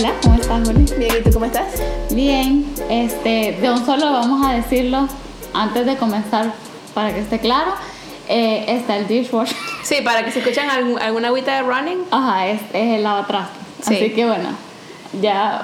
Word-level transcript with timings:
Hola, 0.00 0.14
¿cómo 0.22 0.34
estás, 0.36 0.66
Juli? 0.66 0.84
Bien, 0.98 1.12
¿y 1.18 1.22
tú 1.22 1.30
cómo 1.32 1.44
estás? 1.44 1.66
Bien, 2.10 2.64
este, 2.88 3.58
de 3.60 3.70
un 3.70 3.84
solo 3.84 4.10
vamos 4.12 4.46
a 4.46 4.54
decirlo 4.54 5.06
antes 5.52 5.84
de 5.84 5.96
comenzar 5.96 6.52
para 6.94 7.12
que 7.12 7.20
esté 7.20 7.38
claro. 7.38 7.72
Eh, 8.28 8.64
está 8.68 8.96
el 8.96 9.06
dishwasher. 9.06 9.54
Sí, 9.82 9.96
para 10.04 10.24
que 10.24 10.30
se 10.30 10.38
escuchen 10.40 10.70
algún, 10.70 10.98
alguna 11.00 11.28
agüita 11.28 11.54
de 11.54 11.62
running. 11.62 11.98
Ajá, 12.10 12.46
es, 12.48 12.60
es 12.72 12.96
el 12.96 13.02
lavatrastos. 13.02 13.56
Sí. 13.82 13.94
Así 13.96 14.10
que 14.12 14.24
bueno, 14.26 14.48
ya 15.20 15.62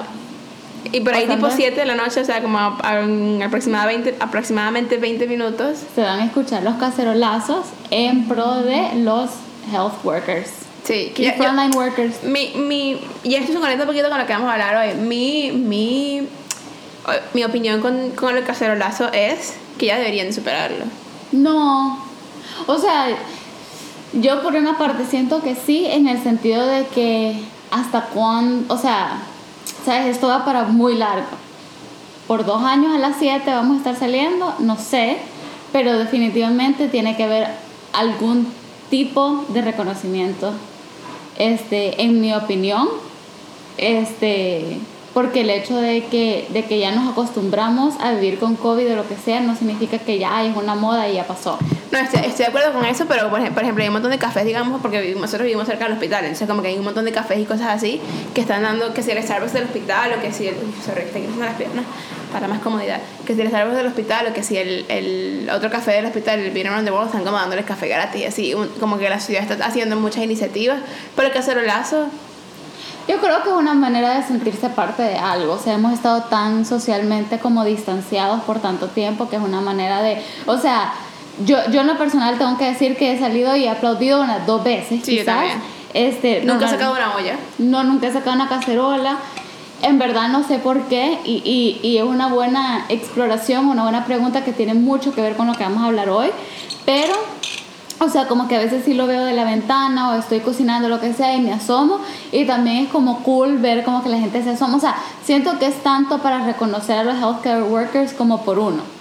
Y 0.91 0.99
por 1.01 1.13
ahí 1.15 1.25
tipo 1.27 1.49
7 1.49 1.79
de 1.79 1.85
la 1.87 1.95
noche, 1.95 2.19
o 2.21 2.25
sea, 2.25 2.41
como 2.41 2.57
a- 2.59 2.77
a- 2.83 2.99
en 3.01 3.41
aproximadamente, 3.41 4.15
aproximadamente 4.19 4.97
20 4.97 5.25
minutos. 5.27 5.77
se 5.95 6.01
van 6.01 6.19
a 6.19 6.25
escuchar 6.25 6.61
los 6.63 6.75
cacerolazos 6.75 7.65
en 7.89 8.27
pro 8.27 8.55
de 8.61 8.95
los 9.03 9.29
health 9.71 10.03
workers. 10.03 10.49
Sí, 10.87 11.11
yo- 11.17 11.33
frontline 11.33 11.75
workers. 11.75 12.23
mi, 12.23 12.51
mi, 12.55 12.97
y 13.23 13.35
esto 13.35 13.51
se 13.53 13.59
conecta 13.59 13.83
un 13.83 13.87
poquito 13.89 14.07
con 14.09 14.17
lo 14.17 14.25
que 14.25 14.33
vamos 14.33 14.49
a 14.49 14.53
hablar 14.53 14.75
hoy. 14.75 14.93
Mi, 14.95 15.51
mi, 15.51 16.21
mi 17.33 17.43
opinión 17.43 17.81
con, 17.81 18.11
con 18.11 18.37
el 18.37 18.43
cacerolazo 18.45 19.11
es 19.11 19.55
que 19.77 19.87
ya 19.87 19.97
deberían 19.97 20.27
de 20.27 20.33
superarlo. 20.33 20.85
No. 21.33 21.99
O 22.67 22.77
sea, 22.77 23.07
yo 24.13 24.41
por 24.41 24.55
una 24.55 24.77
parte 24.77 25.05
siento 25.05 25.41
que 25.41 25.55
sí, 25.55 25.85
en 25.85 26.07
el 26.07 26.23
sentido 26.23 26.65
de 26.65 26.85
que 26.87 27.37
hasta 27.69 28.03
cuándo, 28.05 28.73
o 28.73 28.77
sea, 28.77 29.19
sabes, 29.85 30.07
esto 30.15 30.27
va 30.29 30.45
para 30.45 30.63
muy 30.63 30.95
largo. 30.95 31.27
Por 32.27 32.45
dos 32.45 32.63
años 32.63 32.95
a 32.95 32.97
las 32.99 33.17
7 33.19 33.43
vamos 33.51 33.75
a 33.75 33.77
estar 33.79 33.95
saliendo, 33.97 34.53
no 34.59 34.77
sé, 34.77 35.17
pero 35.73 35.97
definitivamente 35.99 36.87
tiene 36.87 37.15
que 37.17 37.23
haber 37.25 37.47
algún 37.93 38.47
tipo 38.89 39.45
de 39.49 39.61
reconocimiento. 39.61 40.53
Este, 41.37 42.01
en 42.01 42.19
mi 42.19 42.33
opinión, 42.33 42.87
este, 43.77 44.79
porque 45.13 45.41
el 45.41 45.49
hecho 45.49 45.77
de 45.77 46.05
que, 46.05 46.47
de 46.49 46.65
que 46.65 46.79
ya 46.79 46.91
nos 46.91 47.11
acostumbramos 47.11 47.95
a 47.99 48.11
vivir 48.13 48.39
con 48.39 48.55
COVID 48.55 48.93
o 48.93 48.95
lo 48.95 49.07
que 49.07 49.15
sea, 49.15 49.39
no 49.39 49.55
significa 49.55 49.97
que 49.99 50.19
ya 50.19 50.43
es 50.43 50.55
una 50.55 50.75
moda 50.75 51.09
y 51.09 51.15
ya 51.15 51.25
pasó. 51.25 51.57
No, 51.91 51.99
estoy, 51.99 52.21
estoy 52.21 52.45
de 52.45 52.47
acuerdo 52.47 52.73
con 52.73 52.85
eso, 52.85 53.05
pero 53.07 53.29
por 53.29 53.39
ejemplo, 53.39 53.81
hay 53.81 53.87
un 53.87 53.93
montón 53.93 54.11
de 54.11 54.19
cafés, 54.19 54.45
digamos, 54.45 54.81
porque 54.81 55.15
nosotros 55.15 55.43
vivimos 55.43 55.67
cerca 55.67 55.85
del 55.85 55.93
hospital, 55.93 56.25
entonces 56.25 56.47
como 56.47 56.61
que 56.61 56.67
hay 56.69 56.77
un 56.77 56.83
montón 56.83 57.05
de 57.05 57.11
cafés 57.11 57.39
y 57.39 57.45
cosas 57.45 57.69
así 57.69 58.01
que 58.33 58.41
están 58.41 58.61
dando, 58.61 58.93
que 58.93 59.01
si 59.01 59.11
el 59.11 59.23
Starbucks 59.23 59.53
del 59.53 59.63
hospital 59.63 60.13
o 60.17 60.21
que 60.21 60.31
si 60.31 60.47
el, 60.47 60.55
sorry, 60.85 61.03
cruzando 61.03 61.45
las 61.45 61.55
piernas 61.55 61.85
para 62.31 62.47
más 62.47 62.59
comodidad, 62.59 62.99
que 63.25 63.33
si 63.35 63.41
el 63.41 63.47
Starbucks 63.49 63.77
del 63.77 63.87
hospital 63.87 64.27
o 64.29 64.33
que 64.33 64.43
si 64.43 64.57
el, 64.57 64.85
el 64.89 65.49
otro 65.53 65.69
café 65.69 65.91
del 65.91 66.05
hospital, 66.05 66.39
el 66.39 66.51
Beer 66.51 66.67
Around 66.67 66.85
the 66.85 66.91
World, 66.91 67.07
están 67.07 67.23
como 67.23 67.37
dándoles 67.37 67.65
café 67.65 67.87
gratis, 67.87 68.25
así, 68.27 68.53
un- 68.53 68.67
como 68.79 68.97
que 68.97 69.09
la 69.09 69.19
ciudad 69.19 69.43
está 69.49 69.65
haciendo 69.65 69.95
muchas 69.95 70.23
iniciativas, 70.23 70.79
pero 71.15 71.27
el 71.27 71.33
cacerolazo, 71.33 72.07
Yo 73.07 73.19
creo 73.21 73.41
que 73.41 73.47
es 73.49 73.55
una 73.55 73.73
manera 73.73 74.17
de 74.17 74.23
sentirse 74.27 74.67
parte 74.67 75.01
de 75.01 75.15
algo. 75.15 75.53
O 75.53 75.57
sea, 75.57 75.75
hemos 75.75 75.93
estado 75.93 76.23
tan 76.23 76.65
socialmente 76.65 77.39
como 77.39 77.63
distanciados 77.63 78.41
por 78.43 78.59
tanto 78.59 78.87
tiempo 78.87 79.29
que 79.29 79.37
es 79.37 79.41
una 79.41 79.61
manera 79.61 80.01
de. 80.01 80.21
O 80.45 80.57
sea, 80.57 80.91
yo, 81.45 81.57
yo 81.71 81.79
en 81.81 81.87
lo 81.87 81.97
personal 81.97 82.37
tengo 82.37 82.57
que 82.57 82.65
decir 82.65 82.97
que 82.97 83.13
he 83.13 83.17
salido 83.17 83.55
y 83.55 83.63
he 83.63 83.69
aplaudido 83.69 84.21
unas 84.21 84.45
dos 84.45 84.61
veces. 84.61 85.05
Sí, 85.05 85.15
yo 85.15 85.21
quizás. 85.21 85.35
también. 85.37 85.57
Este, 85.93 86.41
nunca 86.43 86.65
he 86.65 86.69
sacado 86.69 86.95
una 86.95 87.15
olla. 87.15 87.35
No, 87.59 87.81
nunca 87.85 88.07
he 88.07 88.11
sacado 88.11 88.35
una 88.35 88.49
cacerola. 88.49 89.17
En 89.81 89.99
verdad 89.99 90.29
no 90.29 90.43
sé 90.43 90.57
por 90.57 90.83
qué 90.87 91.19
y, 91.23 91.79
y, 91.83 91.97
es 91.97 92.03
una 92.03 92.27
buena 92.27 92.85
exploración, 92.89 93.67
una 93.67 93.83
buena 93.83 94.05
pregunta 94.05 94.43
que 94.43 94.51
tiene 94.51 94.73
mucho 94.73 95.13
que 95.13 95.21
ver 95.21 95.35
con 95.35 95.47
lo 95.47 95.53
que 95.53 95.63
vamos 95.63 95.83
a 95.83 95.85
hablar 95.85 96.09
hoy. 96.09 96.29
Pero, 96.85 97.13
o 97.99 98.09
sea, 98.09 98.27
como 98.27 98.47
que 98.47 98.55
a 98.55 98.59
veces 98.59 98.85
sí 98.85 98.93
lo 98.95 99.05
veo 99.05 99.23
de 99.23 99.33
la 99.33 99.43
ventana 99.43 100.09
o 100.09 100.15
estoy 100.15 100.39
cocinando 100.39 100.89
lo 100.89 100.99
que 100.99 101.13
sea 101.13 101.35
y 101.35 101.41
me 101.41 101.53
asomo 101.53 101.99
y 102.31 102.45
también 102.45 102.85
es 102.85 102.89
como 102.89 103.19
cool 103.23 103.57
ver 103.59 103.83
como 103.83 104.01
que 104.01 104.09
la 104.09 104.19
gente 104.19 104.43
se 104.43 104.51
asoma. 104.51 104.77
O 104.77 104.79
sea, 104.79 104.95
siento 105.23 105.59
que 105.59 105.67
es 105.67 105.83
tanto 105.83 106.19
para 106.19 106.43
reconocer 106.43 106.97
a 106.97 107.03
los 107.03 107.15
healthcare 107.15 107.61
workers 107.61 108.13
como 108.13 108.43
por 108.43 108.57
uno. 108.57 108.96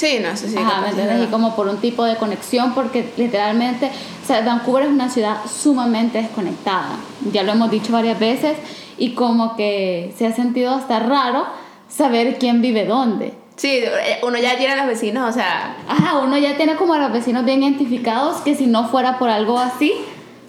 Sí, 0.00 0.18
no 0.18 0.34
sé 0.34 0.48
si 0.48 0.56
Ajá, 0.56 0.80
¿me 0.80 0.86
es 0.86 0.94
entiendes? 0.94 1.28
Y 1.28 1.30
como 1.30 1.54
por 1.54 1.68
un 1.68 1.76
tipo 1.76 2.04
de 2.04 2.16
conexión, 2.16 2.72
porque 2.72 3.12
literalmente, 3.18 3.90
o 4.22 4.26
sea, 4.26 4.40
Vancouver 4.40 4.84
es 4.84 4.88
una 4.88 5.10
ciudad 5.10 5.36
sumamente 5.44 6.22
desconectada. 6.22 6.92
Ya 7.30 7.42
lo 7.42 7.52
hemos 7.52 7.70
dicho 7.70 7.92
varias 7.92 8.18
veces 8.18 8.56
y 8.96 9.10
como 9.10 9.56
que 9.56 10.14
se 10.16 10.26
ha 10.26 10.32
sentido 10.32 10.74
hasta 10.74 11.00
raro 11.00 11.44
saber 11.90 12.38
quién 12.38 12.62
vive 12.62 12.86
dónde. 12.86 13.34
Sí, 13.56 13.82
uno 14.22 14.38
ya 14.38 14.56
tiene 14.56 14.72
a 14.72 14.76
los 14.76 14.86
vecinos, 14.86 15.28
o 15.28 15.32
sea, 15.34 15.76
Ajá, 15.86 16.16
uno 16.20 16.38
ya 16.38 16.56
tiene 16.56 16.76
como 16.76 16.94
a 16.94 16.98
los 16.98 17.12
vecinos 17.12 17.44
bien 17.44 17.62
identificados 17.62 18.38
que 18.38 18.54
si 18.54 18.68
no 18.68 18.88
fuera 18.88 19.18
por 19.18 19.28
algo 19.28 19.58
así, 19.58 19.92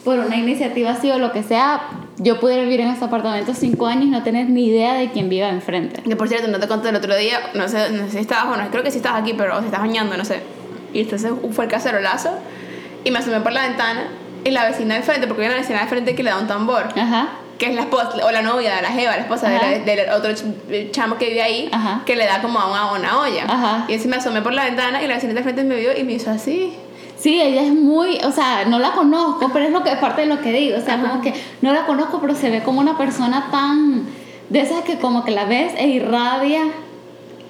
por 0.05 0.17
una 0.19 0.37
iniciativa 0.37 0.91
así 0.91 1.11
o 1.11 1.19
lo 1.19 1.33
que 1.33 1.43
sea, 1.43 1.81
yo 2.17 2.39
pudiera 2.39 2.61
vivir 2.63 2.81
en 2.81 2.87
este 2.89 3.05
apartamento 3.05 3.53
cinco 3.53 3.87
años 3.87 4.05
y 4.05 4.09
no 4.09 4.21
tener 4.23 4.49
ni 4.49 4.65
idea 4.67 4.93
de 4.93 5.11
quién 5.11 5.29
vive 5.29 5.47
enfrente. 5.47 6.01
Que 6.03 6.15
por 6.15 6.27
cierto, 6.27 6.47
no 6.47 6.59
te 6.59 6.67
conté 6.67 6.89
el 6.89 6.95
otro 6.95 7.15
día, 7.15 7.39
no 7.53 7.67
sé, 7.67 7.89
no 7.91 8.05
sé 8.05 8.11
si 8.11 8.17
estabas, 8.19 8.47
bueno, 8.47 8.65
creo 8.71 8.83
que 8.83 8.91
sí 8.91 8.97
estabas 8.97 9.21
aquí, 9.21 9.33
pero 9.33 9.57
o 9.57 9.59
se 9.59 9.65
estás 9.67 9.79
bañando, 9.81 10.15
no 10.17 10.25
sé. 10.25 10.41
Y 10.93 11.01
entonces 11.01 11.31
fue 11.53 11.65
el 11.65 11.71
cacerolazo 11.71 12.29
y 13.03 13.11
me 13.11 13.19
asomé 13.19 13.39
por 13.41 13.53
la 13.53 13.63
ventana 13.67 14.03
y 14.43 14.51
la 14.51 14.65
vecina 14.65 14.95
del 14.95 15.03
frente, 15.03 15.27
porque 15.27 15.43
hay 15.43 15.47
una 15.49 15.57
vecina 15.57 15.79
del 15.79 15.87
frente 15.89 16.13
que 16.15 16.23
le 16.23 16.29
da 16.31 16.37
un 16.39 16.47
tambor, 16.47 16.83
Ajá. 16.95 17.29
que 17.57 17.67
es 17.67 17.75
la 17.75 17.81
esposa, 17.81 18.11
o 18.25 18.31
la 18.31 18.41
novia 18.41 18.75
de 18.75 18.81
la 18.81 18.89
jeva, 18.89 19.11
la 19.15 19.21
esposa 19.21 19.49
de 19.49 19.79
del 19.81 20.09
otro 20.09 20.31
ch- 20.31 20.91
chamo 20.91 21.17
que 21.17 21.27
vive 21.29 21.41
ahí, 21.41 21.69
Ajá. 21.71 22.01
que 22.05 22.15
le 22.15 22.25
da 22.25 22.41
como 22.41 22.59
a 22.59 22.69
una, 22.69 22.91
una 22.91 23.19
olla. 23.21 23.45
Ajá. 23.45 23.85
Y 23.87 23.93
entonces 23.93 24.07
me 24.07 24.17
asomé 24.17 24.41
por 24.41 24.53
la 24.53 24.65
ventana 24.65 25.01
y 25.01 25.07
la 25.07 25.13
vecina 25.15 25.33
del 25.33 25.43
frente 25.43 25.63
me 25.63 25.75
vio 25.77 25.97
y 25.97 26.03
me 26.03 26.13
hizo 26.13 26.29
así. 26.31 26.73
Sí, 27.21 27.39
ella 27.39 27.61
es 27.63 27.71
muy, 27.71 28.17
o 28.23 28.31
sea, 28.31 28.65
no 28.65 28.79
la 28.79 28.93
conozco, 28.93 29.49
pero 29.53 29.65
es 29.65 29.71
lo 29.71 29.83
que 29.83 29.91
es 29.91 29.97
parte 29.97 30.21
de 30.21 30.27
lo 30.27 30.41
que 30.41 30.51
digo, 30.51 30.77
o 30.77 30.81
sea, 30.81 30.99
como 30.99 31.21
que 31.21 31.33
no 31.61 31.71
la 31.71 31.85
conozco, 31.85 32.19
pero 32.19 32.33
se 32.33 32.49
ve 32.49 32.63
como 32.63 32.79
una 32.79 32.97
persona 32.97 33.49
tan 33.51 34.05
de 34.49 34.59
esas 34.61 34.81
que 34.81 34.97
como 34.97 35.23
que 35.23 35.29
la 35.31 35.45
ves 35.45 35.73
e 35.77 35.87
irradia 35.87 36.63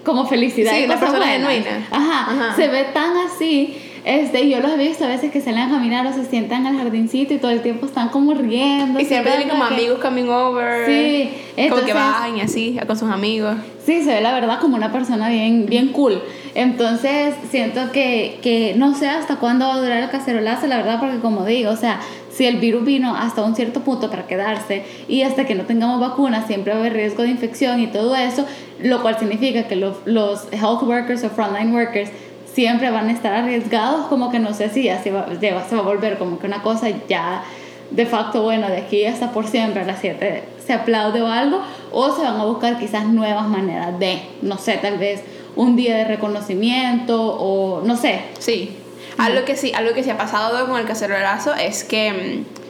como 0.04 0.26
felicidad 0.26 0.74
Sí, 0.74 0.82
y 0.82 0.86
una 0.86 1.00
persona 1.00 1.20
buenas. 1.26 1.38
genuina. 1.54 1.88
Ajá, 1.92 2.32
Ajá. 2.32 2.56
se 2.56 2.68
ve 2.68 2.84
tan 2.94 3.16
así. 3.18 3.78
Este, 4.04 4.50
yo 4.50 4.60
los 4.62 4.72
he 4.72 4.78
visto 4.78 5.06
a 5.06 5.08
veces 5.08 5.32
que 5.32 5.42
salen 5.42 5.60
a 5.60 5.70
caminar 5.70 6.08
o 6.08 6.14
se 6.14 6.26
sientan 6.26 6.66
al 6.66 6.76
jardincito 6.78 7.34
y 7.34 7.38
todo 7.38 7.52
el 7.52 7.62
tiempo 7.62 7.86
están 7.86 8.10
como 8.10 8.34
riendo. 8.34 9.00
Y 9.00 9.06
siempre 9.06 9.32
tienen 9.34 9.50
como 9.50 9.64
amigos 9.64 10.00
coming 10.00 10.28
over. 10.30 10.86
Sí, 10.88 11.30
Como 11.30 11.56
que 11.56 11.64
entonces- 11.64 11.94
bajan 11.94 12.38
y 12.38 12.42
así, 12.42 12.80
con 12.88 12.98
sus 12.98 13.10
amigos. 13.12 13.56
Sí, 13.86 14.02
se 14.04 14.14
ve 14.14 14.22
la 14.22 14.34
verdad 14.34 14.60
como 14.60 14.76
una 14.76 14.92
persona 14.92 15.30
bien, 15.30 15.66
bien 15.68 15.90
cool. 15.90 16.22
Entonces, 16.56 17.34
siento 17.50 17.92
que, 17.92 18.40
que 18.42 18.74
no 18.76 18.96
sé 18.96 19.08
hasta 19.08 19.38
cuándo 19.38 19.68
va 19.68 19.76
a 19.76 19.82
durar 19.82 20.04
el 20.04 20.10
cacerolazo, 20.10 20.68
la 20.68 20.78
verdad, 20.78 21.00
porque 21.00 21.20
como 21.20 21.46
digo, 21.46 21.72
o 21.72 21.76
sea, 21.76 22.00
si 22.32 22.46
el 22.46 22.58
virus 22.58 22.86
vino 22.86 23.16
hasta 23.16 23.44
un 23.44 23.56
cierto 23.56 23.82
punto 23.82 24.10
para 24.10 24.26
quedarse 24.28 24.84
y 25.08 25.22
hasta 25.24 25.46
que 25.46 25.56
no 25.56 25.64
tengamos 25.64 26.00
vacunas 26.00 26.48
siempre 26.48 26.74
va 26.74 26.78
a 26.78 26.82
haber 26.82 26.94
riesgo 26.94 27.24
de 27.24 27.30
infección 27.30 27.80
y 27.80 27.88
todo 27.88 28.16
eso, 28.16 28.46
lo 28.82 29.02
cual 29.02 29.18
significa 29.20 29.64
que 29.68 29.76
los, 29.76 29.98
los 30.06 30.48
health 30.52 30.84
workers 30.84 31.24
o 31.24 31.30
frontline 31.30 31.74
workers 31.74 32.10
siempre 32.54 32.90
van 32.92 33.10
a 33.10 33.12
estar 33.12 33.34
arriesgados, 33.34 34.08
como 34.08 34.32
que 34.32 34.40
no 34.40 34.54
sé 34.54 34.70
si 34.70 34.84
ya 34.84 35.02
se 35.02 35.12
va, 35.12 35.28
se 35.40 35.52
va 35.52 35.80
a 35.80 35.82
volver 35.82 36.18
como 36.18 36.40
que 36.40 36.48
una 36.48 36.62
cosa 36.62 36.88
ya 37.08 37.44
de 37.92 38.06
facto, 38.06 38.42
bueno, 38.42 38.70
de 38.70 38.78
aquí 38.78 39.06
hasta 39.06 39.32
por 39.32 39.48
siempre 39.48 39.82
a 39.82 39.86
las 39.86 40.00
7 40.00 40.44
se 40.66 40.74
aplaude 40.74 41.22
o 41.22 41.28
algo, 41.28 41.62
o 41.92 42.16
se 42.16 42.24
van 42.24 42.40
a 42.40 42.46
buscar 42.46 42.80
quizás 42.80 43.06
nuevas 43.06 43.48
maneras 43.48 44.00
de, 44.00 44.22
no 44.42 44.58
sé, 44.58 44.78
tal 44.78 44.98
vez 44.98 45.22
un 45.56 45.76
día 45.76 45.98
de 45.98 46.06
reconocimiento 46.06 47.22
o 47.22 47.82
no 47.82 47.98
sé. 47.98 48.22
Sí. 48.40 48.78
Algo 49.18 49.44
que 49.44 49.58
sí, 49.58 49.74
algo 49.76 49.94
que 49.94 50.04
se 50.04 50.12
ha 50.12 50.18
pasado 50.18 50.66
con 50.68 50.80
el 50.80 50.86
cacerolazo 50.86 51.54
es 51.54 51.84
que 51.84 52.46
mm, 52.48 52.61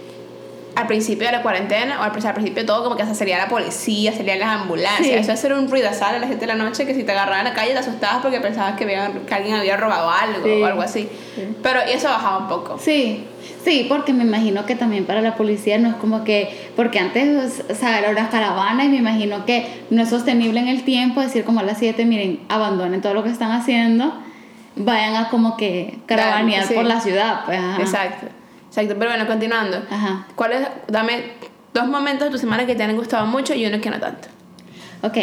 al 0.76 0.88
principio 0.88 1.26
de 1.28 1.34
la 1.34 1.42
cuarentena, 1.42 2.00
o 2.00 2.04
al, 2.04 2.12
al 2.26 2.34
principio 2.34 2.64
de 2.64 2.68
todo, 2.68 2.84
como 2.84 2.96
que 2.96 3.06
se 3.06 3.14
salía 3.14 3.38
la 3.38 3.48
policía, 3.50 4.14
salían 4.14 4.40
las 4.40 4.62
ambulancias. 4.62 5.06
Sí. 5.06 5.12
Eso 5.14 5.32
es 5.34 5.40
hacer 5.40 5.54
un 5.54 5.70
ruidazal 5.70 6.16
a 6.16 6.20
la 6.20 6.28
gente 6.28 6.46
de 6.46 6.48
la 6.48 6.56
noche 6.56 6.86
que 6.86 6.94
si 6.96 7.04
te 7.04 7.12
agarraban 7.12 7.40
en 7.46 7.54
la 7.54 7.54
calle 7.54 7.74
te 7.74 7.80
asustabas 7.80 8.22
porque 8.22 8.40
pensabas 8.40 8.78
que, 8.78 8.86
habían- 8.86 9.20
que 9.26 9.34
alguien 9.34 9.56
había 9.56 9.76
robado 9.78 10.10
algo 10.10 10.44
Sí. 10.46 10.62
o 10.62 10.66
algo 10.66 10.82
así. 10.82 11.10
Sí. 11.36 11.48
Pero 11.62 11.80
y 11.88 11.92
eso 11.96 12.08
bajaba 12.08 12.38
un 12.38 12.48
poco. 12.48 12.78
Sí, 12.80 13.26
sí, 13.66 13.86
porque 13.90 14.14
me 14.14 14.24
imagino 14.24 14.66
que 14.66 14.76
también 14.76 15.04
para 15.06 15.22
la 15.22 15.36
policía 15.36 15.78
no 15.78 15.90
es 15.90 15.96
como 15.96 16.24
que, 16.24 16.70
porque 16.78 17.00
antes 17.00 17.64
o 17.70 17.76
sea, 17.76 18.00
era 18.00 18.10
una 18.10 18.30
caravana 18.30 18.86
y 18.86 18.90
me 18.90 18.98
imagino 18.98 19.46
que 19.46 19.68
no 19.90 20.02
es 20.04 20.10
sostenible 20.10 20.60
en 20.62 20.70
el 20.70 20.84
tiempo 20.84 21.20
decir 21.22 21.44
como 21.44 21.60
a 21.60 21.64
las 21.64 21.80
7, 21.80 22.06
miren, 22.06 22.40
abandonen 22.48 23.02
todo 23.02 23.14
lo 23.14 23.24
que 23.24 23.30
están 23.30 23.52
haciendo, 23.52 24.14
vayan 24.78 25.16
a 25.18 25.30
como 25.30 25.58
que 25.58 25.98
caravanear 26.06 26.66
por 26.74 26.86
la 26.86 27.02
ciudad. 27.02 27.42
Pues. 27.46 27.60
Exacto. 27.80 28.28
Exacto. 28.72 28.96
Pero 28.98 29.12
bueno, 29.12 29.28
continuando. 29.28 29.78
Ajá. 29.90 30.26
¿Cuáles? 30.36 30.68
Dame 30.88 31.34
dos 31.74 31.88
momentos 31.88 32.28
de 32.28 32.32
tu 32.32 32.38
semana 32.38 32.66
que 32.66 32.74
te 32.76 32.84
han 32.84 32.96
gustado 32.96 33.26
mucho 33.26 33.54
y 33.54 33.66
uno 33.66 33.80
que 33.82 33.90
no 33.90 34.00
tanto. 34.00 34.28
Ok, 35.04 35.18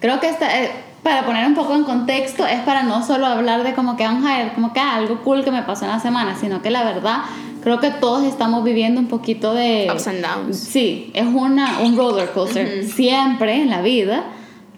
creo 0.00 0.20
que 0.20 0.28
esta, 0.28 0.62
eh, 0.62 0.70
para 1.02 1.24
poner 1.24 1.46
un 1.46 1.54
poco 1.54 1.74
en 1.74 1.84
contexto, 1.84 2.46
es 2.46 2.60
para 2.60 2.82
no 2.82 3.04
solo 3.04 3.26
hablar 3.26 3.62
de 3.62 3.74
como 3.74 3.96
que 3.96 4.04
vamos 4.04 4.24
a 4.30 4.38
ver, 4.38 4.52
como 4.54 4.72
que 4.72 4.80
ah, 4.80 4.96
algo 4.96 5.20
cool 5.22 5.44
que 5.44 5.50
me 5.50 5.62
pasó 5.62 5.84
en 5.84 5.90
la 5.92 6.00
semana, 6.00 6.34
sino 6.36 6.62
que 6.62 6.70
la 6.70 6.84
verdad 6.84 7.18
creo 7.62 7.80
que 7.80 7.90
todos 7.90 8.24
estamos 8.24 8.64
viviendo 8.64 9.00
un 9.00 9.06
poquito 9.08 9.54
de... 9.54 9.88
Ups 9.92 10.08
and 10.08 10.20
downs. 10.24 10.58
Sí, 10.58 11.10
es 11.14 11.26
una, 11.26 11.78
un 11.80 11.96
roller 11.96 12.30
coaster 12.32 12.84
siempre 12.88 13.54
en 13.62 13.70
la 13.70 13.82
vida, 13.82 14.24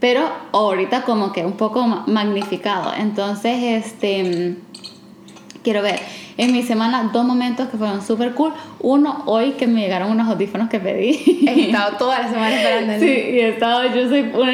pero 0.00 0.30
ahorita 0.52 1.02
como 1.02 1.32
que 1.32 1.44
un 1.46 1.52
poco 1.54 1.86
ma- 1.86 2.04
magnificado. 2.06 2.92
Entonces, 2.94 3.84
este... 3.86 4.56
quiero 5.64 5.82
ver. 5.82 5.98
En 6.36 6.52
mi 6.52 6.62
semana, 6.62 7.10
dos 7.12 7.24
momentos 7.24 7.68
que 7.68 7.76
fueron 7.76 8.02
súper 8.02 8.34
cool. 8.34 8.52
Uno, 8.80 9.22
hoy 9.26 9.52
que 9.52 9.66
me 9.66 9.80
llegaron 9.80 10.10
unos 10.10 10.28
audífonos 10.28 10.68
que 10.68 10.78
pedí. 10.78 11.42
He 11.48 11.66
estado 11.66 11.96
toda 11.96 12.20
la 12.20 12.28
semana 12.28 12.54
esperando. 12.54 12.98
Sí, 13.00 13.06
y 13.06 13.40
he 13.40 13.48
estado, 13.48 13.92
yo 13.92 14.08
soy 14.08 14.24
pura, 14.24 14.52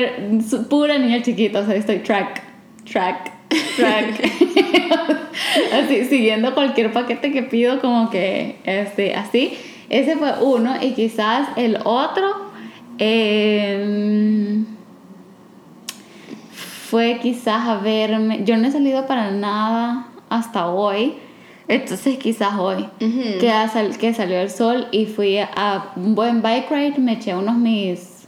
pura 0.70 0.98
niña 0.98 1.20
chiquita, 1.20 1.60
o 1.60 1.66
sea, 1.66 1.74
estoy 1.74 1.98
track, 1.98 2.42
track, 2.90 3.32
track. 3.76 4.30
así, 5.72 6.04
siguiendo 6.04 6.54
cualquier 6.54 6.92
paquete 6.92 7.32
que 7.32 7.42
pido, 7.42 7.80
como 7.80 8.08
que, 8.08 8.56
este, 8.64 9.14
así. 9.14 9.58
Ese 9.90 10.16
fue 10.16 10.32
uno, 10.40 10.76
y 10.80 10.92
quizás 10.92 11.48
el 11.56 11.78
otro. 11.84 12.50
Eh, 12.98 14.62
fue 16.90 17.20
quizás 17.22 17.68
a 17.68 17.76
verme. 17.76 18.40
Yo 18.44 18.56
no 18.56 18.66
he 18.66 18.72
salido 18.72 19.06
para 19.06 19.30
nada 19.30 20.08
hasta 20.30 20.68
hoy. 20.68 21.14
Entonces 21.68 22.16
quizás 22.18 22.58
hoy 22.58 22.88
que, 22.98 23.52
sal, 23.72 23.96
que 23.96 24.12
salió 24.14 24.40
el 24.40 24.50
sol 24.50 24.88
y 24.90 25.06
fui 25.06 25.38
a 25.38 25.92
un 25.94 26.14
buen 26.14 26.42
bike 26.42 26.70
ride, 26.70 26.98
me 26.98 27.12
eché 27.12 27.34
unos 27.34 27.56
mis... 27.56 28.26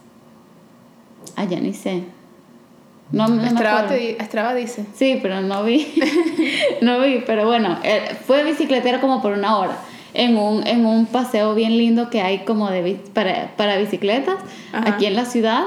Ya 1.37 1.59
ni 1.59 1.73
sé. 1.73 2.05
No, 3.11 3.27
no 3.27 3.43
Estrava, 3.43 3.89
te, 3.89 4.23
Estrava 4.23 4.55
dice. 4.55 4.87
Sí, 4.95 5.19
pero 5.21 5.41
no 5.41 5.65
vi. 5.65 5.93
no 6.83 7.01
vi, 7.01 7.23
pero 7.27 7.47
bueno, 7.47 7.79
eh, 7.83 8.17
fue 8.27 8.45
bicicletero 8.45 9.01
como 9.01 9.21
por 9.21 9.33
una 9.33 9.59
hora. 9.59 9.77
En 10.15 10.37
un, 10.37 10.67
en 10.67 10.87
un 10.87 11.07
paseo 11.07 11.55
bien 11.55 11.79
lindo 11.79 12.11
que 12.11 12.21
hay 12.21 12.41
como 12.41 12.71
de 12.71 13.01
para, 13.15 13.57
para 13.57 13.79
bicicletas 13.79 14.37
aquí 14.73 15.07
en 15.07 15.17
la 15.17 15.25
ciudad 15.25 15.65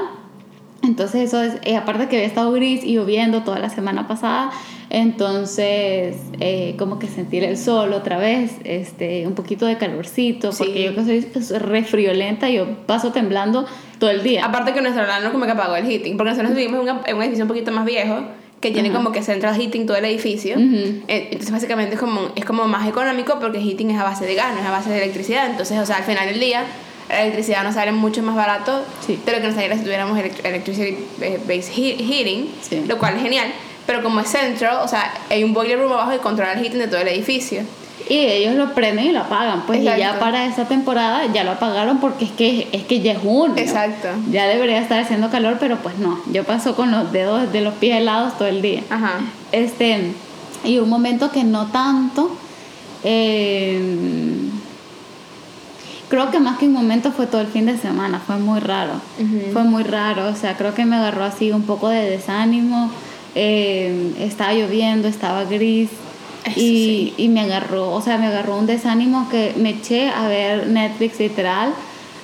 entonces 0.86 1.24
eso 1.24 1.42
es, 1.42 1.58
eh, 1.64 1.76
aparte 1.76 2.08
que 2.08 2.18
había 2.18 2.28
estado 2.28 2.52
gris 2.52 2.84
y 2.84 2.94
lloviendo 2.96 3.44
toda 3.44 3.60
la 3.60 3.70
semana 3.70 4.08
pasada, 4.08 4.52
entonces 4.90 6.18
eh, 6.40 6.76
como 6.78 7.00
que 7.00 7.08
sentir 7.08 7.44
el 7.44 7.58
sol 7.58 7.94
otra 7.94 8.18
vez, 8.18 8.54
este, 8.64 9.28
un 9.28 9.34
poquito 9.34 9.66
de 9.66 9.78
calorcito, 9.78 10.52
porque 10.58 10.84
yo 10.84 10.96
que 10.96 11.04
soy 11.04 11.58
refriolenta, 11.58 12.50
yo 12.50 12.68
paso 12.86 13.12
temblando 13.12 13.66
todo 14.00 14.10
el 14.10 14.24
día. 14.24 14.46
Aparte 14.46 14.74
que 14.74 14.82
nuestro 14.82 15.04
no 15.22 15.32
como 15.32 15.46
que 15.46 15.52
apagó 15.52 15.76
el 15.76 15.86
heating, 15.86 16.18
porque 16.18 16.32
nosotros 16.32 16.56
vivimos 16.56 16.88
en, 17.06 17.16
un 17.16 17.22
edificio 17.22 17.44
un 17.44 17.50
poquito 17.50 17.72
más 17.72 17.86
viejo, 17.86 18.20
que 18.62 18.72
tiene 18.72 18.92
como 18.92 19.12
que 19.12 19.22
central 19.22 19.56
heating 19.56 19.86
todo 19.86 19.98
el 19.98 20.06
edificio. 20.06 20.56
Eh, 20.58 21.28
entonces 21.30 21.52
básicamente 21.52 21.96
es 21.96 22.00
como, 22.00 22.30
es 22.36 22.46
como 22.46 22.68
más 22.68 22.88
económico 22.88 23.38
porque 23.40 23.60
heating 23.60 23.92
es 23.92 24.00
a 24.00 24.04
base 24.04 24.26
de 24.26 24.34
gas, 24.34 24.54
no 24.54 24.62
es 24.62 24.66
a 24.66 24.72
base 24.72 24.90
de 24.90 25.04
electricidad. 25.04 25.48
Entonces, 25.52 25.78
o 25.78 25.86
sea, 25.86 25.98
al 25.98 26.04
final 26.04 26.28
del 26.28 26.40
día 26.40 26.64
la 27.10 27.22
electricidad 27.22 27.64
nos 27.64 27.76
sale 27.76 27.92
mucho 27.92 28.24
más 28.24 28.36
barato 28.36 28.84
de 29.08 29.32
lo 29.32 29.38
que 29.40 29.44
nos 29.44 29.54
saliera 29.54 29.78
si 29.78 29.84
tuviéramos 29.84 30.18
electricity 30.18 30.98
eh, 31.22 31.62
heating, 31.62 32.50
lo 32.88 32.98
cual 32.98 33.16
es 33.18 33.22
genial. 33.22 33.48
Pero 33.86 34.02
como 34.02 34.20
es 34.20 34.30
central, 34.30 34.80
o 34.84 34.88
sea, 34.88 35.14
hay 35.30 35.44
un 35.44 35.54
boiler 35.54 35.80
room 35.80 35.94
abajo 35.94 36.12
que 36.12 36.18
controla 36.18 36.54
el 36.54 36.60
heating 36.60 36.80
de 36.80 36.88
todo 36.88 37.02
el 37.02 37.08
edificio. 37.08 37.64
Y 38.08 38.18
ellos 38.18 38.56
lo 38.56 38.74
prenden 38.74 39.06
y 39.06 39.12
lo 39.12 39.22
apagan, 39.22 39.64
pues 39.66 39.80
y 39.80 39.84
ya 39.84 40.20
para 40.20 40.46
esa 40.46 40.66
temporada 40.66 41.26
ya 41.34 41.44
lo 41.44 41.52
apagaron 41.52 42.00
porque 42.00 42.26
es 42.26 42.32
que 42.32 42.68
es 42.72 42.84
que 42.84 43.00
ya 43.00 43.14
es 43.14 43.20
junio. 43.20 43.56
Exacto. 43.58 44.10
Ya 44.30 44.48
debería 44.48 44.80
estar 44.80 45.00
haciendo 45.00 45.32
calor, 45.32 45.58
pero 45.60 45.78
pues 45.78 45.98
no. 45.98 46.20
Yo 46.32 46.44
paso 46.44 46.76
con 46.76 46.92
los 46.92 47.12
dedos 47.12 47.52
de 47.52 47.62
los 47.62 47.74
pies 47.76 47.98
helados 47.98 48.38
todo 48.38 48.48
el 48.48 48.62
día. 48.62 48.84
Ajá. 48.92 49.22
Este, 49.52 50.12
y 50.64 50.78
un 50.78 50.90
momento 50.90 51.32
que 51.32 51.44
no 51.44 51.68
tanto. 51.68 52.38
Eh, 53.04 54.50
creo 56.10 56.32
que 56.32 56.40
más 56.40 56.58
que 56.58 56.66
un 56.68 56.74
momento 56.74 57.12
fue 57.12 57.28
todo 57.28 57.42
el 57.42 57.48
fin 57.48 57.66
de 57.66 57.78
semana, 57.78 58.20
fue 58.26 58.38
muy 58.38 58.60
raro, 58.60 58.94
fue 59.54 59.64
muy 59.64 59.84
raro, 59.84 60.30
o 60.30 60.36
sea, 60.36 60.56
creo 60.56 60.74
que 60.74 60.86
me 60.86 60.96
agarró 60.96 61.24
así 61.24 61.52
un 61.52 61.64
poco 61.64 61.90
de 61.90 62.10
desánimo, 62.10 62.92
eh, 63.36 64.14
estaba 64.20 64.54
lloviendo, 64.54 65.08
estaba 65.08 65.44
gris 65.44 65.90
y, 66.56 67.14
y, 67.18 67.28
me 67.30 67.42
agarró, 67.42 67.92
o 67.92 68.02
sea, 68.02 68.18
me 68.18 68.28
agarró 68.28 68.58
un 68.58 68.66
desánimo 68.66 69.28
que 69.30 69.54
me 69.58 69.72
eché 69.72 70.10
a 70.10 70.28
ver 70.28 70.68
Netflix 70.68 71.20
literal, 71.20 71.74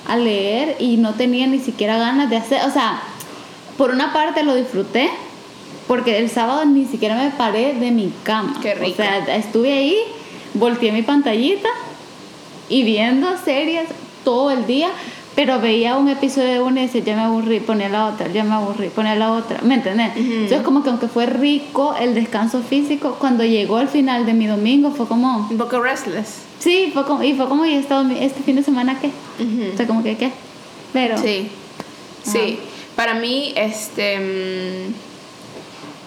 a 0.06 0.16
leer 0.16 0.76
y 0.78 0.96
no 0.96 1.14
tenía 1.14 1.46
ni 1.46 1.58
siquiera 1.58 1.98
ganas 1.98 2.30
de 2.30 2.36
hacer, 2.36 2.64
o 2.66 2.70
sea, 2.70 3.02
por 3.76 3.90
una 3.90 4.12
parte 4.12 4.42
lo 4.42 4.54
disfruté, 4.54 5.10
porque 5.88 6.18
el 6.18 6.30
sábado 6.30 6.64
ni 6.64 6.84
siquiera 6.86 7.16
me 7.16 7.30
paré 7.30 7.74
de 7.74 7.90
mi 7.90 8.12
cama. 8.22 8.58
Qué 8.62 8.74
rico. 8.74 8.92
O 8.92 8.96
sea, 8.96 9.18
estuve 9.36 9.72
ahí, 9.72 9.96
volteé 10.54 10.92
mi 10.92 11.02
pantallita 11.02 11.68
y 12.68 12.84
viendo 12.84 13.36
series 13.44 13.88
todo 14.24 14.50
el 14.50 14.66
día, 14.66 14.88
pero 15.34 15.60
veía 15.60 15.96
un 15.96 16.08
episodio 16.08 16.48
de 16.48 16.60
una 16.60 16.82
y 16.82 16.86
decía, 16.86 17.02
ya 17.02 17.16
me 17.16 17.22
aburrí, 17.22 17.60
ponía 17.60 17.88
la 17.88 18.06
otra, 18.06 18.28
ya 18.28 18.44
me 18.44 18.54
aburrí, 18.54 18.88
ponía 18.88 19.14
la 19.14 19.32
otra, 19.32 19.60
¿me 19.62 19.74
entendés? 19.74 20.12
Entonces 20.16 20.62
como 20.62 20.82
que 20.82 20.90
aunque 20.90 21.08
fue 21.08 21.26
rico 21.26 21.94
el 21.98 22.14
descanso 22.14 22.60
físico, 22.62 23.16
cuando 23.18 23.44
llegó 23.44 23.78
al 23.78 23.88
final 23.88 24.26
de 24.26 24.34
mi 24.34 24.46
domingo 24.46 24.90
fue 24.90 25.06
como... 25.06 25.48
Un 25.50 25.56
poco 25.56 25.80
restless. 25.80 26.42
Sí, 26.58 26.90
fue 26.92 27.04
como, 27.04 27.22
y 27.22 27.32
fue 27.34 27.48
como, 27.48 27.64
¿y 27.64 27.74
este, 27.74 27.94
este 28.24 28.42
fin 28.42 28.56
de 28.56 28.62
semana 28.62 29.00
qué? 29.00 29.10
O 29.72 29.76
sea, 29.76 29.86
como 29.86 30.02
que 30.02 30.16
qué, 30.16 30.30
pero... 30.92 31.16
Sí, 31.16 31.48
sí. 32.22 32.58
Para 32.94 33.14
mí, 33.14 33.54
este... 33.56 34.18
Mm, 34.18 34.92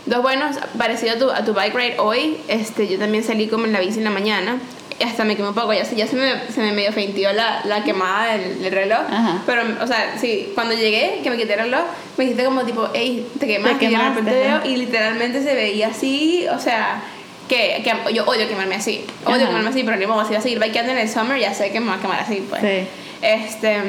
dos 0.05 0.21
buenos, 0.21 0.57
parecido 0.77 1.13
a 1.13 1.17
tu, 1.17 1.31
a 1.31 1.43
tu 1.43 1.53
bike 1.53 1.75
ride 1.75 1.95
hoy, 1.97 2.37
este, 2.47 2.87
yo 2.87 2.99
también 2.99 3.23
salí 3.23 3.47
como 3.47 3.65
en 3.65 3.73
la 3.73 3.79
bici 3.79 3.97
en 3.97 4.03
la 4.03 4.11
mañana 4.11 4.59
hasta 5.03 5.25
me 5.25 5.35
quemé 5.35 5.49
un 5.49 5.55
poco, 5.55 5.73
ya, 5.73 5.83
ya 5.83 6.07
se, 6.07 6.15
me, 6.15 6.51
se 6.51 6.61
me 6.61 6.71
medio 6.71 6.93
feintió 6.93 7.33
la, 7.33 7.61
la 7.65 7.83
quemada 7.83 8.37
del, 8.37 8.71
reloj. 8.71 9.01
Pero, 9.45 9.63
o 9.81 9.87
sea, 9.87 10.15
sí, 10.19 10.51
cuando 10.55 10.73
llegué, 10.73 11.19
que 11.21 11.29
me 11.29 11.37
quité 11.37 11.53
el 11.53 11.59
reloj, 11.59 11.83
me 12.17 12.23
dijiste 12.23 12.45
como 12.45 12.63
tipo, 12.63 12.87
hey, 12.93 13.27
te 13.39 13.47
quemaste. 13.47 13.85
y, 13.85 13.95
repente 13.95 14.69
y 14.69 14.77
literalmente 14.77 15.43
se 15.43 15.53
veía 15.53 15.87
así, 15.87 16.45
o 16.49 16.59
sea, 16.59 17.01
que, 17.49 17.83
que 17.83 18.13
yo 18.13 18.25
odio 18.25 18.47
quemarme 18.47 18.75
así. 18.75 19.05
Odio 19.25 19.47
quemarme 19.47 19.69
así, 19.69 19.83
pero 19.83 19.97
ni 19.97 20.05
modo, 20.05 20.21
si 20.21 20.29
voy 20.29 20.37
a 20.37 20.41
seguir 20.41 20.59
bikeando 20.59 20.93
en 20.93 20.99
el 20.99 21.09
summer, 21.09 21.39
ya 21.39 21.53
sé 21.53 21.71
que 21.71 21.79
me 21.79 21.87
va 21.87 21.95
a 21.95 21.99
quemar 21.99 22.21
así, 22.21 22.45
pues. 22.49 22.61
Sí. 22.61 22.87
Este, 23.21 23.81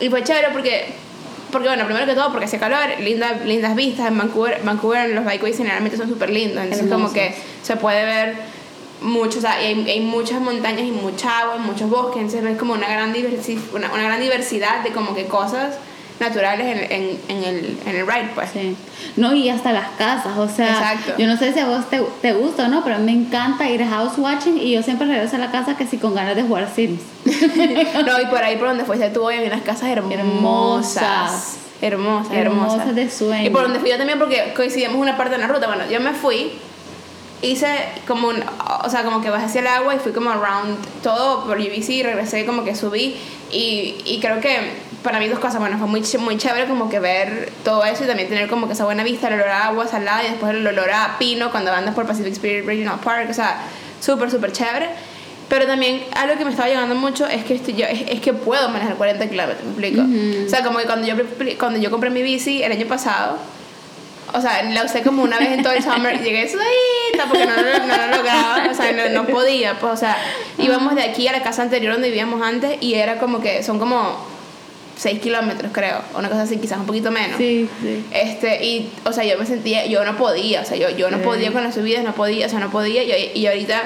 y 0.00 0.08
fue 0.10 0.22
chévere 0.22 0.48
porque 0.52 1.06
porque 1.50 1.68
bueno, 1.68 1.84
primero 1.84 2.06
que 2.06 2.14
todo 2.14 2.30
porque 2.32 2.46
hace 2.46 2.58
calor, 2.58 3.00
linda, 3.00 3.32
lindas 3.44 3.74
vistas 3.76 4.08
en 4.08 4.18
Vancouver, 4.18 4.60
Vancouver 4.64 5.08
los 5.10 5.24
bikeways 5.24 5.56
generalmente 5.56 5.96
son 5.96 6.08
súper 6.08 6.30
lindos, 6.30 6.62
entonces 6.62 6.90
como 6.90 7.12
que 7.12 7.34
se 7.62 7.76
puede 7.76 8.04
ver 8.04 8.34
mucho, 9.00 9.38
o 9.38 9.40
sea, 9.40 9.52
hay, 9.52 9.88
hay, 9.88 10.00
muchas 10.00 10.40
montañas 10.40 10.82
y 10.82 10.90
mucha 10.90 11.40
agua, 11.40 11.58
muchos 11.58 11.90
bosques, 11.90 12.16
entonces 12.16 12.42
ves 12.42 12.58
como 12.58 12.74
una 12.74 12.88
gran, 12.88 13.12
diversi 13.12 13.58
una, 13.74 13.92
una, 13.92 14.04
gran 14.04 14.20
diversidad 14.20 14.82
de 14.82 14.90
como 14.90 15.14
que 15.14 15.26
cosas 15.26 15.76
naturales 16.18 16.66
en, 16.66 16.92
en, 16.92 17.18
en, 17.28 17.44
el, 17.44 17.78
en 17.86 17.96
el 17.96 18.06
ride, 18.06 18.30
pues. 18.34 18.50
Sí. 18.52 18.76
No, 19.16 19.34
y 19.34 19.48
hasta 19.50 19.72
las 19.72 19.88
casas, 19.98 20.38
o 20.38 20.48
sea, 20.48 20.96
yo 21.18 21.26
no 21.26 21.36
sé 21.36 21.52
si 21.52 21.60
a 21.60 21.66
vos 21.66 21.88
te, 21.90 22.02
te 22.22 22.32
gusta 22.32 22.66
o 22.66 22.68
no, 22.68 22.82
pero 22.84 22.98
me 22.98 23.12
encanta 23.12 23.68
ir 23.68 23.82
a 23.82 23.88
house 23.88 24.16
watching 24.16 24.58
y 24.58 24.72
yo 24.72 24.82
siempre 24.82 25.06
regreso 25.06 25.36
a 25.36 25.38
la 25.38 25.50
casa 25.50 25.76
que 25.76 25.86
si 25.86 25.98
con 25.98 26.14
ganas 26.14 26.36
de 26.36 26.42
jugar 26.42 26.68
Sims. 26.74 27.02
no, 27.24 28.20
y 28.20 28.26
por 28.26 28.42
ahí 28.42 28.56
por 28.56 28.68
donde 28.68 28.84
fuiste 28.84 29.10
tú 29.10 29.24
hoy 29.24 29.36
hay 29.36 29.46
unas 29.46 29.62
casas 29.62 29.90
hermosas. 29.90 30.22
Hermosas. 30.22 31.58
Hermosas, 31.82 32.32
hermosas. 32.32 32.94
de 32.94 33.10
sueño. 33.10 33.46
Y 33.46 33.50
por 33.50 33.62
donde 33.62 33.78
fui 33.80 33.90
yo 33.90 33.98
también 33.98 34.18
porque 34.18 34.54
coincidimos 34.56 34.96
una 34.96 35.16
parte 35.16 35.34
de 35.34 35.42
la 35.42 35.48
ruta. 35.48 35.66
Bueno, 35.66 35.84
yo 35.90 36.00
me 36.00 36.14
fui 36.14 36.52
hice 37.42 37.66
como 38.06 38.28
un, 38.28 38.42
o 38.84 38.90
sea, 38.90 39.04
como 39.04 39.20
que 39.20 39.30
bajé 39.30 39.46
hacia 39.46 39.60
el 39.60 39.66
agua 39.66 39.94
y 39.94 39.98
fui 39.98 40.12
como 40.12 40.30
around 40.30 40.76
todo 41.02 41.44
por 41.44 41.58
UBC 41.58 41.88
y 41.90 42.02
regresé 42.02 42.46
como 42.46 42.64
que 42.64 42.74
subí 42.74 43.16
y, 43.52 43.96
y 44.04 44.18
creo 44.20 44.40
que 44.40 44.86
para 45.06 45.20
mí 45.20 45.28
dos 45.28 45.38
cosas, 45.38 45.60
bueno, 45.60 45.78
fue 45.78 45.86
muy, 45.86 46.02
muy 46.18 46.36
chévere 46.36 46.66
como 46.66 46.90
que 46.90 46.98
ver 46.98 47.52
todo 47.64 47.84
eso 47.84 48.02
y 48.02 48.08
también 48.08 48.28
tener 48.28 48.48
como 48.48 48.66
que 48.66 48.72
esa 48.72 48.84
buena 48.84 49.04
vista, 49.04 49.28
el 49.28 49.34
olor 49.34 49.48
a 49.48 49.66
agua 49.68 49.86
salada 49.86 50.24
y 50.24 50.30
después 50.30 50.52
el 50.52 50.66
olor 50.66 50.90
a 50.90 51.16
pino 51.16 51.52
cuando 51.52 51.70
andas 51.72 51.94
por 51.94 52.06
Pacific 52.06 52.32
Spirit 52.32 52.66
Regional 52.66 52.98
Park, 52.98 53.28
o 53.30 53.34
sea, 53.34 53.60
súper, 54.00 54.32
súper 54.32 54.50
chévere. 54.50 54.88
Pero 55.48 55.64
también 55.66 56.02
algo 56.16 56.36
que 56.36 56.44
me 56.44 56.50
estaba 56.50 56.68
llegando 56.68 56.96
mucho 56.96 57.24
es 57.24 57.44
que 57.44 57.54
estoy 57.54 57.74
yo, 57.74 57.86
es, 57.86 58.20
que 58.20 58.32
puedo 58.32 58.68
manejar 58.68 58.96
40 58.96 59.28
kilómetros, 59.28 59.64
me 59.64 59.70
explico. 59.70 60.02
O 60.44 60.48
sea, 60.48 60.64
como 60.64 60.80
que 60.80 60.86
cuando 60.86 61.06
yo, 61.06 61.14
cuando 61.56 61.78
yo 61.78 61.88
compré 61.92 62.10
mi 62.10 62.22
bici 62.22 62.64
el 62.64 62.72
año 62.72 62.86
pasado, 62.86 63.38
o 64.32 64.40
sea, 64.40 64.62
la 64.64 64.84
usé 64.84 65.02
como 65.02 65.22
una 65.22 65.38
vez 65.38 65.50
en 65.50 65.62
todo 65.62 65.72
el 65.72 65.82
summer. 65.82 66.22
Llegué 66.22 66.48
suelta 66.48 67.28
porque 67.28 67.46
no, 67.46 67.56
no, 67.56 67.62
lo 67.96 68.16
lograba, 68.16 68.68
o 68.70 68.74
sea, 68.74 69.08
no, 69.10 69.26
podía. 69.26 69.78
Pues, 69.78 69.92
o 69.92 69.96
sea, 69.96 70.16
íbamos 70.58 70.94
de 70.94 71.02
aquí 71.02 71.28
a 71.28 71.32
la 71.32 71.42
casa 71.42 71.62
anterior 71.62 71.94
donde 71.94 72.08
vivíamos 72.08 72.42
antes 72.42 72.78
y 72.80 72.94
era 72.94 73.18
como 73.18 73.40
que 73.40 73.62
son 73.62 73.78
como 73.78 74.26
6 74.96 75.20
kilómetros, 75.20 75.70
creo, 75.72 76.00
una 76.16 76.28
cosa 76.28 76.42
así, 76.42 76.56
quizás 76.58 76.78
un 76.78 76.86
poquito 76.86 77.10
menos. 77.10 77.36
Sí, 77.38 77.68
sí. 77.80 78.04
Este, 78.10 78.64
y, 78.64 78.92
o 79.04 79.12
sea, 79.12 79.24
yo 79.24 79.38
me 79.38 79.46
sentía, 79.46 79.86
yo 79.86 80.04
no 80.04 80.16
podía, 80.16 80.62
o 80.62 80.64
sea, 80.64 80.76
yo, 80.76 80.90
yo 80.90 81.10
no 81.10 81.18
podía 81.18 81.52
con 81.52 81.62
las 81.62 81.74
subidas, 81.74 82.02
no 82.02 82.14
podía, 82.14 82.46
o 82.46 82.48
sea, 82.48 82.58
no 82.58 82.70
podía. 82.70 83.04
Y, 83.04 83.32
y 83.38 83.46
ahorita, 83.46 83.82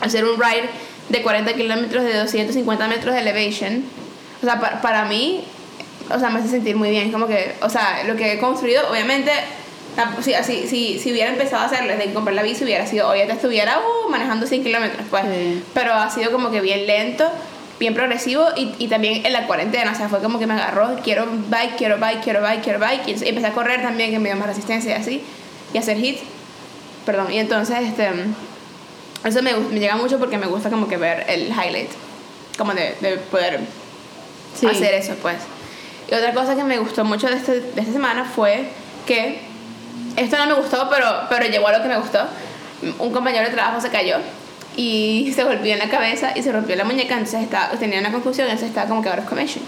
hacer 0.00 0.24
un 0.24 0.40
ride 0.40 0.68
de 1.08 1.22
40 1.22 1.54
kilómetros 1.54 2.04
de 2.04 2.16
250 2.16 2.88
metros 2.88 3.14
de 3.14 3.20
elevation, 3.20 3.84
o 4.42 4.44
sea, 4.44 4.60
para, 4.60 4.82
para 4.82 5.04
mí 5.06 5.44
o 6.10 6.18
sea, 6.18 6.30
me 6.30 6.40
hace 6.40 6.48
sentir 6.48 6.76
muy 6.76 6.90
bien. 6.90 7.12
Como 7.12 7.26
que, 7.26 7.54
o 7.62 7.68
sea, 7.68 8.04
lo 8.04 8.16
que 8.16 8.32
he 8.32 8.38
construido, 8.38 8.88
obviamente, 8.90 9.30
si, 10.22 10.32
si, 10.44 10.68
si, 10.68 10.98
si 10.98 11.12
hubiera 11.12 11.30
empezado 11.30 11.62
a 11.62 11.66
hacerlo 11.66 11.92
desde 11.96 12.12
comprar 12.12 12.34
la 12.34 12.42
bici, 12.42 12.64
hubiera 12.64 12.86
sido, 12.86 13.08
hoy 13.08 13.18
ya 13.18 13.26
te 13.26 13.32
estuviera 13.32 13.78
uh, 13.80 14.10
manejando 14.10 14.46
100 14.46 14.62
kilómetros, 14.62 15.06
pues. 15.10 15.24
Pero 15.74 15.94
ha 15.94 16.10
sido 16.10 16.30
como 16.30 16.50
que 16.50 16.60
bien 16.60 16.86
lento, 16.86 17.28
bien 17.80 17.94
progresivo 17.94 18.46
y, 18.56 18.74
y, 18.78 18.88
también 18.88 19.24
en 19.24 19.32
la 19.32 19.46
cuarentena, 19.46 19.92
o 19.92 19.94
sea, 19.94 20.08
fue 20.08 20.20
como 20.20 20.38
que 20.38 20.46
me 20.46 20.54
agarró, 20.54 20.96
quiero 21.02 21.26
bike, 21.48 21.76
quiero 21.76 21.98
bike, 21.98 22.22
quiero 22.22 22.42
bike, 22.42 22.62
quiero 22.62 22.78
bike. 22.78 23.08
Y 23.08 23.28
empecé 23.28 23.46
a 23.46 23.52
correr 23.52 23.82
también, 23.82 24.10
que 24.10 24.18
me 24.18 24.28
dio 24.28 24.36
más 24.36 24.48
resistencia 24.48 24.92
y 24.92 25.00
así, 25.00 25.22
y 25.72 25.78
hacer 25.78 25.98
hits. 25.98 26.20
Perdón, 27.04 27.32
y 27.32 27.38
entonces, 27.38 27.76
este 27.80 28.10
Eso 29.24 29.42
me, 29.42 29.54
me 29.54 29.80
llega 29.80 29.96
mucho 29.96 30.18
porque 30.18 30.38
me 30.38 30.46
gusta 30.46 30.70
como 30.70 30.88
que 30.88 30.96
ver 30.96 31.24
el 31.28 31.48
highlight, 31.48 31.90
como 32.58 32.74
de, 32.74 32.94
de 33.00 33.16
poder 33.30 33.60
Sí. 34.58 34.66
hacer 34.66 34.94
eso, 34.94 35.14
pues. 35.20 35.36
Y 36.10 36.14
otra 36.14 36.32
cosa 36.34 36.54
que 36.54 36.62
me 36.64 36.78
gustó 36.78 37.04
mucho 37.04 37.28
de, 37.28 37.36
este, 37.36 37.60
de 37.60 37.80
esta 37.80 37.92
semana 37.92 38.24
fue 38.24 38.68
que 39.06 39.40
esto 40.16 40.36
no 40.38 40.46
me 40.46 40.54
gustó, 40.54 40.88
pero, 40.90 41.06
pero 41.28 41.46
llegó 41.46 41.66
a 41.68 41.72
lo 41.76 41.82
que 41.82 41.88
me 41.88 41.98
gustó. 41.98 42.20
Un 42.98 43.10
compañero 43.12 43.44
de 43.46 43.52
trabajo 43.52 43.80
se 43.80 43.90
cayó 43.90 44.16
y 44.76 45.32
se 45.34 45.44
golpeó 45.44 45.72
en 45.72 45.78
la 45.78 45.88
cabeza 45.88 46.32
y 46.36 46.42
se 46.42 46.52
rompió 46.52 46.76
la 46.76 46.84
muñeca, 46.84 47.14
entonces 47.14 47.42
estaba, 47.42 47.70
tenía 47.70 48.00
una 48.00 48.12
confusión, 48.12 48.46
entonces 48.46 48.68
estaba 48.68 48.88
como 48.88 49.02
que 49.02 49.08
out 49.08 49.18
of 49.18 49.24
commission. 49.26 49.64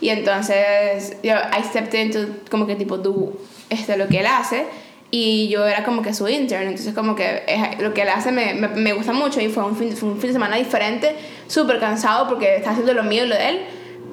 Y 0.00 0.10
entonces 0.10 1.16
yo, 1.22 1.34
I 1.34 1.62
stepped 1.64 1.94
into 1.98 2.40
como 2.50 2.66
que 2.66 2.76
tipo 2.76 2.98
do 2.98 3.32
este, 3.70 3.96
lo 3.96 4.08
que 4.08 4.20
él 4.20 4.26
hace 4.26 4.66
y 5.10 5.48
yo 5.48 5.66
era 5.66 5.84
como 5.84 6.02
que 6.02 6.12
su 6.12 6.28
intern, 6.28 6.68
entonces 6.68 6.94
como 6.94 7.14
que 7.14 7.44
es- 7.46 7.78
lo 7.80 7.94
que 7.94 8.02
él 8.02 8.08
hace 8.10 8.30
me, 8.32 8.54
me, 8.54 8.68
me 8.68 8.92
gusta 8.92 9.12
mucho 9.12 9.40
y 9.40 9.48
fue 9.48 9.64
un 9.64 9.76
fin, 9.76 9.96
fue 9.96 10.08
un 10.10 10.18
fin 10.20 10.28
de 10.28 10.32
semana 10.34 10.56
diferente, 10.56 11.16
súper 11.48 11.78
cansado 11.80 12.28
porque 12.28 12.56
estaba 12.56 12.72
haciendo 12.72 12.92
lo 12.92 13.04
mío 13.04 13.24
y 13.24 13.28
lo 13.28 13.36
de 13.36 13.48
él, 13.48 13.60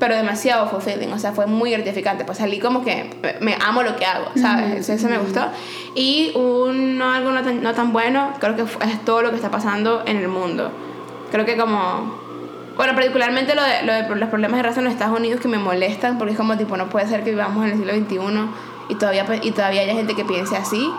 pero 0.04 0.18
demasiado 0.18 0.68
fulfilling, 0.68 1.14
o 1.14 1.18
sea, 1.18 1.32
fue 1.32 1.46
muy 1.48 1.72
gratificante, 1.72 2.26
pues 2.26 2.40
salí 2.40 2.60
como 2.60 2.84
que 2.84 3.10
me, 3.40 3.56
amo 3.66 3.84
lo 3.84 3.96
que 3.96 4.06
hago, 4.06 4.26
¿sabes? 4.36 4.66
Entonces 4.66 5.00
eso 5.00 5.08
me 5.08 5.18
gustó. 5.18 5.46
Y 5.96 6.34
uno, 6.36 7.10
algo 7.10 7.32
no 7.32 7.42
tan, 7.42 7.64
no 7.64 7.74
tan 7.74 7.94
bueno, 7.94 8.34
creo 8.42 8.58
que 8.58 8.64
es 8.64 9.06
todo 9.06 9.22
lo 9.22 9.30
que 9.30 9.38
está 9.38 9.50
pasando 9.50 10.04
en 10.06 10.18
el 10.18 10.28
mundo. 10.28 10.72
Creo 11.32 11.46
que 11.46 11.56
como 11.56 12.22
bueno, 12.76 12.94
particularmente 12.96 13.56
lo 13.56 13.62
de, 13.64 13.84
lo 13.84 13.94
de 13.94 14.16
los 14.20 14.28
problemas 14.30 14.58
de 14.58 14.64
raza 14.64 14.80
en 14.82 14.86
los 14.86 14.94
Estados 14.94 15.18
Unidos 15.18 15.40
que 15.40 15.48
me 15.48 15.58
molestan 15.58 16.18
porque 16.18 16.34
es 16.34 16.38
como 16.38 16.58
tipo, 16.58 16.76
no 16.76 16.90
puede 16.90 17.08
ser 17.08 17.24
que 17.24 17.30
vivamos 17.30 17.66
en 17.66 17.72
el 17.72 17.78
siglo 17.78 17.94
XXI 17.94 18.50
y 18.90 18.96
todavía, 18.96 19.26
pe- 19.26 19.40
y 19.42 19.52
todavía 19.52 19.84
haya 19.84 19.94
gente 19.94 20.16
que 20.16 20.26
piense 20.26 20.58
así. 20.58 20.90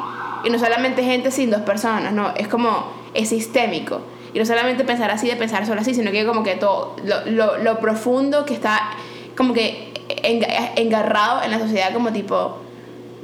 Y 0.45 0.49
no 0.51 0.59
solamente 0.59 1.03
gente 1.05 1.31
sin 1.31 1.51
dos 1.51 1.61
personas, 1.61 2.13
no, 2.15 2.33
es 2.37 2.49
como, 2.49 2.91
es 3.13 3.29
sistémico. 3.29 4.01
Y 4.35 4.39
no 4.41 4.45
solamente 4.45 4.85
pensar 4.85 5.11
así 5.11 5.29
de 5.29 5.37
pensar 5.37 5.65
solo 5.65 5.81
así, 5.81 5.95
sino 5.95 6.11
que 6.11 6.27
como 6.27 6.43
que 6.43 6.57
todo, 6.57 6.97
lo, 7.05 7.25
lo, 7.31 7.59
lo 7.59 7.79
profundo 7.81 8.45
que 8.45 8.53
está 8.53 8.91
como 9.37 9.55
que 9.55 9.93
enga- 10.23 10.73
engarrado 10.77 11.43
en 11.45 11.51
la 11.53 11.59
sociedad 11.61 11.93
como 11.93 12.13
tipo, 12.13 12.59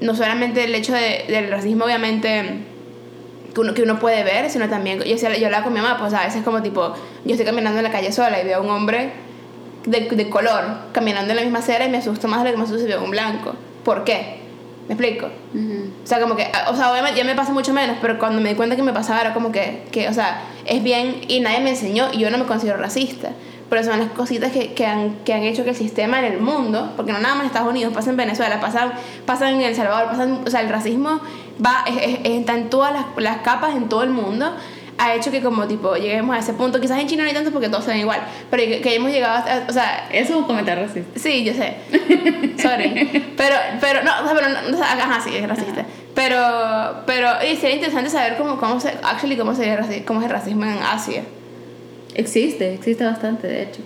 no 0.00 0.14
solamente 0.14 0.64
el 0.64 0.74
hecho 0.74 0.92
de- 0.94 1.24
del 1.28 1.50
racismo 1.50 1.84
obviamente 1.84 2.60
que 3.52 3.60
uno, 3.60 3.74
que 3.74 3.82
uno 3.82 3.98
puede 3.98 4.22
ver, 4.22 4.48
sino 4.50 4.68
también, 4.68 5.00
yo, 5.00 5.16
yo 5.16 5.46
hablaba 5.46 5.64
con 5.64 5.72
mi 5.72 5.80
mamá, 5.80 5.98
pues 5.98 6.14
a 6.14 6.22
veces 6.24 6.44
como 6.44 6.62
tipo, 6.62 6.94
yo 7.24 7.32
estoy 7.32 7.44
caminando 7.44 7.78
en 7.78 7.84
la 7.84 7.90
calle 7.90 8.12
sola 8.12 8.40
y 8.40 8.44
veo 8.44 8.58
a 8.58 8.60
un 8.60 8.70
hombre 8.70 9.10
de, 9.86 10.02
de 10.02 10.30
color 10.30 10.62
caminando 10.92 11.30
en 11.32 11.36
la 11.36 11.42
misma 11.42 11.58
acera 11.58 11.84
y 11.84 11.90
me 11.90 11.98
asusto 11.98 12.28
más 12.28 12.44
de 12.44 12.50
lo 12.50 12.52
que 12.52 12.58
me 12.58 12.64
asusto 12.64 12.80
si 12.82 12.86
veo 12.88 13.02
un 13.02 13.10
blanco. 13.10 13.54
¿Por 13.84 14.04
qué? 14.04 14.38
¿Me 14.90 14.94
explico? 14.94 15.26
Ujú. 15.54 15.84
O 16.02 16.06
sea, 16.06 16.20
como 16.20 16.34
que, 16.34 16.48
o 16.68 16.74
sea, 16.74 16.90
obviamente 16.90 17.16
ya 17.16 17.24
me 17.24 17.36
pasa 17.36 17.52
mucho 17.52 17.72
menos, 17.72 17.98
pero 18.02 18.18
cuando 18.18 18.40
me 18.40 18.48
di 18.48 18.54
cuenta 18.56 18.74
que 18.74 18.82
me 18.82 18.92
pasaba 18.92 19.20
era 19.20 19.32
como 19.32 19.52
que, 19.52 19.84
que, 19.92 20.08
o 20.08 20.12
sea, 20.12 20.42
es 20.66 20.82
bien 20.82 21.20
y 21.28 21.38
nadie 21.38 21.60
me 21.60 21.70
enseñó 21.70 22.08
y 22.12 22.18
yo 22.18 22.28
no 22.28 22.38
me 22.38 22.44
considero 22.44 22.76
racista. 22.76 23.30
Pero 23.68 23.84
son 23.84 24.00
las 24.00 24.10
cositas 24.10 24.50
que, 24.50 24.74
que, 24.74 24.84
han, 24.84 25.14
que 25.24 25.32
han 25.32 25.44
hecho 25.44 25.62
que 25.62 25.70
el 25.70 25.76
sistema 25.76 26.18
en 26.18 26.24
el 26.24 26.40
mundo, 26.40 26.92
porque 26.96 27.12
no 27.12 27.20
nada 27.20 27.36
más 27.36 27.42
en 27.44 27.46
Estados 27.46 27.68
Unidos, 27.70 27.94
pasa 27.94 28.10
en 28.10 28.16
Venezuela, 28.16 28.58
pasa, 28.60 28.94
pasa 29.26 29.48
en 29.48 29.60
El 29.60 29.76
Salvador, 29.76 30.08
pasa 30.08 30.24
en- 30.24 30.40
o 30.44 30.50
sea, 30.50 30.60
el 30.62 30.68
racismo 30.68 31.20
va, 31.64 31.84
es- 31.86 32.02
es- 32.02 32.18
está 32.24 32.54
en 32.54 32.68
todas 32.68 32.92
las, 32.92 33.04
las 33.18 33.36
capas, 33.42 33.76
en 33.76 33.88
todo 33.88 34.02
el 34.02 34.10
mundo, 34.10 34.52
ha 35.00 35.14
hecho 35.14 35.30
que 35.30 35.40
como 35.40 35.66
tipo 35.66 35.96
lleguemos 35.96 36.36
a 36.36 36.40
ese 36.40 36.52
punto, 36.52 36.78
quizás 36.78 37.00
en 37.00 37.08
China 37.08 37.22
no 37.22 37.28
hay 37.28 37.34
tanto 37.34 37.50
porque 37.50 37.70
todos 37.70 37.86
ven 37.86 38.00
igual, 38.00 38.20
pero 38.50 38.62
que, 38.64 38.82
que 38.82 38.94
hemos 38.94 39.10
llegado 39.10 39.38
hasta, 39.38 39.64
o 39.68 39.72
sea, 39.72 40.08
Eso 40.12 40.34
es 40.34 40.38
un 40.38 40.44
comentario 40.44 40.86
racista. 40.86 41.18
Sí, 41.18 41.42
yo 41.42 41.54
sé. 41.54 41.76
Sorry. 42.62 43.32
Pero, 43.36 43.56
pero, 43.80 44.02
no, 44.02 44.10
o 44.22 44.24
sea, 44.26 44.34
pero, 44.34 44.48
no, 44.50 44.76
o 44.76 44.78
sea, 44.78 44.92
ajá, 44.92 45.20
sí, 45.22 45.34
es 45.34 45.48
racista. 45.48 45.86
Pero, 46.14 47.02
pero, 47.06 47.28
y 47.50 47.56
sería 47.56 47.76
interesante 47.76 48.10
saber 48.10 48.36
cómo, 48.36 48.58
cómo 48.58 48.78
se, 48.78 48.90
actually, 49.02 49.36
cómo, 49.36 49.54
sería 49.54 49.80
cómo 50.04 50.20
es 50.20 50.26
el 50.26 50.32
racismo 50.32 50.64
en 50.64 50.78
Asia. 50.82 51.22
Existe, 52.14 52.74
existe 52.74 53.02
bastante, 53.02 53.46
de 53.46 53.62
hecho. 53.62 53.80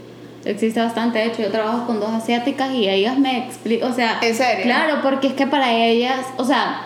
Existe 0.45 0.81
bastante, 0.81 1.19
de 1.21 1.27
hecho. 1.27 1.43
Yo 1.43 1.51
trabajo 1.51 1.87
con 1.87 2.01
dos 2.01 2.11
asiáticas 2.11 2.73
y 2.73 2.89
ellas 2.89 3.19
me 3.19 3.39
explican, 3.47 3.93
o 3.93 3.95
sea... 3.95 4.19
¿En 4.21 4.35
serio? 4.35 4.65
Claro, 4.65 5.01
porque 5.03 5.29
es 5.29 5.35
que 5.35 5.47
para 5.47 5.73
ellas, 5.73 6.21
o 6.37 6.45
sea, 6.45 6.85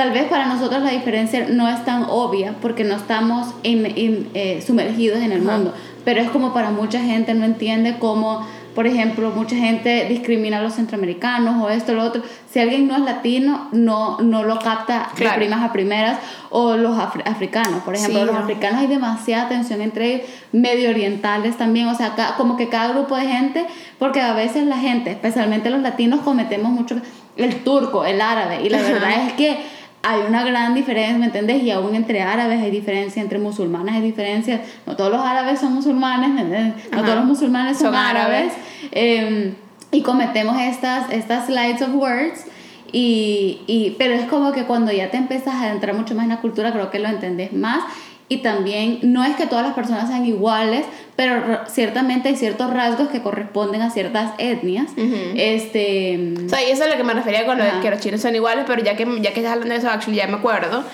tal 0.00 0.12
vez 0.12 0.24
para 0.28 0.46
nosotros 0.46 0.82
la 0.82 0.92
diferencia 0.92 1.46
no 1.50 1.68
es 1.68 1.84
tan 1.84 2.04
obvia 2.08 2.54
porque 2.62 2.84
no 2.84 2.96
estamos 2.96 3.48
en, 3.64 3.84
en, 3.84 4.30
eh, 4.32 4.64
sumergidos 4.66 5.18
en 5.18 5.30
el 5.30 5.46
Ajá. 5.46 5.56
mundo. 5.58 5.74
Pero 6.06 6.22
es 6.22 6.30
como 6.30 6.54
para 6.54 6.70
mucha 6.70 7.00
gente 7.00 7.34
no 7.34 7.44
entiende 7.44 7.96
cómo, 7.98 8.46
por 8.74 8.86
ejemplo, 8.86 9.30
mucha 9.36 9.56
gente 9.56 10.06
discrimina 10.08 10.56
a 10.56 10.62
los 10.62 10.72
centroamericanos 10.76 11.62
o 11.62 11.68
esto, 11.68 11.92
lo 11.92 12.02
otro. 12.04 12.22
Si 12.50 12.58
alguien 12.58 12.88
no 12.88 12.94
es 12.96 13.02
latino, 13.02 13.68
no, 13.72 14.18
no 14.22 14.42
lo 14.42 14.58
capta 14.58 15.10
de 15.14 15.16
Claro. 15.16 15.36
primas 15.36 15.62
a 15.62 15.70
primeras. 15.70 16.16
O 16.48 16.76
los 16.76 16.96
afri- 16.96 17.22
africanos, 17.26 17.82
por 17.84 17.94
ejemplo, 17.94 18.20
Sí, 18.20 18.24
los 18.26 18.34
¿no? 18.34 18.40
africanos 18.40 18.80
hay 18.80 18.86
demasiada 18.86 19.50
tensión 19.50 19.82
entre 19.82 20.14
ellos, 20.14 20.26
medio 20.52 20.88
orientales 20.88 21.58
también, 21.58 21.88
o 21.88 21.94
sea, 21.94 22.14
ca- 22.14 22.36
como 22.38 22.56
que 22.56 22.70
cada 22.70 22.88
grupo 22.94 23.16
de 23.16 23.26
gente, 23.26 23.66
porque 23.98 24.22
a 24.22 24.32
veces 24.32 24.64
la 24.66 24.78
gente, 24.78 25.10
especialmente 25.10 25.68
los 25.68 25.82
latinos, 25.82 26.20
cometemos 26.22 26.72
mucho 26.72 26.96
el 27.36 27.56
turco, 27.56 28.06
el 28.06 28.22
árabe, 28.22 28.62
y 28.64 28.70
la 28.70 28.78
Ajá. 28.78 28.92
verdad 28.92 29.26
es 29.26 29.32
que 29.34 29.58
hay 30.02 30.20
una 30.26 30.44
gran 30.44 30.74
diferencia, 30.74 31.18
¿me 31.18 31.26
entiendes? 31.26 31.62
Y 31.62 31.70
aún 31.70 31.94
entre 31.94 32.22
árabes 32.22 32.62
hay 32.62 32.70
diferencia, 32.70 33.20
entre 33.22 33.38
musulmanes 33.38 33.94
hay 33.96 34.00
diferencia, 34.02 34.62
no 34.86 34.96
todos 34.96 35.10
los 35.12 35.20
árabes 35.20 35.60
son 35.60 35.74
musulmanes, 35.74 36.30
¿me 36.30 36.40
entiendes? 36.42 36.84
No 36.90 36.98
Ajá. 36.98 37.02
todos 37.06 37.16
los 37.18 37.26
musulmanes 37.26 37.76
son, 37.76 37.88
Son 37.88 37.94
árabes. 37.96 38.52
árabes, 38.52 38.52
eh, 38.92 39.54
y 39.92 40.02
cometemos 40.02 40.58
estas, 40.60 41.10
estas 41.12 41.46
slides 41.46 41.82
of 41.82 41.94
words. 41.94 42.44
Y, 42.92 43.60
y, 43.68 43.94
pero 43.98 44.14
es 44.14 44.24
como 44.24 44.50
que 44.52 44.64
cuando 44.64 44.90
ya 44.90 45.10
te 45.12 45.16
empiezas 45.16 45.54
a 45.54 45.64
adentrar 45.66 45.94
mucho 45.94 46.14
más 46.14 46.24
en 46.24 46.30
la 46.30 46.40
cultura, 46.40 46.72
creo 46.72 46.90
que 46.90 46.98
lo 46.98 47.08
entendés 47.08 47.52
más. 47.52 47.84
Y 48.32 48.38
también 48.38 49.00
no 49.02 49.24
es 49.24 49.34
que 49.34 49.48
todas 49.48 49.66
las 49.66 49.74
personas 49.74 50.08
sean 50.08 50.24
iguales, 50.24 50.86
pero 51.16 51.62
ciertamente 51.66 52.28
hay 52.28 52.36
ciertos 52.36 52.72
rasgos 52.72 53.08
que 53.08 53.22
corresponden 53.22 53.82
a 53.82 53.90
ciertas 53.90 54.34
etnias. 54.38 54.92
Ujú. 54.92 55.16
Este. 55.34 56.34
O 56.46 56.48
sea, 56.48 56.62
y 56.62 56.70
eso 56.70 56.84
es 56.84 56.90
lo 56.90 56.96
que 56.96 57.02
me 57.02 57.12
refería 57.12 57.44
con 57.44 57.58
lo 57.58 57.64
de 57.64 57.72
que 57.82 57.90
los 57.90 57.98
chinos 57.98 58.20
son 58.20 58.32
iguales, 58.36 58.66
pero 58.68 58.84
ya 58.84 58.94
que, 58.94 59.04
ya 59.20 59.32
que 59.32 59.40
estás 59.40 59.54
hablando 59.54 59.74
de 59.74 59.80
eso, 59.80 59.90
actually, 59.90 60.16
ya 60.16 60.28
me 60.28 60.36
acuerdo 60.36 60.84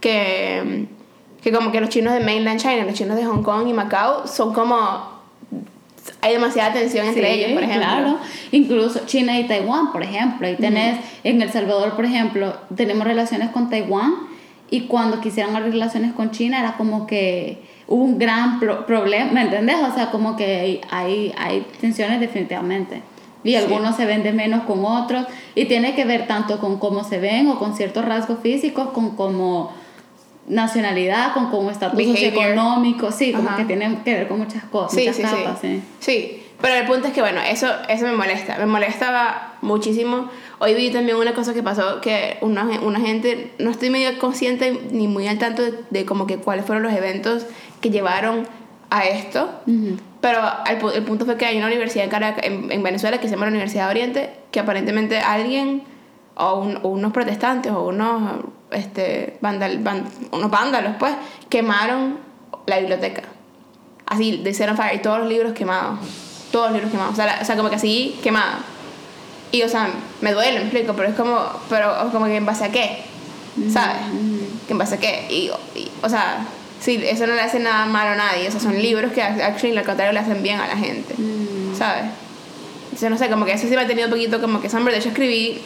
que, 0.00 0.84
que 1.42 1.50
como 1.50 1.72
que 1.72 1.80
los 1.80 1.88
chinos 1.88 2.12
de 2.12 2.20
mainland 2.20 2.60
China, 2.60 2.84
los 2.84 2.92
chinos 2.92 3.16
de 3.16 3.24
Hong 3.24 3.42
Kong 3.42 3.68
y 3.68 3.72
Macao 3.72 4.26
son 4.26 4.52
como... 4.52 5.10
Hay 6.20 6.34
demasiada 6.34 6.74
tensión 6.74 7.06
entre 7.06 7.32
Sí, 7.32 7.40
ellos, 7.40 7.52
por 7.52 7.62
ejemplo. 7.62 7.88
Claro, 7.88 8.18
incluso 8.50 9.06
China 9.06 9.38
y 9.40 9.44
Taiwán, 9.44 9.92
por 9.92 10.02
ejemplo. 10.02 10.46
Ahí 10.46 10.56
tenés, 10.56 10.98
en 11.24 11.40
El 11.40 11.50
Salvador, 11.50 11.96
por 11.96 12.04
ejemplo, 12.04 12.54
tenemos 12.76 13.06
relaciones 13.06 13.48
con 13.50 13.70
Taiwán 13.70 14.30
y 14.72 14.86
cuando 14.88 15.20
quisieran 15.20 15.54
abrir 15.54 15.72
relaciones 15.74 16.12
con 16.14 16.30
China 16.32 16.58
era 16.58 16.72
como 16.78 17.06
que 17.06 17.62
hubo 17.86 18.02
un 18.04 18.18
gran 18.18 18.58
pro- 18.58 18.86
problema, 18.86 19.30
¿me 19.30 19.42
entendés? 19.42 19.76
O 19.88 19.92
sea, 19.94 20.10
como 20.10 20.34
que 20.34 20.80
hay, 20.90 21.32
hay, 21.38 21.66
tensiones 21.80 22.18
definitivamente. 22.20 23.02
Y 23.44 23.50
Sí. 23.50 23.56
algunos 23.56 23.96
se 23.96 24.06
ven 24.06 24.22
de 24.22 24.32
menos 24.32 24.62
con 24.64 24.84
otros 24.84 25.26
y 25.54 25.66
tiene 25.66 25.94
que 25.94 26.04
ver 26.06 26.26
tanto 26.26 26.58
con 26.58 26.78
cómo 26.78 27.04
se 27.04 27.18
ven 27.18 27.48
o 27.48 27.58
con 27.58 27.76
ciertos 27.76 28.04
rasgos 28.04 28.38
físicos, 28.42 28.88
con 28.92 29.14
cómo 29.14 29.72
nacionalidad, 30.48 31.34
con 31.34 31.50
cómo 31.50 31.70
estatus 31.70 31.96
Behavior. 31.96 32.16
socioeconómico, 32.16 33.12
sí, 33.12 33.32
como 33.32 33.48
Ajá. 33.48 33.58
que 33.58 33.64
tiene 33.64 33.98
que 34.04 34.14
ver 34.14 34.28
con 34.28 34.38
muchas 34.38 34.64
cosas, 34.64 34.92
Sí, 34.92 35.00
muchas 35.00 35.16
sí, 35.16 35.22
capas, 35.22 35.58
sí. 35.60 35.68
sí. 35.68 35.82
Sí, 36.00 36.42
pero 36.60 36.74
el 36.74 36.86
punto 36.86 37.08
es 37.08 37.12
que, 37.12 37.20
bueno, 37.20 37.40
eso, 37.40 37.66
eso 37.88 38.04
me 38.06 38.12
molesta. 38.12 38.56
Me 38.58 38.66
molestaba 38.66 39.54
muchísimo. 39.62 40.28
Hoy 40.64 40.74
vi 40.74 40.90
también 40.92 41.16
una 41.16 41.34
cosa 41.34 41.52
que 41.54 41.62
pasó, 41.64 42.00
que 42.00 42.38
una, 42.40 42.62
una 42.82 43.00
gente, 43.00 43.52
no 43.58 43.70
estoy 43.70 43.90
medio 43.90 44.16
consciente 44.20 44.80
ni 44.92 45.08
muy 45.08 45.26
al 45.26 45.36
tanto 45.38 45.62
de, 45.62 45.74
de 45.90 46.04
como 46.06 46.28
que 46.28 46.36
cuáles 46.38 46.64
fueron 46.64 46.84
los 46.84 46.92
eventos 46.92 47.46
que 47.80 47.90
llevaron 47.90 48.46
a 48.88 49.04
esto. 49.06 49.50
Ujú. 49.66 49.96
Pero 50.20 50.40
el, 50.70 50.94
el 50.94 51.02
punto 51.02 51.24
fue 51.24 51.36
que 51.36 51.46
hay 51.46 51.58
una 51.58 51.66
universidad 51.66 52.04
en, 52.04 52.10
Caracas- 52.10 52.44
en, 52.46 52.70
en 52.70 52.80
Venezuela 52.84 53.18
que 53.18 53.24
se 53.26 53.34
llama 53.34 53.46
la 53.46 53.50
Universidad 53.50 53.86
de 53.86 53.90
Oriente, 53.90 54.30
que 54.52 54.60
aparentemente 54.60 55.18
alguien, 55.18 55.82
o, 56.36 56.60
un- 56.60 56.78
o 56.84 56.90
unos 56.90 57.12
protestantes, 57.12 57.72
o 57.72 57.82
unos, 57.88 58.44
este, 58.70 59.38
vandal, 59.40 59.78
van- 59.80 60.04
unos 60.30 60.48
vándalos, 60.48 60.92
pues, 61.00 61.12
quemaron 61.48 62.18
la 62.66 62.78
biblioteca. 62.78 63.22
Así, 64.06 64.36
de 64.44 64.54
set 64.54 64.70
on 64.70 64.76
fire, 64.76 64.94
y 64.94 64.98
todos 65.00 65.18
los 65.18 65.28
libros 65.28 65.54
quemados. 65.54 65.98
Todos 66.52 66.66
los 66.66 66.74
libros 66.74 66.92
quemados. 66.92 67.14
O 67.14 67.16
sea, 67.16 67.26
la- 67.26 67.38
o 67.42 67.44
sea 67.44 67.56
como 67.56 67.68
que 67.68 67.76
así, 67.76 68.16
quemado. 68.22 68.58
Y, 69.52 69.62
o 69.62 69.68
sea, 69.68 69.90
me 70.22 70.32
duele, 70.32 70.58
me 70.60 70.64
explico, 70.64 70.94
pero 70.94 71.10
es 71.10 71.14
como, 71.14 71.38
pero 71.68 72.10
como 72.10 72.26
que 72.26 72.36
en 72.36 72.46
base 72.46 72.64
a 72.64 72.72
qué, 72.72 73.02
¿sabes? 73.70 73.98
Que 74.66 74.72
en 74.72 74.78
base 74.78 74.94
a 74.94 74.98
qué. 74.98 75.26
Y, 75.28 75.50
y, 75.78 75.90
o 76.02 76.08
sea, 76.08 76.46
sí, 76.80 77.00
eso 77.04 77.26
no 77.26 77.34
le 77.34 77.42
hace 77.42 77.58
nada 77.60 77.84
malo 77.84 78.10
a 78.10 78.14
nadie. 78.16 78.46
Esos 78.46 78.62
son 78.62 78.80
libros 78.80 79.12
que, 79.12 79.22
actually, 79.22 79.76
al 79.76 79.84
contrario, 79.84 80.12
le 80.12 80.20
hacen 80.20 80.42
bien 80.42 80.58
a 80.58 80.66
la 80.66 80.76
gente, 80.76 81.14
¿sabes? 81.76 82.04
Entonces, 82.84 83.10
no 83.10 83.18
sé, 83.18 83.28
como 83.28 83.44
que 83.44 83.52
eso 83.52 83.68
sí 83.68 83.74
me 83.74 83.82
ha 83.82 83.86
tenido 83.86 84.06
un 84.08 84.12
poquito 84.12 84.40
como 84.40 84.60
que 84.60 84.68
sombra. 84.70 84.92
De 84.92 84.98
hecho, 85.00 85.10
escribí, 85.10 85.60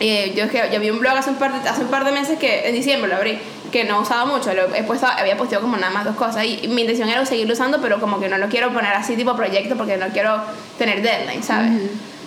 eh, 0.00 0.32
yo, 0.36 0.44
es 0.44 0.50
que- 0.50 0.70
yo 0.72 0.80
vi 0.80 0.90
un 0.90 0.98
blog 0.98 1.16
hace 1.16 1.30
un, 1.30 1.36
par 1.36 1.52
de, 1.62 1.68
hace 1.68 1.82
un 1.82 1.88
par 1.88 2.04
de 2.04 2.10
meses 2.12 2.38
que, 2.38 2.68
en 2.68 2.74
diciembre 2.74 3.08
lo 3.08 3.16
abrí, 3.16 3.38
que 3.70 3.84
no 3.84 4.00
usado 4.00 4.26
mucho. 4.26 4.52
Lo 4.54 4.74
he 4.74 4.82
puesto, 4.82 5.06
había 5.06 5.36
posteado 5.36 5.62
como 5.62 5.76
nada 5.76 5.92
más 5.92 6.04
dos 6.04 6.16
cosas. 6.16 6.44
Y, 6.44 6.66
mi 6.68 6.82
intención 6.82 7.08
era 7.08 7.24
seguirlo 7.26 7.54
usando, 7.54 7.80
pero 7.80 8.00
como 8.00 8.18
que 8.18 8.28
no 8.28 8.38
lo 8.38 8.48
quiero 8.48 8.72
poner 8.72 8.92
así 8.92 9.14
tipo 9.16 9.36
proyecto 9.36 9.76
porque 9.76 9.96
no 9.96 10.08
quiero 10.08 10.42
tener 10.78 11.00
deadline, 11.02 11.42
¿sabes? 11.44 11.70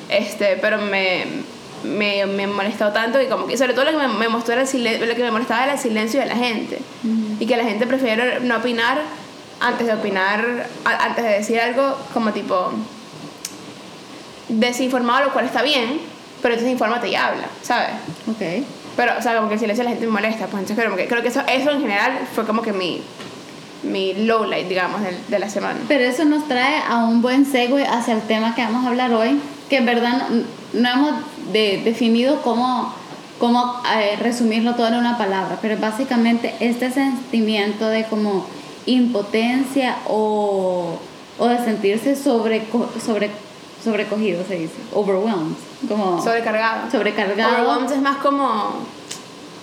Este, 0.10 0.58
pero 0.62 0.78
me, 0.80 1.26
me, 1.84 2.26
me 2.26 2.48
molestó 2.48 2.90
tanto 2.92 3.22
y 3.22 3.28
como 3.28 3.46
que 3.48 3.58
sobre 3.58 3.74
todo 3.74 3.86
lo 3.86 3.92
que 3.92 3.98
me, 3.98 4.08
me 4.08 4.28
mostró 4.30 4.56
lo 4.56 4.66
que 4.66 5.16
me 5.24 5.32
molestaba 5.32 5.64
era 5.66 5.74
el 5.74 5.80
silencio 5.80 6.20
de 6.20 6.26
la 6.28 6.36
gente. 6.36 6.80
y 7.40 7.46
que 7.46 7.56
la 7.58 7.64
gente 7.64 7.86
prefiere 7.88 8.40
no 8.42 8.58
opinar 8.58 9.00
antes 9.60 9.88
de 9.88 9.94
opinar, 9.94 10.68
a- 10.86 11.06
antes 11.06 11.24
de 11.24 11.32
decir 11.32 11.60
algo 11.60 11.98
como 12.14 12.32
tipo 12.32 12.72
desinformado, 14.50 15.26
lo 15.26 15.34
cual 15.34 15.46
está 15.46 15.62
bien, 15.62 16.00
pero 16.42 16.54
entonces 16.54 16.72
infórmate 16.72 17.10
y 17.10 17.16
habla, 17.16 17.48
¿sabes? 17.62 17.90
Ok. 18.30 18.66
Pero, 18.96 19.14
o 19.18 19.22
sea, 19.22 19.36
como 19.36 19.48
que 19.48 19.56
el 19.56 19.60
silencio 19.60 19.84
de 19.84 19.90
la 19.90 19.92
gente 19.92 20.06
me 20.08 20.14
molesta, 20.14 20.48
pues 20.48 20.62
entonces 20.62 20.84
creo 20.84 20.96
que, 20.96 21.08
creo 21.08 21.22
que 21.22 21.28
eso, 21.28 21.42
eso 21.48 21.72
en 21.72 21.82
general 21.82 22.14
fue 22.34 22.46
como 22.46 22.62
que 22.62 22.72
mi, 22.74 23.02
mi 23.84 24.14
low 24.26 24.46
light, 24.46 24.68
digamos, 24.68 25.02
del- 25.02 25.18
de, 25.28 25.40
la 25.40 25.50
semana. 25.50 25.80
Pero 25.88 26.04
eso 26.06 26.26
nos 26.26 26.48
trae 26.48 26.82
a 26.88 26.98
un 27.06 27.22
buen 27.22 27.46
segue 27.46 27.86
hacia 27.86 28.14
el 28.14 28.22
tema 28.22 28.56
que 28.56 28.62
vamos 28.64 28.86
a 28.86 28.90
hablar 28.90 29.12
hoy, 29.14 29.40
que 29.70 29.78
en 29.78 29.86
verdad 29.86 30.28
no, 30.30 30.44
no 30.82 30.90
hemos 30.90 31.12
de- 31.52 31.82
definido 31.84 32.42
cómo, 32.42 32.94
cómo 33.40 33.82
eh, 34.00 34.16
resumirlo 34.22 34.76
todo 34.76 34.88
en 34.88 34.96
una 34.96 35.18
palabra, 35.18 35.58
pero 35.62 35.78
básicamente 35.78 36.54
este 36.60 36.92
sentimiento 36.92 37.88
de 37.88 38.06
como 38.06 38.46
impotencia 38.86 39.98
o, 40.08 40.98
o 41.38 41.48
de 41.48 41.58
sentirse 41.64 42.16
sobre, 42.16 42.64
sobre, 43.06 43.30
sobrecogido, 43.84 44.44
se 44.48 44.56
dice, 44.56 44.74
overwhelmed, 44.94 45.56
como 45.88 46.22
Sobrecargado. 46.22 46.90
sobrecargado. 46.92 47.54
Overwhelmed 47.64 47.92
es 47.92 48.02
más 48.02 48.18
como 48.18 48.72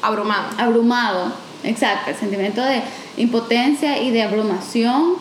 abrumado. 0.02 0.44
abrumado, 0.58 1.32
exacto, 1.64 2.10
el 2.10 2.16
sentimiento 2.16 2.62
de 2.62 2.82
impotencia 3.16 3.98
y 4.02 4.10
de 4.10 4.22
abrumación 4.22 5.14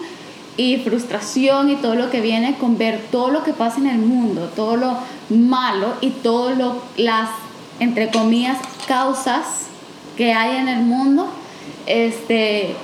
y 0.56 0.78
frustración 0.78 1.70
y 1.70 1.76
todo 1.76 1.96
lo 1.96 2.12
que 2.12 2.22
viene 2.22 2.56
con 2.56 2.78
ver 2.78 3.02
todo 3.12 3.30
lo 3.30 3.44
que 3.44 3.54
pasa 3.54 3.80
en 3.80 3.88
el 3.88 4.00
mundo, 4.00 4.52
todo 4.56 4.78
lo 4.78 4.98
malo 5.30 5.96
y 6.02 6.12
todas 6.12 6.58
las, 6.98 7.30
entre 7.80 8.10
comillas, 8.10 8.58
causas 8.88 9.68
que 10.16 10.34
hay 10.34 10.58
en 10.58 10.68
el 10.68 10.82
mundo, 10.82 11.28
este, 11.86 12.76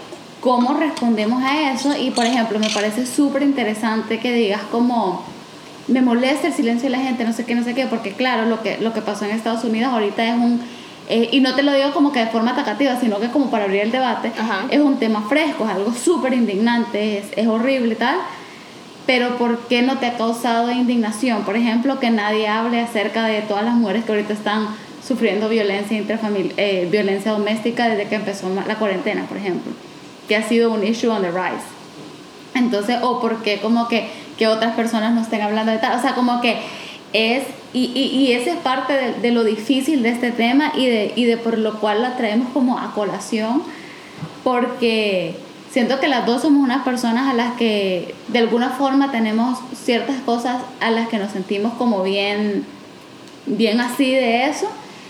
cómo 0.41 0.73
respondemos 0.73 1.43
a 1.43 1.71
eso. 1.71 1.95
Y 1.95 2.11
por 2.11 2.25
ejemplo 2.25 2.59
me 2.59 2.69
parece 2.69 3.05
súper 3.05 3.43
interesante 3.43 4.19
que 4.19 4.33
digas 4.33 4.61
como 4.71 5.23
me 5.88 6.01
molesta 6.01 6.47
el 6.47 6.53
silencio 6.53 6.89
de 6.89 6.97
la 6.97 7.03
gente, 7.03 7.23
no 7.23 7.33
sé 7.33 7.45
qué, 7.45 7.55
no 7.55 7.63
sé 7.63 7.73
qué, 7.73 7.88
porque 7.88 8.13
claro, 8.13 8.47
lo 8.47 8.61
que, 8.61 8.77
lo 8.79 8.93
que 8.93 9.01
pasó 9.01 9.25
en 9.25 9.31
Estados 9.31 9.63
Unidos 9.63 9.91
ahorita 9.91 10.23
es 10.23 10.35
un, 10.35 10.61
eh, 11.09 11.29
y 11.31 11.41
no 11.41 11.55
te 11.55 11.63
lo 11.63 11.73
digo 11.73 11.91
como 11.91 12.11
que 12.11 12.19
de 12.19 12.27
forma 12.27 12.51
atacativa, 12.51 12.99
sino 12.99 13.19
que 13.19 13.29
como 13.29 13.49
para 13.49 13.65
abrir 13.65 13.81
el 13.81 13.91
debate, 13.91 14.31
Ajá. 14.37 14.65
es 14.69 14.79
un 14.79 14.99
tema 14.99 15.25
fresco, 15.27 15.65
es 15.65 15.71
algo 15.71 15.91
súper 15.91 16.33
indignante, 16.33 17.17
es, 17.17 17.25
es 17.35 17.47
horrible 17.47 17.93
y 17.93 17.97
tal, 17.97 18.17
pero 19.07 19.37
¿por 19.37 19.57
qué 19.67 19.81
no 19.81 19.97
te 19.97 20.05
ha 20.05 20.17
causado 20.17 20.71
indignación? 20.71 21.43
Por 21.43 21.55
ejemplo, 21.55 21.99
que 21.99 22.11
nadie 22.11 22.47
hable 22.47 22.79
acerca 22.79 23.25
de 23.25 23.41
todas 23.41 23.65
las 23.65 23.73
mujeres 23.73 24.05
que 24.05 24.11
ahorita 24.11 24.33
están 24.33 24.67
sufriendo 25.05 25.49
violencia 25.49 25.97
intrafamiliar, 25.97 26.53
eh, 26.57 26.87
violencia 26.91 27.31
doméstica 27.31 27.89
desde 27.89 28.07
que 28.07 28.13
empezó 28.13 28.47
la 28.67 28.75
cuarentena, 28.75 29.25
por 29.25 29.37
ejemplo, 29.37 29.71
que 30.27 30.35
ha 30.35 30.43
sido 30.43 30.71
un 30.71 30.85
issue 30.85 31.09
on 31.09 31.23
the 31.23 31.31
rise. 31.31 31.65
Entonces, 32.53 32.97
o 33.01 33.19
porque 33.19 33.57
como 33.57 33.87
que, 33.87 34.07
que 34.37 34.47
otras 34.47 34.75
personas 34.75 35.15
no 35.15 35.21
estén 35.21 35.41
hablando 35.41 35.71
de 35.71 35.79
tal, 35.79 35.97
o 35.97 36.01
sea, 36.01 36.13
como 36.13 36.39
que 36.41 36.59
es, 37.13 37.43
y, 37.73 37.91
y, 37.93 38.05
y 38.17 38.31
esa 38.33 38.51
es 38.51 38.57
parte 38.57 38.93
de, 38.93 39.13
de, 39.13 39.31
lo 39.31 39.43
difícil 39.43 40.03
de 40.03 40.09
este 40.09 40.31
tema 40.31 40.71
y 40.75 40.87
de, 40.87 41.13
y 41.15 41.25
de 41.25 41.37
por 41.37 41.57
lo 41.57 41.79
cual 41.79 42.01
la 42.01 42.17
traemos 42.17 42.49
como 42.53 42.77
a 42.77 42.93
colación, 42.93 43.63
porque 44.43 45.35
siento 45.71 45.99
que 45.99 46.07
las 46.07 46.25
dos 46.25 46.41
somos 46.41 46.63
unas 46.63 46.83
personas 46.83 47.29
a 47.29 47.33
las 47.33 47.53
que 47.55 48.15
de 48.27 48.39
alguna 48.39 48.69
forma 48.71 49.11
tenemos 49.11 49.59
ciertas 49.73 50.19
cosas 50.21 50.61
a 50.79 50.91
las 50.91 51.07
que 51.09 51.17
nos 51.17 51.31
sentimos 51.31 51.73
como 51.73 52.03
bien, 52.03 52.65
bien 53.45 53.79
así 53.79 54.11
de 54.11 54.47
eso, 54.47 54.67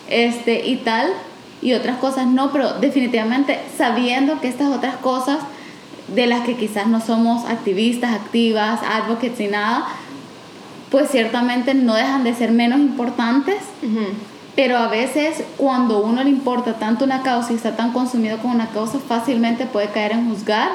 este, 0.09 0.67
y 0.67 0.77
tal, 0.77 1.07
y 1.61 1.73
otras 1.73 1.97
cosas 1.97 2.27
no, 2.27 2.51
pero 2.51 2.73
definitivamente 2.73 3.59
sabiendo 3.77 4.39
que 4.39 4.47
estas 4.47 4.69
otras 4.69 4.95
cosas 4.97 5.39
de 6.07 6.25
las 6.27 6.41
que 6.41 6.55
quizás 6.55 6.87
no 6.87 7.01
somos 7.01 7.45
activistas, 7.45 8.13
activas, 8.13 8.79
advocates 8.83 9.39
y 9.39 9.47
nada, 9.47 9.88
pues 10.91 11.10
ciertamente 11.10 11.73
no 11.73 11.95
dejan 11.95 12.23
de 12.23 12.34
ser 12.34 12.52
menos 12.52 12.80
importantes, 12.80 13.58
Uh 13.84 13.86
-huh. 13.86 14.08
pero 14.56 14.78
a 14.78 14.88
veces 14.88 15.43
cuando 15.58 15.99
uno 15.99 16.23
le 16.23 16.30
importa 16.30 16.73
tanto 16.80 17.06
una 17.06 17.21
causa 17.21 17.54
y 17.54 17.56
está 17.56 17.75
tan 17.75 17.91
consumido 17.93 18.38
con 18.39 18.52
una 18.52 18.67
causa, 18.67 18.97
fácilmente 19.08 19.65
puede 19.65 19.88
caer 19.89 20.12
en 20.13 20.30
juzgar 20.30 20.69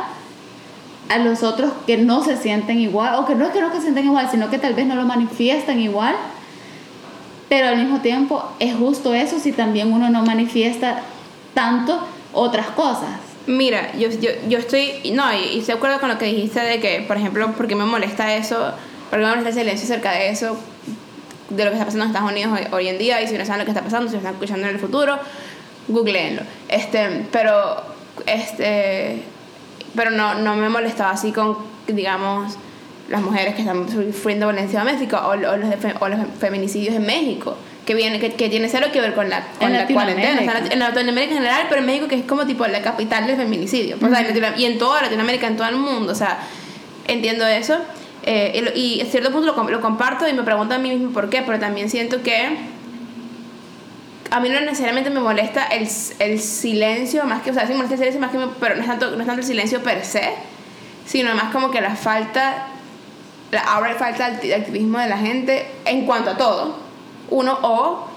a 1.09 1.19
los 1.19 1.43
otros 1.43 1.71
que 1.87 1.99
no 1.99 2.25
se 2.25 2.37
sienten 2.37 2.81
igual, 2.81 3.17
o 3.17 3.27
que 3.27 3.35
no 3.35 3.45
es 3.45 3.51
que 3.53 3.61
no 3.61 3.71
se 3.75 3.81
sienten 3.83 4.07
igual, 4.07 4.29
sino 4.31 4.49
que 4.51 4.59
tal 4.59 4.73
vez 4.75 4.87
no 4.87 4.95
lo 4.95 5.05
manifiestan 5.05 5.79
igual, 5.81 6.15
pero 7.49 7.69
al 7.69 7.77
mismo 7.77 7.99
tiempo 8.01 8.43
es 8.59 8.75
justo 8.75 9.13
eso 9.15 9.39
si 9.39 9.53
también 9.53 9.93
uno 9.93 10.09
no 10.11 10.25
manifiesta 10.25 11.01
tanto 11.53 12.01
otras 12.33 12.69
cosas. 12.69 13.11
Mira, 13.47 13.93
yo, 13.99 14.09
yo, 14.09 14.31
yo 14.49 14.59
estoy, 14.59 15.13
no, 15.13 15.31
y, 15.35 15.57
y 15.57 15.59
estoy 15.59 15.75
de 15.75 15.79
acuerdo 15.79 16.01
con 16.01 16.09
lo 16.09 16.17
que 16.17 16.25
dijiste 16.25 16.61
de 16.61 16.81
que, 16.81 17.05
por 17.07 17.19
ejemplo, 17.19 17.53
porque 17.57 17.77
me 17.77 17.85
molesta 17.85 18.35
eso, 18.35 18.73
molesta 19.19 19.49
el 19.49 19.55
silencio 19.55 19.85
acerca 19.85 20.13
de 20.13 20.31
eso, 20.31 20.57
de 21.51 21.65
lo 21.65 21.71
que 21.71 21.77
está 21.77 21.87
pasando 21.87 22.05
en 22.05 22.11
Estados 22.11 22.31
Unidos 22.31 22.59
hoy, 22.59 22.67
hoy 22.73 22.89
en 22.89 22.99
día, 22.99 23.21
y 23.23 23.29
si 23.29 23.37
no 23.37 23.45
saben 23.45 23.61
lo 23.61 23.65
que 23.65 23.71
está 23.71 23.83
pasando, 23.83 24.09
si 24.09 24.13
lo 24.15 24.19
están 24.19 24.35
escuchando 24.35 24.67
en 24.67 24.75
el 24.75 24.81
futuro, 24.81 25.19
googleenlo. 25.89 26.43
Este, 26.69 27.27
pero, 27.31 27.83
este, 28.27 29.23
pero 29.95 30.11
no, 30.11 30.35
no 30.35 30.57
me 30.57 30.69
molestaba 30.69 31.11
así 31.11 31.33
con, 31.33 31.59
digamos, 31.87 32.55
las 33.09 33.21
mujeres 33.23 33.55
que 33.55 33.63
están 33.63 33.89
sufriendo 33.89 34.47
violencia 34.49 34.81
doméstica 34.81 35.27
o, 35.29 35.33
o, 35.33 35.37
los, 35.37 35.69
de, 35.69 35.95
o 36.01 36.09
los 36.09 36.19
feminicidios 36.39 36.95
en 36.95 37.07
México 37.07 37.57
que 37.85 37.95
viene 37.95 38.19
que, 38.19 38.33
que, 38.33 38.49
tiene 38.49 38.67
cero 38.71 38.87
que 38.93 39.01
ver 39.01 39.15
con 39.15 39.29
la, 39.29 39.47
con 39.61 39.71
la 39.71 39.87
cuarentena. 39.87 40.41
O 40.41 40.45
sea, 40.45 40.73
en 40.73 40.79
Latinoamérica 40.79 41.33
en 41.33 41.39
general 41.39 41.67
pero 41.69 41.81
en 41.81 41.87
México 41.87 42.09
que 42.09 42.15
es 42.15 42.25
como 42.25 42.47
tipo 42.47 42.67
la 42.67 42.81
capital 42.81 43.27
del 43.27 43.37
feminicidio. 43.37 43.97
Uh 43.97 44.07
-huh. 44.07 44.07
o 44.07 44.41
sea, 44.41 44.55
y 44.57 44.65
en 44.65 44.79
toda 44.79 45.03
Latinoamérica 45.03 45.47
en 45.47 45.57
todo 45.57 45.69
el 45.69 45.77
mundo. 45.77 46.13
O 46.13 46.15
sea 46.15 46.39
entiendo 47.07 47.47
eso 47.47 47.77
eh, 48.27 48.73
y, 48.75 48.81
y, 48.81 49.01
a 49.03 49.07
cierto 49.07 49.31
punto 49.31 49.55
lo, 49.55 49.71
lo, 49.71 49.81
comparto 49.81 50.27
y 50.27 50.33
me 50.33 50.43
pregunto 50.43 50.75
a 50.75 50.79
mí 50.79 50.91
mismo 50.91 51.13
por 51.13 51.31
qué 51.31 51.43
pero 51.43 51.59
también 51.59 51.91
siento 51.91 52.23
que 52.23 52.57
a 54.31 54.41
mí 54.41 54.49
no 54.49 54.61
necesariamente 54.61 55.11
me 55.11 55.21
molesta 55.21 55.67
el, 55.67 55.89
el 56.19 56.41
silencio 56.41 57.25
más 57.25 57.43
que 57.43 57.51
o 57.51 57.55
sea 57.55 57.67
sí 57.67 57.73
me 57.73 57.77
molesta 57.77 57.95
el 57.95 58.01
silencio 58.01 58.21
más 58.21 58.31
que 58.31 58.39
me, 58.39 58.47
pero 58.59 58.77
no 58.77 58.81
es, 58.81 58.87
tanto, 58.87 59.11
no 59.11 59.21
es 59.21 59.27
tanto 59.27 59.41
el 59.41 59.47
silencio 59.47 59.83
per 59.83 60.05
se 60.05 60.33
sino 61.07 61.35
más 61.35 61.53
como 61.53 61.71
que 61.71 61.81
la 61.81 61.97
falta 61.97 62.69
la 63.55 63.61
ahora 63.61 63.95
falta 63.95 64.31
de 64.31 64.55
activismo 64.55 64.99
de 64.99 65.09
la 65.09 65.19
gente 65.19 65.71
en 65.85 66.05
cuanto 66.07 66.31
a 66.31 66.37
todo. 66.37 66.77
Uno 67.31 67.59
o 67.63 68.09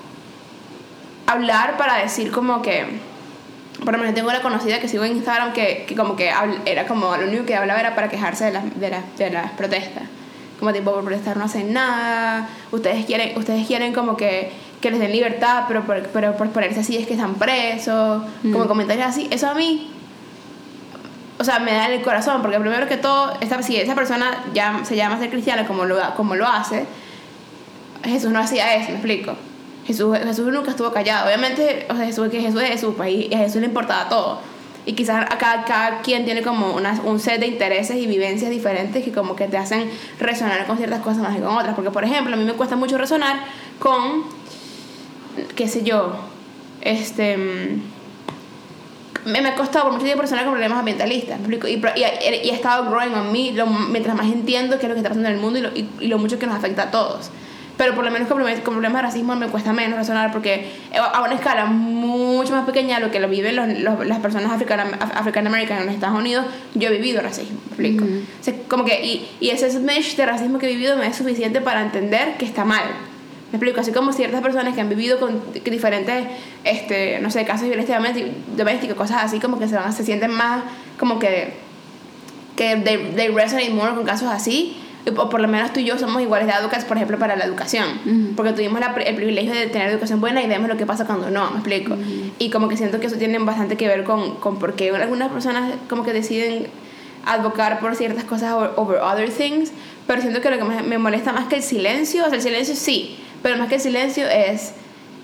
hablar 1.28 1.78
para 1.78 1.98
decir 1.98 2.32
como 2.32 2.62
que 2.62 2.86
por 3.84 3.94
ejemplo 3.94 4.14
tengo 4.14 4.30
una 4.30 4.42
conocida 4.42 4.80
que 4.80 4.88
sigo 4.88 5.04
en 5.04 5.14
Instagram 5.18 5.54
que, 5.54 5.86
que 5.88 5.96
como 5.96 6.16
que 6.16 6.32
era 6.66 6.88
como 6.88 7.16
lo 7.16 7.28
único 7.28 7.46
que 7.46 7.56
hablaba 7.56 7.80
era 7.80 7.96
para 7.96 8.10
quejarse 8.10 8.46
de 8.46 8.52
las, 8.52 8.80
de 8.80 8.90
las, 8.90 9.18
de 9.18 9.30
las 9.30 9.52
protestas 9.52 10.04
como 10.60 10.74
tipo 10.74 10.92
por 10.92 11.04
protestar 11.04 11.38
no 11.38 11.46
hacen 11.46 11.74
nada 11.74 12.50
ustedes 12.72 13.06
quieren 13.06 13.38
ustedes 13.38 13.68
quieren 13.68 13.94
como 13.94 14.18
que, 14.18 14.52
que 14.82 14.90
les 14.90 15.00
den 15.00 15.12
libertad 15.12 15.66
pero 15.68 15.84
por, 15.84 16.02
pero 16.08 16.36
por 16.36 16.50
ponerse 16.50 16.80
así 16.80 16.98
es 16.98 17.06
que 17.06 17.14
están 17.14 17.36
presos 17.36 18.24
mm. 18.44 18.52
como 18.52 18.68
comentarios 18.68 19.06
así 19.08 19.28
eso 19.32 19.48
a 19.48 19.54
mí 19.54 19.92
o 21.40 21.44
sea, 21.44 21.60
me 21.60 21.72
da 21.72 21.86
en 21.86 21.94
el 21.94 22.02
corazón, 22.02 22.42
porque 22.42 22.60
primero 22.60 22.88
que 22.88 22.98
todo, 22.98 23.34
esta, 23.42 23.62
si 23.62 23.78
esa 23.78 23.96
persona 23.96 24.44
ya 24.54 24.84
se 24.84 24.96
llama 24.96 25.20
ser 25.20 25.30
cristiana 25.30 25.68
como 25.68 25.86
lo, 25.86 25.98
como 26.16 26.36
lo 26.36 26.48
hace, 26.48 26.86
Jesús 28.04 28.32
no 28.32 28.40
hacía 28.40 28.76
eso, 28.76 28.90
me 28.90 28.96
explico. 28.96 29.36
Jesús, 29.88 30.18
Jesús 30.18 30.52
nunca 30.52 30.72
estuvo 30.72 30.92
callado. 30.92 31.28
Obviamente, 31.28 31.88
o 31.90 31.96
sea, 31.96 32.06
Jesús, 32.06 32.28
que 32.30 32.42
Jesús 32.42 32.62
es 32.62 32.70
Jesús, 32.72 32.94
pues, 32.98 33.10
y 33.10 33.34
a 33.34 33.38
Jesús 33.38 33.62
le 33.62 33.68
importaba 33.68 34.10
todo. 34.10 34.42
Y 34.86 34.94
quizás 34.94 35.26
a 35.30 35.38
cada, 35.38 35.64
cada 35.64 36.02
quien 36.02 36.26
tiene 36.26 36.42
como 36.42 36.74
una, 36.74 37.00
un 37.06 37.22
set 37.22 37.40
de 37.40 37.48
intereses 37.48 37.96
y 37.96 38.06
vivencias 38.06 38.52
diferentes 38.52 39.04
que 39.04 39.14
como 39.14 39.36
que 39.36 39.48
te 39.48 39.58
hacen 39.58 39.90
resonar 40.20 40.66
con 40.68 40.78
ciertas 40.78 41.02
cosas 41.02 41.20
más 41.20 41.36
que 41.36 41.42
con 41.42 41.56
otras. 41.56 41.74
Porque, 41.74 41.90
por 41.90 42.04
ejemplo, 42.04 42.34
a 42.34 42.38
mí 42.38 42.44
me 42.44 42.54
cuesta 42.54 42.76
mucho 42.76 42.98
resonar 42.98 43.40
con, 43.80 44.26
qué 45.56 45.70
sé 45.70 45.84
yo, 45.84 46.18
este 46.82 47.38
me, 49.26 49.42
me 49.42 49.50
ha 49.50 49.56
costado 49.56 49.86
por 49.86 49.94
mucho 49.94 50.06
tiempo 50.06 50.22
resonar 50.22 50.46
con 50.46 50.54
problemas 50.54 50.80
ambientalistas 50.80 51.38
y, 51.68 52.00
y, 52.00 52.50
he 52.50 52.54
estado 52.54 52.90
growing 52.90 53.14
on 53.14 53.32
me 53.32 53.52
mientras 53.90 54.16
más 54.16 54.28
entiendo 54.28 54.80
qué 54.80 54.86
es 54.86 54.90
lo 54.90 54.96
que 54.96 55.00
está 55.00 55.10
pasando 55.10 55.28
en 55.28 55.36
el 55.36 55.42
mundo 55.42 55.60
y 55.60 55.62
lo, 55.64 55.70
y 55.76 56.08
lo 56.08 56.18
mucho 56.18 56.40
que 56.40 56.46
nos 56.46 56.56
afecta 56.56 56.84
a 56.84 56.92
todos 56.92 57.30
pero 57.78 57.94
por 57.96 58.04
lo 58.04 58.12
menos 58.12 58.28
con 58.28 58.38
problemas, 58.38 58.64
con 58.64 58.74
problemas 58.74 59.02
de 59.02 59.08
racismo 59.08 59.36
me 59.36 59.48
cuesta 59.48 59.72
menos 59.72 59.98
resonar 59.98 60.32
porque 60.32 60.70
a 61.14 61.22
una 61.22 61.36
escala 61.36 61.66
mucho 61.66 62.54
más 62.54 62.66
pequeña 62.66 63.00
lo 63.00 63.12
que 63.12 63.20
lo 63.20 63.30
viven 63.30 63.56
los, 63.56 63.68
los, 63.80 64.06
las 64.06 64.20
personas 64.20 64.52
african-americanas 64.52 65.82
en 65.82 65.86
los 65.86 65.96
Estados 65.96 66.18
Unidos, 66.18 66.46
yo 66.74 66.90
he 66.90 66.92
vivido 66.94 67.22
racismo, 67.22 67.60
¿me 67.66 67.68
explico? 67.68 68.06
Mm 68.06 68.08
-hmm. 68.08 68.42
o 68.42 68.44
sea, 68.44 68.54
como 68.68 68.84
que, 68.84 69.06
y, 69.06 69.28
y 69.40 69.50
ese 69.50 69.70
smash 69.70 70.16
de 70.16 70.26
racismo 70.26 70.58
que 70.58 70.66
he 70.68 70.74
vivido 70.76 70.98
me 70.98 71.08
es 71.08 71.16
suficiente 71.16 71.62
para 71.62 71.82
entender 71.82 72.36
que 72.38 72.46
está 72.46 72.66
mal. 72.66 72.86
Me 73.52 73.58
explico, 73.58 73.80
así 73.80 73.94
como 73.94 74.12
ciertas 74.12 74.42
personas 74.42 74.76
que 74.76 74.82
han 74.82 74.90
vivido 74.90 75.20
con 75.20 75.42
diferentes, 75.64 76.26
este, 76.66 77.20
no 77.22 77.32
sé, 77.32 77.46
casos 77.46 77.62
de 77.62 77.70
violencia 77.70 77.98
doméstica, 78.58 78.94
cosas 78.94 79.24
así, 79.24 79.40
como 79.40 79.58
que 79.58 79.70
se, 79.70 79.76
van, 79.76 79.94
se 79.94 80.04
sienten 80.04 80.32
más, 80.32 80.64
como 81.00 81.18
que, 81.18 81.54
que 82.58 82.76
they, 82.84 82.98
they 83.16 83.30
resonate 83.30 83.70
more 83.70 83.94
con 83.96 84.04
casos 84.04 84.30
así. 84.30 84.76
O 85.16 85.30
por 85.30 85.40
lo 85.40 85.48
menos 85.48 85.74
tú 85.74 85.80
y 85.80 85.86
yo 85.86 85.98
somos 85.98 86.22
iguales 86.22 86.48
de 86.48 86.54
advocates, 86.54 86.86
por 86.86 86.98
ejemplo, 86.98 87.18
para 87.18 87.36
la 87.36 87.46
educación, 87.46 88.34
porque 88.36 88.54
tuvimos 88.54 88.80
la, 88.80 88.94
el 88.94 89.16
privilegio 89.16 89.54
de 89.54 89.68
tener 89.68 89.90
educación 89.90 90.20
buena 90.20 90.42
y 90.42 90.48
vemos 90.48 90.68
lo 90.68 90.78
que 90.78 90.86
pasa 90.86 91.06
cuando 91.06 91.30
no, 91.30 91.52
me 91.52 91.58
explico. 91.58 91.96
Y 92.40 92.50
como 92.50 92.68
que 92.68 92.78
siento 92.78 93.00
que 93.00 93.08
eso 93.08 93.18
tiene 93.18 93.38
bastante 93.40 93.78
que 93.78 93.88
ver 93.88 94.04
con, 94.04 94.36
con 94.36 94.60
por 94.60 94.76
qué 94.76 94.90
algunas 94.90 95.32
personas 95.32 95.74
como 95.90 96.04
que 96.04 96.14
deciden 96.14 96.68
advocar 97.26 97.80
por 97.80 97.96
ciertas 97.96 98.24
cosas 98.24 98.54
over 98.76 99.00
other 99.02 99.30
things, 99.30 99.72
pero 100.06 100.22
siento 100.22 100.42
que 100.42 100.50
lo 100.50 100.58
que 100.58 100.64
me 100.64 100.98
molesta 100.98 101.34
más 101.34 101.48
que 101.48 101.58
el 101.58 101.64
silencio, 101.64 102.24
o 102.24 102.28
sea, 102.28 102.36
el 102.36 102.42
silencio 102.42 102.76
sí, 102.76 103.18
pero 103.44 103.58
más 103.58 103.68
que 103.68 103.76
el 103.76 103.82
silencio 103.82 104.28
es, 104.28 104.74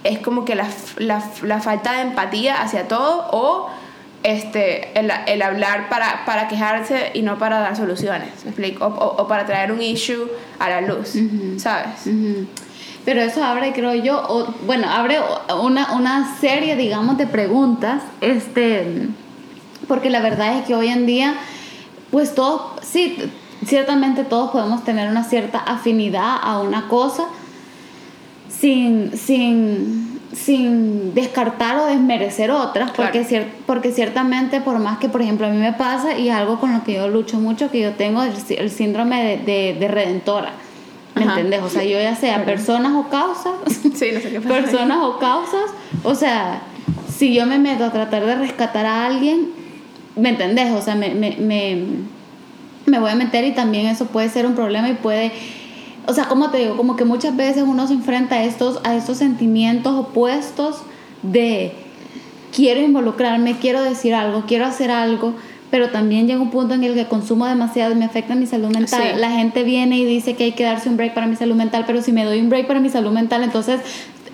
es 0.04 0.20
como 0.20 0.46
que 0.46 0.56
la, 0.56 0.68
la, 0.98 1.24
la 1.44 1.62
falta 1.62 1.94
de 1.94 2.02
empatía 2.02 2.62
hacia 2.62 2.88
todo 2.88 3.28
o 3.32 3.70
este, 4.24 4.98
el, 4.98 5.12
el 5.28 5.42
hablar 5.42 5.90
para, 5.90 6.24
para, 6.26 6.48
quejarse 6.48 7.12
y 7.14 7.22
no 7.22 7.38
para 7.38 7.60
dar 7.60 7.76
soluciones, 7.76 8.30
¿me 8.44 8.52
explico? 8.52 8.86
O, 8.86 9.22
o, 9.22 9.28
para 9.28 9.46
traer 9.46 9.72
un 9.72 9.82
issue 9.82 10.30
a 10.60 10.70
la 10.70 10.82
luz, 10.82 11.16
¿sabes? 11.58 12.08
Pero 13.06 13.22
eso 13.22 13.44
abre, 13.44 13.74
creo 13.74 13.94
yo, 13.96 14.56
bueno, 14.66 14.90
abre 14.90 15.18
una, 15.62 15.94
una 15.94 16.38
serie, 16.40 16.78
digamos, 16.78 17.18
de 17.18 17.28
preguntas, 17.28 18.02
este, 18.22 19.10
porque 19.90 20.10
la 20.10 20.22
verdad 20.22 20.58
es 20.58 20.66
que 20.66 20.74
hoy 20.74 20.88
en 20.88 21.06
día, 21.06 21.36
pues 22.10 22.34
todos, 22.34 22.80
sí, 22.82 23.18
ciertamente 23.66 24.24
todos 24.24 24.52
podemos 24.52 24.86
tener 24.86 25.10
una 25.10 25.26
cierta 25.26 25.60
afinidad 25.60 26.38
a 26.42 26.60
una 26.62 26.88
cosa 26.88 27.26
sin, 28.48 29.18
sin 29.18 30.13
sin 30.36 31.14
descartar 31.14 31.78
o 31.78 31.86
desmerecer 31.86 32.52
otras, 32.52 32.92
porque, 32.92 33.48
porque 33.66 33.92
ciertamente 33.92 34.62
por 34.62 34.80
más 34.80 34.98
que, 34.98 35.10
por 35.10 35.22
ejemplo, 35.22 35.48
a 35.48 35.50
mí 35.50 35.58
me 35.58 35.74
pasa 35.74 36.18
y 36.18 36.30
algo 36.30 36.60
con 36.60 36.74
lo 36.74 36.84
que 36.84 36.94
yo 36.94 37.08
lucho 37.08 37.40
mucho, 37.40 37.70
que 37.70 37.80
yo 37.80 37.92
tengo 37.92 38.24
el, 38.24 38.70
síndrome 38.70 39.40
de, 39.46 39.76
de, 39.80 39.88
redentora. 39.88 40.52
¿Me 41.16 41.24
entendés? 41.24 41.62
O 41.62 41.70
sea, 41.70 41.84
yo 41.84 42.00
ya 42.00 42.16
sea 42.16 42.44
personas 42.44 42.94
o 42.94 43.08
causas, 43.10 43.54
sí, 43.68 44.10
no 44.14 44.20
sé 44.20 44.32
qué 44.32 44.42
personas 44.42 44.98
o 45.02 45.20
causas, 45.20 45.72
o 46.04 46.16
sea, 46.16 46.62
si 47.16 47.34
yo 47.34 47.46
me 47.46 47.60
meto 47.60 47.86
a 47.86 47.92
tratar 47.92 48.26
de 48.26 48.36
rescatar 48.36 48.86
a 48.88 49.06
alguien, 49.06 49.52
¿me 50.16 50.30
entendés? 50.30 50.72
O 50.72 50.82
sea, 50.82 50.96
me, 50.96 51.14
me, 51.14 51.38
me, 51.38 51.84
me 52.88 53.00
voy 53.00 53.12
a 53.12 53.16
meter 53.16 53.46
y 53.46 53.52
también 53.52 53.86
eso 53.86 54.08
puede 54.08 54.30
ser 54.30 54.48
un 54.48 54.56
problema 54.56 54.90
y 54.90 54.94
puede 54.94 55.32
o 56.06 56.14
sea, 56.14 56.26
como 56.26 56.50
te 56.50 56.58
digo, 56.60 56.76
como 56.78 56.96
que 56.96 57.06
muchas 57.06 57.36
veces 57.36 57.64
uno 57.66 57.88
se 57.88 57.94
enfrenta 57.94 58.36
a 58.36 58.44
estos, 58.44 58.80
a 58.84 58.96
estos 58.96 59.18
sentimientos 59.18 59.94
opuestos 59.94 60.82
de 61.22 61.74
quiero 62.54 62.82
involucrarme, 62.82 63.58
quiero 63.58 63.82
decir 63.82 64.14
algo, 64.14 64.44
quiero 64.46 64.66
hacer 64.66 64.92
algo, 64.92 65.34
pero 65.72 65.90
también 65.90 66.28
llega 66.28 66.40
un 66.40 66.52
punto 66.52 66.76
en 66.76 66.84
el 66.84 66.94
que 66.94 67.08
consumo 67.08 67.48
demasiado 67.48 67.94
y 67.94 67.96
me 67.96 68.06
afecta 68.06 68.36
mi 68.36 68.46
salud 68.46 68.70
mental. 68.70 69.20
La 69.20 69.32
gente 69.32 69.64
viene 69.64 69.98
y 69.98 70.06
dice 70.06 70.36
que 70.36 70.44
hay 70.44 70.52
que 70.52 70.64
darse 70.64 70.88
un 70.88 70.98
break 70.98 71.14
para 71.14 71.26
mi 71.26 71.36
salud 71.36 71.56
mental, 71.56 71.86
pero 71.88 72.02
si 72.02 72.12
me 72.12 72.26
doy 72.26 72.42
un 72.42 72.50
break 72.50 72.68
para 72.68 72.80
mi 72.80 72.90
salud 72.90 73.12
mental, 73.12 73.44
entonces 73.44 73.82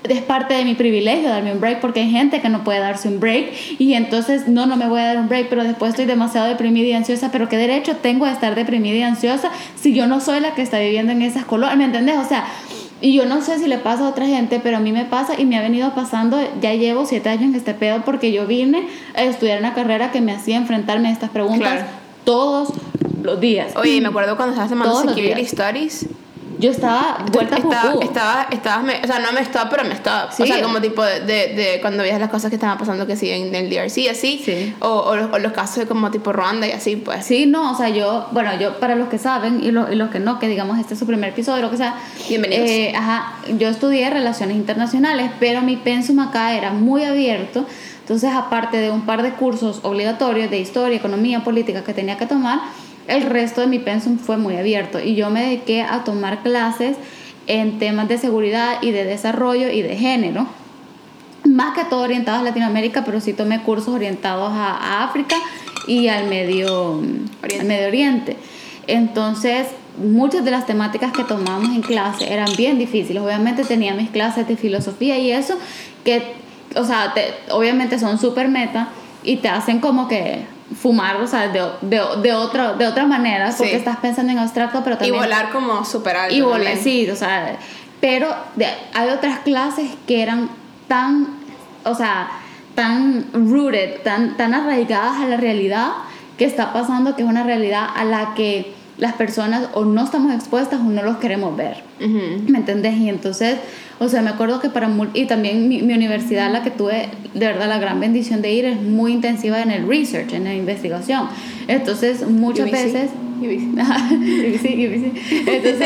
es 0.08 0.22
parte 0.22 0.54
de 0.54 0.64
mi 0.64 0.74
privilegio 0.74 1.28
darme 1.28 1.52
un 1.52 1.60
break 1.60 1.80
porque 1.80 2.00
hay 2.00 2.10
gente 2.10 2.40
que 2.40 2.48
no 2.48 2.64
puede 2.64 2.80
darse 2.80 3.08
un 3.08 3.20
break 3.20 3.52
y 3.78 3.94
entonces 3.94 4.48
no, 4.48 4.66
no 4.66 4.76
me 4.76 4.88
voy 4.88 5.00
a 5.00 5.06
dar 5.06 5.18
un 5.18 5.28
break, 5.28 5.48
pero 5.48 5.64
después 5.64 5.90
estoy 5.90 6.06
demasiado 6.06 6.48
deprimida 6.48 6.86
y 6.86 6.92
ansiosa, 6.92 7.30
pero 7.30 7.48
¿qué 7.48 7.56
derecho 7.56 7.96
tengo 7.96 8.24
a 8.24 8.32
estar 8.32 8.54
deprimida 8.54 8.96
y 8.96 9.02
ansiosa 9.02 9.50
si 9.76 9.94
yo 9.94 10.06
no 10.06 10.20
soy 10.20 10.40
la 10.40 10.54
que 10.54 10.62
está 10.62 10.78
viviendo 10.78 11.12
en 11.12 11.22
esas 11.22 11.44
colonias? 11.44 11.76
¿Me 11.76 11.84
entendés? 11.84 12.16
O 12.18 12.24
sea, 12.24 12.46
y 13.00 13.14
yo 13.14 13.24
no 13.24 13.40
sé 13.40 13.58
si 13.58 13.66
le 13.66 13.78
pasa 13.78 14.06
a 14.06 14.10
otra 14.10 14.26
gente, 14.26 14.60
pero 14.62 14.76
a 14.76 14.80
mí 14.80 14.92
me 14.92 15.04
pasa 15.04 15.38
y 15.38 15.46
me 15.46 15.56
ha 15.56 15.62
venido 15.62 15.94
pasando, 15.94 16.38
ya 16.60 16.74
llevo 16.74 17.06
siete 17.06 17.30
años 17.30 17.44
en 17.44 17.54
este 17.54 17.74
pedo 17.74 18.02
porque 18.04 18.32
yo 18.32 18.46
vine 18.46 18.86
a 19.14 19.22
estudiar 19.22 19.58
una 19.58 19.74
carrera 19.74 20.10
que 20.10 20.20
me 20.20 20.32
hacía 20.32 20.56
enfrentarme 20.56 21.08
a 21.08 21.12
estas 21.12 21.30
preguntas 21.30 21.86
todos 22.24 22.72
los 23.22 23.40
días. 23.40 23.74
Oye, 23.76 24.00
me 24.00 24.08
acuerdo 24.08 24.36
cuando 24.36 24.52
estabas 24.52 24.70
tomando 24.70 25.14
Security 25.14 25.46
Studies 25.46 26.06
yo 26.60 26.70
estaba 26.70 27.24
vuelta 27.32 27.56
estaba, 27.56 27.94
estaba, 28.02 28.46
estaba, 28.50 28.82
o 28.82 29.06
sea, 29.06 29.18
no 29.18 29.32
me 29.32 29.40
estaba, 29.40 29.70
pero 29.70 29.84
me 29.84 29.94
estaba. 29.94 30.26
O 30.26 30.46
sea, 30.46 30.62
como 30.62 30.80
tipo 30.80 31.02
de, 31.02 31.20
de, 31.20 31.78
cuando 31.80 32.02
veías 32.02 32.20
las 32.20 32.28
cosas 32.28 32.50
que 32.50 32.56
estaban 32.56 32.76
pasando 32.76 33.06
que 33.06 33.16
sí 33.16 33.30
en 33.30 33.54
el 33.54 33.70
DRC, 33.70 34.10
así. 34.10 34.42
Sí. 34.44 34.74
O, 34.80 34.88
o, 34.88 35.38
los, 35.38 35.52
casos 35.52 35.76
de 35.76 35.86
como 35.86 36.10
tipo 36.10 36.32
Rwanda 36.32 36.66
y 36.66 36.72
así, 36.72 36.96
pues. 36.96 37.24
Sí, 37.24 37.46
no, 37.46 37.72
o 37.72 37.74
sea, 37.74 37.88
yo, 37.88 38.28
bueno, 38.32 38.50
yo, 38.60 38.78
para 38.78 38.94
los 38.94 39.08
que 39.08 39.18
saben 39.18 39.64
y, 39.64 39.70
lo, 39.70 39.90
y 39.90 39.96
los 39.96 40.10
que 40.10 40.20
no, 40.20 40.38
que 40.38 40.48
digamos 40.48 40.78
este 40.78 40.94
es 40.94 41.00
su 41.00 41.06
primer 41.06 41.30
episodio, 41.30 41.62
lo 41.62 41.70
que 41.70 41.78
sea. 41.78 41.94
Bienvenidos. 42.28 42.68
Eh, 42.68 42.92
ajá, 42.94 43.36
yo 43.58 43.68
estudié 43.68 44.10
Relaciones 44.10 44.56
Internacionales, 44.56 45.30
pero 45.40 45.62
mi 45.62 45.76
pensum 45.76 46.20
acá 46.20 46.54
era 46.54 46.72
muy 46.72 47.04
abierto. 47.04 47.64
Entonces, 48.00 48.30
aparte 48.34 48.78
de 48.78 48.90
un 48.90 49.02
par 49.02 49.22
de 49.22 49.32
cursos 49.32 49.80
obligatorios 49.82 50.50
de 50.50 50.58
historia, 50.58 50.96
economía, 50.96 51.44
política 51.44 51.84
que 51.84 51.94
tenía 51.94 52.18
que 52.18 52.26
tomar, 52.26 52.60
el 53.10 53.24
resto 53.24 53.60
de 53.60 53.66
mi 53.66 53.80
pensum 53.80 54.18
fue 54.18 54.36
muy 54.36 54.56
abierto 54.56 55.00
y 55.00 55.16
yo 55.16 55.30
me 55.30 55.42
dediqué 55.42 55.82
a 55.82 56.04
tomar 56.04 56.42
clases 56.42 56.96
en 57.48 57.80
temas 57.80 58.08
de 58.08 58.18
seguridad 58.18 58.78
y 58.82 58.92
de 58.92 59.04
desarrollo 59.04 59.68
y 59.68 59.82
de 59.82 59.96
género. 59.96 60.46
Más 61.44 61.74
que 61.74 61.84
todo 61.84 62.02
orientados 62.02 62.40
a 62.40 62.44
Latinoamérica, 62.44 63.04
pero 63.04 63.20
sí 63.20 63.32
tomé 63.32 63.62
cursos 63.62 63.88
orientados 63.88 64.52
a, 64.52 65.02
África 65.04 65.34
y 65.88 66.06
al 66.06 66.28
Medio 66.28 67.02
Oriente. 67.42 67.64
Medio 67.64 67.88
Oriente. 67.88 68.36
Entonces, 68.86 69.66
muchas 70.00 70.44
de 70.44 70.52
las 70.52 70.66
temáticas 70.66 71.12
que 71.12 71.24
tomamos 71.24 71.70
en 71.70 71.82
clase 71.82 72.32
eran 72.32 72.54
bien 72.56 72.78
difíciles. 72.78 73.20
Obviamente 73.20 73.64
tenía 73.64 73.92
mis 73.94 74.10
clases 74.10 74.46
de 74.46 74.56
filosofía 74.56 75.18
y 75.18 75.32
eso, 75.32 75.58
que, 76.04 76.22
o 76.76 76.84
sea, 76.84 77.12
obviamente 77.50 77.98
son 77.98 78.20
súper 78.20 78.48
meta 78.48 78.90
y 79.24 79.38
te 79.38 79.48
hacen 79.48 79.80
como 79.80 80.06
que 80.06 80.44
fumar, 80.74 81.16
o 81.16 81.26
sea, 81.26 81.48
de, 81.48 81.60
de, 81.82 82.00
de, 82.22 82.32
otro, 82.32 82.74
de 82.74 82.86
otra 82.86 83.06
manera, 83.06 83.52
porque 83.56 83.76
estás 83.76 83.96
pensando 83.98 84.32
en 84.32 84.38
abstracto, 84.38 84.82
pero 84.84 84.96
también... 84.96 85.14
Y 85.14 85.18
volar 85.18 85.50
como 85.50 85.84
super 85.84 86.16
alto. 86.16 86.34
Y 86.34 86.40
volar, 86.40 86.76
sí, 86.76 87.08
o 87.10 87.16
sea, 87.16 87.58
pero 88.00 88.34
hay 88.94 89.08
otras 89.10 89.40
clases 89.40 89.90
que 90.06 90.22
eran 90.22 90.50
tan, 90.88 91.28
o 91.84 91.94
sea, 91.94 92.30
tan 92.74 93.26
rooted, 93.32 94.02
tan, 94.02 94.36
tan 94.36 94.54
arraigadas 94.54 95.20
a 95.20 95.26
la 95.26 95.36
realidad 95.36 95.88
que 96.38 96.46
está 96.46 96.72
pasando, 96.72 97.16
que 97.16 97.22
es 97.22 97.28
una 97.28 97.42
realidad 97.42 97.86
a 97.94 98.04
la 98.04 98.34
que 98.34 98.74
las 99.00 99.14
personas 99.14 99.68
o 99.74 99.84
no 99.84 100.04
estamos 100.04 100.32
expuestas 100.32 100.80
o 100.80 100.84
no 100.84 101.02
los 101.02 101.16
queremos 101.16 101.56
ver. 101.56 101.82
¿Me 101.98 102.58
entendés? 102.58 102.96
Y 102.96 103.08
entonces 103.08 103.58
o 104.02 104.08
sea, 104.08 104.22
me 104.22 104.30
acuerdo 104.30 104.60
que 104.60 104.70
para... 104.70 104.90
Y 105.12 105.26
también 105.26 105.68
mi, 105.68 105.82
universidad, 105.82 106.50
la 106.50 106.62
que 106.62 106.70
tuve, 106.70 107.10
de 107.34 107.46
verdad, 107.46 107.68
la 107.68 107.78
gran 107.78 108.00
bendición 108.00 108.40
de 108.40 108.50
ir, 108.50 108.64
es 108.64 108.80
muy 108.80 109.12
intensiva 109.12 109.60
en 109.60 109.70
el 109.70 109.86
research, 109.86 110.32
en 110.32 110.44
la 110.44 110.54
investigación. 110.54 111.28
Entonces, 111.68 112.26
muchas 112.26 112.70
veces... 112.70 113.10
Entonces, 113.42 114.72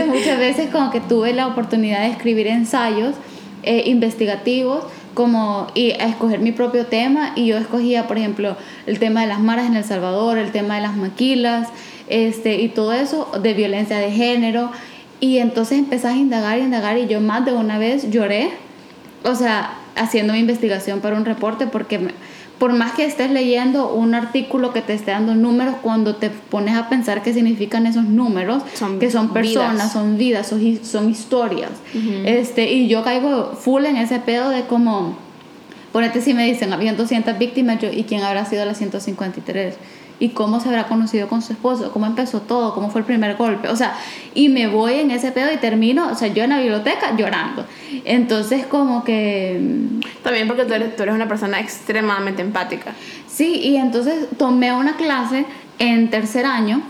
muchas 0.07 0.39
veces 0.39 0.71
como 0.71 0.93
que 0.93 1.01
tuve 1.01 1.33
la 1.33 1.49
oportunidad 1.49 2.03
de 2.03 2.11
escribir 2.11 2.47
ensayos 2.47 3.17
eh, 3.65 3.83
investigativos 3.87 4.85
como 5.15 5.69
y 5.75 5.93
a 5.93 6.07
escoger 6.07 6.41
mi 6.41 6.53
propio 6.53 6.87
tema 6.87 7.33
y 7.37 7.47
yo 7.47 7.57
escogía 7.57 8.09
por 8.09 8.19
ejemplo 8.19 8.57
el 8.87 8.99
tema 8.99 9.21
de 9.21 9.29
las 9.29 9.39
maras 9.39 9.67
en 9.67 9.77
El 9.77 9.85
Salvador, 9.85 10.39
el 10.39 10.51
tema 10.51 10.75
de 10.75 10.81
las 10.81 10.97
maquilas, 10.97 11.69
este 12.09 12.61
y 12.61 12.69
todo 12.69 12.93
eso 12.93 13.31
de 13.43 13.55
violencia 13.55 13.99
de 13.99 14.11
género 14.11 14.71
y 15.21 15.39
entonces 15.39 15.79
empezás 15.79 16.15
a 16.15 16.17
indagar, 16.17 16.59
indagar 16.59 16.99
y 16.99 17.07
yo 17.07 17.21
más 17.21 17.45
de 17.45 17.53
una 17.53 17.79
vez 17.79 18.11
lloré, 18.11 18.51
o 19.23 19.35
sea, 19.35 19.79
haciendo 19.97 20.33
mi 20.33 20.41
investigación 20.41 21.01
para 21.01 21.17
un 21.17 21.25
reporte, 21.25 21.67
porque 21.67 22.09
por 22.59 22.73
más 22.73 22.93
que 22.93 23.05
estés 23.05 23.31
leyendo 23.31 23.95
un 23.95 24.15
artículo 24.15 24.73
que 24.73 24.83
te 24.83 24.93
esté 24.93 25.13
dando 25.13 25.35
números, 25.35 25.77
cuando 25.83 26.17
te 26.17 26.31
pones 26.31 26.77
a 26.77 26.89
pensar 26.89 27.23
qué 27.23 27.33
significan 27.33 27.87
esos 27.87 28.05
números, 28.05 28.63
que 29.01 29.11
son 29.11 29.33
personas, 29.33 29.93
son 29.93 30.19
vidas, 30.19 30.47
son, 30.47 30.85
son 30.85 31.11
historias. 31.11 31.71
este, 32.25 32.73
y 32.73 32.89
yo 32.89 33.03
caigo 33.03 33.55
full 33.59 33.87
en 33.87 33.97
ese 33.97 34.19
pedo 34.19 34.51
de 34.51 34.63
como, 34.63 35.17
ponete 35.93 36.21
si 36.21 36.35
me 36.35 36.45
dicen, 36.45 36.73
había 36.73 36.93
200 36.93 37.39
víctimas, 37.39 37.81
yo, 37.81 37.89
¿y 37.91 38.05
quién 38.05 38.23
habrá 38.23 38.45
sido 38.45 38.65
la 38.65 38.75
153? 38.75 39.75
Y 40.21 40.31
cómo 40.31 40.61
se 40.61 40.69
habrá 40.69 40.87
conocido 40.87 41.29
con 41.29 41.43
su 41.43 41.53
esposo, 41.53 41.91
cómo 41.93 42.07
empezó 42.07 42.41
todo, 42.41 42.75
cómo 42.75 42.91
fue 42.91 43.01
el 43.01 43.07
primer 43.07 43.37
golpe, 43.37 43.69
o 43.69 43.77
sea, 43.77 43.95
y 44.35 44.49
me 44.49 44.69
voy 44.69 44.95
en 44.95 45.11
ese 45.11 45.33
pedo 45.33 45.53
y 45.53 45.57
termino, 45.57 46.09
o 46.11 46.15
sea, 46.15 46.29
yo 46.29 46.45
en 46.45 46.51
la 46.51 46.59
biblioteca 46.59 47.17
llorando. 47.17 47.65
Entonces, 48.05 48.67
como 48.67 49.05
que... 49.05 49.61
Mm, 49.61 50.23
También 50.23 50.47
porque 50.47 50.65
tú 50.65 50.75
eres, 50.75 50.97
tú 50.97 51.03
eres 51.03 51.15
una 51.15 51.29
persona 51.29 51.61
extremadamente 51.61 52.43
empática. 52.43 52.95
Sí, 53.29 53.61
y 53.63 53.77
entonces 53.77 54.29
tomé 54.39 54.73
una 54.73 54.97
clase 54.97 55.45
en 55.79 56.11
tercer 56.11 56.47
año 56.47 56.83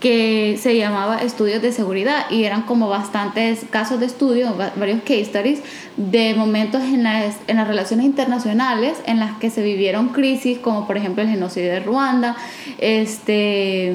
que 0.00 0.58
se 0.58 0.78
llamaba 0.78 1.18
estudios 1.18 1.60
de 1.60 1.72
seguridad 1.72 2.24
y 2.30 2.44
eran 2.44 2.62
como 2.62 2.88
bastantes 2.88 3.66
casos 3.68 4.00
de 4.00 4.06
estudio, 4.06 4.54
varios 4.76 5.00
case 5.02 5.26
studies 5.26 5.60
de 5.98 6.34
momentos 6.34 6.82
en 6.82 7.02
las, 7.02 7.36
en 7.46 7.56
las 7.58 7.68
relaciones 7.68 8.06
internacionales 8.06 8.98
en 9.06 9.20
las 9.20 9.38
que 9.38 9.50
se 9.50 9.62
vivieron 9.62 10.08
crisis, 10.08 10.58
como 10.58 10.86
por 10.86 10.96
ejemplo 10.96 11.22
el 11.22 11.28
genocidio 11.28 11.70
de 11.70 11.80
Ruanda, 11.80 12.34
este, 12.78 13.92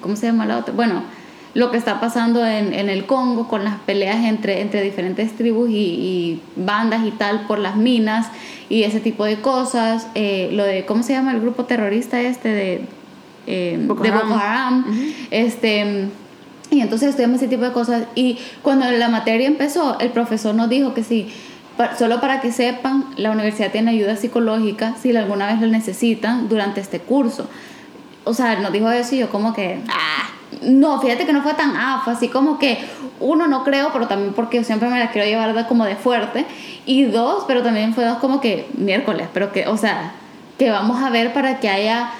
¿cómo 0.00 0.16
se 0.16 0.26
llama 0.26 0.46
la 0.46 0.58
otra? 0.58 0.72
Bueno, 0.72 1.02
lo 1.52 1.70
que 1.70 1.76
está 1.76 2.00
pasando 2.00 2.46
en, 2.46 2.72
en 2.72 2.88
el 2.88 3.04
Congo 3.04 3.46
con 3.46 3.62
las 3.64 3.78
peleas 3.80 4.24
entre, 4.24 4.62
entre 4.62 4.80
diferentes 4.82 5.36
tribus 5.36 5.68
y, 5.68 5.74
y, 5.74 6.42
bandas 6.56 7.06
y 7.06 7.10
tal 7.10 7.46
por 7.46 7.58
las 7.58 7.76
minas 7.76 8.28
y 8.70 8.84
ese 8.84 9.00
tipo 9.00 9.24
de 9.24 9.42
cosas, 9.42 10.06
eh, 10.14 10.48
lo 10.52 10.64
de, 10.64 10.86
¿cómo 10.86 11.02
se 11.02 11.12
llama 11.12 11.32
el 11.32 11.40
grupo 11.40 11.64
terrorista 11.64 12.22
este 12.22 12.48
de 12.48 12.99
eh, 13.50 13.78
de 13.78 14.10
Boko 14.10 14.34
Haram, 14.34 14.84
este, 15.30 16.08
Y 16.70 16.80
entonces 16.80 17.10
estudiamos 17.10 17.38
ese 17.38 17.48
tipo 17.48 17.64
de 17.64 17.72
cosas. 17.72 18.04
Y 18.14 18.38
cuando 18.62 18.90
la 18.90 19.08
materia 19.08 19.46
empezó, 19.46 19.98
el 19.98 20.10
profesor 20.10 20.54
nos 20.54 20.68
dijo 20.68 20.94
que 20.94 21.02
sí, 21.02 21.32
solo 21.98 22.20
para 22.20 22.40
que 22.40 22.52
sepan, 22.52 23.06
la 23.16 23.30
universidad 23.30 23.72
tiene 23.72 23.90
ayuda 23.90 24.16
psicológica 24.16 24.94
si 25.00 25.16
alguna 25.16 25.46
vez 25.46 25.60
lo 25.60 25.66
necesitan 25.66 26.48
durante 26.48 26.80
este 26.80 27.00
curso. 27.00 27.48
O 28.24 28.34
sea, 28.34 28.60
nos 28.60 28.72
dijo 28.72 28.90
eso 28.90 29.16
y 29.16 29.18
yo 29.18 29.30
como 29.30 29.52
que, 29.52 29.80
ah, 29.88 30.28
no, 30.62 31.00
fíjate 31.00 31.26
que 31.26 31.32
no 31.32 31.42
fue 31.42 31.54
tan, 31.54 31.72
ah, 31.76 32.02
fue 32.04 32.12
así 32.12 32.28
como 32.28 32.58
que, 32.58 32.78
uno, 33.18 33.48
no 33.48 33.64
creo, 33.64 33.90
pero 33.92 34.06
también 34.06 34.32
porque 34.32 34.58
yo 34.58 34.64
siempre 34.64 34.88
me 34.88 34.98
la 34.98 35.10
quiero 35.10 35.26
llevar 35.26 35.66
como 35.66 35.84
de 35.86 35.96
fuerte. 35.96 36.46
Y 36.86 37.04
dos, 37.04 37.44
pero 37.48 37.62
también 37.62 37.94
fue 37.94 38.04
dos 38.04 38.18
como 38.18 38.40
que 38.40 38.68
miércoles, 38.76 39.28
pero 39.32 39.50
que, 39.52 39.66
o 39.66 39.76
sea, 39.76 40.12
que 40.58 40.70
vamos 40.70 41.02
a 41.02 41.10
ver 41.10 41.32
para 41.32 41.58
que 41.58 41.68
haya 41.68 42.10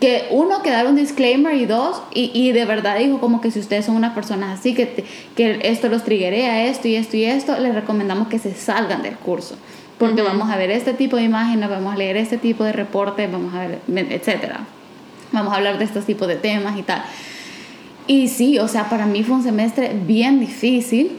que 0.00 0.28
uno, 0.30 0.62
que 0.62 0.70
dar 0.70 0.86
un 0.86 0.96
disclaimer 0.96 1.54
y 1.54 1.66
dos, 1.66 2.02
y, 2.12 2.30
y, 2.32 2.52
de 2.52 2.64
verdad 2.64 2.98
dijo 2.98 3.20
como 3.20 3.42
que 3.42 3.50
si 3.50 3.60
ustedes 3.60 3.84
son 3.84 3.96
unas 3.96 4.14
personas 4.14 4.58
así, 4.58 4.74
que, 4.74 5.04
que 5.36 5.60
esto 5.62 5.88
los 5.88 6.04
triguea 6.04 6.64
esto 6.64 6.88
y 6.88 6.96
esto 6.96 7.18
y 7.18 7.24
esto, 7.24 7.58
les 7.58 7.74
recomendamos 7.74 8.28
que 8.28 8.38
se 8.38 8.54
salgan 8.54 9.02
del 9.02 9.16
curso. 9.16 9.56
Porque 9.98 10.22
vamos 10.22 10.50
a 10.50 10.56
ver 10.56 10.70
este 10.70 10.94
tipo 10.94 11.16
de 11.16 11.24
imágenes, 11.24 11.68
vamos 11.68 11.92
a 11.92 11.96
leer 11.98 12.16
este 12.16 12.38
tipo 12.38 12.64
de 12.64 12.72
reportes, 12.72 13.30
vamos 13.30 13.54
a 13.54 13.66
ver, 13.66 13.80
etcétera. 13.86 14.60
Vamos 15.32 15.52
a 15.52 15.56
hablar 15.56 15.78
de 15.78 15.84
estos 15.84 16.06
tipos 16.06 16.26
de 16.26 16.36
temas 16.36 16.78
y 16.78 16.82
tal. 16.82 17.04
Y 18.06 18.28
sí, 18.28 18.58
o 18.58 18.66
sea, 18.66 18.88
para 18.88 19.04
mí 19.04 19.22
fue 19.22 19.36
un 19.36 19.42
semestre 19.42 19.94
bien 20.06 20.40
difícil 20.40 21.12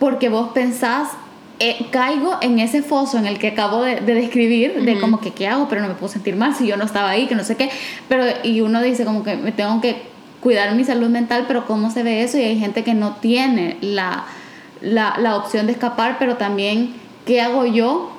porque 0.00 0.28
vos 0.28 0.50
pensás 0.52 1.10
eh, 1.60 1.86
caigo 1.90 2.36
en 2.40 2.58
ese 2.58 2.82
foso 2.82 3.16
en 3.16 3.26
el 3.26 3.38
que 3.38 3.48
acabo 3.48 3.82
de, 3.82 4.00
describir, 4.00 4.82
de 4.82 4.98
como 4.98 5.20
que 5.20 5.30
qué 5.30 5.46
hago, 5.46 5.68
pero 5.68 5.82
no 5.82 5.88
me 5.88 5.94
puedo 5.94 6.12
sentir 6.12 6.34
mal 6.34 6.54
si 6.54 6.66
yo 6.66 6.76
no 6.76 6.84
estaba 6.84 7.10
ahí, 7.10 7.26
que 7.26 7.34
no 7.34 7.44
sé 7.44 7.56
qué, 7.56 7.70
pero 8.08 8.24
y 8.42 8.60
uno 8.60 8.82
dice 8.82 9.04
como 9.04 9.22
que 9.22 9.36
me 9.36 9.52
tengo 9.52 9.80
que 9.80 10.02
cuidar 10.40 10.74
mi 10.74 10.84
salud 10.84 11.08
mental, 11.08 11.44
pero 11.46 11.64
cómo 11.66 11.90
se 11.90 12.02
ve 12.02 12.22
eso 12.22 12.38
y 12.38 12.42
hay 12.42 12.58
gente 12.58 12.82
que 12.82 12.94
no 12.94 13.16
tiene 13.16 13.76
la, 13.80 14.24
la, 14.80 15.14
la 15.18 15.36
opción 15.36 15.66
de 15.66 15.72
escapar, 15.72 16.16
pero 16.18 16.36
también 16.36 16.94
qué 17.24 17.40
hago 17.40 17.64
yo 17.66 18.10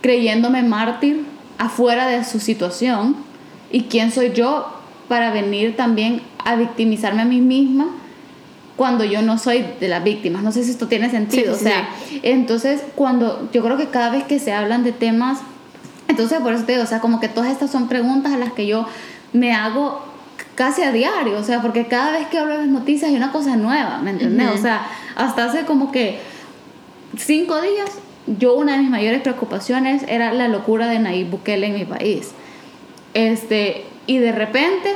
creyéndome 0.00 0.62
mártir 0.64 1.24
afuera 1.58 2.08
de 2.08 2.24
su 2.24 2.40
situación 2.40 3.16
y 3.70 3.82
quién 3.84 4.10
soy 4.10 4.32
yo 4.32 4.66
para 5.08 5.30
venir 5.30 5.76
también 5.76 6.22
a 6.44 6.56
victimizarme 6.56 7.22
a 7.22 7.24
mí 7.24 7.40
misma 7.40 7.86
cuando 8.82 9.04
yo 9.04 9.22
no 9.22 9.38
soy 9.38 9.64
de 9.78 9.86
las 9.86 10.02
víctimas. 10.02 10.42
No 10.42 10.50
sé 10.50 10.64
si 10.64 10.72
esto 10.72 10.88
tiene 10.88 11.08
sentido. 11.08 11.54
o 11.54 11.56
sea, 11.56 11.88
entonces 12.24 12.82
cuando 12.96 13.48
yo 13.52 13.62
creo 13.62 13.76
que 13.76 13.86
cada 13.86 14.10
vez 14.10 14.24
que 14.24 14.40
se 14.40 14.52
hablan 14.52 14.82
de 14.82 14.90
temas, 14.90 15.38
entonces 16.08 16.40
por 16.40 16.52
eso 16.52 16.64
te 16.64 16.72
digo, 16.72 16.82
o 16.82 16.88
sea, 16.88 16.98
como 16.98 17.20
que 17.20 17.28
todas 17.28 17.52
estas 17.52 17.70
son 17.70 17.86
preguntas 17.86 18.32
a 18.32 18.38
las 18.38 18.52
que 18.54 18.66
yo 18.66 18.88
me 19.32 19.54
hago 19.54 20.04
casi 20.56 20.82
a 20.82 20.90
diario, 20.90 21.38
o 21.38 21.44
sea, 21.44 21.62
porque 21.62 21.86
cada 21.86 22.10
vez 22.10 22.26
que 22.26 22.38
hablo 22.38 22.54
de 22.54 22.58
las 22.62 22.70
noticias 22.70 23.08
hay 23.08 23.16
una 23.16 23.30
cosa 23.30 23.54
nueva, 23.54 24.00
¿me 24.02 24.10
entiendes? 24.10 24.48
O 24.52 24.58
sea, 24.60 24.84
hasta 25.14 25.44
hace 25.44 25.64
como 25.64 25.92
que 25.92 26.18
cinco 27.16 27.60
días, 27.60 27.88
yo 28.26 28.54
una 28.54 28.72
de 28.72 28.78
mis 28.78 28.90
mayores 28.90 29.22
preocupaciones 29.22 30.02
era 30.08 30.32
la 30.32 30.48
locura 30.48 30.88
de 30.88 30.98
Nayib 30.98 31.30
Bukele 31.30 31.68
en 31.68 31.74
mi 31.74 31.84
país. 31.84 32.32
Este, 33.14 33.84
y 34.08 34.18
de 34.18 34.32
repente 34.32 34.92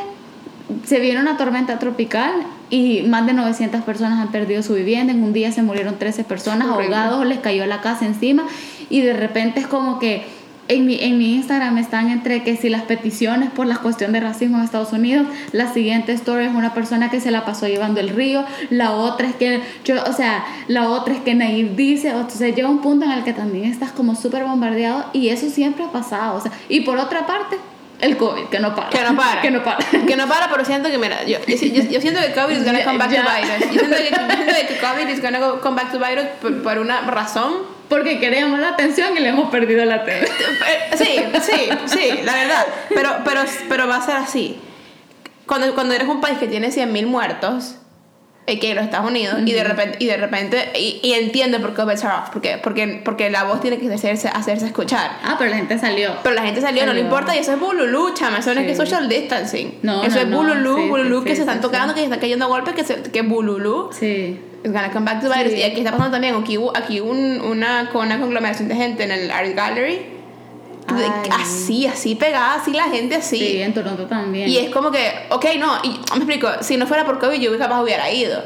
se 0.85 1.01
viene 1.01 1.21
una 1.21 1.37
tormenta 1.37 1.79
tropical 1.79 2.33
y 2.71 3.03
más 3.03 3.27
de 3.27 3.33
900 3.33 3.83
personas 3.83 4.21
han 4.21 4.33
perdido 4.33 4.63
su 4.63 4.75
vivienda. 4.75 5.13
En 5.13 5.23
un 5.23 5.33
día 5.33 5.53
se 5.53 5.63
murieron 5.63 5.99
13 5.99 6.25
personas 6.25 6.69
ahogados, 6.69 7.25
les 7.27 7.39
cayó 7.39 7.67
la 7.67 7.81
casa 7.81 8.07
encima 8.07 8.45
y 8.91 9.01
de 9.01 9.13
repente 9.13 9.61
es 9.61 9.67
como 9.67 9.99
que 9.99 10.25
en 10.69 10.85
mi, 10.85 10.99
en 11.01 11.17
mi 11.17 11.35
Instagram 11.35 11.79
están 11.79 12.11
entre 12.11 12.43
que 12.43 12.57
si 12.57 12.69
las 12.69 12.83
peticiones 12.83 13.51
por 13.51 13.67
la 13.67 13.77
cuestión 13.77 14.13
de 14.13 14.21
racismo 14.21 14.59
en 14.59 14.65
Estados 14.65 14.93
Unidos, 14.93 15.27
la 15.53 15.73
siguiente 15.73 16.13
story 16.13 16.47
es 16.47 16.55
una 16.55 16.75
persona 16.75 17.09
que 17.11 17.21
se 17.21 17.31
la 17.31 17.45
pasó 17.45 17.69
llevando 17.69 18.01
el 18.01 18.09
río, 18.09 18.45
la 18.71 18.93
otra 18.93 19.29
es 19.29 19.37
que, 19.37 19.61
yo, 19.85 20.03
o 20.05 20.13
sea, 20.13 20.45
la 20.67 20.89
otra 20.91 21.15
es 21.15 21.21
que 21.21 21.35
Nayib 21.35 21.77
dice, 21.77 22.15
o 22.15 22.29
sea, 22.29 22.49
llega 22.49 22.69
un 22.69 22.81
punto 22.81 23.05
en 23.05 23.13
el 23.13 23.23
que 23.23 23.33
también 23.33 23.67
estás 23.67 23.93
como 23.93 24.17
súper 24.17 24.45
bombardeado 24.45 25.05
y 25.13 25.29
eso 25.29 25.49
siempre 25.51 25.85
ha 25.85 25.93
pasado, 25.93 26.37
o 26.37 26.41
sea, 26.41 26.51
y 26.69 26.81
por 26.81 26.99
otra 26.99 27.27
parte, 27.27 27.57
el 28.01 28.17
COVID, 28.17 28.45
que 28.47 28.61
no 28.61 28.75
para. 28.75 28.91
Que 28.91 29.01
no 29.01 29.17
para. 29.17 29.41
que 29.43 29.51
no 29.51 29.63
para. 29.63 29.79
que 30.07 30.17
no 30.17 30.29
para, 30.29 30.51
pero 30.51 30.65
siento 30.65 30.91
que, 30.91 30.99
mira, 30.99 31.25
yo, 31.25 31.39
yo, 31.47 32.01
siento 32.01 32.21
que 32.21 32.33
COVID 32.33 32.57
is 32.57 32.65
gonna 32.65 32.85
come 32.85 32.99
back 32.99 33.11
to 33.11 33.23
bite 33.23 33.65
us. 33.65 33.73
Yo 33.73 33.81
siento 33.81 33.97
que, 33.97 34.09
siento 34.09 34.69
que 34.69 34.79
COVID 34.79 35.09
is 35.09 35.23
gonna 35.23 35.41
come 35.63 35.77
back 35.77 35.93
to 35.93 35.99
bite 35.99 36.21
us 36.21 36.27
por, 36.41 36.63
por, 36.63 36.79
una 36.79 37.03
razón. 37.03 37.77
Porque 37.89 38.19
queríamos 38.19 38.59
la 38.59 38.71
atención 38.71 39.17
y 39.17 39.21
le 39.21 39.29
hemos 39.29 39.49
perdido 39.49 39.85
la 39.85 39.97
atención. 39.97 40.29
Sí, 40.97 41.21
sí, 41.41 41.69
sí, 41.87 42.21
la 42.25 42.35
verdad. 42.35 42.67
Pero, 42.89 43.11
pero, 43.25 43.43
pero 43.69 43.87
va 43.87 43.97
a 43.97 44.03
ser 44.03 44.17
así. 44.17 44.59
Cuando, 45.47 45.73
cuando 45.75 45.95
eres 45.95 46.09
un 46.09 46.21
país 46.21 46.39
que 46.39 46.49
tiene 46.49 46.71
100.000 46.71 47.07
muertos 47.07 47.77
que 48.47 48.75
los 48.75 48.85
Estados 48.85 49.11
Unidos 49.11 49.41
y 49.45 49.53
de 49.53 49.65
repente 49.65 49.97
y 49.99 50.07
de 50.07 50.17
repente 50.17 50.71
y, 50.79 51.01
y 51.03 51.15
entiende 51.15 51.59
por 51.59 51.75
qué 51.75 51.85
better 51.85 52.11
off 52.11 52.31
porque 52.33 52.59
porque 52.63 53.03
porque 53.05 53.29
la 53.29 53.43
voz 53.43 53.61
tiene 53.61 53.79
que 53.79 53.93
hacerse 53.93 54.29
hacerse 54.29 54.67
escuchar. 54.67 55.19
Ah 55.25 55.35
pero 55.37 55.51
la 55.51 55.57
gente 55.57 55.79
salió. 55.79 56.13
Pero 56.23 56.35
la 56.35 56.43
gente 56.43 56.61
salió, 56.61 56.87
no 56.87 56.93
le 56.93 57.01
importa 57.01 57.35
y 57.35 57.41
eso 57.41 57.53
es 57.53 57.61
bululú 57.61 58.15
chama 58.15 58.39
eso 58.39 58.55
no 58.55 58.61
es 58.61 58.67
que 58.67 58.77
social 58.77 59.09
distancing. 59.09 59.79
No, 59.83 60.05
eso 60.05 60.21
es 60.21 60.31
bululú 60.31 60.79
no. 60.79 60.87
bululú 60.87 61.25
que 61.25 61.35
se 61.35 61.43
están 61.43 61.61
tocando 61.61 61.93
que 61.93 62.01
se 62.01 62.05
están 62.05 62.21
cayendo 62.21 62.47
golpes 62.49 62.75
que 62.75 62.85
se, 62.85 63.03
que 63.03 63.23
bululú. 63.23 63.91
Sí. 63.93 64.39
It's 64.63 64.73
gonna 64.73 64.91
come 64.91 65.05
back 65.05 65.21
to 65.21 65.29
virus 65.29 65.53
y 65.53 65.63
aquí 65.63 65.79
está 65.79 65.91
pasando 65.93 66.13
también 66.13 66.35
aquí 66.35 66.59
aquí 66.75 67.01
un, 67.01 67.41
una 67.41 67.91
con 67.93 68.07
una 68.07 68.21
conglomeración 68.21 68.69
de 68.69 68.77
gente 68.77 69.05
en 69.05 69.11
el 69.11 69.31
art 69.31 69.55
gallery 69.55 70.16
así, 71.31 71.87
así 71.87 72.15
pegada, 72.15 72.55
así 72.55 72.73
la 72.73 72.85
gente 72.85 73.17
así. 73.17 73.39
Sí, 73.39 73.63
en 73.63 73.75
Toronto 73.75 74.07
también. 74.07 74.49
Y 74.49 74.59
es 74.59 74.71
como 74.71 74.91
que, 74.91 75.11
ok, 75.31 75.45
no, 75.59 75.79
y 75.83 75.89
me 75.89 76.17
explico, 76.17 76.49
si 76.61 76.77
no 76.77 76.87
fuera 76.87 77.05
por 77.05 77.19
COVID 77.19 77.41
yo 77.41 77.57
capaz 77.59 77.83
hubiera 77.83 78.11
ido. 78.11 78.43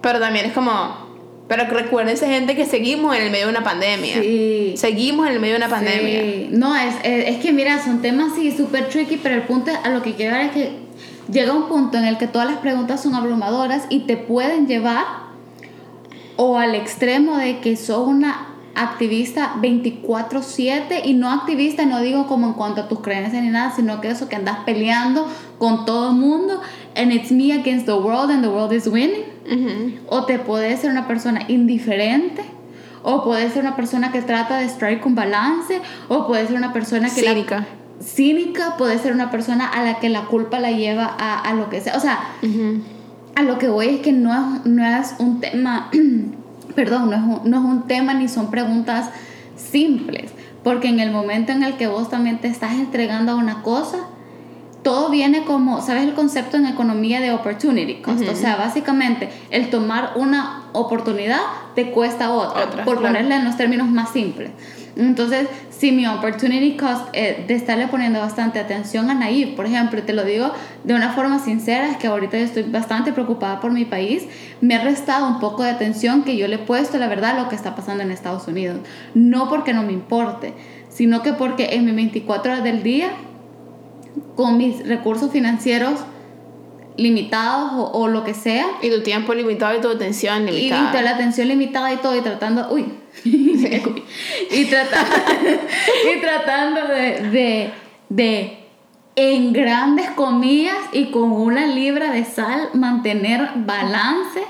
Pero 0.00 0.20
también 0.20 0.46
es 0.46 0.52
como, 0.52 1.08
pero 1.48 1.64
recuérdense 1.64 2.26
gente 2.26 2.54
que 2.54 2.66
seguimos 2.66 3.16
en 3.16 3.22
el 3.22 3.30
medio 3.30 3.46
de 3.46 3.50
una 3.50 3.64
pandemia. 3.64 4.20
Sí. 4.20 4.74
Seguimos 4.76 5.26
en 5.26 5.34
el 5.34 5.40
medio 5.40 5.54
de 5.54 5.64
una 5.64 5.68
pandemia. 5.68 6.20
Sí. 6.20 6.48
No, 6.50 6.76
es, 6.76 6.94
es, 7.02 7.38
que 7.38 7.52
mira, 7.52 7.82
son 7.82 8.02
temas 8.02 8.34
sí 8.34 8.54
súper 8.56 8.88
tricky, 8.88 9.16
pero 9.16 9.34
el 9.34 9.42
punto 9.42 9.70
a 9.82 9.88
lo 9.88 10.02
que 10.02 10.14
quiero 10.14 10.36
ver 10.36 10.46
es 10.46 10.52
que 10.52 10.72
llega 11.30 11.52
un 11.52 11.68
punto 11.68 11.98
en 11.98 12.04
el 12.04 12.18
que 12.18 12.26
todas 12.26 12.48
las 12.48 12.58
preguntas 12.58 13.02
son 13.02 13.14
abrumadoras 13.14 13.84
y 13.88 14.00
te 14.00 14.16
pueden 14.16 14.66
llevar 14.66 15.04
o 16.36 16.58
al 16.58 16.74
extremo 16.74 17.36
de 17.38 17.58
que 17.58 17.76
sos 17.76 18.06
una 18.06 18.54
activista 18.78 19.54
24/7 19.60 21.02
y 21.04 21.14
no 21.14 21.30
activista, 21.30 21.84
no 21.84 22.00
digo 22.00 22.26
como 22.26 22.48
en 22.48 22.52
cuanto 22.54 22.82
a 22.82 22.88
tus 22.88 23.00
creencias 23.00 23.42
ni 23.42 23.50
nada, 23.50 23.72
sino 23.74 24.00
que 24.00 24.10
eso 24.10 24.28
que 24.28 24.36
andas 24.36 24.58
peleando 24.64 25.26
con 25.58 25.84
todo 25.84 26.10
el 26.10 26.16
mundo 26.16 26.60
and 26.96 27.12
it's 27.12 27.30
me 27.30 27.52
against 27.52 27.86
the 27.86 27.92
world 27.92 28.30
and 28.30 28.42
the 28.42 28.48
world 28.48 28.72
is 28.72 28.86
winning. 28.86 29.24
O 30.08 30.24
te 30.24 30.38
puede 30.38 30.76
ser 30.76 30.90
una 30.90 31.06
persona 31.06 31.42
indiferente 31.48 32.42
o 33.02 33.24
puede 33.24 33.48
ser 33.50 33.62
una 33.62 33.76
persona 33.76 34.12
que 34.12 34.20
trata 34.22 34.58
de 34.58 34.66
strike 34.66 35.06
un 35.06 35.14
balance 35.14 35.80
o 36.08 36.26
puede 36.26 36.46
ser 36.46 36.56
una 36.56 36.72
persona 36.72 37.08
que 37.08 37.22
cínica. 37.22 37.66
cínica, 38.02 38.76
puede 38.76 38.98
ser 38.98 39.12
una 39.12 39.30
persona 39.30 39.66
a 39.66 39.82
la 39.82 39.98
que 39.98 40.08
la 40.08 40.26
culpa 40.26 40.60
la 40.60 40.70
lleva 40.70 41.16
a, 41.18 41.40
a 41.40 41.54
lo 41.54 41.70
que 41.70 41.80
sea. 41.80 41.96
O 41.96 42.00
sea, 42.00 42.18
a 43.34 43.42
lo 43.42 43.58
que 43.58 43.68
voy 43.68 43.88
es 43.88 44.00
que 44.00 44.12
no, 44.12 44.60
no 44.64 44.84
es 44.84 45.14
un 45.18 45.40
tema 45.40 45.90
perdón, 46.78 47.10
no 47.10 47.16
es, 47.16 47.22
un, 47.22 47.50
no 47.50 47.58
es 47.58 47.64
un 47.64 47.88
tema 47.88 48.14
ni 48.14 48.28
son 48.28 48.52
preguntas 48.52 49.10
simples, 49.56 50.30
porque 50.62 50.86
en 50.86 51.00
el 51.00 51.10
momento 51.10 51.50
en 51.50 51.64
el 51.64 51.76
que 51.76 51.88
vos 51.88 52.08
también 52.08 52.38
te 52.38 52.46
estás 52.46 52.74
entregando 52.74 53.32
a 53.32 53.34
una 53.34 53.62
cosa, 53.62 53.98
todo 54.84 55.10
viene 55.10 55.42
como, 55.42 55.82
¿sabes 55.82 56.04
el 56.04 56.14
concepto 56.14 56.56
en 56.56 56.66
economía 56.66 57.18
de 57.18 57.32
opportunity 57.32 57.96
cost? 57.96 58.22
O 58.28 58.36
sea, 58.36 58.54
básicamente 58.54 59.28
el 59.50 59.70
tomar 59.70 60.12
una 60.14 60.66
oportunidad 60.72 61.40
te 61.74 61.90
cuesta 61.90 62.30
otra, 62.30 62.84
por 62.84 63.02
ponerle 63.02 63.34
en 63.34 63.44
los 63.44 63.56
términos 63.56 63.88
más 63.88 64.12
simples. 64.12 64.52
Entonces, 64.98 65.46
si 65.70 65.92
mi 65.92 66.08
opportunity 66.08 66.76
cost 66.76 67.06
eh, 67.12 67.44
de 67.46 67.54
estarle 67.54 67.86
poniendo 67.86 68.18
bastante 68.18 68.58
atención 68.58 69.08
a 69.10 69.14
Naive, 69.14 69.54
por 69.54 69.64
ejemplo, 69.64 70.02
te 70.02 70.12
lo 70.12 70.24
digo 70.24 70.50
de 70.82 70.94
una 70.94 71.12
forma 71.12 71.38
sincera, 71.38 71.88
es 71.88 71.96
que 71.98 72.08
ahorita 72.08 72.36
yo 72.36 72.44
estoy 72.44 72.64
bastante 72.64 73.12
preocupada 73.12 73.60
por 73.60 73.70
mi 73.70 73.84
país, 73.84 74.26
me 74.60 74.74
ha 74.74 74.82
restado 74.82 75.28
un 75.28 75.38
poco 75.38 75.62
de 75.62 75.70
atención 75.70 76.24
que 76.24 76.36
yo 76.36 76.48
le 76.48 76.56
he 76.56 76.58
puesto, 76.58 76.98
la 76.98 77.06
verdad, 77.06 77.38
lo 77.38 77.48
que 77.48 77.54
está 77.54 77.76
pasando 77.76 78.02
en 78.02 78.10
Estados 78.10 78.48
Unidos. 78.48 78.80
No 79.14 79.48
porque 79.48 79.72
no 79.72 79.84
me 79.84 79.92
importe, 79.92 80.52
sino 80.88 81.22
que 81.22 81.32
porque 81.32 81.76
en 81.76 81.84
mis 81.84 81.94
24 81.94 82.52
horas 82.52 82.64
del 82.64 82.82
día, 82.82 83.10
con 84.34 84.58
mis 84.58 84.84
recursos 84.84 85.30
financieros, 85.30 86.00
limitados 86.98 87.72
o, 87.74 87.90
o, 87.92 88.08
lo 88.08 88.24
que 88.24 88.34
sea. 88.34 88.66
Y 88.82 88.90
tu 88.90 89.02
tiempo 89.02 89.32
limitado 89.32 89.78
y 89.78 89.80
tu 89.80 89.88
atención 89.88 90.44
limitada. 90.44 91.00
Y 91.00 91.02
la 91.02 91.10
atención 91.12 91.48
limitada 91.48 91.92
y 91.92 91.96
todo, 91.96 92.16
y 92.16 92.20
tratando, 92.20 92.68
uy, 92.70 92.84
y, 93.24 94.64
tratando, 94.66 95.16
y 96.12 96.20
tratando 96.20 96.88
de, 96.88 97.30
de, 97.30 97.72
de, 98.08 98.58
en 99.16 99.52
grandes 99.52 100.10
comillas 100.10 100.76
y 100.92 101.06
con 101.06 101.32
una 101.32 101.66
libra 101.66 102.12
de 102.12 102.24
sal, 102.24 102.68
mantener 102.74 103.50
balance. 103.56 104.42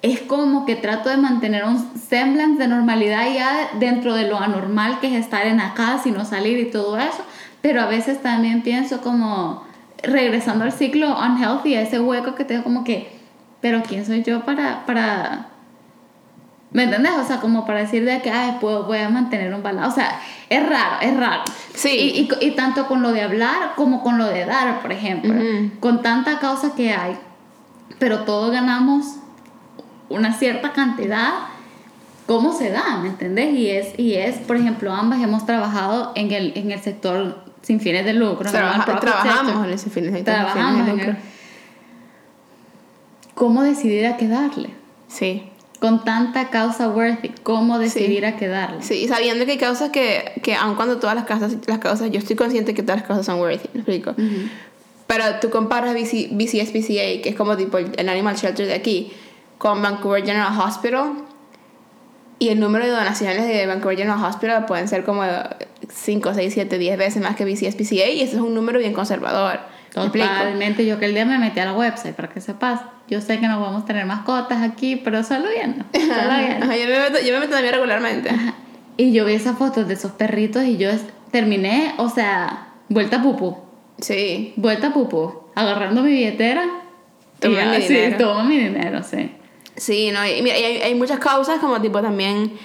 Es 0.00 0.20
como 0.20 0.64
que 0.64 0.76
trato 0.76 1.08
de 1.08 1.16
mantener 1.16 1.64
un 1.64 1.92
semblance 1.98 2.62
de 2.62 2.68
normalidad 2.68 3.32
ya 3.34 3.70
dentro 3.80 4.14
de 4.14 4.28
lo 4.28 4.38
anormal 4.38 5.00
que 5.00 5.08
es 5.08 5.14
estar 5.14 5.46
en 5.46 5.56
la 5.56 5.74
casa 5.74 6.08
y 6.08 6.12
no 6.12 6.24
salir 6.24 6.58
y 6.58 6.70
todo 6.70 6.96
eso. 6.98 7.24
Pero 7.62 7.82
a 7.82 7.86
veces 7.86 8.22
también 8.22 8.62
pienso 8.62 9.00
como 9.00 9.67
regresando 10.02 10.64
al 10.64 10.72
ciclo 10.72 11.18
unhealthy, 11.18 11.74
a 11.74 11.82
ese 11.82 12.00
hueco 12.00 12.34
que 12.34 12.44
tengo 12.44 12.62
como 12.64 12.84
que 12.84 13.18
pero 13.60 13.82
¿quién 13.82 14.06
soy 14.06 14.22
yo 14.22 14.44
para, 14.44 14.86
para, 14.86 15.48
¿me 16.70 16.84
entendés? 16.84 17.12
O 17.18 17.24
sea, 17.24 17.40
como 17.40 17.66
para 17.66 17.80
decir 17.80 18.04
de 18.04 18.20
que, 18.22 18.30
ay, 18.30 18.56
puedo, 18.60 18.84
voy 18.84 18.98
a 18.98 19.08
mantener 19.08 19.52
un 19.52 19.62
balance. 19.62 19.88
O 19.88 19.94
sea, 19.94 20.20
es 20.48 20.64
raro, 20.64 20.96
es 21.00 21.16
raro. 21.16 21.42
Sí. 21.74 21.90
Y, 21.90 22.20
y, 22.20 22.46
y 22.46 22.50
tanto 22.52 22.86
con 22.86 23.02
lo 23.02 23.12
de 23.12 23.22
hablar 23.22 23.72
como 23.74 24.02
con 24.02 24.18
lo 24.18 24.26
de 24.26 24.44
dar, 24.44 24.80
por 24.80 24.92
ejemplo. 24.92 25.34
Con 25.80 26.02
tanta 26.02 26.38
causa 26.38 26.74
que 26.74 26.92
hay, 26.92 27.16
pero 27.98 28.20
todos 28.20 28.52
ganamos 28.52 29.16
una 30.08 30.32
cierta 30.32 30.72
cantidad. 30.72 31.32
¿Cómo 32.26 32.52
se 32.52 32.70
da? 32.70 32.98
¿Me 32.98 33.08
entendés? 33.08 33.54
Y 33.54 33.70
es, 33.70 33.98
y 33.98 34.14
es, 34.14 34.36
por 34.36 34.56
ejemplo, 34.56 34.92
ambas 34.92 35.20
hemos 35.20 35.46
trabajado 35.46 36.12
en 36.14 36.30
el, 36.30 36.52
en 36.56 36.70
el 36.70 36.78
sector 36.78 37.47
sin 37.62 37.80
fines 37.80 38.04
de 38.04 38.12
lucro. 38.14 38.50
Trabaja- 38.50 38.98
trabajamos 39.00 39.66
en 39.66 39.72
ese 39.72 39.90
fin 39.90 40.12
de 40.12 40.22
Trabajamos 40.22 40.84
de 40.86 40.90
en 40.92 40.96
lucro. 40.96 41.10
el- 41.12 41.16
¿Cómo 43.34 43.62
decidir 43.62 44.06
a 44.06 44.16
qué 44.16 44.28
darle? 44.28 44.70
Sí. 45.08 45.44
Con 45.80 46.04
tanta 46.04 46.50
causa 46.50 46.88
worthy, 46.88 47.28
¿cómo 47.44 47.78
decidir 47.78 48.20
Sí. 48.20 48.24
a 48.24 48.36
qué 48.36 48.48
darle? 48.48 48.82
Sí, 48.82 48.94
y 48.94 49.08
sabiendo 49.08 49.44
que 49.44 49.52
hay 49.52 49.58
causas 49.58 49.90
que, 49.90 50.40
que 50.42 50.54
aun 50.56 50.74
cuando 50.74 50.98
todas 50.98 51.14
las 51.14 51.24
causas, 51.24 51.54
las 51.66 51.78
causas, 51.78 52.10
yo 52.10 52.18
estoy 52.18 52.34
consciente 52.34 52.74
que 52.74 52.82
todas 52.82 52.98
las 53.00 53.06
causas 53.06 53.26
son 53.26 53.38
worthy, 53.38 53.68
¿me 53.74 53.80
explico? 53.80 54.10
Ujú. 54.10 54.48
Pero 55.06 55.24
tú 55.40 55.50
comparas 55.50 55.94
BC, 55.94 56.30
BCSPCA, 56.32 57.22
que 57.22 57.28
es 57.28 57.36
como 57.36 57.56
tipo 57.56 57.78
el 57.78 58.08
animal 58.08 58.34
shelter 58.36 58.66
de 58.66 58.74
aquí, 58.74 59.12
con 59.56 59.80
Vancouver 59.80 60.24
General 60.24 60.52
Hospital, 60.60 61.12
y 62.38 62.50
el 62.50 62.60
número 62.60 62.84
de 62.84 62.90
donaciones 62.90 63.46
de 63.46 63.66
Vancouver 63.66 63.98
General 63.98 64.22
Hospital 64.24 64.66
pueden 64.66 64.88
ser 64.88 65.04
como 65.04 65.22
5, 65.88 66.34
6, 66.34 66.54
7, 66.54 66.78
10 66.78 66.98
veces 66.98 67.22
más 67.22 67.36
que 67.36 67.44
BCSPCA, 67.44 68.08
y 68.08 68.22
ese 68.22 68.36
es 68.36 68.42
un 68.42 68.54
número 68.54 68.78
bien 68.78 68.92
conservador. 68.92 69.60
Totalmente. 69.92 70.86
Yo 70.86 70.98
que 70.98 71.06
el 71.06 71.14
día 71.14 71.24
me 71.24 71.38
metí 71.38 71.60
a 71.60 71.64
la 71.64 71.72
website 71.72 72.14
para 72.14 72.28
que 72.28 72.40
sepas. 72.40 72.80
Yo 73.08 73.20
sé 73.20 73.40
que 73.40 73.48
no 73.48 73.60
vamos 73.60 73.82
a 73.82 73.86
tener 73.86 74.04
mascotas 74.04 74.62
aquí, 74.62 74.96
pero 74.96 75.22
solo 75.24 75.48
viendo. 75.50 75.84
Solo 75.92 76.38
viendo. 76.38 76.66
Ajá, 76.66 76.76
yo, 76.76 76.86
me 76.86 76.98
meto, 76.98 77.18
yo 77.24 77.32
me 77.32 77.40
meto 77.40 77.52
también 77.52 77.74
regularmente. 77.74 78.30
Y 78.96 79.12
yo 79.12 79.24
vi 79.24 79.34
esas 79.34 79.56
fotos 79.56 79.88
de 79.88 79.94
esos 79.94 80.12
perritos 80.12 80.64
y 80.64 80.76
yo 80.76 80.90
terminé, 81.30 81.94
o 81.98 82.08
sea, 82.08 82.68
vuelta 82.88 83.22
pupú. 83.22 83.56
Sí. 84.00 84.52
Vuelta 84.56 84.92
pupú. 84.92 85.44
Agarrando 85.54 86.02
mi 86.02 86.12
billetera. 86.12 86.64
Toma 87.40 87.62
y 87.62 87.78
mi 87.78 87.86
sí, 87.86 87.94
dinero. 87.94 88.16
toma 88.18 88.44
mi 88.44 88.58
dinero, 88.58 89.02
sí. 89.02 89.30
Sí, 89.78 90.10
no, 90.10 90.26
y, 90.26 90.42
mira, 90.42 90.58
y 90.58 90.64
hay, 90.64 90.76
hay 90.78 90.94
muchas 90.94 91.18
causas 91.18 91.58
como 91.60 91.80
tipo 91.80 92.02
también, 92.02 92.58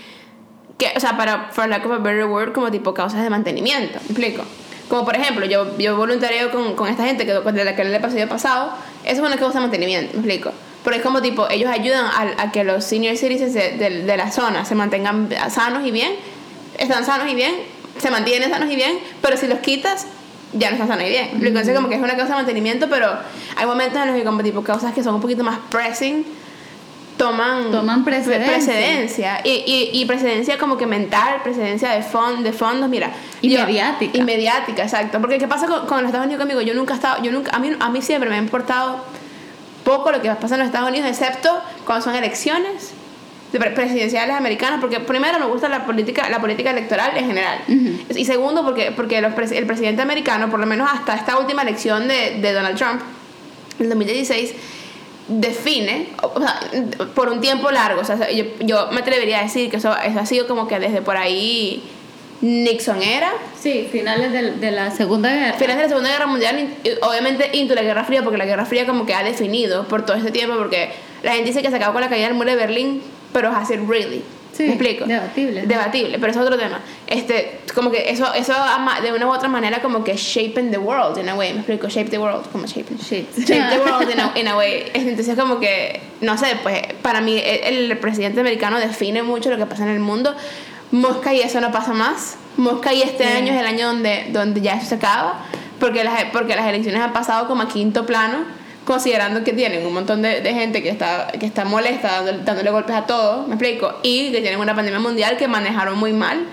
que, 0.77 0.91
o 0.95 0.99
sea, 0.99 1.15
para, 1.15 1.49
for 1.51 1.67
lack 1.67 1.85
of 1.85 1.91
a 1.91 1.97
better 1.97 2.25
word, 2.25 2.53
como 2.53 2.71
tipo 2.71 2.93
causas 2.93 3.23
de 3.23 3.29
mantenimiento, 3.29 3.99
¿me 4.01 4.07
explico? 4.07 4.43
Como 4.89 5.05
por 5.05 5.15
ejemplo, 5.15 5.45
yo, 5.45 5.77
yo 5.77 5.95
voluntario 5.95 6.51
con, 6.51 6.75
con 6.75 6.89
esta 6.89 7.05
gente 7.05 7.25
que, 7.25 7.33
de 7.33 7.65
la 7.65 7.75
que 7.75 7.83
le 7.83 7.99
pasé 7.99 8.27
pasado, 8.27 8.73
eso 9.05 9.21
es 9.21 9.27
una 9.27 9.37
causa 9.37 9.59
de 9.59 9.61
mantenimiento, 9.61 10.13
¿me 10.13 10.19
explico? 10.19 10.51
Porque 10.83 10.97
es 10.97 11.03
como 11.03 11.21
tipo, 11.21 11.47
ellos 11.49 11.69
ayudan 11.71 12.05
a, 12.05 12.43
a 12.43 12.51
que 12.51 12.63
los 12.63 12.83
senior 12.83 13.15
citizens 13.15 13.53
de, 13.53 13.77
de, 13.77 14.03
de 14.03 14.17
la 14.17 14.31
zona 14.31 14.65
se 14.65 14.75
mantengan 14.75 15.29
sanos 15.49 15.87
y 15.87 15.91
bien, 15.91 16.11
están 16.77 17.05
sanos 17.05 17.31
y 17.31 17.35
bien, 17.35 17.53
se 17.99 18.11
mantienen 18.11 18.49
sanos 18.49 18.71
y 18.71 18.75
bien, 18.75 18.99
pero 19.21 19.37
si 19.37 19.47
los 19.47 19.59
quitas, 19.59 20.07
ya 20.53 20.69
no 20.69 20.73
están 20.73 20.87
sanos 20.87 21.05
y 21.05 21.09
bien. 21.09 21.25
¿me 21.25 21.31
explico? 21.31 21.59
Entonces 21.59 21.75
como 21.75 21.89
que 21.89 21.95
es 21.95 22.01
una 22.01 22.15
causa 22.15 22.33
de 22.33 22.39
mantenimiento, 22.39 22.89
pero 22.89 23.07
hay 23.55 23.65
momentos 23.65 24.01
en 24.01 24.07
los 24.07 24.17
que 24.17 24.23
como 24.23 24.43
tipo 24.43 24.63
causas 24.63 24.93
que 24.93 25.03
son 25.03 25.15
un 25.15 25.21
poquito 25.21 25.43
más 25.43 25.59
pressing, 25.69 26.25
toman, 27.17 27.71
Toman 27.71 28.03
precedencia. 28.03 28.53
precedencia. 28.53 29.41
Y, 29.43 29.63
y, 29.65 30.01
y 30.01 30.05
precedencia 30.05 30.57
como 30.57 30.77
que 30.77 30.85
mental, 30.87 31.41
precedencia 31.43 31.89
de, 31.91 32.01
fon- 32.03 32.41
de 32.41 32.53
fondos, 32.53 32.89
mira. 32.89 33.11
Y 33.41 33.49
yo- 33.51 33.59
mediática. 33.65 34.17
Y 34.17 34.21
mediática, 34.21 34.83
exacto. 34.83 35.19
Porque 35.21 35.37
¿qué 35.37 35.47
pasa 35.47 35.67
con, 35.67 35.85
con 35.85 35.97
los 35.99 36.07
Estados 36.07 36.25
Unidos 36.25 36.41
conmigo? 36.41 36.61
Yo 36.61 36.73
nunca 36.73 36.93
he 36.93 36.95
estado, 36.95 37.21
yo 37.23 37.31
nunca, 37.31 37.51
a 37.55 37.59
mí, 37.59 37.71
a 37.79 37.89
mí 37.89 38.01
siempre 38.01 38.29
me 38.29 38.35
ha 38.35 38.39
importado 38.39 39.03
poco 39.83 40.11
lo 40.11 40.21
que 40.21 40.29
pasa 40.31 40.55
en 40.55 40.59
los 40.59 40.67
Estados 40.67 40.89
Unidos, 40.89 41.09
excepto 41.09 41.49
cuando 41.85 42.03
son 42.05 42.15
elecciones 42.15 42.91
de 43.51 43.59
pre- 43.59 43.71
presidenciales 43.71 44.35
americanas, 44.35 44.79
porque 44.81 44.99
primero 44.99 45.37
me 45.39 45.45
gusta 45.45 45.69
la 45.69 45.85
política, 45.85 46.27
la 46.29 46.39
política 46.41 46.71
electoral 46.71 47.11
en 47.15 47.27
general. 47.27 47.59
Y 48.15 48.25
segundo, 48.25 48.63
porque, 48.63 48.91
porque 48.95 49.21
los 49.21 49.33
el 49.51 49.65
presidente 49.67 50.01
americano, 50.01 50.49
por 50.49 50.59
lo 50.59 50.65
menos 50.65 50.89
hasta 50.91 51.13
esta 51.15 51.37
última 51.37 51.61
elección 51.61 52.07
de, 52.07 52.39
de 52.41 52.53
Donald 52.53 52.77
Trump, 52.77 53.01
en 53.79 53.89
2016, 53.89 54.53
define, 55.27 56.09
o 56.21 56.39
sea, 56.39 56.59
por 57.15 57.29
un 57.29 57.41
tiempo 57.41 57.71
largo, 57.71 58.01
o 58.01 58.03
sea, 58.03 58.29
yo, 58.29 58.45
yo 58.59 58.89
me 58.91 58.99
atrevería 59.01 59.39
a 59.39 59.43
decir 59.43 59.69
que 59.69 59.77
eso, 59.77 59.95
eso 59.97 60.19
ha 60.19 60.25
sido 60.25 60.47
como 60.47 60.67
que 60.67 60.79
desde 60.79 61.01
por 61.01 61.17
ahí 61.17 61.83
Nixon 62.41 63.01
era, 63.01 63.31
Sí, 63.57 63.87
finales 63.89 64.33
de, 64.33 64.51
de 64.51 64.71
la 64.71 64.91
Segunda 64.91 65.33
Guerra. 65.33 65.53
finales 65.53 65.77
de 65.77 65.83
la 65.83 65.89
Segunda 65.89 66.09
Guerra 66.09 66.27
Mundial, 66.27 66.75
obviamente 67.01 67.49
into 67.53 67.73
la 67.73 67.83
Guerra 67.83 68.03
Fría, 68.03 68.21
porque 68.21 68.37
la 68.37 68.45
Guerra 68.45 68.65
Fría 68.65 68.85
como 68.85 69.05
que 69.05 69.13
ha 69.13 69.23
definido 69.23 69.87
por 69.87 70.05
todo 70.05 70.17
este 70.17 70.31
tiempo, 70.31 70.57
porque 70.57 70.91
la 71.23 71.31
gente 71.31 71.47
dice 71.47 71.61
que 71.61 71.69
se 71.69 71.75
acabó 71.77 71.93
con 71.93 72.01
la 72.01 72.09
caída 72.09 72.27
del 72.27 72.35
muro 72.35 72.49
de 72.49 72.57
Berlín, 72.57 73.01
pero 73.31 73.49
es 73.49 73.55
así, 73.55 73.77
really. 73.77 74.23
Sí, 74.53 74.63
¿Me 74.63 74.69
explico? 74.73 75.05
debatible. 75.05 75.63
Debatible, 75.65 76.19
pero 76.19 76.31
es 76.31 76.37
otro 76.37 76.57
tema. 76.57 76.79
Este, 77.07 77.59
como 77.73 77.89
que 77.89 78.11
eso, 78.11 78.31
eso 78.35 78.53
de 79.01 79.11
una 79.11 79.25
u 79.27 79.31
otra 79.33 79.49
manera 79.49 79.81
como 79.81 80.03
que 80.03 80.15
shaping 80.15 80.69
the 80.69 80.77
world 80.77 81.17
in 81.17 81.27
a 81.27 81.33
way, 81.35 81.51
me 81.53 81.59
explico, 81.59 81.87
shape 81.89 82.09
the 82.11 82.19
world, 82.19 82.45
como 82.51 82.65
shaping. 82.67 82.97
Shit. 82.97 83.27
Shape 83.35 83.69
the 83.75 83.79
world 83.79 84.09
in 84.11 84.19
a, 84.19 84.31
in 84.39 84.47
a 84.47 84.55
way. 84.55 84.91
Entonces 84.93 85.35
como 85.37 85.59
que, 85.59 86.01
no 86.21 86.37
sé, 86.37 86.55
pues 86.61 86.81
para 87.01 87.19
mí 87.19 87.41
el, 87.43 87.89
el 87.91 87.97
presidente 87.97 88.41
americano 88.41 88.79
define 88.79 89.23
mucho 89.23 89.49
lo 89.49 89.57
que 89.57 89.65
pasa 89.65 89.83
en 89.83 89.89
el 89.89 89.99
mundo. 89.99 90.35
Mosca 90.91 91.33
y 91.33 91.41
eso 91.41 91.59
no 91.59 91.71
pasa 91.71 91.93
más. 91.93 92.37
Mosca 92.55 92.93
y 92.93 93.01
este 93.01 93.23
Sí. 93.25 93.33
año 93.33 93.53
es 93.53 93.59
el 93.59 93.65
año 93.65 93.87
donde, 93.87 94.27
donde 94.29 94.61
ya 94.61 94.73
eso 94.75 94.85
se 94.89 94.95
acaba, 94.95 95.39
porque 95.79 96.03
las, 96.03 96.25
porque 96.25 96.55
las 96.55 96.67
elecciones 96.67 97.01
han 97.01 97.11
pasado 97.11 97.47
como 97.47 97.63
a 97.63 97.67
quinto 97.67 98.05
plano, 98.05 98.43
considerando 98.85 99.43
que 99.43 99.53
tienen 99.53 99.85
un 99.85 99.93
montón 99.93 100.21
de, 100.21 100.41
de 100.41 100.53
gente 100.53 100.83
que 100.83 100.89
está, 100.89 101.27
que 101.27 101.45
está 101.45 101.63
molesta, 101.65 102.11
dándole, 102.17 102.39
dándole 102.43 102.69
golpes 102.71 102.95
a 102.95 103.05
todo, 103.05 103.47
me 103.47 103.55
explico, 103.55 103.99
y 104.03 104.31
que 104.31 104.41
tienen 104.41 104.59
una 104.59 104.75
pandemia 104.75 104.99
mundial 104.99 105.37
que 105.37 105.47
manejaron 105.47 105.97
muy 105.97 106.13
mal. 106.13 106.45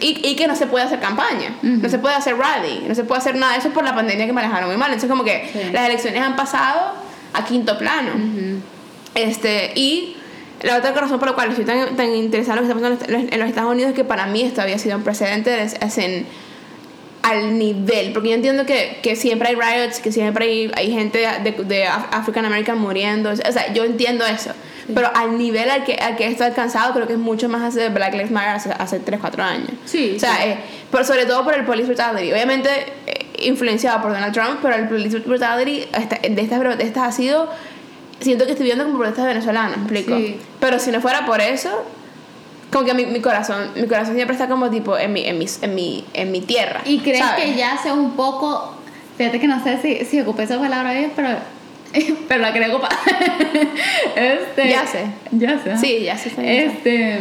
Y, 0.00 0.28
y 0.28 0.34
que 0.34 0.48
no 0.48 0.56
se 0.56 0.66
puede 0.66 0.84
hacer 0.86 0.98
campaña, 0.98 1.54
no 1.62 1.88
se 1.88 2.00
puede 2.00 2.16
hacer 2.16 2.36
rally, 2.36 2.84
no 2.88 2.96
se 2.96 3.04
puede 3.04 3.20
hacer 3.20 3.36
nada 3.36 3.52
de 3.52 3.60
eso 3.60 3.68
por 3.70 3.84
la 3.84 3.94
pandemia 3.94 4.26
que 4.26 4.32
manejaron 4.32 4.68
muy 4.68 4.76
mal. 4.76 4.88
Entonces, 4.88 5.08
como 5.08 5.22
que 5.22 5.48
Sí. 5.52 5.70
las 5.72 5.86
elecciones 5.88 6.20
han 6.20 6.34
pasado 6.34 6.94
a 7.32 7.44
quinto 7.44 7.78
plano. 7.78 8.10
Este, 9.14 9.72
y 9.76 10.16
la 10.62 10.78
otra 10.78 10.90
razón 10.92 11.18
por 11.20 11.28
la 11.28 11.34
cual 11.34 11.50
estoy 11.50 11.64
tan, 11.64 11.96
tan 11.96 12.12
interesada 12.14 12.58
en 12.60 12.68
lo 12.68 12.74
que 12.74 12.78
está 12.80 12.96
pasando 12.98 13.04
en 13.18 13.22
los- 13.24 13.32
en 13.32 13.38
los 13.38 13.48
Estados 13.48 13.70
Unidos 13.72 13.90
es 13.90 13.94
que 13.96 14.04
para 14.04 14.26
mí 14.26 14.42
esto 14.42 14.60
había 14.62 14.78
sido 14.78 14.96
un 14.96 15.04
precedente 15.04 15.62
es, 15.62 15.74
es 15.74 15.98
en, 15.98 16.26
al 17.22 17.58
nivel, 17.58 18.12
porque 18.12 18.28
yo 18.30 18.34
entiendo 18.36 18.64
que, 18.64 18.98
que 19.02 19.16
siempre 19.16 19.48
hay 19.48 19.54
riots, 19.54 20.00
que 20.00 20.12
siempre 20.12 20.44
hay, 20.46 20.70
hay 20.74 20.90
gente 20.92 21.18
de, 21.18 21.52
de 21.64 21.86
Af- 21.86 22.06
African 22.12 22.44
American 22.44 22.78
muriendo, 22.78 23.30
o 23.30 23.36
sea, 23.36 23.72
yo 23.72 23.84
entiendo 23.84 24.24
eso, 24.24 24.52
pero 24.94 25.10
al 25.14 25.36
nivel 25.36 25.68
al 25.68 25.84
que, 25.84 25.94
al 25.94 26.16
que 26.16 26.26
esto 26.26 26.44
ha 26.44 26.46
alcanzado 26.46 26.94
creo 26.94 27.06
que 27.06 27.14
es 27.14 27.18
mucho 27.18 27.48
más 27.48 27.62
hace 27.62 27.88
Black 27.90 28.12
Lives 28.14 28.30
Matter 28.30 28.50
hace, 28.50 28.70
hace 28.72 29.00
3, 29.00 29.20
4 29.20 29.42
años. 29.42 29.70
Sí, 29.84 30.14
O 30.16 30.20
sea, 30.20 30.36
sí. 30.36 30.42
eh, 30.48 30.58
por, 30.90 31.04
sobre 31.04 31.26
todo 31.26 31.44
por 31.44 31.54
el 31.54 31.64
police 31.64 31.86
brutality. 31.88 32.32
Obviamente 32.32 32.70
eh, 33.06 33.26
influenciado 33.42 34.00
por 34.00 34.12
Donald 34.12 34.32
Trump, 34.32 34.60
pero 34.62 34.76
el 34.76 34.88
police 34.88 35.18
brutality 35.18 35.84
esta- 35.92 36.18
de 36.26 36.40
estas 36.40 36.60
protestas 36.60 37.02
ha 37.02 37.12
sido... 37.12 37.50
Siento 38.20 38.46
que 38.46 38.52
estoy 38.52 38.64
viendo 38.66 38.84
como 38.84 38.98
protestas 38.98 39.26
venezolanas, 39.26 39.76
¿me 39.76 39.82
explico? 39.84 40.16
Sí. 40.16 40.36
Pero 40.58 40.78
si 40.80 40.90
no 40.90 41.00
fuera 41.00 41.24
por 41.26 41.40
eso, 41.40 41.84
como 42.70 42.84
que 42.84 42.94
mi, 42.94 43.06
mi 43.06 43.20
corazón, 43.20 43.70
mi 43.76 43.86
corazón 43.86 44.14
siempre 44.14 44.34
está 44.34 44.48
como 44.48 44.68
tipo 44.70 44.98
en 44.98 45.12
mi, 45.12 45.24
en 45.24 45.38
mi, 45.38 45.46
en 45.62 45.74
mi, 45.74 46.04
en 46.12 46.30
mi 46.30 46.40
tierra. 46.40 46.82
¿Y 46.84 46.98
crees 46.98 47.18
¿sabes? 47.18 47.44
que 47.44 47.54
ya 47.54 47.78
sea 47.78 47.94
un 47.94 48.12
poco, 48.12 48.74
fíjate 49.16 49.40
que 49.40 49.46
no 49.46 49.62
sé 49.62 49.80
si, 49.80 50.04
si 50.04 50.20
ocupé 50.20 50.42
esa 50.42 50.58
palabra 50.58 50.92
bien, 50.92 51.12
pero, 51.16 51.30
pero 52.28 52.40
la 52.40 52.52
quería 52.52 52.68
ocupar. 52.68 52.90
este, 54.16 54.68
Ya 54.68 54.86
sé. 54.86 55.06
Ya 55.30 55.58
sé. 55.58 55.78
Sí, 55.78 56.04
ya 56.04 56.18
sé, 56.18 56.28
está 56.28 56.42
bien. 56.42 56.70
Este, 56.70 57.18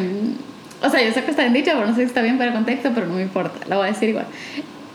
o 0.82 0.90
sea, 0.90 1.02
yo 1.02 1.14
sé 1.14 1.24
que 1.24 1.32
está 1.32 1.44
bien 1.44 1.54
dicho, 1.54 1.72
pero 1.74 1.88
no 1.88 1.96
sé 1.96 2.02
si 2.02 2.08
está 2.08 2.22
bien 2.22 2.38
para 2.38 2.50
el 2.50 2.56
contexto, 2.56 2.92
pero 2.94 3.08
no 3.08 3.16
me 3.16 3.22
importa, 3.22 3.66
la 3.68 3.78
voy 3.78 3.88
a 3.88 3.92
decir 3.92 4.10
igual. 4.10 4.28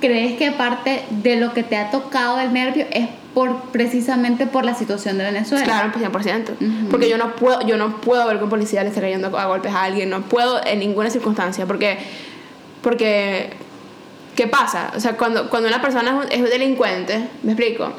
¿Crees 0.01 0.37
que 0.37 0.51
parte 0.51 1.03
de 1.11 1.37
lo 1.37 1.55
que 1.55 1.63
te 1.63 1.77
ha 1.77 1.91
tocado 1.91 2.39
el 2.41 2.53
nervio 2.53 2.87
es 2.91 3.09
por 3.35 3.71
precisamente 3.71 4.47
por 4.47 4.65
la 4.65 4.75
situación 4.75 5.19
de 5.19 5.25
Venezuela? 5.25 5.65
Claro, 5.65 5.93
pues 5.93 6.05
100%. 6.05 6.51
Ujú. 6.51 6.89
Porque 6.91 7.09
yo 7.09 7.19
no 7.19 7.35
puedo 7.37 7.61
yo 7.67 7.77
no 7.77 8.01
puedo 8.01 8.27
ver 8.27 8.39
que 8.39 8.45
un 8.45 8.51
policía 8.51 8.83
le 8.83 8.89
esté 8.89 9.01
cayendo 9.01 9.37
a 9.39 9.47
golpes 9.47 9.73
a 9.73 9.85
alguien, 9.85 10.11
no 10.11 10.23
puedo 10.23 10.65
en 10.65 10.79
ninguna 10.81 11.11
circunstancia, 11.11 11.67
porque 11.67 11.99
porque 12.83 13.51
¿qué 14.35 14.47
pasa? 14.47 14.93
O 14.97 15.01
sea, 15.01 15.17
cuando, 15.17 15.49
cuando 15.49 15.69
una 15.69 15.81
persona 15.81 16.11
es 16.31 16.41
un, 16.41 16.45
es 16.45 16.51
delincuente, 16.51 17.29
¿me 17.43 17.53
explico? 17.53 17.93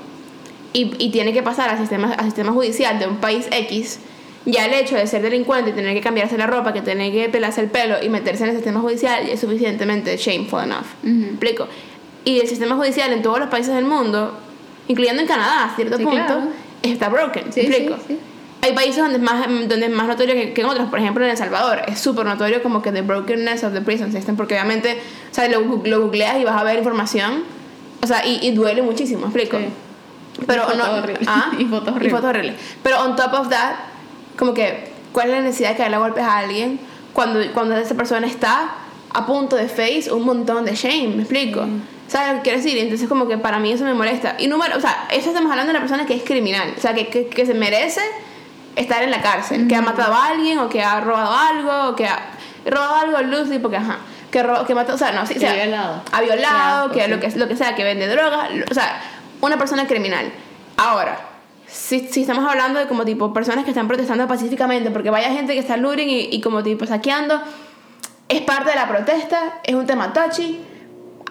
Y, 0.73 0.93
y 0.97 1.11
tiene 1.11 1.33
que 1.33 1.43
pasar 1.43 1.69
al 1.69 1.77
sistema, 1.77 2.13
al 2.13 2.25
sistema 2.25 2.51
judicial 2.51 2.99
de 2.99 3.07
un 3.07 3.17
país 3.17 3.47
X, 3.51 3.99
ya 4.45 4.65
el 4.65 4.73
hecho 4.73 4.95
de 4.95 5.07
ser 5.07 5.21
delincuente 5.21 5.69
y 5.69 5.73
tener 5.73 5.93
que 5.93 6.01
cambiarse 6.01 6.37
la 6.37 6.47
ropa, 6.47 6.73
que 6.73 6.81
tener 6.81 7.11
que 7.11 7.29
pelarse 7.29 7.61
el 7.61 7.67
pelo 7.69 8.03
y 8.03 8.09
meterse 8.09 8.43
en 8.43 8.49
el 8.49 8.55
sistema 8.55 8.81
judicial 8.81 9.29
es 9.29 9.39
suficientemente 9.39 10.17
shameful 10.17 10.63
enough. 10.63 10.85
Ujú. 11.03 11.11
¿Me 11.11 11.27
explico? 11.27 11.67
Y 12.25 12.39
el 12.39 12.47
sistema 12.47 12.75
judicial 12.75 13.13
en 13.13 13.21
todos 13.21 13.39
los 13.39 13.49
países 13.49 13.73
del 13.75 13.85
mundo, 13.85 14.37
incluyendo 14.87 15.21
en 15.21 15.27
Canadá 15.27 15.65
a 15.65 15.75
cierto 15.75 15.97
Sí, 15.97 16.03
punto, 16.03 16.25
claro. 16.25 16.43
está 16.81 17.09
broken. 17.09 17.51
Sí, 17.51 17.61
¿Me 17.61 17.67
explico? 17.67 17.95
sí. 18.07 18.19
Hay 18.61 18.71
países 18.73 18.97
donde 18.97 19.17
es 19.17 19.21
más, 19.21 19.45
donde 19.47 19.85
es 19.87 19.91
más 19.91 20.07
notorio 20.07 20.35
que, 20.35 20.53
que 20.53 20.61
en 20.61 20.67
otros. 20.67 20.87
Por 20.89 20.97
ejemplo, 20.99 21.23
en 21.25 21.31
El 21.31 21.37
Salvador 21.37 21.81
es 21.85 21.99
súper 21.99 22.25
notorio 22.25 22.63
como 22.63 22.81
que 22.81 22.93
the 22.93 23.01
brokenness 23.01 23.63
of 23.65 23.73
the 23.73 23.81
prison 23.81 24.11
system, 24.13 24.37
porque 24.37 24.53
obviamente, 24.53 24.99
o 25.29 25.33
sea, 25.33 25.49
lo, 25.49 25.81
lo 25.83 26.01
googleas 26.03 26.39
y 26.39 26.45
vas 26.45 26.55
a 26.55 26.63
ver 26.63 26.77
información, 26.77 27.43
o 28.01 28.07
sea, 28.07 28.25
y, 28.25 28.39
y 28.41 28.51
duele 28.51 28.81
muchísimo, 28.81 29.21
¿me 29.21 29.25
explico? 29.27 29.57
Pero 30.47 30.63
Y 30.73 30.77
no. 30.77 30.83
¿ah? 31.27 31.51
Y 31.59 31.65
fotos 31.65 31.93
horribles. 31.95 32.23
Horribles. 32.23 32.55
Pero 32.81 33.01
on 33.03 33.15
top 33.17 33.33
of 33.33 33.49
that, 33.49 33.75
como 34.37 34.53
que, 34.53 34.91
¿cuál 35.11 35.27
es 35.29 35.35
la 35.35 35.41
necesidad 35.41 35.71
de 35.71 35.75
caerle 35.77 35.97
a 35.97 35.99
golpes 35.99 36.23
a 36.23 36.37
alguien 36.37 36.79
cuando, 37.11 37.39
cuando 37.53 37.75
esa 37.75 37.95
persona 37.95 38.25
está 38.27 38.75
a 39.13 39.25
punto 39.25 39.57
de 39.57 39.67
face 39.67 40.09
un 40.09 40.23
montón 40.23 40.63
de 40.63 40.73
shame? 40.75 41.09
¿Me 41.15 41.23
explico? 41.23 41.65
¿Sabes 42.13 42.29
lo 42.29 42.35
que 42.37 42.41
quiero 42.43 42.57
decir? 42.59 42.77
Entonces, 42.77 43.09
como 43.09 43.27
que 43.27 43.39
para 43.39 43.57
mí 43.57 43.71
eso 43.71 43.83
me 43.85 43.95
molesta. 43.95 44.35
Y 44.37 44.47
número, 44.47 44.77
o 44.77 44.79
sea, 44.79 45.07
eso 45.09 45.29
estamos 45.29 45.49
hablando 45.51 45.71
de 45.73 45.77
una 45.79 45.85
persona 45.85 46.05
que 46.05 46.13
es 46.13 46.21
criminal, 46.23 46.71
o 46.77 46.79
sea, 46.79 46.93
que, 46.93 47.07
que, 47.07 47.25
que 47.25 47.45
se 47.47 47.55
merece 47.55 48.01
estar 48.75 49.01
en 49.01 49.09
la 49.09 49.21
cárcel, 49.21 49.67
que 49.67 49.75
ha 49.75 49.81
matado 49.81 50.13
a 50.13 50.27
alguien 50.27 50.59
o 50.59 50.69
que 50.69 50.83
ha 50.83 51.01
robado 51.01 51.33
algo, 51.35 51.89
o 51.89 51.95
que 51.95 52.05
ha 52.05 52.19
robado 52.67 52.95
algo 52.97 53.19
Lucy, 53.21 53.57
porque 53.57 53.77
ajá. 53.77 53.97
Que, 54.29 54.43
ro- 54.43 54.63
que 54.65 54.75
mató, 54.75 54.93
o 54.93 54.97
sea, 54.97 55.11
no, 55.11 55.25
sí, 55.25 55.33
o 55.37 55.39
sea, 55.39 55.51
ha 55.51 55.55
violado. 55.55 56.01
ha 56.11 56.21
violado, 56.21 56.89
Qué 56.89 56.93
que, 56.95 57.01
asco, 57.01 57.13
lo 57.15 57.19
que 57.19 57.39
lo 57.39 57.47
que 57.47 57.55
sea, 57.55 57.75
que 57.75 57.83
vende 57.83 58.07
drogas, 58.07 58.49
o 58.69 58.73
sea, 58.75 59.01
una 59.41 59.57
persona 59.57 59.87
criminal. 59.87 60.31
Ahora, 60.77 61.19
si, 61.67 62.07
si 62.09 62.21
estamos 62.21 62.47
hablando 62.47 62.79
de 62.79 62.87
como 62.87 63.05
tipo 63.05 63.33
personas 63.33 63.63
que 63.63 63.71
están 63.71 63.87
protestando 63.87 64.27
pacíficamente, 64.27 64.91
porque 64.91 65.09
vaya 65.09 65.29
gente 65.31 65.53
que 65.53 65.59
está 65.59 65.77
looting 65.77 66.09
y, 66.09 66.29
y 66.31 66.41
como 66.41 66.61
tipo 66.63 66.85
saqueando, 66.85 67.41
es 68.27 68.41
parte 68.41 68.69
de 68.71 68.75
la 68.75 68.87
protesta, 68.87 69.59
es 69.63 69.73
un 69.75 69.85
tema 69.87 70.13
touchy. 70.13 70.59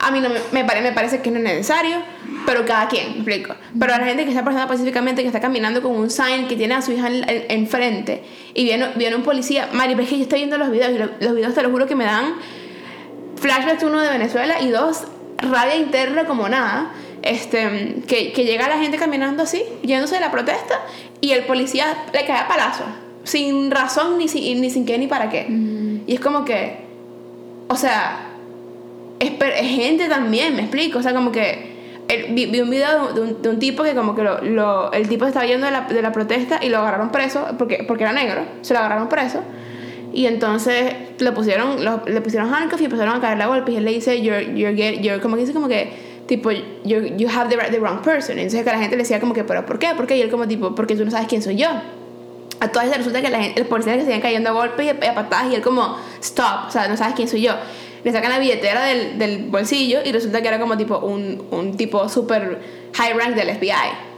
A 0.03 0.11
mí 0.11 0.21
no 0.21 0.29
me, 0.29 0.41
me, 0.53 0.65
pare- 0.65 0.83
me 0.83 0.93
parece 0.93 1.23
que 1.23 1.31
no 1.31 1.39
es 1.39 1.45
necesario, 1.45 1.97
pero 2.45 2.65
cada 2.67 2.89
quien, 2.89 3.11
me 3.11 3.17
explico. 3.19 3.55
Pero 3.79 3.95
a 3.95 3.99
la 3.99 4.05
gente 4.05 4.25
que 4.25 4.31
está 4.31 4.43
protestando 4.43 4.73
pacíficamente, 4.73 5.23
que 5.23 5.29
está 5.29 5.41
caminando 5.41 5.81
con 5.81 5.93
un 5.97 6.11
sign 6.11 6.49
que 6.49 6.57
tiene 6.57 6.75
a 6.75 6.83
su 6.83 6.93
hija 6.93 7.07
en- 7.09 7.29
en- 7.29 7.45
enfrente 7.51 8.23
y 8.53 8.65
viene, 8.65 8.89
viene 8.97 9.15
un 9.17 9.23
policía, 9.23 9.69
Mari, 9.73 9.93
pero 9.95 10.03
es 10.05 10.09
que 10.11 10.17
yo 10.17 10.23
estoy 10.25 10.41
viendo 10.41 10.59
los 10.59 10.71
videos 10.71 10.91
y 10.93 10.99
lo- 10.99 11.11
los 11.21 11.35
videos 11.37 11.55
te 11.55 11.63
lo 11.63 11.71
juro 11.71 11.87
que 11.87 11.95
me 11.95 12.05
dan 12.05 12.35
flashbacks 13.37 13.83
uno 13.85 14.01
de 14.01 14.09
Venezuela 14.11 14.61
y 14.61 14.69
dos 14.71 15.05
rabia 15.39 15.77
interna 15.77 16.25
como 16.25 16.49
nada 16.49 16.93
este 17.23 18.03
que, 18.07 18.33
que 18.33 18.45
llega 18.45 18.69
la 18.69 18.79
gente 18.79 18.97
caminando 18.97 19.43
así 19.45 19.63
yéndose 19.83 20.17
de 20.17 20.21
la 20.21 20.31
protesta 20.31 20.81
y 21.21 21.33
el 21.33 21.45
policía 21.45 21.87
le 22.13 22.25
cae 22.27 22.39
a 22.39 22.49
palazo 22.49 22.85
sin 23.25 23.71
razón 23.71 24.19
ni, 24.19 24.29
sin- 24.29 24.61
ni 24.61 24.71
sin 24.71 24.85
qué 24.87 24.99
ni 24.99 25.07
para 25.07 25.31
qué 25.31 25.47
y 26.07 26.15
es 26.15 26.21
como 26.21 26.45
que 26.45 26.79
o 27.69 27.77
sea 27.77 28.29
es, 29.27 29.33
es 29.61 29.69
gente 29.69 30.09
también 30.09 30.55
me 30.57 30.63
explico 30.63 30.99
o 30.99 31.03
sea 31.03 31.15
como 31.15 31.33
que 31.33 31.73
el- 32.09 32.35
vi, 32.35 32.47
vi 32.47 32.61
un 32.61 32.71
video 32.71 33.13
de 33.13 33.21
un, 33.21 33.43
de 33.43 33.49
un 33.49 33.59
tipo 33.59 33.83
que 33.85 33.95
como 33.95 34.15
que 34.15 34.23
lo, 34.23 34.41
lo- 34.43 34.93
el 34.93 35.09
tipo 35.09 35.25
estaba 35.27 35.47
yendo 35.47 35.67
de 35.67 35.73
la, 35.73 35.83
de 35.83 36.03
la 36.03 36.13
protesta 36.13 36.61
y 36.63 36.69
lo 36.69 36.79
agarraron 36.79 37.11
preso 37.11 37.47
porque, 37.59 37.85
porque 37.87 38.05
era 38.05 38.13
negro 38.13 38.43
se 38.63 38.75
lo 38.75 38.81
agarraron 38.81 39.09
preso 39.09 39.41
y 40.13 40.27
entonces 40.27 40.93
le 41.19 41.33
pusieron, 41.33 41.83
lo- 41.85 42.03
le 42.07 42.21
pusieron 42.21 42.53
handcuffs 42.53 42.83
y 42.83 42.85
empezaron 42.85 43.15
a 43.17 43.21
caerle 43.23 43.45
a 43.45 43.47
golpes. 43.47 43.73
Y 43.73 43.79
él 43.79 43.85
le 43.87 43.93
dice, 43.93 44.21
you're, 44.21 44.45
you're, 44.55 44.77
get- 44.77 45.01
you're 45.01 45.23
como 45.23 45.37
que 45.37 45.41
dice 45.41 45.55
como 45.55 45.69
que, 45.69 45.91
tipo, 46.27 46.51
you 46.85 47.29
have 47.35 47.49
the, 47.49 47.57
the 47.71 47.79
wrong 47.79 48.03
person. 48.03 48.37
Y 48.37 48.43
entonces 48.43 48.63
que 48.63 48.71
la 48.71 48.79
gente 48.79 48.95
le 48.97 49.05
decía 49.05 49.21
como 49.21 49.33
que, 49.33 49.43
pero 49.45 49.65
¿por 49.65 49.79
qué? 49.79 49.95
¿Por 49.97 50.07
qué? 50.07 50.19
Y 50.19 50.21
él 50.21 50.29
como 50.31 50.47
tipo, 50.47 50.75
porque 50.75 50.97
tú 50.97 51.05
no 51.07 51.11
sabes 51.11 51.29
quién 51.29 51.41
soy 51.41 51.57
yo. 51.57 51.69
A 52.61 52.69
todas 52.69 52.95
resulta 52.95 53.23
que 53.23 53.31
la 53.31 53.41
gente, 53.41 53.59
el 53.63 53.67
policía 53.67 53.95
que 53.95 54.03
se 54.03 54.09
iban 54.09 54.21
cayendo 54.21 54.51
a 54.51 54.53
golpes 54.53 54.85
y 54.85 54.91
a, 54.91 55.11
a 55.13 55.15
patadas 55.15 55.51
y 55.51 55.55
él 55.55 55.63
como, 55.63 55.97
stop, 56.21 56.67
o 56.69 56.71
sea, 56.71 56.89
no 56.89 56.97
sabes 56.99 57.15
quién 57.15 57.27
soy 57.29 57.41
yo. 57.41 57.55
Le 58.05 58.13
sacan 58.13 58.31
la 58.31 58.39
billetera 58.39 58.85
del, 58.85 59.19
del 59.19 59.45
bolsillo 59.45 60.01
y 60.05 60.13
resulta 60.13 60.43
que 60.43 60.49
era 60.49 60.59
como 60.59 60.77
tipo 60.77 60.99
un, 60.99 61.47
un 61.51 61.77
tipo 61.77 62.09
super 62.09 62.61
high 62.95 63.13
rank 63.13 63.35
del 63.35 63.57
FBI 63.57 64.13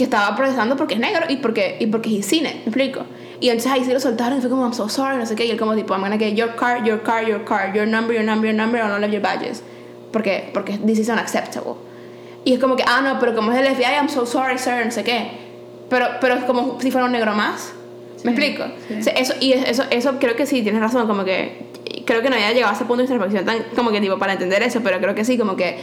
que 0.00 0.04
estaba 0.04 0.34
protestando 0.34 0.76
porque 0.76 0.94
es 0.94 1.00
negro 1.00 1.26
y 1.28 1.36
porque, 1.36 1.76
y 1.78 1.86
porque 1.86 2.22
seen 2.22 2.46
it, 2.46 2.54
me 2.54 2.62
explico. 2.62 3.00
Y 3.40 3.48
entonces 3.48 3.70
ahí 3.70 3.84
sí 3.84 3.92
lo 3.92 4.00
soltaron 4.00 4.38
y 4.38 4.40
fue 4.40 4.48
como, 4.48 4.62
I'm 4.62 4.72
so 4.72 4.88
sorry, 4.88 5.18
no 5.18 5.26
sé 5.26 5.34
qué. 5.34 5.44
Y 5.44 5.50
él 5.50 5.58
como 5.58 5.74
tipo, 5.74 5.92
I'm 5.92 6.00
gonna 6.00 6.16
get 6.16 6.34
your 6.34 6.54
car, 6.56 6.82
your 6.84 7.02
car, 7.02 7.26
your 7.26 7.44
car, 7.44 7.74
your 7.74 7.86
number, 7.86 8.14
your 8.14 8.24
number, 8.24 8.50
your 8.50 8.56
number, 8.56 8.80
on 8.80 8.90
all 8.92 9.04
of 9.04 9.10
your 9.10 9.20
badges. 9.20 9.62
Porque, 10.12 10.50
porque 10.54 10.78
this 10.78 10.98
is 10.98 11.08
unacceptable. 11.08 11.74
Y 12.44 12.54
es 12.54 12.58
como 12.60 12.76
que, 12.76 12.84
ah, 12.86 13.02
no, 13.02 13.18
pero 13.18 13.34
como 13.34 13.52
es 13.52 13.58
el 13.58 13.74
FBI, 13.74 13.94
I'm 13.94 14.08
so 14.08 14.24
sorry, 14.24 14.58
sir, 14.58 14.84
no 14.84 14.90
sé 14.90 15.04
qué. 15.04 15.32
Pero, 15.90 16.06
pero 16.20 16.34
es 16.34 16.44
como 16.44 16.80
si 16.80 16.90
fuera 16.90 17.06
un 17.06 17.12
negro 17.12 17.34
más. 17.34 17.72
¿Me 18.24 18.32
explico? 18.32 18.64
sí. 18.88 18.94
O 19.00 19.02
sea, 19.02 19.12
eso, 19.14 19.34
y 19.40 19.52
eso, 19.52 19.84
eso 19.90 20.18
creo 20.18 20.36
que 20.36 20.46
sí, 20.46 20.62
tienes 20.62 20.80
razón, 20.80 21.06
como 21.06 21.24
que 21.24 21.69
creo 22.06 22.22
que 22.22 22.30
no 22.30 22.36
había 22.36 22.52
llegado 22.52 22.72
a 22.72 22.76
ese 22.76 22.84
punto 22.84 23.02
de 23.04 23.12
introspección 23.12 23.44
tan 23.44 23.74
como 23.76 23.90
que 23.90 24.00
tipo 24.00 24.18
para 24.18 24.32
entender 24.34 24.62
eso, 24.62 24.80
pero 24.82 24.98
creo 24.98 25.14
que 25.14 25.24
sí, 25.24 25.36
como 25.38 25.56
que 25.56 25.76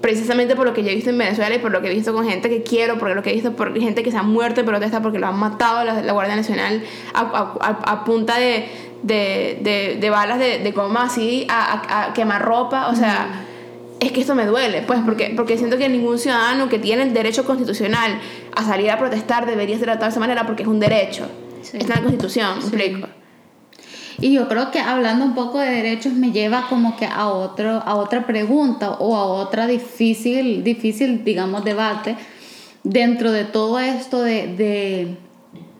precisamente 0.00 0.54
por 0.54 0.66
lo 0.66 0.74
que 0.74 0.82
yo 0.82 0.90
he 0.90 0.94
visto 0.94 1.08
en 1.10 1.16
Venezuela 1.18 1.54
y 1.54 1.58
por 1.58 1.70
lo 1.70 1.80
que 1.80 1.90
he 1.90 1.94
visto 1.94 2.12
con 2.12 2.28
gente 2.28 2.50
que 2.50 2.62
quiero, 2.62 2.98
por 2.98 3.14
lo 3.14 3.22
que 3.22 3.30
he 3.30 3.34
visto 3.34 3.52
por 3.56 3.78
gente 3.78 4.02
que 4.02 4.10
se 4.10 4.18
ha 4.18 4.22
muerto 4.22 4.60
y 4.60 4.64
protesta 4.64 5.00
porque 5.00 5.18
lo 5.18 5.26
han 5.28 5.38
matado 5.38 5.82
la, 5.84 6.02
la 6.02 6.12
Guardia 6.12 6.36
Nacional 6.36 6.82
a, 7.14 7.20
a- 7.20 7.54
a- 7.66 7.92
a 7.92 8.04
punta 8.04 8.38
de, 8.38 8.66
de, 9.02 9.58
de, 9.62 9.96
de 10.00 10.10
balas 10.10 10.38
de, 10.38 10.58
de 10.58 10.70
goma 10.72 11.04
así, 11.04 11.46
a, 11.48 12.12
quemar 12.14 12.42
ropa, 12.42 12.88
o 12.88 12.94
sea, 12.94 13.44
es 14.00 14.12
que 14.12 14.20
esto 14.20 14.34
me 14.34 14.44
duele, 14.44 14.82
pues, 14.82 15.00
porque, 15.06 15.32
porque 15.34 15.56
siento 15.56 15.78
que 15.78 15.88
ningún 15.88 16.18
ciudadano 16.18 16.68
que 16.68 16.78
tiene 16.78 17.02
el 17.04 17.14
derecho 17.14 17.44
constitucional 17.46 18.20
a 18.54 18.62
salir 18.62 18.90
a 18.90 18.98
protestar 18.98 19.46
debería 19.46 19.76
ser 19.76 19.86
tratado 19.86 20.04
de 20.06 20.10
esa 20.10 20.20
manera 20.20 20.44
porque 20.44 20.64
es 20.64 20.68
un 20.68 20.80
derecho. 20.80 21.26
Sí. 21.62 21.78
Está 21.78 21.94
en 21.94 22.00
la 22.00 22.02
Constitución, 22.02 22.60
Sí. 22.60 22.68
explico. 22.68 23.08
Y 24.20 24.32
yo 24.32 24.48
creo 24.48 24.70
que 24.70 24.80
hablando 24.80 25.24
un 25.24 25.34
poco 25.34 25.58
de 25.58 25.70
derechos 25.70 26.12
me 26.12 26.30
lleva 26.32 26.66
como 26.68 26.96
que 26.96 27.06
a, 27.06 27.28
otro, 27.28 27.82
a 27.84 27.94
otra 27.96 28.26
pregunta 28.26 28.92
o 28.92 29.16
a 29.16 29.24
otra 29.24 29.66
difícil, 29.66 30.62
difícil, 30.64 31.24
digamos, 31.24 31.64
debate 31.64 32.16
dentro 32.82 33.32
de 33.32 33.44
todo 33.44 33.78
esto 33.78 34.22
de, 34.22 34.46
de, 34.56 35.16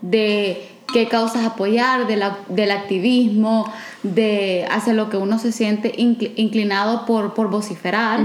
de 0.03 0.69
qué 0.93 1.09
causas 1.09 1.45
apoyar, 1.45 2.07
de 2.07 2.17
la- 2.17 2.39
del 2.49 2.71
activismo, 2.71 3.71
de 4.03 4.67
hacia 4.71 4.93
lo 4.95 5.11
que 5.11 5.17
uno 5.17 5.39
se 5.39 5.53
siente 5.53 5.93
incli- 5.97 6.33
inclinado 6.37 7.05
por, 7.07 7.35
por 7.35 7.51
vociferar, 7.51 8.21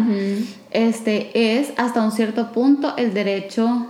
este, 0.72 1.32
es 1.60 1.72
hasta 1.78 2.02
un 2.02 2.12
cierto 2.12 2.52
punto 2.52 2.94
el 2.98 3.14
derecho 3.14 3.88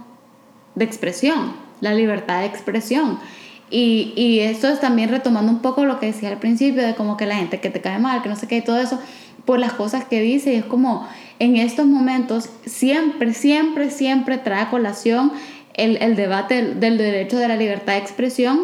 de 0.76 0.86
expresión, 0.86 1.54
la 1.82 1.94
libertad 1.94 2.40
de 2.42 2.46
expresión. 2.48 3.20
Y, 3.72 4.14
y 4.16 4.40
esto 4.40 4.68
es 4.68 4.80
también 4.80 5.10
retomando 5.10 5.52
un 5.52 5.60
poco 5.60 5.86
lo 5.86 6.00
que 6.00 6.08
decía 6.08 6.30
al 6.30 6.40
principio, 6.40 6.86
de 6.86 6.96
como 6.96 7.18
que 7.18 7.26
la 7.26 7.36
gente 7.36 7.60
que 7.60 7.70
te 7.70 7.82
cae 7.82 8.00
mal, 8.00 8.22
que 8.24 8.30
no 8.30 8.36
sé 8.36 8.48
qué, 8.48 8.58
y 8.58 8.62
todo 8.62 8.80
eso, 8.80 9.00
por 9.46 9.60
las 9.60 9.74
cosas 9.74 10.06
que 10.06 10.22
dice, 10.22 10.54
y 10.54 10.58
es 10.58 10.66
como 10.66 11.08
en 11.40 11.56
estos 11.56 11.86
momentos 11.86 12.50
siempre, 12.66 13.34
siempre, 13.34 13.90
siempre 13.92 14.38
trae 14.38 14.62
a 14.64 14.70
colación 14.70 15.32
el, 15.76 15.98
el 15.98 16.16
debate 16.16 16.56
del, 16.56 16.80
del 16.80 16.98
derecho 16.98 17.38
de 17.38 17.48
la 17.48 17.56
libertad 17.56 17.94
de 17.94 18.00
expresión, 18.00 18.60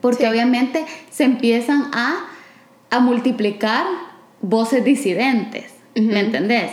porque 0.00 0.24
Sí. 0.24 0.30
obviamente 0.30 0.84
se 1.10 1.24
empiezan 1.24 1.90
a, 1.92 2.14
a 2.90 3.00
multiplicar 3.00 3.84
voces 4.42 4.84
disidentes, 4.84 5.72
¿me 5.94 6.20
entendés? 6.20 6.70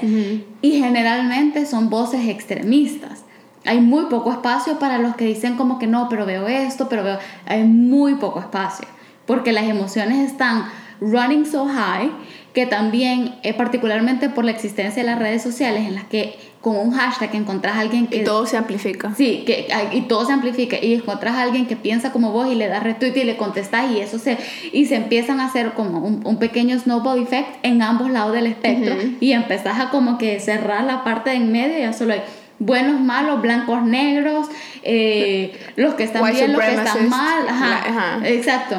Y 0.61 0.71
generalmente 0.79 1.65
son 1.65 1.89
voces 1.89 2.27
extremistas. 2.29 3.23
Hay 3.67 3.81
muy 3.81 4.05
poco 4.05 4.31
espacio 4.31 4.79
para 4.79 4.97
los 4.97 5.15
que 5.15 5.25
dicen 5.25 5.55
como 5.55 5.77
que 5.77 5.87
no, 5.87 6.07
pero 6.09 6.25
veo 6.25 6.47
esto, 6.47 6.87
pero 6.89 7.03
veo... 7.03 7.19
Hay 7.45 7.63
muy 7.63 8.15
poco 8.15 8.39
espacio, 8.39 8.87
porque 9.25 9.51
las 9.51 9.65
emociones 9.65 10.31
están 10.31 10.65
running 11.01 11.45
so 11.45 11.65
high 11.65 12.09
que 12.53 12.65
también, 12.65 13.35
eh, 13.43 13.53
particularmente 13.53 14.29
por 14.29 14.43
la 14.43 14.49
existencia 14.49 15.03
de 15.03 15.07
las 15.07 15.19
redes 15.19 15.43
sociales, 15.43 15.85
en 15.87 15.93
las 15.93 16.05
que 16.05 16.39
con 16.59 16.75
un 16.75 16.91
hashtag 16.91 17.35
encontrás 17.35 17.75
a 17.75 17.81
alguien 17.81 18.07
que... 18.07 18.21
Y 18.21 18.23
todo 18.23 18.47
se 18.47 18.57
amplifica. 18.57 19.13
Sí, 19.15 19.43
que, 19.45 19.67
y 19.91 20.01
todo 20.01 20.25
se 20.25 20.33
amplifica 20.33 20.77
y 20.83 20.95
encontrás 20.95 21.35
a 21.35 21.43
alguien 21.43 21.67
que 21.67 21.75
piensa 21.75 22.11
como 22.11 22.31
vos 22.31 22.51
y 22.51 22.55
le 22.55 22.67
das 22.67 22.81
retweet 22.81 23.15
y 23.15 23.23
le 23.25 23.37
contestás 23.37 23.91
y 23.91 23.99
eso 23.99 24.17
se 24.17 24.39
y 24.73 24.87
se 24.87 24.95
empiezan 24.95 25.39
a 25.39 25.45
hacer 25.45 25.73
como 25.73 25.99
un, 25.99 26.25
un 26.25 26.37
pequeño 26.39 26.79
snowball 26.79 27.21
effect 27.21 27.47
en 27.63 27.83
ambos 27.83 28.09
lados 28.09 28.33
del 28.33 28.47
espectro 28.47 28.95
Ujú. 28.95 29.17
y 29.19 29.33
empezás 29.33 29.79
a 29.79 29.91
como 29.91 30.17
que 30.17 30.39
cerrar 30.39 30.83
la 30.83 31.03
parte 31.03 31.29
de 31.29 31.35
en 31.35 31.51
medio 31.51 31.77
y 31.77 31.81
ya 31.81 31.93
solo 31.93 32.13
hay 32.13 32.21
buenos, 32.59 32.99
malos, 32.99 33.41
blancos, 33.41 33.83
negros, 33.83 34.47
eh, 34.83 35.57
los 35.75 35.93
que 35.93 36.03
están 36.03 36.23
White 36.23 36.37
bien, 36.37 36.53
los 36.53 36.61
que 36.61 36.73
están 36.73 37.09
mal, 37.09 37.47
ajá, 37.47 38.19
exacto. 38.23 38.77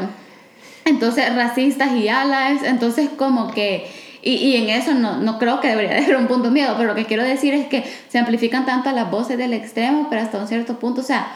Entonces, 0.84 1.34
racistas 1.34 1.92
y 1.92 2.08
allies, 2.08 2.62
entonces 2.62 3.10
como 3.16 3.50
que, 3.52 3.90
y, 4.22 4.34
y 4.34 4.56
en 4.56 4.70
eso 4.70 4.94
no, 4.94 5.18
no 5.18 5.38
creo 5.38 5.60
que 5.60 5.68
debería 5.68 5.90
de 5.94 6.04
haber 6.04 6.16
un 6.16 6.26
punto 6.26 6.50
miedo, 6.50 6.74
pero 6.76 6.88
lo 6.88 6.94
que 6.94 7.04
quiero 7.04 7.22
decir 7.22 7.54
es 7.54 7.66
que 7.66 7.84
se 8.08 8.18
amplifican 8.18 8.66
tanto 8.66 8.90
las 8.92 9.10
voces 9.10 9.38
del 9.38 9.52
extremo, 9.52 10.06
pero 10.08 10.22
hasta 10.22 10.38
un 10.38 10.48
cierto 10.48 10.78
punto, 10.78 11.02
o 11.02 11.04
sea, 11.04 11.28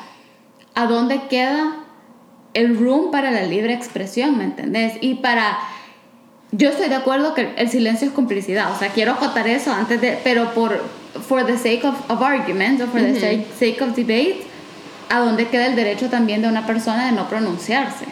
¿a 0.74 0.86
dónde 0.86 1.22
queda 1.28 1.76
el 2.54 2.76
room 2.78 3.10
para 3.10 3.30
la 3.30 3.42
libre 3.42 3.72
expresión, 3.72 4.36
¿me 4.36 4.44
entendés? 4.44 4.94
Y 5.00 5.14
para... 5.16 5.58
Yo 6.54 6.68
estoy 6.68 6.90
de 6.90 6.96
acuerdo 6.96 7.32
que 7.32 7.54
el 7.56 7.70
silencio 7.70 8.08
es 8.08 8.12
complicidad, 8.12 8.72
o 8.72 8.78
sea, 8.78 8.88
quiero 8.90 9.12
acotar 9.12 9.48
eso 9.48 9.72
antes 9.72 9.98
de, 10.02 10.18
pero 10.22 10.52
por, 10.52 10.82
for 11.20 11.44
the 11.44 11.56
sake 11.58 11.84
of, 11.84 11.94
of 12.10 12.22
argument, 12.22 12.80
o 12.80 12.86
for 12.86 13.00
the 13.00 13.18
sake, 13.18 13.46
sake 13.58 13.80
of 13.82 13.94
debate, 13.94 14.44
¿a 15.10 15.18
dónde 15.20 15.46
queda 15.48 15.66
el 15.66 15.76
derecho 15.76 16.08
también 16.08 16.40
de 16.42 16.48
una 16.48 16.66
persona 16.66 17.06
de 17.06 17.12
no 17.12 17.28
pronunciarse? 17.28 18.06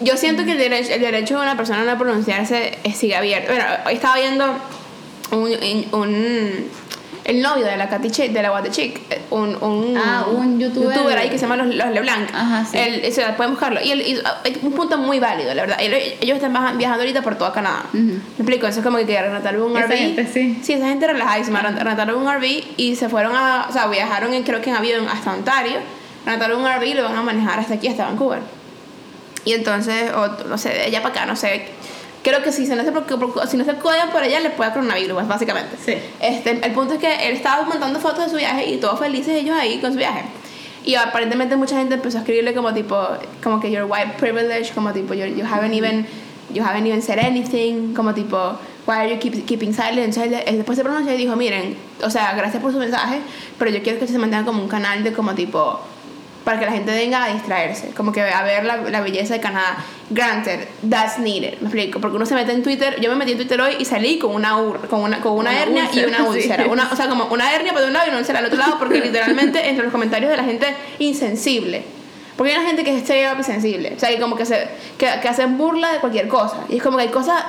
Yo 0.00 0.16
siento 0.16 0.44
que 0.44 0.52
el 0.52 0.58
derecho, 0.58 0.92
el 0.92 1.00
derecho 1.00 1.36
de 1.36 1.42
una 1.42 1.56
persona 1.56 1.80
a 1.80 1.84
no 1.84 1.98
pronunciarse 1.98 2.78
sigue 2.94 3.16
abierto. 3.16 3.50
Bueno, 3.52 3.64
hoy 3.86 3.94
estaba 3.94 4.16
viendo 4.16 4.44
un, 5.32 5.50
un- 5.92 6.70
el 7.26 7.42
novio 7.42 7.64
de 7.66 7.76
la 7.76 7.88
Katy 7.88 8.10
Chick, 8.10 8.32
de 8.32 8.40
la 8.42 8.52
What 8.52 8.70
Chick, 8.70 9.00
eh, 9.10 9.20
un, 9.30 9.56
un, 9.62 9.96
Ah, 9.98 10.24
un 10.30 10.58
youtuber. 10.60 11.18
ahí 11.18 11.28
que 11.28 11.36
se 11.38 11.42
llama 11.46 11.56
Los, 11.56 11.74
los 11.74 11.90
LeBlanc. 11.90 12.30
Ajá, 12.32 12.64
sí. 12.64 12.78
Él, 12.78 13.02
o 13.08 13.12
sea, 13.12 13.36
pueden 13.36 13.52
buscarlo. 13.52 13.80
Y, 13.82 13.90
él, 13.90 14.00
y 14.02 14.18
un 14.64 14.72
punto 14.72 14.96
muy 14.96 15.18
válido, 15.18 15.52
la 15.54 15.62
verdad. 15.62 15.78
Ellos 15.80 16.36
están 16.36 16.52
viajando 16.78 17.02
ahorita 17.02 17.22
por 17.22 17.36
toda 17.36 17.52
Canadá. 17.52 17.84
¿Me 17.92 18.20
explico? 18.38 18.66
Eso 18.66 18.78
es 18.80 18.84
como 18.86 18.98
que 18.98 19.20
rentaron 19.22 19.62
un 19.62 19.76
Esa 19.76 19.86
RV. 19.86 19.96
gente, 19.96 20.26
sí. 20.32 20.58
Sí, 20.62 20.72
esa 20.74 20.86
gente 20.88 21.06
relajadísima. 21.06 21.62
Rent- 21.62 21.78
Rentaron 21.82 22.22
un 22.22 22.32
RV 22.32 22.64
y 22.76 22.96
se 22.96 23.08
fueron 23.08 23.34
a. 23.34 23.66
O 23.68 23.72
sea, 23.72 23.86
viajaron 23.88 24.32
en, 24.32 24.42
creo 24.44 24.60
que 24.60 24.70
en 24.70 24.76
avión 24.76 25.08
hasta 25.08 25.32
Ontario. 25.32 25.78
Rentaron 26.24 26.60
un 26.60 26.66
RV 26.68 26.84
y 26.86 26.94
lo 26.94 27.02
van 27.04 27.16
a 27.16 27.22
manejar 27.22 27.58
hasta 27.58 27.74
aquí, 27.74 27.88
hasta 27.88 28.04
Vancouver. 28.04 28.40
Y 29.44 29.52
entonces, 29.52 30.10
o 30.12 30.26
no 30.48 30.58
sé, 30.58 30.70
de 30.70 30.82
allá 30.82 31.02
para 31.02 31.14
acá, 31.14 31.26
no 31.26 31.36
sé. 31.36 31.66
Creo 32.28 32.42
que 32.42 32.50
si, 32.50 32.66
se 32.66 32.74
no 32.74 32.82
se, 32.82 32.90
si 33.48 33.56
no 33.56 33.64
se 33.64 33.74
cuidan 33.74 34.10
por 34.10 34.20
allá, 34.20 34.40
les 34.40 34.50
puede 34.50 34.72
coronavirus, 34.72 35.14
pues, 35.14 35.28
básicamente. 35.28 35.76
Sí. 35.84 35.94
Este, 36.20 36.50
el 36.60 36.72
punto 36.72 36.94
es 36.94 36.98
que 36.98 37.28
él 37.28 37.36
estaba 37.36 37.62
montando 37.62 38.00
fotos 38.00 38.24
de 38.24 38.30
su 38.30 38.36
viaje 38.36 38.68
y 38.68 38.78
todos 38.78 38.98
felices 38.98 39.34
ellos 39.34 39.56
ahí 39.56 39.78
con 39.78 39.92
su 39.92 39.98
viaje. 39.98 40.22
Y 40.84 40.96
aparentemente 40.96 41.54
mucha 41.54 41.76
gente 41.76 41.94
empezó 41.94 42.18
a 42.18 42.22
escribirle 42.22 42.52
como 42.52 42.74
tipo, 42.74 42.96
como 43.44 43.60
que 43.60 43.70
your 43.70 43.86
white 43.88 44.14
privilege, 44.18 44.72
como 44.74 44.92
tipo, 44.92 45.14
you, 45.14 45.26
you 45.26 45.44
haven't 45.44 45.72
even, 45.72 46.04
you 46.52 46.64
haven't 46.64 46.84
even 46.84 47.00
said 47.00 47.20
anything, 47.20 47.94
como 47.94 48.12
tipo, 48.12 48.58
why 48.88 48.94
are 48.96 49.08
you 49.08 49.20
keep- 49.20 49.44
keeping 49.46 49.72
silent? 49.72 49.98
Entonces 49.98 50.42
él 50.46 50.56
después 50.56 50.76
se 50.76 50.82
pronunció 50.82 51.14
y 51.14 51.16
dijo, 51.16 51.36
miren, 51.36 51.76
o 52.02 52.10
sea, 52.10 52.34
gracias 52.34 52.60
por 52.60 52.72
su 52.72 52.78
mensaje, 52.80 53.20
pero 53.56 53.70
yo 53.70 53.82
quiero 53.84 54.00
que 54.00 54.08
se 54.08 54.18
mantenga 54.18 54.44
como 54.44 54.62
un 54.62 54.68
canal 54.68 55.04
de 55.04 55.12
como 55.12 55.34
tipo, 55.36 55.80
para 56.46 56.60
que 56.60 56.64
la 56.66 56.70
gente 56.70 56.92
venga 56.92 57.24
a 57.24 57.28
distraerse, 57.32 57.88
como 57.96 58.12
que 58.12 58.22
a 58.22 58.42
ver 58.44 58.64
la, 58.64 58.76
la 58.76 59.00
belleza 59.00 59.34
de 59.34 59.40
Canadá. 59.40 59.78
Granted, 60.10 60.60
that's 60.88 61.18
needed, 61.18 61.58
me 61.58 61.66
explico, 61.66 62.00
porque 62.00 62.14
uno 62.16 62.24
se 62.24 62.36
mete 62.36 62.52
en 62.52 62.62
Twitter, 62.62 63.00
yo 63.00 63.10
me 63.10 63.16
metí 63.16 63.32
en 63.32 63.38
Twitter 63.38 63.60
hoy 63.60 63.74
y 63.80 63.84
salí 63.84 64.20
con 64.20 64.32
una, 64.32 64.56
ur- 64.56 64.86
con 64.86 65.00
una, 65.02 65.20
con 65.20 65.32
una 65.32 65.50
Una 65.50 65.60
hernia 65.62 65.90
y 65.92 66.04
úlcera, 66.04 66.06
una 66.06 66.18
sí. 66.32 66.38
úlcera, 66.38 66.66
una, 66.68 66.88
o 66.92 66.94
sea, 66.94 67.08
como 67.08 67.24
una 67.26 67.52
hernia 67.52 67.72
por 67.72 67.82
un 67.82 67.92
lado 67.92 68.06
y 68.06 68.10
una 68.10 68.18
úlcera 68.20 68.38
al 68.38 68.46
otro 68.46 68.58
lado, 68.58 68.78
porque 68.78 69.00
literalmente 69.04 69.68
entre 69.68 69.82
los 69.82 69.90
comentarios 69.92 70.30
de 70.30 70.36
la 70.36 70.44
gente 70.44 70.66
insensible. 71.00 71.82
Porque 72.36 72.52
hay 72.52 72.58
una 72.58 72.66
gente 72.68 72.84
que 72.84 72.90
es 72.94 73.02
straight 73.02 73.26
up 73.32 73.38
insensible, 73.38 73.94
o 73.96 73.98
sea, 73.98 74.10
que 74.10 74.20
como 74.20 74.36
que, 74.36 74.46
se, 74.46 74.68
que, 74.98 75.08
que 75.20 75.28
hacen 75.28 75.58
burla 75.58 75.92
de 75.94 75.98
cualquier 75.98 76.28
cosa. 76.28 76.58
Y 76.68 76.76
es 76.76 76.82
como 76.82 76.96
que 76.98 77.04
hay 77.04 77.08
cosas 77.10 77.42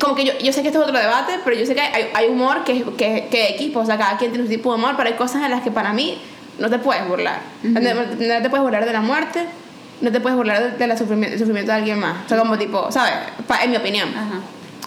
como 0.00 0.14
que 0.14 0.24
yo, 0.24 0.32
yo 0.42 0.52
sé 0.52 0.62
que 0.62 0.68
esto 0.68 0.80
es 0.82 0.88
otro 0.88 0.98
debate, 0.98 1.34
pero 1.44 1.54
yo 1.56 1.66
sé 1.66 1.74
que 1.74 1.80
hay, 1.82 2.06
hay 2.14 2.26
humor 2.28 2.64
que, 2.64 2.82
que, 2.96 3.28
que 3.30 3.48
equipo, 3.50 3.80
o 3.80 3.84
sea, 3.86 3.98
cada 3.98 4.16
quien 4.16 4.30
tiene 4.32 4.46
su 4.46 4.50
tipo 4.52 4.70
de 4.72 4.78
humor, 4.78 4.94
pero 4.96 5.08
hay 5.10 5.16
cosas 5.16 5.42
en 5.44 5.50
las 5.50 5.62
que 5.62 5.70
para 5.70 5.92
mí 5.92 6.18
no 6.58 6.70
te 6.70 6.78
puedes 6.78 7.06
burlar. 7.08 7.40
no, 7.62 7.80
te, 7.80 7.94
no 7.94 8.42
te 8.42 8.50
puedes 8.50 8.62
burlar 8.62 8.84
de 8.84 8.92
la 8.92 9.00
muerte, 9.00 9.44
no 10.00 10.10
te 10.12 10.20
puedes 10.20 10.36
burlar 10.36 10.62
del 10.62 10.78
de 10.78 10.86
la 10.86 10.96
sufrimiento, 10.96 11.38
sufrimiento 11.38 11.72
de 11.72 11.78
alguien 11.78 11.98
más. 11.98 12.24
O 12.26 12.28
sea, 12.28 12.38
como 12.38 12.58
tipo, 12.58 12.90
¿sabes? 12.90 13.12
Pa- 13.46 13.62
en 13.64 13.70
mi 13.70 13.76
opinión. 13.76 14.08
Ajá. 14.10 14.40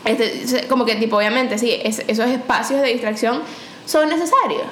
Este, 0.05 0.68
como 0.68 0.86
que 0.86 0.95
tipo, 0.95 1.18
obviamente, 1.18 1.57
sí, 1.57 1.72
es- 1.84 2.03
esos 2.07 2.28
espacios 2.30 2.82
de 2.82 2.89
distracción 2.89 3.41
son 3.86 4.09
necesarios. 4.09 4.63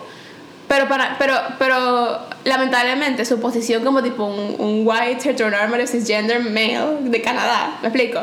Pero, 0.67 0.87
para, 0.87 1.17
pero, 1.19 1.35
pero 1.59 2.19
lamentablemente 2.45 3.25
su 3.25 3.39
posición 3.39 3.83
como 3.83 4.01
tipo 4.01 4.25
un, 4.25 4.55
un 4.59 4.81
white 4.87 5.29
heteronormative 5.29 5.87
cisgender 5.87 6.39
male 6.39 6.79
de 7.09 7.21
Canadá, 7.21 7.77
¿me 7.81 7.89
explico? 7.89 8.21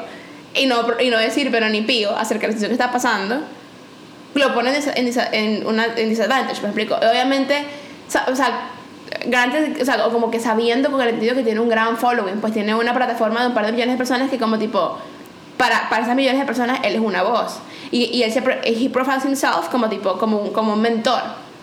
Y 0.54 0.66
no, 0.66 0.84
y 1.00 1.10
no 1.10 1.18
decir 1.18 1.50
pero 1.52 1.68
ni 1.68 1.82
pío 1.82 2.16
acerca 2.16 2.42
de 2.42 2.48
la 2.48 2.52
situación 2.58 2.70
que 2.70 2.82
está 2.82 2.90
pasando, 2.92 3.40
lo 4.34 4.54
pone 4.54 4.76
en, 4.76 5.06
en, 5.06 5.14
en 5.32 5.66
una 5.66 5.86
en 5.96 6.08
disadvantage, 6.08 6.60
¿me 6.62 6.68
explico? 6.68 6.94
Obviamente, 6.96 7.64
o 8.28 8.36
sea, 8.36 8.70
grandes, 9.26 9.80
o 9.80 9.84
sea, 9.84 10.02
como 10.04 10.30
que 10.30 10.40
sabiendo 10.40 10.90
con 10.90 11.00
el 11.00 11.08
entendido 11.08 11.34
que 11.34 11.42
tiene 11.42 11.60
un 11.60 11.68
gran 11.68 11.96
following, 11.96 12.40
pues 12.40 12.52
tiene 12.52 12.74
una 12.74 12.94
plataforma 12.94 13.40
de 13.40 13.48
un 13.48 13.54
par 13.54 13.66
de 13.66 13.72
millones 13.72 13.94
de 13.94 13.98
personas 13.98 14.30
que 14.30 14.38
como 14.38 14.58
tipo, 14.58 14.98
para, 15.56 15.88
para 15.90 16.02
esas 16.02 16.16
millones 16.16 16.40
de 16.40 16.46
personas 16.46 16.80
él 16.84 16.94
es 16.94 17.00
una 17.00 17.22
voz. 17.22 17.58
Y, 17.90 18.04
y 18.04 18.22
él 18.22 18.32
se, 18.32 18.42
he 18.64 18.88
profiles 18.88 19.24
himself 19.24 19.68
como 19.70 19.88
tipo, 19.88 20.18
como 20.18 20.38
un, 20.38 20.52
como 20.52 20.74
un 20.74 20.80
mentor, 20.80 21.22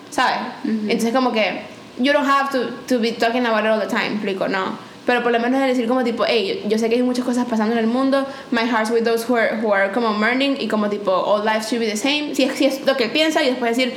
¿sabes? 0.09 0.37
Entonces 0.63 1.13
como 1.13 1.31
que, 1.31 1.61
you 1.97 2.13
don't 2.13 2.27
have 2.27 2.49
to, 2.51 2.69
to 2.87 2.99
be 2.99 3.13
talking 3.13 3.45
about 3.45 3.63
it 3.63 3.71
all 3.71 3.79
the 3.79 3.87
time, 3.87 4.09
¿me 4.09 4.15
explico? 4.15 4.47
No. 4.47 4.77
Pero 5.05 5.23
por 5.23 5.31
lo 5.31 5.39
menos 5.39 5.61
es 5.61 5.67
decir 5.67 5.87
como 5.87 6.03
tipo, 6.03 6.25
hey, 6.27 6.61
yo, 6.63 6.69
yo 6.69 6.77
sé 6.77 6.89
que 6.89 6.95
hay 6.95 7.01
muchas 7.01 7.23
cosas 7.23 7.45
pasando 7.45 7.73
en 7.73 7.79
el 7.79 7.87
mundo, 7.87 8.27
my 8.51 8.63
heart's 8.63 8.91
with 8.91 9.03
those 9.03 9.25
who 9.25 9.37
are, 9.37 9.57
who 9.61 9.73
are 9.73 9.91
como 9.93 10.11
mourning 10.11 10.57
y 10.59 10.67
como 10.67 10.89
tipo, 10.89 11.11
all 11.11 11.45
life 11.45 11.65
should 11.69 11.79
be 11.79 11.89
the 11.89 11.95
same, 11.95 12.35
si 12.35 12.43
es, 12.43 12.55
si 12.55 12.65
es 12.65 12.85
lo 12.85 12.97
que 12.97 13.05
él 13.05 13.11
piensa 13.11 13.41
y 13.41 13.47
después 13.47 13.75
decir, 13.75 13.95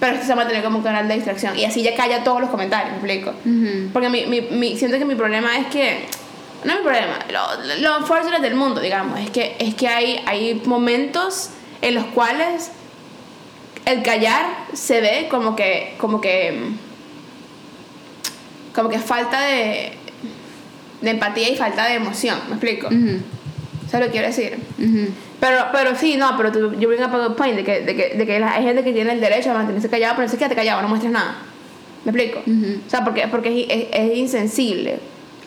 pero 0.00 0.14
esto 0.14 0.24
se 0.26 0.28
va 0.30 0.34
a 0.34 0.44
mantener 0.44 0.64
como 0.64 0.78
un 0.78 0.82
canal 0.84 1.06
de 1.06 1.14
distracción 1.14 1.56
y 1.58 1.64
así 1.64 1.82
ya 1.82 1.94
calla 1.94 2.24
todos 2.24 2.40
los 2.40 2.50
comentarios, 2.50 2.90
¿me 2.90 2.96
explico? 2.96 3.34
Porque 3.92 4.08
mi, 4.08 4.26
mi, 4.26 4.40
mi- 4.40 4.76
siento 4.76 4.98
que 4.98 5.04
mi 5.04 5.14
problema 5.14 5.56
es 5.58 5.66
que. 5.66 6.06
No 6.64 6.72
es 6.72 6.78
mi 6.80 6.84
problema, 6.84 7.18
lo, 7.30 8.00
lo 8.00 8.40
del 8.42 8.54
mundo, 8.54 8.80
digamos, 8.80 9.18
es 9.20 9.30
que, 9.30 9.56
es 9.58 9.74
que 9.74 9.88
hay, 9.88 10.20
hay 10.26 10.60
momentos 10.66 11.50
en 11.80 11.94
los 11.94 12.04
cuales 12.06 12.70
el 13.86 14.02
callar 14.02 14.44
se 14.72 15.00
ve 15.00 15.28
como 15.30 15.54
que. 15.56 15.94
como 15.98 16.20
que. 16.20 16.54
como 18.74 18.88
que 18.88 18.98
falta 18.98 19.40
de. 19.40 19.92
de 21.00 21.10
empatía 21.10 21.48
y 21.50 21.56
falta 21.56 21.86
de 21.86 21.94
emoción, 21.94 22.38
¿me 22.48 22.54
explico? 22.56 22.88
Ujú. 22.88 23.20
Eso 23.86 23.96
es 23.96 24.00
lo 24.00 24.06
que 24.06 24.10
quiero 24.12 24.26
decir. 24.28 24.58
Pero, 25.40 25.56
pero 25.72 25.96
sí, 25.96 26.16
no, 26.16 26.36
pero 26.36 26.52
tú, 26.52 26.74
yo 26.78 26.88
up 26.90 27.14
a 27.16 27.34
point 27.34 27.56
de 27.56 27.64
que, 27.64 27.80
de 27.80 27.96
que, 27.96 28.14
de 28.16 28.26
que 28.26 28.38
la- 28.38 28.52
hay 28.54 28.64
gente 28.64 28.84
que 28.84 28.92
tiene 28.92 29.12
el 29.12 29.20
derecho 29.20 29.50
a 29.50 29.54
mantenerse 29.54 29.88
callado, 29.88 30.14
pero 30.16 30.26
no 30.26 30.30
se 30.30 30.36
quédate 30.36 30.54
callado, 30.54 30.82
no 30.82 30.88
muestres 30.88 31.12
nada. 31.12 31.36
¿Me 32.04 32.12
explico? 32.12 32.40
O 32.86 32.90
sea, 32.90 33.04
porque, 33.04 33.26
porque 33.28 33.62
es, 33.68 33.88
es, 33.90 34.10
es 34.12 34.18
insensible, 34.18 34.98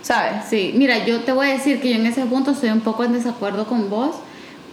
¿sabes? 0.01 0.45
Sí, 0.49 0.73
mira, 0.75 1.05
yo 1.05 1.19
te 1.21 1.31
voy 1.31 1.47
a 1.47 1.53
decir 1.53 1.79
que 1.79 1.89
yo 1.89 1.95
en 1.95 2.05
ese 2.07 2.25
punto 2.25 2.51
estoy 2.51 2.69
un 2.69 2.81
poco 2.81 3.03
en 3.03 3.13
desacuerdo 3.13 3.65
con 3.65 3.89
vos, 3.89 4.15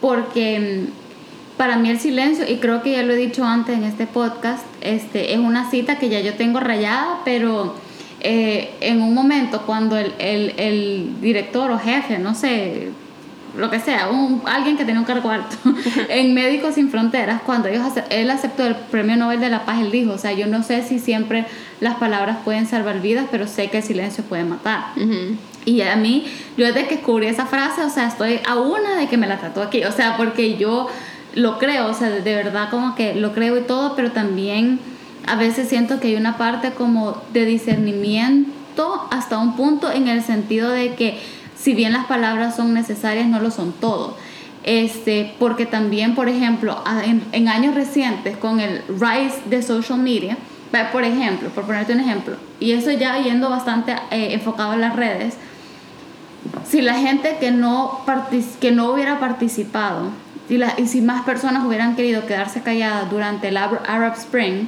porque 0.01 0.87
mm, 0.89 1.57
para 1.59 1.77
mí 1.77 1.91
el 1.91 1.99
silencio, 2.01 2.47
y 2.49 2.57
creo 2.57 2.83
que 2.83 2.93
ya 2.93 3.03
lo 3.03 3.13
he 3.13 3.17
dicho 3.17 3.45
antes 3.45 3.77
en 3.77 3.85
este 3.85 4.07
podcast, 4.07 4.65
este, 4.81 5.33
es 5.35 5.39
una 5.39 5.71
cita 5.71 5.99
que 5.99 6.09
ya 6.09 6.21
yo 6.21 6.35
tengo 6.35 6.61
rayada, 6.61 7.19
pero 7.25 7.75
eh, 8.21 8.71
en 8.81 9.03
un 9.03 9.13
momento 9.15 9.63
cuando 9.67 9.97
el, 9.99 10.13
el, 10.19 10.55
el 10.59 11.21
director 11.21 11.71
o 11.71 11.79
jefe, 11.79 12.19
no 12.19 12.35
sé, 12.35 12.89
lo 13.57 13.71
que 13.71 13.81
sea, 13.81 14.09
un, 14.09 14.43
alguien 14.47 14.77
que 14.77 14.85
tenía 14.85 15.01
un 15.01 15.07
cargo 15.07 15.31
alto 15.31 15.57
en 16.09 16.35
Médicos 16.35 16.75
Sin 16.75 16.91
Fronteras, 16.91 17.43
cuando 17.43 17.69
ellos 17.69 17.85
él 18.11 18.31
aceptó 18.31 18.67
el 18.67 18.75
Premio 18.75 19.17
Nobel 19.17 19.41
de 19.41 19.51
la 19.51 19.65
Paz, 19.65 19.81
él 19.81 19.91
dijo, 19.91 20.13
o 20.13 20.19
sea, 20.19 20.33
yo 20.33 20.47
no 20.47 20.63
sé 20.63 20.83
si 20.83 20.99
siempre 20.99 21.47
las 21.81 21.97
palabras 21.97 22.39
pueden 22.45 22.67
salvar 22.67 23.01
vidas, 23.01 23.27
pero 23.31 23.47
sé 23.47 23.69
que 23.69 23.79
el 23.79 23.83
silencio 23.83 24.25
puede 24.25 24.45
matar. 24.45 24.85
Y 25.65 25.83
a 25.83 25.97
mí, 25.97 26.27
yo 26.57 26.67
desde 26.67 26.87
que 26.87 26.97
descubrí 26.97 27.27
esa 27.27 27.47
frase, 27.47 27.83
o 27.83 27.91
sea, 27.91 28.09
estoy 28.09 28.41
a 28.47 28.57
una 28.59 28.97
de 28.97 29.09
que 29.09 29.17
me 29.17 29.27
la 29.27 29.39
trató 29.39 29.63
aquí, 29.63 29.85
o 29.85 29.93
sea, 29.93 30.17
porque 30.17 30.57
yo 30.57 30.89
lo 31.35 31.59
creo, 31.59 31.87
o 31.87 31.95
sea, 31.95 32.09
de 32.09 32.35
verdad 32.35 32.71
como 32.71 32.95
que 32.95 33.15
lo 33.15 33.33
creo 33.33 33.59
y 33.59 33.63
todo, 33.63 33.95
pero 33.95 34.11
también 34.11 34.81
a 35.27 35.37
veces 35.37 35.69
siento 35.69 36.01
que 36.01 36.09
hay 36.09 36.17
una 36.17 36.37
parte 36.37 36.73
como 36.73 37.23
de 37.33 37.45
discernimiento 37.45 39.07
hasta 39.11 39.39
un 39.39 39.55
punto 39.57 39.93
en 39.93 40.09
el 40.09 40.23
sentido 40.23 40.71
de 40.71 40.95
que 40.95 41.19
si 41.61 41.75
bien 41.75 41.93
las 41.93 42.07
palabras 42.07 42.57
son 42.57 42.73
necesarias, 42.73 43.27
no 43.27 43.41
lo 43.41 43.51
son 43.51 43.73
todo. 43.73 44.17
Este, 44.63 45.35
porque 45.39 45.67
también, 45.67 46.15
por 46.15 46.29
ejemplo, 46.29 46.83
en, 47.33 47.49
años 47.49 47.75
recientes, 47.75 48.37
con 48.37 48.61
el 48.61 48.83
rise 48.89 49.41
de 49.47 49.63
social 49.63 49.99
media, 49.99 50.37
por 50.93 51.05
ejemplo, 51.05 51.49
por 51.51 51.65
ponerte 51.65 51.93
un 51.93 52.01
ejemplo, 52.01 52.37
y 52.61 52.73
eso 52.73 52.91
ya 52.91 53.19
yendo 53.19 53.51
bastante 53.51 53.93
eh, 54.11 54.35
enfocado 54.35 54.75
en 54.75 54.81
las 54.81 54.97
redes, 54.97 55.35
si 56.67 56.81
la 56.81 56.95
gente 56.95 57.37
que 57.41 57.51
no, 57.51 58.01
que 58.61 58.71
no 58.71 58.93
hubiera 58.93 59.19
participado 59.19 60.11
y, 60.49 60.61
y 60.81 60.87
si 60.87 61.03
más 61.03 61.23
personas 61.25 61.65
hubieran 61.65 61.97
querido 61.97 62.25
quedarse 62.27 62.63
calladas 62.63 63.11
durante 63.11 63.49
el 63.49 63.57
Arab 63.57 64.15
Spring, 64.15 64.67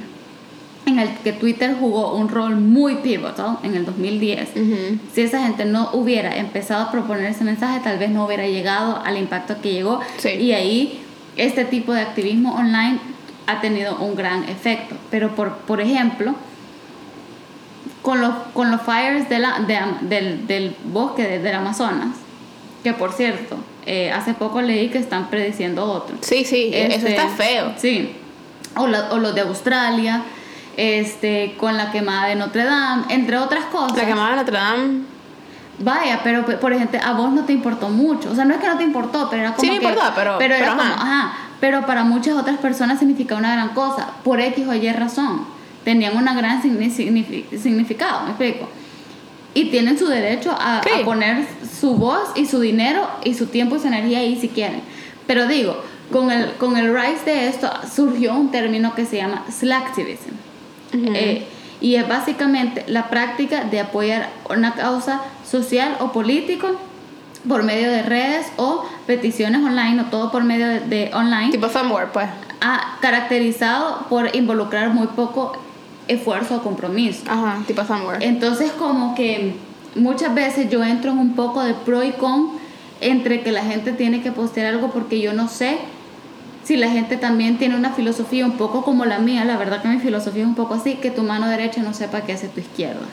en 0.85 0.99
el 0.99 1.09
que 1.23 1.31
Twitter 1.33 1.75
jugó 1.79 2.13
un 2.15 2.27
rol 2.29 2.55
muy 2.55 2.95
pivotal 2.95 3.57
en 3.63 3.75
el 3.75 3.85
2010, 3.85 4.49
Ujú. 4.55 4.99
si 5.13 5.21
esa 5.21 5.41
gente 5.43 5.63
no 5.65 5.89
hubiera 5.93 6.35
empezado 6.35 6.83
a 6.83 6.91
proponer 6.91 7.25
ese 7.27 7.43
mensaje, 7.45 7.79
tal 7.83 7.97
vez 7.99 8.09
no 8.09 8.25
hubiera 8.25 8.45
llegado 8.47 9.01
al 9.03 9.17
impacto 9.17 9.55
que 9.61 9.71
llegó. 9.71 10.01
Sí. 10.17 10.29
Y 10.29 10.51
ahí 10.51 11.01
este 11.37 11.63
tipo 11.65 11.93
de 11.93 12.01
activismo 12.01 12.53
online 12.55 12.99
ha 13.47 13.61
tenido 13.61 13.95
un 13.97 14.15
gran 14.15 14.43
efecto. 14.49 14.95
Pero 15.09 15.35
por, 15.35 15.53
por 15.59 15.79
ejemplo, 15.79 16.35
con 18.01 18.19
los, 18.21 18.33
con 18.53 18.69
los 18.71 18.81
fires 18.81 19.29
de 19.29 19.39
la, 19.39 19.59
de 19.59 19.79
del, 20.07 20.47
del 20.47 20.75
bosque 20.85 21.23
de- 21.23 21.39
del 21.39 21.55
Amazonas, 21.55 22.09
que 22.83 22.93
por 22.93 23.13
cierto, 23.13 23.55
eh, 23.85 24.11
hace 24.11 24.33
poco 24.33 24.61
leí 24.61 24.89
que 24.89 24.97
están 24.97 25.29
prediciendo 25.29 25.85
otro. 25.85 26.15
Sí, 26.21 26.43
sí, 26.43 26.69
eso 26.73 26.95
Este, 26.97 27.09
está 27.11 27.29
feo. 27.29 27.71
Sí. 27.77 28.11
O, 28.75 28.87
la- 28.87 29.11
o 29.13 29.19
los 29.19 29.33
de 29.35 29.41
Australia, 29.41 30.23
este, 30.77 31.55
con 31.57 31.77
la 31.77 31.91
quemada 31.91 32.27
de 32.27 32.35
Notre 32.35 32.63
Dame, 32.63 33.03
entre 33.09 33.37
otras 33.37 33.65
cosas. 33.65 33.97
La 33.97 34.05
quemada 34.05 34.31
de 34.31 34.35
Notre 34.37 34.57
Dame. 34.57 35.01
Vaya, 35.79 36.21
pero 36.23 36.45
pe- 36.45 36.57
por 36.57 36.71
ejemplo, 36.71 36.99
a 37.03 37.13
vos 37.13 37.31
no 37.31 37.45
te 37.45 37.53
importó 37.53 37.89
mucho. 37.89 38.31
O 38.31 38.35
sea, 38.35 38.45
no 38.45 38.53
es 38.53 38.59
que 38.61 38.67
no 38.67 38.77
te 38.77 38.83
importó, 38.83 39.27
pero 39.29 39.41
era 39.41 39.51
como 39.53 39.61
Sí 39.61 39.71
me 39.71 39.79
que- 39.79 39.85
importó, 39.87 40.11
pero- 40.15 40.37
pero 40.37 40.53
era 40.55 40.65
pero 40.65 40.77
como, 40.77 40.93
ajá. 40.93 41.01
ajá. 41.01 41.33
Pero 41.59 41.85
para 41.85 42.03
muchas 42.03 42.35
otras 42.35 42.57
personas 42.57 42.99
significa 42.99 43.35
una 43.35 43.53
gran 43.53 43.69
cosa. 43.69 44.07
Por 44.23 44.39
X 44.39 44.67
o 44.67 44.73
Y 44.73 44.91
razón. 44.91 45.45
Tenían 45.83 46.15
una 46.15 46.33
gran 46.33 46.61
signi- 46.61 46.91
signifi- 46.91 47.45
significado, 47.57 48.21
me 48.23 48.29
explico. 48.29 48.69
Y 49.55 49.65
tienen 49.71 49.97
su 49.99 50.07
derecho 50.07 50.51
a, 50.57 50.81
Sí. 50.83 51.01
a 51.01 51.05
poner 51.05 51.45
su 51.79 51.95
voz 51.95 52.29
y 52.35 52.45
su 52.45 52.59
dinero 52.59 53.07
y 53.23 53.33
su 53.33 53.47
tiempo 53.47 53.75
y 53.75 53.79
su 53.79 53.87
energía 53.87 54.19
ahí 54.19 54.39
si 54.39 54.49
quieren. 54.49 54.81
Pero 55.27 55.47
digo, 55.47 55.81
con 56.11 56.31
el, 56.31 56.53
con 56.55 56.77
el 56.77 56.93
rise 56.93 57.25
de 57.25 57.47
esto 57.47 57.71
surgió 57.93 58.33
un 58.35 58.51
término 58.51 58.93
que 58.95 59.05
se 59.05 59.17
llama 59.17 59.43
slacktivism. 59.49 60.31
Eh, 60.93 61.45
y 61.81 61.95
es 61.95 62.07
básicamente 62.07 62.85
la 62.87 63.09
práctica 63.09 63.65
de 63.65 63.79
apoyar 63.79 64.29
una 64.49 64.73
causa 64.73 65.21
social 65.45 65.97
o 65.99 66.11
político 66.11 66.69
por 67.47 67.63
medio 67.63 67.91
de 67.91 68.03
redes 68.03 68.47
o 68.55 68.85
peticiones 69.05 69.61
online 69.61 70.01
o 70.01 70.05
todo 70.05 70.31
por 70.31 70.43
medio 70.43 70.67
de, 70.67 71.11
online. 71.13 71.51
Tipo 71.51 71.69
somewhere, 71.69 72.07
pues. 72.13 72.27
Ah, 72.61 72.97
caracterizado 73.01 74.05
por 74.09 74.33
involucrar 74.35 74.93
muy 74.93 75.07
poco 75.07 75.57
esfuerzo 76.07 76.57
o 76.57 76.63
compromiso. 76.63 77.23
Ajá, 77.27 77.61
tipo 77.67 77.83
somewhere. 77.83 78.25
Entonces 78.25 78.71
como 78.71 79.15
que 79.15 79.55
muchas 79.95 80.33
veces 80.33 80.69
yo 80.69 80.83
entro 80.83 81.11
en 81.11 81.17
un 81.17 81.35
poco 81.35 81.63
de 81.63 81.73
pro 81.73 82.03
y 82.03 82.11
con 82.11 82.51
entre 83.01 83.41
que 83.41 83.51
la 83.51 83.63
gente 83.63 83.91
tiene 83.91 84.21
que 84.21 84.31
postear 84.31 84.67
algo 84.67 84.89
porque 84.91 85.19
yo 85.19 85.33
no 85.33 85.49
sé 85.49 85.77
si 86.63 86.77
la 86.77 86.89
gente 86.89 87.17
también 87.17 87.57
tiene 87.57 87.75
una 87.75 87.91
filosofía 87.91 88.45
un 88.45 88.53
poco 88.53 88.83
como 88.83 89.05
la 89.05 89.19
mía, 89.19 89.45
la 89.45 89.57
verdad 89.57 89.81
que 89.81 89.87
mi 89.87 89.99
filosofía 89.99 90.43
es 90.43 90.47
un 90.47 90.55
poco 90.55 90.75
así, 90.75 90.95
que 90.95 91.11
tu 91.11 91.23
mano 91.23 91.47
derecha 91.47 91.81
no 91.81 91.93
sepa 91.93 92.21
qué 92.21 92.33
hace 92.33 92.47
tu 92.47 92.59
izquierda. 92.59 93.05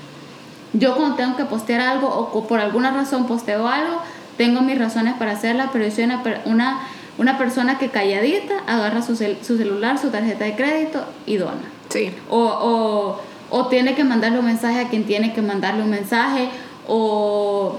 Yo 0.73 0.95
cuando 0.97 1.17
tengo 1.17 1.37
que 1.37 1.45
postear 1.45 1.81
algo 1.81 2.09
o 2.09 2.47
por 2.47 2.61
alguna 2.61 2.93
razón 2.93 3.27
posteo 3.27 3.67
algo, 3.67 4.01
tengo 4.37 4.63
mis 4.63 4.79
razones 4.79 5.15
para 5.19 5.33
hacerla, 5.33 5.69
pero 5.73 5.85
yo 5.85 5.91
soy 5.91 6.05
una, 6.05 6.23
una, 6.47 6.81
una 7.19 7.37
persona 7.37 7.77
que 7.79 7.89
calladita 7.89 8.55
agarra 8.67 9.03
su, 9.03 9.17
su, 9.17 9.57
celular, 9.59 9.99
su 9.99 10.11
tarjeta 10.11 10.45
de 10.45 10.55
crédito 10.55 11.05
y 11.27 11.37
dona. 11.37 11.69
Sí. 11.89 12.15
O, 12.31 12.39
o, 12.39 13.21
o 13.51 13.67
tiene 13.67 13.95
que 13.95 14.05
mandarle 14.05 14.39
un 14.39 14.47
mensaje 14.47 14.81
a 14.81 14.89
quien 14.89 15.05
tiene 15.05 15.33
que 15.35 15.43
mandarle 15.43 15.83
un 15.83 15.91
mensaje, 15.91 16.49
o 16.87 17.77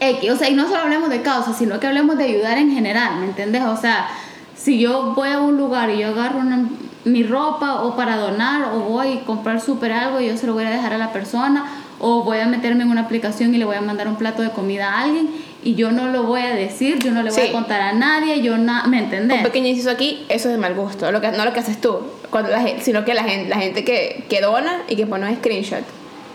X, 0.00 0.30
o 0.30 0.36
sea, 0.36 0.48
y 0.48 0.54
no 0.54 0.66
solo 0.66 0.80
hablemos 0.80 1.08
de 1.08 1.22
causa, 1.22 1.54
sino 1.54 1.78
que 1.78 1.86
hablemos 1.86 2.18
de 2.18 2.24
ayudar 2.24 2.58
en 2.58 2.72
general, 2.72 3.20
¿me 3.20 3.26
entiendes? 3.26 3.62
O 3.62 3.76
sea, 3.76 4.08
si 4.56 4.78
yo 4.78 5.12
voy 5.14 5.28
a 5.28 5.40
un 5.40 5.56
lugar 5.56 5.90
y 5.90 5.98
yo 5.98 6.08
agarro 6.08 6.40
mi 7.04 7.22
ropa 7.22 7.82
o 7.82 7.94
para 7.94 8.16
donar 8.16 8.72
o 8.74 8.80
voy 8.80 9.18
a 9.18 9.20
comprar 9.24 9.60
súper 9.60 9.92
algo 9.92 10.20
y 10.20 10.28
yo 10.28 10.36
se 10.36 10.46
lo 10.46 10.54
voy 10.54 10.64
a 10.64 10.70
dejar 10.70 10.92
a 10.92 10.98
la 10.98 11.12
persona 11.12 11.64
o 12.00 12.24
voy 12.24 12.38
a 12.38 12.46
meterme 12.46 12.82
en 12.82 12.90
una 12.90 13.02
aplicación 13.02 13.54
y 13.54 13.58
le 13.58 13.64
voy 13.64 13.76
a 13.76 13.80
mandar 13.80 14.08
un 14.08 14.16
plato 14.16 14.42
de 14.42 14.50
comida 14.50 14.92
a 14.92 15.02
alguien 15.04 15.30
y 15.62 15.74
yo 15.74 15.90
no 15.92 16.08
lo 16.08 16.24
voy 16.24 16.42
a 16.42 16.54
decir, 16.54 16.98
yo 16.98 17.10
no 17.10 17.22
le 17.22 17.30
voy 17.30 17.40
a 17.40 17.52
contar 17.52 17.80
a 17.80 17.92
nadie, 17.92 18.40
yo 18.40 18.56
no, 18.56 18.86
¿me 18.86 18.98
entendés? 18.98 19.38
Un 19.38 19.44
pequeño 19.44 19.68
inciso 19.68 19.90
aquí, 19.90 20.24
eso 20.28 20.48
es 20.48 20.54
de 20.54 20.58
mal 20.58 20.74
gusto, 20.74 21.10
lo 21.10 21.20
que, 21.20 21.30
no 21.32 21.44
lo 21.44 21.52
que 21.52 21.60
haces 21.60 21.80
tú, 21.80 21.98
cuando 22.30 22.50
la 22.50 22.60
gente, 22.60 22.82
sino 22.82 23.04
que 23.04 23.14
la 23.14 23.24
gente, 23.24 23.48
la 23.48 23.56
gente 23.56 23.84
que, 23.84 24.24
que 24.28 24.40
dona 24.40 24.82
y 24.88 24.96
que 24.96 25.06
pone 25.06 25.28
un 25.28 25.36
screenshot 25.36 25.82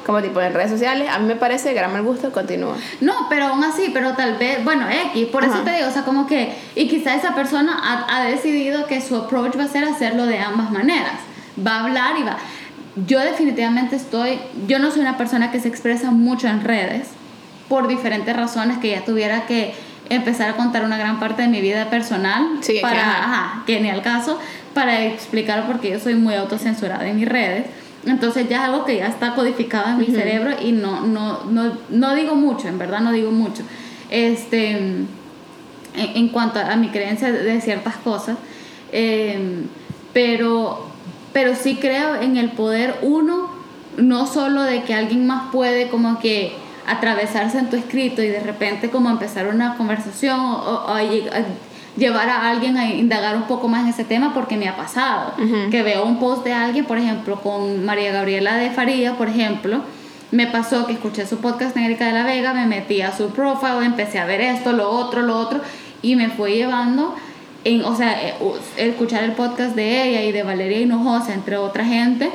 como 0.05 0.21
tipo 0.21 0.41
en 0.41 0.53
redes 0.53 0.71
sociales, 0.71 1.07
a 1.09 1.19
mí 1.19 1.27
me 1.27 1.35
parece 1.35 1.73
gran 1.73 1.91
mal 1.91 2.03
gusto, 2.03 2.31
continúa. 2.31 2.75
No, 2.99 3.27
pero 3.29 3.47
aún 3.47 3.63
así, 3.63 3.91
pero 3.93 4.13
tal 4.13 4.37
vez, 4.37 4.63
bueno, 4.63 4.87
X, 5.11 5.27
por 5.27 5.43
eso 5.43 5.59
te 5.59 5.71
digo, 5.71 5.87
o 5.87 5.91
sea, 5.91 6.03
como 6.03 6.27
que, 6.27 6.53
y 6.75 6.87
quizá 6.87 7.15
esa 7.15 7.35
persona 7.35 7.77
ha, 7.81 8.17
ha, 8.17 8.25
decidido 8.25 8.87
que 8.87 9.01
su 9.01 9.15
approach 9.15 9.57
va 9.57 9.63
a 9.63 9.67
ser 9.67 9.83
hacerlo 9.83 10.25
de 10.25 10.39
ambas 10.39 10.71
maneras, 10.71 11.13
va 11.65 11.77
a 11.77 11.83
hablar 11.85 12.17
y 12.19 12.23
va. 12.23 12.37
Yo 13.07 13.19
definitivamente 13.19 13.95
estoy, 13.95 14.39
yo 14.67 14.79
no 14.79 14.91
soy 14.91 15.01
una 15.01 15.17
persona 15.17 15.51
que 15.51 15.59
se 15.59 15.67
expresa 15.67 16.11
mucho 16.11 16.47
en 16.47 16.63
redes, 16.63 17.07
por 17.71 17.87
diferentes 17.87 18.35
razones 18.35 18.79
que 18.79 18.89
ya 18.89 19.05
tuviera 19.05 19.45
que 19.45 19.73
empezar 20.09 20.49
a 20.49 20.57
contar 20.57 20.83
una 20.83 20.97
gran 20.97 21.21
parte 21.21 21.43
de 21.43 21.47
mi 21.47 21.61
vida 21.61 21.89
personal 21.89 22.57
sí, 22.59 22.79
para, 22.81 23.23
ajá, 23.23 23.63
que 23.65 23.79
ni 23.79 23.89
al 23.89 24.01
caso, 24.01 24.37
para 24.73 25.05
explicar 25.05 25.65
por 25.65 25.79
qué 25.79 25.91
yo 25.91 25.99
soy 26.01 26.15
muy 26.15 26.33
autocensurada 26.33 27.07
en 27.07 27.15
mis 27.15 27.29
redes 27.29 27.67
entonces 28.05 28.49
ya 28.49 28.57
es 28.57 28.63
algo 28.69 28.85
que 28.85 28.97
ya 28.97 29.07
está 29.07 29.35
codificado 29.35 29.89
en 29.89 29.97
mi 29.99 30.05
cerebro 30.07 30.51
y 30.61 30.71
no, 30.71 31.01
no, 31.01 31.43
no, 31.45 31.73
no, 31.89 32.15
digo 32.15 32.35
mucho, 32.35 32.67
en 32.67 32.77
verdad 32.79 33.01
no 33.01 33.11
digo 33.11 33.31
mucho. 33.31 33.63
Este, 34.09 34.71
en, 35.95 36.29
cuanto 36.29 36.59
a, 36.59 36.75
mi 36.75 36.89
creencia 36.89 37.31
de, 37.31 37.61
ciertas 37.61 37.97
cosas, 37.97 38.37
em, 38.91 39.67
pero, 40.13 40.87
pero 41.31 41.55
sí 41.55 41.75
creo 41.75 42.15
en 42.15 42.37
el 42.37 42.51
poder 42.51 42.95
uno, 43.01 43.49
no 43.97 44.25
solo 44.25 44.63
de 44.63 44.83
que 44.83 44.93
alguien 44.93 45.27
más 45.27 45.51
puede 45.51 45.89
como 45.89 46.19
que 46.19 46.53
atravesarse 46.87 47.59
en 47.59 47.69
tu 47.69 47.75
escrito 47.75 48.21
y 48.23 48.27
de 48.27 48.39
repente 48.39 48.89
como 48.89 49.09
empezar 49.09 49.47
una 49.47 49.77
conversación 49.77 50.39
o, 50.39 50.85
o, 50.87 50.97
llevar 51.97 52.29
a 52.29 52.49
alguien 52.49 52.77
a 52.77 52.89
indagar 52.89 53.35
un 53.35 53.43
poco 53.43 53.67
más 53.67 53.83
en 53.83 53.89
ese 53.89 54.03
tema 54.03 54.33
porque 54.33 54.57
me 54.57 54.67
ha 54.67 54.75
pasado. 54.75 55.33
Que 55.69 55.83
veo 55.83 56.05
un 56.05 56.19
post 56.19 56.43
de 56.43 56.53
alguien, 56.53 56.85
por 56.85 56.97
ejemplo, 56.97 57.41
con 57.41 57.85
María 57.85 58.11
Gabriela 58.11 58.55
de 58.57 58.69
Faría, 58.71 59.15
por 59.15 59.29
ejemplo. 59.29 59.81
Me 60.31 60.47
pasó 60.47 60.85
que 60.85 60.93
escuché 60.93 61.27
su 61.27 61.37
podcast 61.37 61.75
en 61.75 61.83
Erika 61.83 62.05
de 62.05 62.13
la 62.13 62.23
Vega, 62.23 62.53
me 62.53 62.65
metí 62.65 63.01
a 63.01 63.15
su 63.15 63.31
profile, 63.31 63.85
empecé 63.85 64.17
a 64.19 64.25
ver 64.25 64.39
esto, 64.39 64.71
lo 64.71 64.89
otro, 64.89 65.21
lo 65.21 65.37
otro, 65.37 65.59
y 66.01 66.15
me 66.15 66.29
fue 66.29 66.53
llevando, 66.53 67.13
en, 67.65 67.83
o 67.83 67.93
sea, 67.97 68.13
eh, 68.25 68.35
escuchar 68.77 69.25
el 69.25 69.33
podcast 69.33 69.75
de 69.75 70.07
ella 70.07 70.23
y 70.23 70.31
de 70.31 70.43
Valeria 70.43 70.79
Hinojosa, 70.79 71.33
entre 71.33 71.57
otra 71.57 71.83
gente, 71.83 72.29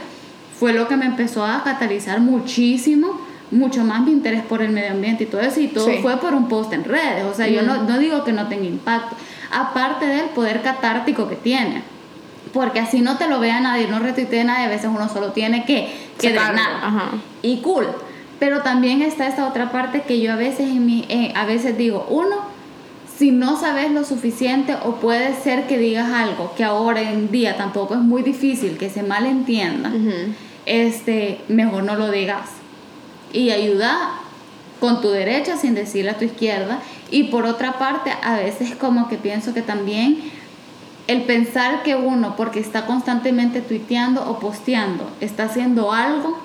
fue 0.59 0.74
lo 0.74 0.88
que 0.88 0.96
me 0.98 1.07
empezó 1.07 1.42
a 1.46 1.62
catalizar 1.64 2.20
muchísimo 2.20 3.18
mucho 3.50 3.84
más 3.84 4.00
mi 4.04 4.12
interés 4.12 4.42
por 4.42 4.62
el 4.62 4.70
medio 4.70 4.90
ambiente 4.90 5.24
y 5.24 5.26
todo 5.26 5.40
eso, 5.40 5.61
y 5.61 5.68
todo 5.68 5.88
fue 6.02 6.16
por 6.18 6.34
un 6.34 6.48
post 6.48 6.72
en 6.72 6.84
redes. 6.84 7.24
O 7.24 7.34
sea, 7.34 7.48
yo 7.48 7.62
no, 7.62 7.84
no, 7.84 7.98
digo 7.98 8.24
que 8.24 8.32
no 8.32 8.48
tenga 8.48 8.64
impacto, 8.64 9.16
aparte 9.51 10.07
del 10.07 10.26
poder 10.30 10.62
catártico 10.62 11.28
que 11.28 11.36
tiene. 11.36 11.82
Porque 12.53 12.80
así 12.80 13.01
no 13.01 13.18
te 13.18 13.28
lo 13.28 13.40
vea 13.40 13.61
nadie, 13.61 13.86
no 13.88 13.99
retuitee 13.99 14.44
nadie, 14.44 14.66
a 14.66 14.68
veces 14.68 14.90
uno 14.92 15.09
solo 15.09 15.32
tiene 15.32 15.64
que, 15.64 15.92
que 16.18 16.30
drenar. 16.30 17.11
Y 17.42 17.59
cool. 17.59 17.86
Pero 18.38 18.62
también 18.62 19.03
está 19.03 19.26
esta 19.26 19.47
otra 19.49 19.70
parte 19.70 20.03
que 20.03 20.20
yo 20.20 20.32
a 20.32 20.36
veces, 20.36 20.68
en 20.70 20.84
mi, 20.84 21.05
eh, 21.09 21.32
a 21.34 21.47
veces 21.47 21.76
digo, 21.76 22.07
uno, 22.09 22.36
si 23.16 23.30
no 23.30 23.59
sabes 23.59 23.90
lo 23.92 24.05
suficiente 24.05 24.76
o 24.84 24.97
puede 24.97 25.34
ser 25.34 25.66
que 25.66 25.78
digas 25.78 26.12
algo 26.12 26.53
que 26.55 26.64
ahora 26.64 27.01
en 27.01 27.30
día 27.30 27.57
tampoco 27.57 27.94
es 27.94 28.01
muy 28.01 28.22
difícil 28.22 28.76
que 28.76 28.90
se 28.90 29.03
malentienda, 29.03 29.90
este, 30.66 31.40
mejor 31.49 31.84
no 31.84 31.97
lo 31.97 32.11
digas. 32.11 32.51
Y 33.32 33.51
ayuda 33.51 34.20
con 34.80 35.00
tu 35.00 35.08
derecha 35.10 35.56
sin 35.56 35.74
decirle 35.74 36.10
a 36.10 36.18
tu 36.18 36.24
izquierda 36.24 36.80
y 37.10 37.24
por 37.24 37.46
otra 37.46 37.78
parte, 37.78 38.12
a 38.22 38.36
veces 38.36 38.74
como 38.74 39.08
que 39.08 39.16
pienso 39.16 39.54
que 39.54 39.62
también 39.62 40.18
el 41.06 41.22
pensar 41.22 41.82
que 41.82 41.94
uno, 41.94 42.34
porque 42.36 42.58
está 42.58 42.86
constantemente 42.86 43.60
tuiteando 43.60 44.28
o 44.28 44.40
posteando, 44.40 45.08
está 45.20 45.44
haciendo 45.44 45.92
algo 45.92 46.38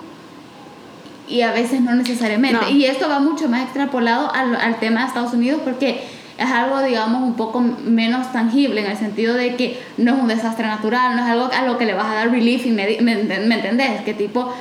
y 1.27 1.41
a 1.41 1.51
veces 1.51 1.81
no 1.81 1.95
necesariamente. 1.95 2.71
Y 2.71 2.85
esto 2.85 3.09
va 3.09 3.19
mucho 3.19 3.49
más 3.49 3.63
extrapolado 3.63 4.31
al, 4.33 4.55
al, 4.55 4.79
tema 4.79 5.01
de 5.01 5.07
Estados 5.07 5.33
Unidos 5.33 5.61
porque 5.63 6.03
es 6.37 6.51
algo, 6.51 6.81
digamos, 6.81 7.23
un 7.23 7.35
poco 7.35 7.61
menos 7.61 8.31
tangible 8.31 8.81
en 8.81 8.91
el 8.91 8.97
sentido 8.97 9.33
de 9.33 9.55
que 9.55 9.79
no 9.97 10.15
es 10.15 10.21
un 10.21 10.27
desastre 10.27 10.67
natural, 10.67 11.15
no 11.15 11.23
es 11.23 11.29
algo 11.29 11.49
a 11.51 11.65
lo 11.65 11.77
que 11.77 11.85
le 11.85 11.93
vas 11.93 12.07
a 12.07 12.15
dar 12.15 12.31
relief, 12.31 12.65
y 12.65 12.71
me, 12.71 12.97
me, 13.01 13.13
entendés? 13.55 14.01
Que 14.01 14.13
tipo, 14.13 14.53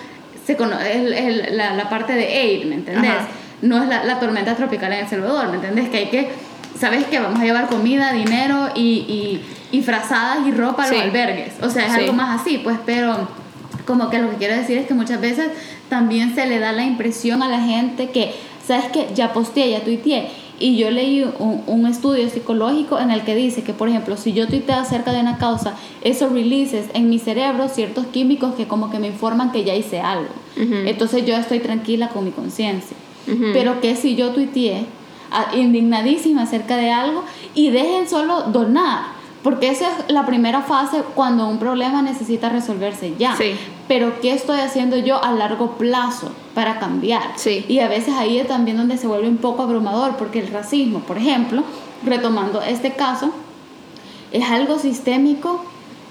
se 0.44 0.52
es, 0.52 1.52
la, 1.52 1.74
la, 1.74 1.88
parte 1.88 2.12
de 2.12 2.26
aid, 2.26 2.66
¿me 2.66 2.76
entendés? 2.76 3.12
No 3.62 3.82
es 3.82 3.88
la, 3.88 4.18
tormenta 4.18 4.56
tropical 4.56 4.92
en 4.92 5.00
El 5.00 5.08
Salvador, 5.08 5.48
¿me 5.48 5.56
entiendes? 5.56 5.88
Que 5.88 5.98
hay 5.98 6.06
que, 6.06 6.30
¿sabes 6.78 7.04
qué? 7.06 7.18
Vamos 7.20 7.40
a 7.40 7.44
llevar 7.44 7.68
comida, 7.68 8.12
dinero 8.12 8.70
y, 8.74 9.40
y, 9.72 9.82
frazadas 9.82 10.46
y 10.46 10.50
ropa 10.50 10.84
a 10.84 10.88
los 10.88 11.00
albergues. 11.00 11.54
O 11.62 11.70
sea, 11.70 11.86
es 11.86 11.92
algo 11.92 12.12
más 12.12 12.40
así, 12.40 12.58
pues, 12.58 12.78
pero 12.84 13.28
como 13.86 14.10
que 14.10 14.18
lo 14.18 14.30
que 14.30 14.36
quiero 14.36 14.56
decir 14.56 14.78
es 14.78 14.86
que 14.86 14.94
muchas 14.94 15.20
veces 15.20 15.48
también 15.88 16.34
se 16.34 16.46
le 16.46 16.58
da 16.58 16.72
la 16.72 16.84
impresión 16.84 17.42
a 17.42 17.48
la 17.48 17.60
gente 17.60 18.10
que, 18.10 18.32
¿sabes 18.66 18.86
qué? 18.92 19.08
Ya 19.14 19.32
posteé, 19.32 19.70
ya 19.70 19.80
tuiteé. 19.80 20.28
Y 20.58 20.76
yo 20.76 20.90
leí 20.90 21.24
un, 21.38 21.62
un, 21.66 21.86
estudio 21.86 22.28
psicológico 22.28 22.98
en 22.98 23.10
el 23.10 23.22
que 23.22 23.34
dice 23.34 23.62
que, 23.62 23.72
por 23.72 23.88
ejemplo, 23.88 24.18
si 24.18 24.34
yo 24.34 24.46
tuiteo 24.46 24.76
acerca 24.76 25.10
de 25.10 25.20
una 25.20 25.38
causa, 25.38 25.74
eso 26.02 26.28
releases 26.28 26.84
en 26.92 27.08
mi 27.08 27.18
cerebro 27.18 27.70
ciertos 27.70 28.06
químicos 28.06 28.54
que 28.54 28.68
como 28.68 28.90
que 28.90 28.98
me 28.98 29.06
informan 29.06 29.52
que 29.52 29.64
ya 29.64 29.74
hice 29.74 30.00
algo. 30.00 30.28
Entonces 30.56 31.24
yo 31.24 31.34
estoy 31.34 31.60
tranquila 31.60 32.08
con 32.08 32.26
mi 32.26 32.30
conciencia. 32.30 32.94
Pero 33.26 33.80
que 33.80 33.96
si 33.96 34.16
yo 34.16 34.30
tuiteé 34.30 34.86
indignadísima 35.54 36.42
acerca 36.42 36.76
de 36.76 36.90
algo 36.90 37.24
y 37.54 37.70
dejen 37.70 38.08
solo 38.08 38.42
donar. 38.42 39.20
Porque 39.42 39.70
esa 39.70 39.88
es 39.88 40.12
la 40.12 40.26
primera 40.26 40.60
fase 40.60 41.02
cuando 41.14 41.48
un 41.48 41.58
problema 41.58 42.02
necesita 42.02 42.50
resolverse 42.50 43.14
ya. 43.18 43.34
Pero 43.88 44.20
¿qué 44.20 44.32
estoy 44.32 44.60
haciendo 44.60 44.98
yo 44.98 45.22
a 45.22 45.32
largo 45.32 45.72
plazo 45.72 46.30
para 46.54 46.78
cambiar? 46.78 47.22
Y 47.68 47.78
a 47.78 47.88
veces 47.88 48.14
ahí 48.18 48.38
es 48.38 48.48
también 48.48 48.76
donde 48.76 48.98
se 48.98 49.06
vuelve 49.06 49.28
un 49.28 49.38
poco 49.38 49.62
abrumador, 49.62 50.16
porque 50.16 50.40
el 50.40 50.48
racismo, 50.48 51.00
por 51.00 51.16
ejemplo, 51.16 51.62
retomando 52.04 52.60
este 52.60 52.92
caso, 52.92 53.32
es 54.30 54.44
algo 54.50 54.78
sistémico 54.78 55.64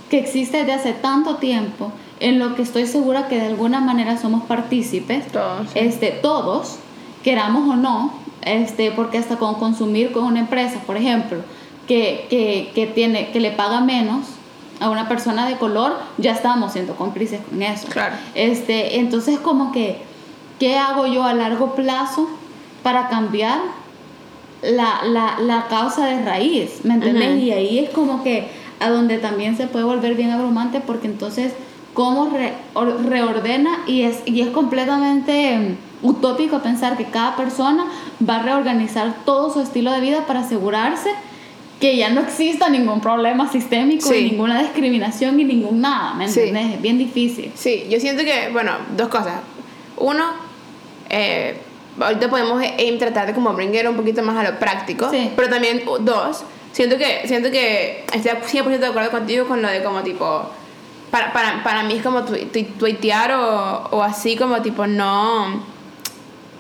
que 0.10 0.18
existe 0.18 0.58
desde 0.58 0.74
hace 0.74 0.94
tanto 0.94 1.36
tiempo, 1.36 1.92
en 2.20 2.40
lo 2.40 2.56
que 2.56 2.64
estoy 2.64 2.88
segura 2.88 3.28
que 3.28 3.36
de 3.36 3.46
alguna 3.46 3.80
manera 3.80 4.18
somos 4.18 4.44
partícipes, 4.44 5.28
todos, 5.28 5.68
este, 5.76 6.08
todos 6.10 6.80
queramos 7.24 7.70
o 7.70 7.76
no, 7.76 8.14
este, 8.42 8.92
porque 8.92 9.18
hasta 9.18 9.38
con 9.38 9.56
consumir 9.56 10.12
con 10.12 10.24
una 10.24 10.40
empresa, 10.40 10.80
por 10.86 10.98
ejemplo, 10.98 11.40
que, 11.88 12.28
que, 12.30 12.72
que, 12.76 12.88
tiene, 12.88 13.30
que 13.32 13.40
le 13.40 13.52
paga 13.52 13.82
menos 13.82 14.28
a 14.80 14.90
una 14.90 15.10
persona 15.10 15.48
de 15.48 15.56
color, 15.58 15.98
ya 16.18 16.32
estamos 16.32 16.74
siendo 16.74 16.96
cómplices 16.96 17.42
con 17.50 17.62
eso. 17.62 17.88
Claro. 17.90 18.16
Este, 18.36 19.00
entonces, 19.00 19.40
como 19.40 19.72
que, 19.72 19.98
¿qué 20.60 20.78
hago 20.78 21.06
yo 21.08 21.24
a 21.24 21.34
largo 21.34 21.76
plazo 21.76 22.30
para 22.84 23.10
cambiar 23.10 23.60
la, 24.62 25.02
la, 25.06 25.40
la 25.40 25.68
causa 25.68 26.06
de 26.06 26.24
raíz, 26.24 26.82
¿me 26.84 26.94
entiendes? 26.96 27.42
Y 27.42 27.52
ahí 27.52 27.80
es 27.80 27.90
como 27.90 28.24
que 28.24 28.48
a 28.80 28.90
donde 28.90 29.18
también 29.18 29.58
se 29.58 29.68
puede 29.68 29.84
volver 29.86 30.16
bien 30.16 30.32
abrumante 30.32 30.80
porque 30.80 31.08
entonces 31.08 31.54
cómo 31.94 32.30
re- 32.30 32.54
or- 32.74 33.06
reordena 33.06 33.80
y 33.88 34.04
es, 34.04 34.20
y 34.26 34.42
es 34.42 34.50
completamente 34.50 35.76
utópico 36.02 36.60
pensar 36.60 36.96
que 36.98 37.06
cada 37.06 37.36
persona 37.36 37.86
va 38.28 38.38
a 38.38 38.44
reorganizar 38.44 39.16
todo 39.26 39.54
su 39.54 39.62
estilo 39.62 39.92
de 39.92 40.00
vida 40.02 40.26
para 40.26 40.42
asegurarse 40.42 41.10
que 41.80 41.96
ya 41.96 42.10
no 42.10 42.22
exista 42.22 42.70
ningún 42.70 43.00
problema 43.00 43.50
sistémico 43.52 44.08
Sí. 44.10 44.16
y 44.16 44.32
ninguna 44.32 44.60
discriminación 44.62 45.40
y 45.40 45.46
ningún 45.46 45.80
nada, 45.82 46.14
¿me 46.14 46.28
Sí. 46.28 46.42
entiendes? 46.42 46.76
Es 46.76 46.82
bien 46.82 46.98
difícil. 46.98 47.52
Sí, 47.56 47.86
yo 47.90 48.00
siento 48.00 48.24
que, 48.24 48.50
bueno, 48.52 48.72
dos 48.98 49.08
cosas. 49.08 49.36
Uno, 49.98 50.24
eh, 51.10 51.58
ahorita 52.00 52.30
podemos 52.30 52.62
eh, 52.62 52.96
tratar 53.00 53.28
de 53.28 53.34
como 53.34 53.54
brincar 53.54 53.88
un 53.90 53.96
poquito 53.96 54.22
más 54.24 54.36
a 54.38 54.50
lo 54.52 54.60
práctico. 54.60 55.10
Sí. 55.10 55.32
Pero 55.36 55.50
también, 55.50 55.84
dos, 56.02 56.44
siento 56.74 56.98
que, 56.98 57.22
siento 57.28 57.50
que 57.50 58.06
estoy 58.14 58.32
100% 58.62 58.80
de 58.80 58.88
acuerdo 58.88 59.12
contigo 59.12 59.48
con 59.48 59.62
lo 59.62 59.68
de 59.70 59.82
como 59.84 60.02
tipo... 60.02 60.50
Para, 61.12 61.34
para, 61.34 61.64
para 61.64 61.84
mí 61.84 61.96
es 61.96 62.04
como 62.04 62.20
tui- 62.24 62.52
tui- 62.52 62.68
tuitear 62.78 63.32
o, 63.32 63.88
o 63.92 64.04
así 64.04 64.36
como 64.36 64.62
tipo 64.62 64.86
no 64.86 65.64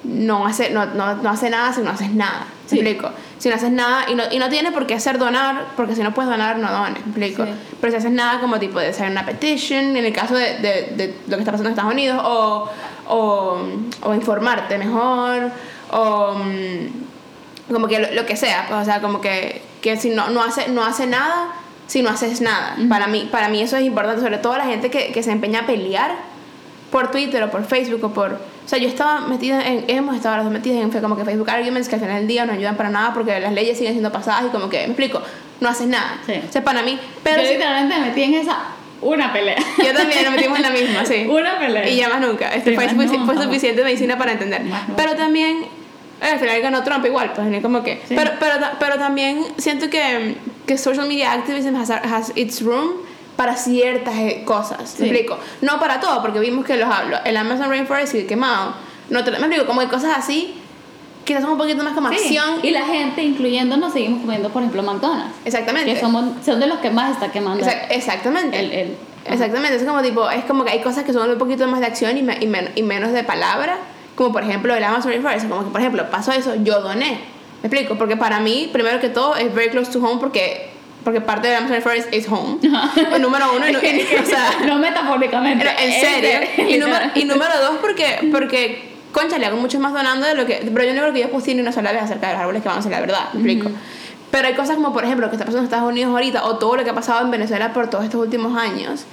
no 0.04 0.46
hace, 0.46 0.70
no, 0.70 0.86
no, 0.86 1.16
no 1.16 1.30
hace 1.30 1.50
nada 1.50 1.74
si 1.74 1.82
no 1.82 1.90
haces 1.92 2.12
nada. 2.12 2.46
¿Me 2.64 2.70
Sí. 2.70 2.76
explico? 2.80 3.10
Si 3.40 3.50
no 3.50 3.56
haces 3.56 3.72
nada 3.72 4.06
y 4.10 4.16
no, 4.16 4.24
y 4.32 4.38
no 4.38 4.48
tiene 4.50 4.72
por 4.72 4.86
qué 4.86 4.94
hacer 4.94 5.18
donar, 5.18 5.66
porque 5.76 5.96
si 5.96 6.04
no 6.04 6.14
puedes 6.14 6.30
donar, 6.30 6.58
no 6.58 6.72
dones. 6.72 7.04
¿Me 7.06 7.28
explico? 7.28 7.46
Sí. 7.46 7.52
Pero 7.82 7.92
si 7.92 7.98
haces 7.98 8.12
nada 8.12 8.40
como 8.40 8.60
tipo 8.60 8.80
de 8.80 8.88
hacer 8.88 9.10
una 9.10 9.26
petition, 9.26 9.96
en 9.98 10.06
el 10.06 10.14
caso 10.14 10.36
de, 10.36 10.58
de, 10.60 10.94
de 10.96 11.16
lo 11.28 11.36
que 11.36 11.42
está 11.42 11.52
pasando 11.52 11.70
en 11.70 11.74
Estados 11.74 11.94
Unidos, 11.94 12.22
o, 12.24 12.70
o, 13.08 13.58
o 14.04 14.14
informarte 14.14 14.78
mejor, 14.78 15.52
o 15.92 16.36
mm, 16.36 17.72
como 17.74 17.88
que 17.88 18.00
lo, 18.00 18.12
lo 18.14 18.26
que 18.26 18.36
sea, 18.36 18.66
pues, 18.70 18.82
o 18.82 18.86
sea, 18.86 19.02
como 19.02 19.20
que, 19.22 19.62
que 19.82 19.98
si 19.98 20.10
no, 20.10 20.30
no, 20.30 20.44
hace, 20.44 20.70
no 20.70 20.84
hace 20.86 21.08
nada, 21.08 21.50
si 21.88 22.02
no 22.04 22.10
haces 22.10 22.42
nada. 22.42 22.76
para, 22.88 23.08
mí, 23.08 23.28
para 23.32 23.50
mí 23.50 23.62
eso 23.62 23.78
es 23.78 23.84
importante, 23.84 24.22
sobre 24.22 24.38
todo 24.38 24.58
la 24.58 24.66
gente 24.66 24.90
que, 24.92 25.12
que 25.12 25.24
se 25.24 25.32
empeña 25.32 25.62
a 25.62 25.66
pelear 25.66 26.12
por 26.92 27.10
Twitter 27.12 27.42
o 27.44 27.50
por 27.52 27.64
Facebook 27.66 28.04
o 28.04 28.10
por... 28.14 28.40
O 28.70 28.72
sea, 28.72 28.78
yo 28.78 28.88
estaba 28.88 29.22
metida 29.22 29.66
en... 29.66 29.86
Hemos 29.88 30.16
estado 30.16 30.36
las 30.36 30.46
dos 30.46 30.54
metidas 30.54 30.78
en 30.78 31.02
como 31.02 31.18
que 31.18 31.26
Facebook 31.26 31.50
Arguments 31.50 31.90
que 31.90 31.96
al 31.96 32.02
final 32.02 32.18
del 32.18 32.28
día 32.28 32.46
no 32.46 32.54
ayudan 32.54 32.78
para 32.78 32.92
nada 32.92 33.16
porque 33.16 33.40
las 33.40 33.52
leyes 33.52 33.76
siguen 33.76 33.94
siendo 33.94 34.12
pasadas 34.12 34.44
y 34.46 34.50
como 34.50 34.70
que, 34.70 34.78
me 34.82 34.94
explico, 34.94 35.24
no 35.60 35.70
haces 35.70 35.88
nada. 35.88 36.20
Sí. 36.28 36.34
O 36.48 36.52
sea, 36.52 36.64
para 36.64 36.84
mí... 36.84 37.00
Pero 37.24 37.42
Yo 37.42 37.50
literalmente 37.50 38.00
me 38.00 38.06
metí 38.06 38.22
en 38.22 38.36
esa 38.36 38.60
una 39.02 39.34
pelea. 39.34 39.56
yo 39.84 39.92
también 39.92 40.24
nos 40.24 40.36
metimos 40.36 40.58
en 40.60 40.62
la 40.62 40.70
misma, 40.70 41.04
sí. 41.04 41.26
Una 41.30 41.58
pelea. 41.58 41.90
Y 41.90 41.96
ya 41.96 42.10
más 42.10 42.22
nunca. 42.22 42.50
Este 42.50 42.70
Sí, 42.70 42.76
fue, 42.76 43.08
más 43.18 43.44
suficiente 43.44 43.84
medicina 43.84 44.20
para 44.20 44.34
entender. 44.34 44.64
Más. 44.66 44.84
Pero 44.96 45.16
también, 45.16 45.64
eh, 46.22 46.26
al 46.34 46.38
final 46.38 46.62
ganó 46.62 46.84
Trump 46.84 47.04
igual, 47.08 47.34
pues 47.34 47.64
como 47.64 47.82
que. 47.82 47.96
Sí. 48.08 48.14
Pero, 48.16 48.34
pero, 48.40 48.54
pero 48.80 49.00
también 49.00 49.46
siento 49.58 49.90
que, 49.90 50.36
que 50.68 50.78
social 50.78 51.08
media 51.08 51.32
activism 51.32 51.76
has, 51.76 51.90
has 51.90 52.34
its 52.36 52.62
room 52.62 53.09
para 53.40 53.56
ciertas 53.56 54.16
eh, 54.18 54.42
cosas. 54.44 54.90
Sí. 54.98 55.04
Me 55.04 55.08
explico. 55.08 55.38
No 55.62 55.80
para 55.80 56.02
todo, 56.02 56.22
porque 56.22 56.42
vimos 56.42 56.66
que 56.66 56.76
los 56.76 56.90
hablo. 56.94 57.16
El 57.24 57.38
Amazon 57.38 57.70
Rainforest 57.70 58.12
sigue 58.12 58.26
quemado. 58.26 58.74
No 59.10 59.24
te, 59.24 59.32
me 59.32 59.38
explico, 59.38 59.66
como 59.66 59.80
hay 59.80 59.88
cosas 59.88 60.12
así, 60.18 60.56
quizás 61.24 61.44
son 61.44 61.54
un 61.54 61.58
poquito 61.58 61.82
más 61.82 61.94
como 61.94 62.10
Sí, 62.10 62.16
acción. 62.16 62.60
Y 62.64 62.72
la 62.72 62.86
gente, 62.86 63.24
incluyéndonos, 63.24 63.94
seguimos 63.94 64.20
comiendo, 64.24 64.50
por 64.50 64.62
ejemplo, 64.62 64.84
McDonald's. 64.84 65.34
Exactamente. 65.46 65.94
Que 65.94 65.98
somos, 66.02 66.26
son 66.46 66.60
de 66.60 66.68
los 66.68 66.80
que 66.80 66.90
más 66.90 67.12
está 67.14 67.32
quemando. 67.32 67.66
Exac- 67.66 67.86
exactamente. 67.92 68.60
El- 68.60 68.72
el- 68.74 68.98
Exactamente, 69.26 69.78
es 69.78 69.84
como 69.84 70.02
tipo, 70.02 70.30
es 70.30 70.44
como 70.44 70.66
que 70.66 70.72
hay 70.72 70.82
cosas 70.82 71.06
que 71.06 71.14
son 71.14 71.30
un 71.30 71.38
poquito 71.38 71.66
más 71.68 71.80
de 71.80 71.86
acción 71.86 72.18
y, 72.18 72.24
me- 72.24 72.38
y, 72.42 72.48
men- 72.48 72.72
y 72.76 72.82
menos 72.84 73.14
de 73.14 73.24
palabra, 73.24 73.78
como 74.16 74.34
por 74.34 74.44
ejemplo 74.44 74.76
el 74.76 74.84
Amazon 74.84 75.12
Rainforest, 75.12 75.48
como 75.48 75.64
que 75.64 75.70
por 75.72 75.80
ejemplo 75.80 76.10
pasó 76.10 76.32
eso, 76.34 76.56
yo 76.64 76.82
doné, 76.82 77.20
me 77.62 77.68
explico, 77.68 77.96
porque 77.98 78.18
para 78.18 78.40
mí, 78.40 78.70
primero 78.74 79.00
que 79.00 79.08
todo, 79.10 79.36
es 79.36 79.54
very 79.54 79.70
close 79.70 79.92
to 79.92 80.00
home 80.04 80.20
porque, 80.20 80.69
porque 81.04 81.22
parte 81.22 81.48
del 81.48 81.58
Amazon 81.58 81.72
Rainforest 81.72 82.14
es 82.14 82.28
home, 82.28 82.60
el 83.14 83.22
número 83.22 83.46
uno, 83.56 83.66
y, 83.70 83.76
o 83.76 84.26
sea, 84.26 84.52
no 84.66 84.80
metafóricamente. 84.80 85.66
en, 85.80 86.02
serio. 86.02 86.70
Y 86.70 86.78
número, 86.78 87.06
y 87.16 87.26
número 87.26 87.52
dos, 87.62 87.78
porque, 87.82 88.30
porque 88.32 88.90
concha, 89.12 89.38
le 89.38 89.46
hago 89.46 89.58
mucho 89.58 89.80
más 89.80 89.94
donando 89.94 90.28
de 90.28 90.36
lo 90.36 90.46
que. 90.46 90.70
Pero 90.74 90.86
yo 90.86 90.94
no 90.94 91.02
creo 91.02 91.14
que 91.14 91.22
yo 91.22 91.30
puse 91.30 91.54
ni 91.56 91.62
una 91.62 91.72
sola 91.72 91.92
vez 91.92 92.04
acerca 92.04 92.28
de 92.28 92.34
los 92.34 92.42
árboles 92.42 92.62
que 92.62 92.70
van 92.70 92.80
a 92.80 92.82
ser 92.82 92.92
la 92.92 93.00
verdad, 93.00 93.34
¿me 93.34 93.40
explico? 93.40 93.72
Pero 94.32 94.48
hay 94.48 94.54
cosas 94.54 94.76
como, 94.76 94.94
por 94.94 95.04
ejemplo, 95.04 95.26
lo 95.26 95.32
que 95.32 95.38
está 95.38 95.46
pasando 95.46 95.60
en 95.60 95.66
Estados 95.66 95.90
Unidos 95.90 96.12
ahorita, 96.12 96.46
o 96.46 96.58
todo 96.58 96.76
lo 96.76 96.84
que 96.84 96.90
ha 96.92 96.96
pasado 96.96 97.22
en 97.26 97.32
Venezuela 97.32 97.74
por 97.74 97.90
todos 97.90 98.04
estos 98.04 98.22
últimos 98.22 98.56
años, 98.58 99.06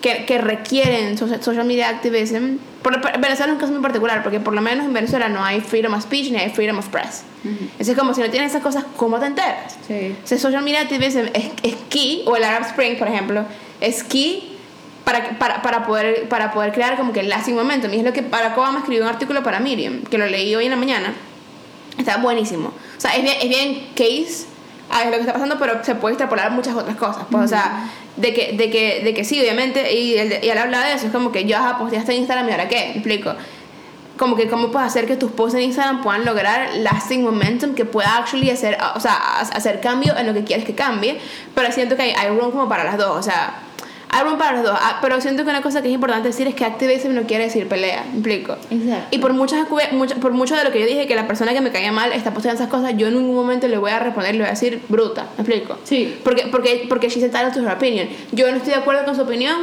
que, 0.00 0.24
que 0.24 0.38
requieren 0.38 1.16
social, 1.18 1.64
media 1.64 1.88
activism. 1.88 2.58
Por, 2.82 3.00
Venezuela 3.18 3.52
es 3.52 3.54
un 3.54 3.58
caso 3.58 3.72
muy 3.72 3.82
particular, 3.82 4.22
porque 4.22 4.40
por 4.40 4.54
lo 4.54 4.60
menos 4.60 4.86
en 4.86 4.92
Venezuela 4.92 5.28
no 5.28 5.44
hay 5.44 5.60
freedom 5.60 5.94
of 5.94 6.02
speech 6.02 6.30
ni 6.30 6.38
hay 6.38 6.50
freedom 6.50 6.78
of 6.78 6.88
press. 6.88 7.24
Entonces, 7.44 7.88
es 7.88 7.96
como 7.96 8.12
si 8.12 8.20
no 8.20 8.30
tienes 8.30 8.50
esas 8.50 8.62
cosas, 8.62 8.84
¿cómo 8.96 9.18
te 9.18 9.26
enteras? 9.26 9.76
Sí. 9.86 10.16
Social 10.36 10.62
media 10.62 10.80
activism 10.80 11.26
es, 11.32 11.50
es 11.62 11.74
key, 11.88 12.24
o 12.26 12.36
el 12.36 12.44
Arab 12.44 12.62
Spring, 12.62 12.98
por 12.98 13.08
ejemplo, 13.08 13.44
es 13.80 14.02
key 14.02 14.56
para, 15.04 15.38
para, 15.38 15.62
para, 15.62 15.86
poder, 15.86 16.28
para 16.28 16.52
poder 16.52 16.72
crear 16.72 16.96
como 16.96 17.12
que 17.12 17.20
el 17.20 17.28
lasting 17.28 17.54
momentum. 17.54 17.92
Y 17.94 17.98
es 17.98 18.04
lo 18.04 18.12
que 18.12 18.22
Barack 18.22 18.58
Obama 18.58 18.80
escribió 18.80 19.04
un 19.04 19.08
artículo 19.08 19.42
para 19.42 19.60
Miriam, 19.60 20.02
que 20.02 20.18
lo 20.18 20.26
leí 20.26 20.54
hoy 20.54 20.64
en 20.64 20.70
la 20.70 20.76
mañana. 20.76 21.14
Está 21.96 22.16
buenísimo. 22.16 22.68
O 22.68 23.00
sea, 23.00 23.12
es 23.16 23.22
bien, 23.22 23.36
es 23.40 23.48
bien 23.48 23.86
case 23.94 24.46
a 24.90 25.04
lo 25.04 25.10
que 25.12 25.20
está 25.20 25.32
pasando, 25.32 25.56
pero 25.58 25.82
se 25.84 25.94
puede 25.94 26.14
extrapolar 26.14 26.50
muchas 26.52 26.74
otras 26.74 26.96
cosas. 26.96 27.24
Pues, 27.30 27.44
o 27.44 27.48
sea, 27.48 27.90
de 28.16 28.32
que, 28.32 28.52
de, 28.52 28.70
que, 28.70 29.02
de 29.04 29.14
que 29.14 29.24
sí, 29.24 29.40
obviamente, 29.40 29.92
y 29.92 30.16
él, 30.16 30.38
y 30.42 30.48
él 30.48 30.58
de 30.70 30.92
eso, 30.94 31.06
es 31.06 31.12
como 31.12 31.32
que 31.32 31.44
yo, 31.44 31.56
ajá, 31.56 31.78
posteaste 31.78 32.12
en 32.12 32.18
Instagram 32.18 32.48
y 32.48 32.52
ahora 32.52 32.68
qué, 32.68 32.86
¿Me 32.88 32.92
explico. 32.92 33.34
Como 34.16 34.34
que 34.34 34.48
cómo 34.48 34.70
puedes 34.70 34.88
hacer 34.88 35.06
que 35.06 35.16
tus 35.16 35.30
posts 35.32 35.56
en 35.56 35.62
Instagram 35.64 36.00
puedan 36.02 36.24
lograr 36.24 36.70
lasting 36.76 37.22
momentum, 37.22 37.74
que 37.74 37.84
pueda 37.84 38.16
actually 38.16 38.48
hacer, 38.50 38.78
o 38.94 39.00
sea, 39.00 39.12
ha- 39.14 39.40
hacer 39.40 39.80
cambio 39.80 40.16
en 40.16 40.26
lo 40.26 40.32
que 40.32 40.42
quieres 40.44 40.64
que 40.64 40.74
cambie, 40.74 41.18
pero 41.54 41.70
siento 41.70 41.96
que 41.96 42.02
hay, 42.02 42.10
hay 42.12 42.28
room 42.30 42.50
como 42.50 42.66
para 42.66 42.84
las 42.84 42.96
dos, 42.96 43.18
o 43.18 43.22
sea, 43.22 43.52
room 44.22 44.38
para 44.38 44.52
los 44.52 44.62
dos, 44.62 44.78
Ah, 44.80 44.98
pero 45.02 45.20
siento 45.20 45.44
que 45.44 45.50
una 45.50 45.62
cosa 45.62 45.82
que 45.82 45.88
es 45.88 45.94
importante 45.94 46.28
decir 46.28 46.46
es 46.46 46.54
que 46.54 46.64
activism 46.64 47.12
no 47.14 47.22
quiere 47.22 47.44
decir 47.44 47.68
pelea, 47.68 48.04
¿me 48.10 48.18
explico. 48.18 48.56
Exacto. 48.70 49.08
Y 49.10 49.18
por 49.18 49.32
muchas, 49.34 49.66
mucho- 49.92 50.16
por 50.16 50.32
mucho 50.32 50.56
de 50.56 50.64
lo 50.64 50.72
que 50.72 50.80
yo 50.80 50.86
dije, 50.86 51.06
que 51.06 51.14
la 51.14 51.26
persona 51.26 51.52
que 51.52 51.60
me 51.60 51.70
caía 51.70 51.92
mal 51.92 52.12
está 52.12 52.32
posteando 52.32 52.60
esas 52.62 52.70
cosas, 52.70 52.94
yo 52.96 53.08
en 53.08 53.14
ningún 53.14 53.34
momento 53.36 53.68
le 53.68 53.78
voy 53.78 53.90
a 53.90 53.98
responder, 53.98 54.32
le 54.34 54.40
voy 54.40 54.46
a 54.48 54.50
decir 54.50 54.80
bruta, 54.88 55.26
¿me 55.36 55.42
explico? 55.44 55.78
Sí. 55.84 56.18
Porque, 56.24 56.46
porque, 56.50 56.86
porque 56.88 57.08
she's 57.08 57.22
entitled 57.24 57.52
to 57.52 57.60
her 57.60 57.68
opinion. 57.76 58.08
Yo 58.32 58.50
no 58.50 58.56
estoy 58.56 58.72
de 58.72 58.78
acuerdo 58.78 59.04
con 59.04 59.14
su 59.16 59.22
opinión, 59.22 59.56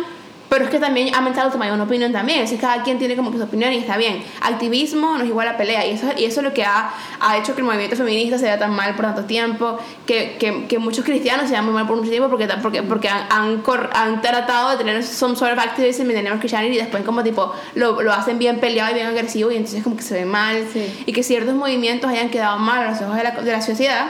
pero 0.50 0.66
es 0.66 0.70
que 0.72 0.80
también 0.80 1.08
I'm 1.08 1.26
entitled 1.26 1.52
to 1.52 1.58
my 1.58 1.70
own 1.70 1.82
opinion 1.82 2.12
también. 2.12 2.44
Así 2.44 2.56
que 2.56 2.62
cada 2.62 2.84
quien 2.84 3.00
tiene 3.00 3.16
como 3.16 3.32
que 3.32 3.38
su 3.38 3.44
opinión 3.44 3.74
y 3.74 3.78
está 3.78 3.98
bien. 3.98 4.24
Activismo 4.42 5.18
no 5.18 5.24
es 5.24 5.30
igual 5.30 5.48
a 5.48 5.58
pelea. 5.58 5.86
Y 5.88 5.92
eso, 5.92 6.08
y 6.16 6.26
eso 6.26 6.42
es 6.42 6.44
lo 6.44 6.54
que 6.54 6.64
ha, 6.64 6.92
ha 7.20 7.38
hecho 7.38 7.56
que 7.56 7.62
el 7.62 7.66
movimiento 7.66 7.96
feminista 7.96 8.38
se 8.38 8.46
vea 8.46 8.60
tan 8.60 8.72
mal 8.76 8.96
por 8.96 9.06
tanto 9.06 9.24
tiempo, 9.26 9.80
que, 10.06 10.38
que, 10.40 10.66
que 10.68 10.78
muchos 10.78 11.04
cristianos 11.06 11.46
se 11.48 11.54
vean 11.54 11.66
muy 11.66 11.74
mal 11.74 11.88
por 11.88 11.98
mucho 11.98 12.10
tiempo 12.12 12.30
porque, 12.30 12.48
porque, 12.62 12.84
porque 12.84 13.10
han, 13.10 13.26
han, 13.32 13.64
han 13.94 14.22
tratado 14.22 14.72
de 14.72 14.78
tener 14.78 15.04
some 15.04 15.36
sort 15.36 15.54
of 15.54 15.60
activism 15.60 16.12
y 16.12 16.14
tenemos 16.14 16.40
Christianity 16.40 16.76
y 16.76 16.78
después 16.78 17.04
como 17.04 17.24
tipo 17.24 17.52
lo, 17.74 18.02
lo 18.02 18.14
hacen 18.14 18.38
bien 18.38 18.60
peleado 18.60 18.92
y 18.92 18.94
bien 18.96 19.08
agresivo 19.08 19.52
y 19.52 19.56
entonces 19.56 19.84
como 19.84 19.96
que 19.98 20.04
se 20.04 20.14
ve 20.14 20.26
mal 20.26 20.68
Sí. 20.72 21.04
y 21.06 21.14
que 21.14 21.24
ciertos 21.24 21.56
movimientos 21.56 22.10
hayan 22.12 22.30
quedado 22.30 22.60
mal 22.60 22.84
a 22.84 22.92
los 22.92 23.02
ojos 23.02 23.16
de 23.16 23.24
la, 23.24 23.32
de 23.32 23.52
la 23.52 23.62
sociedad 23.62 24.08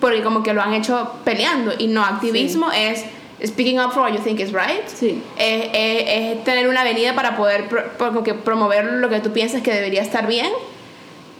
porque 0.00 0.22
como 0.22 0.42
que 0.42 0.52
lo 0.52 0.62
han 0.62 0.74
hecho 0.74 1.12
peleando 1.24 1.72
y 1.78 1.86
no 1.88 2.04
activismo 2.04 2.70
es 2.72 3.04
speaking 3.44 3.78
up 3.78 3.92
for 3.92 4.02
what 4.02 4.12
you 4.12 4.18
think 4.18 4.40
is 4.40 4.52
right 4.52 4.86
Sí. 4.86 5.22
es, 5.38 5.64
es- 5.72 6.04
es 6.36 6.44
tener 6.44 6.68
una 6.68 6.82
avenida 6.82 7.14
para 7.14 7.36
poder 7.36 7.68
pro- 7.68 8.22
que 8.22 8.34
promover 8.34 8.84
lo 8.84 9.08
que 9.08 9.20
tú 9.20 9.32
piensas 9.32 9.62
que 9.62 9.72
debería 9.72 10.02
estar 10.02 10.26
bien 10.26 10.48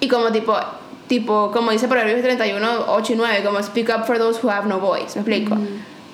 y 0.01 0.09
como 0.09 0.31
tipo 0.33 0.55
tipo 1.09 1.51
como 1.53 1.71
dice 1.71 1.89
Proverbios 1.89 2.23
31 2.23 2.87
8 2.89 3.13
y 3.13 3.17
9 3.17 3.45
como 3.45 3.63
speak 3.63 3.91
up 3.91 4.05
for 4.07 4.19
those 4.19 4.39
who 4.43 4.51
have 4.51 4.67
no 4.69 4.79
voice 4.81 5.15
me 5.15 5.21
explico 5.23 5.57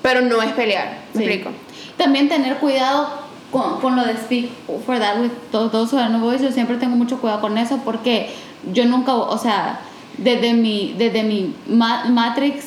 pero 0.03 0.21
no 0.21 0.41
es 0.43 0.53
pelear 0.53 0.99
me 1.15 1.23
Sí. 1.25 1.29
explico 1.29 1.51
También 1.97 2.29
tener 2.29 2.57
cuidado 2.59 3.09
con, 3.51 3.81
con 3.81 3.97
lo 3.97 4.05
de 4.05 4.15
speak 4.17 4.51
for 4.87 4.99
that 4.99 5.19
with 5.21 5.31
todos 5.51 5.73
those 5.73 5.93
who 5.95 5.99
are 6.01 6.13
no 6.13 6.21
voice. 6.21 6.45
Yo 6.45 6.53
siempre 6.53 6.77
tengo 6.77 6.95
mucho 6.97 7.19
cuidado 7.19 7.41
con 7.41 7.57
eso 7.59 7.81
porque 7.85 8.31
yo 8.73 8.85
nunca, 8.85 9.15
o 9.15 9.37
sea, 9.39 9.81
desde 10.19 10.53
mi, 10.53 10.95
desde 10.99 11.23
mi 11.25 11.55
ma- 11.67 12.05
matrix, 12.05 12.67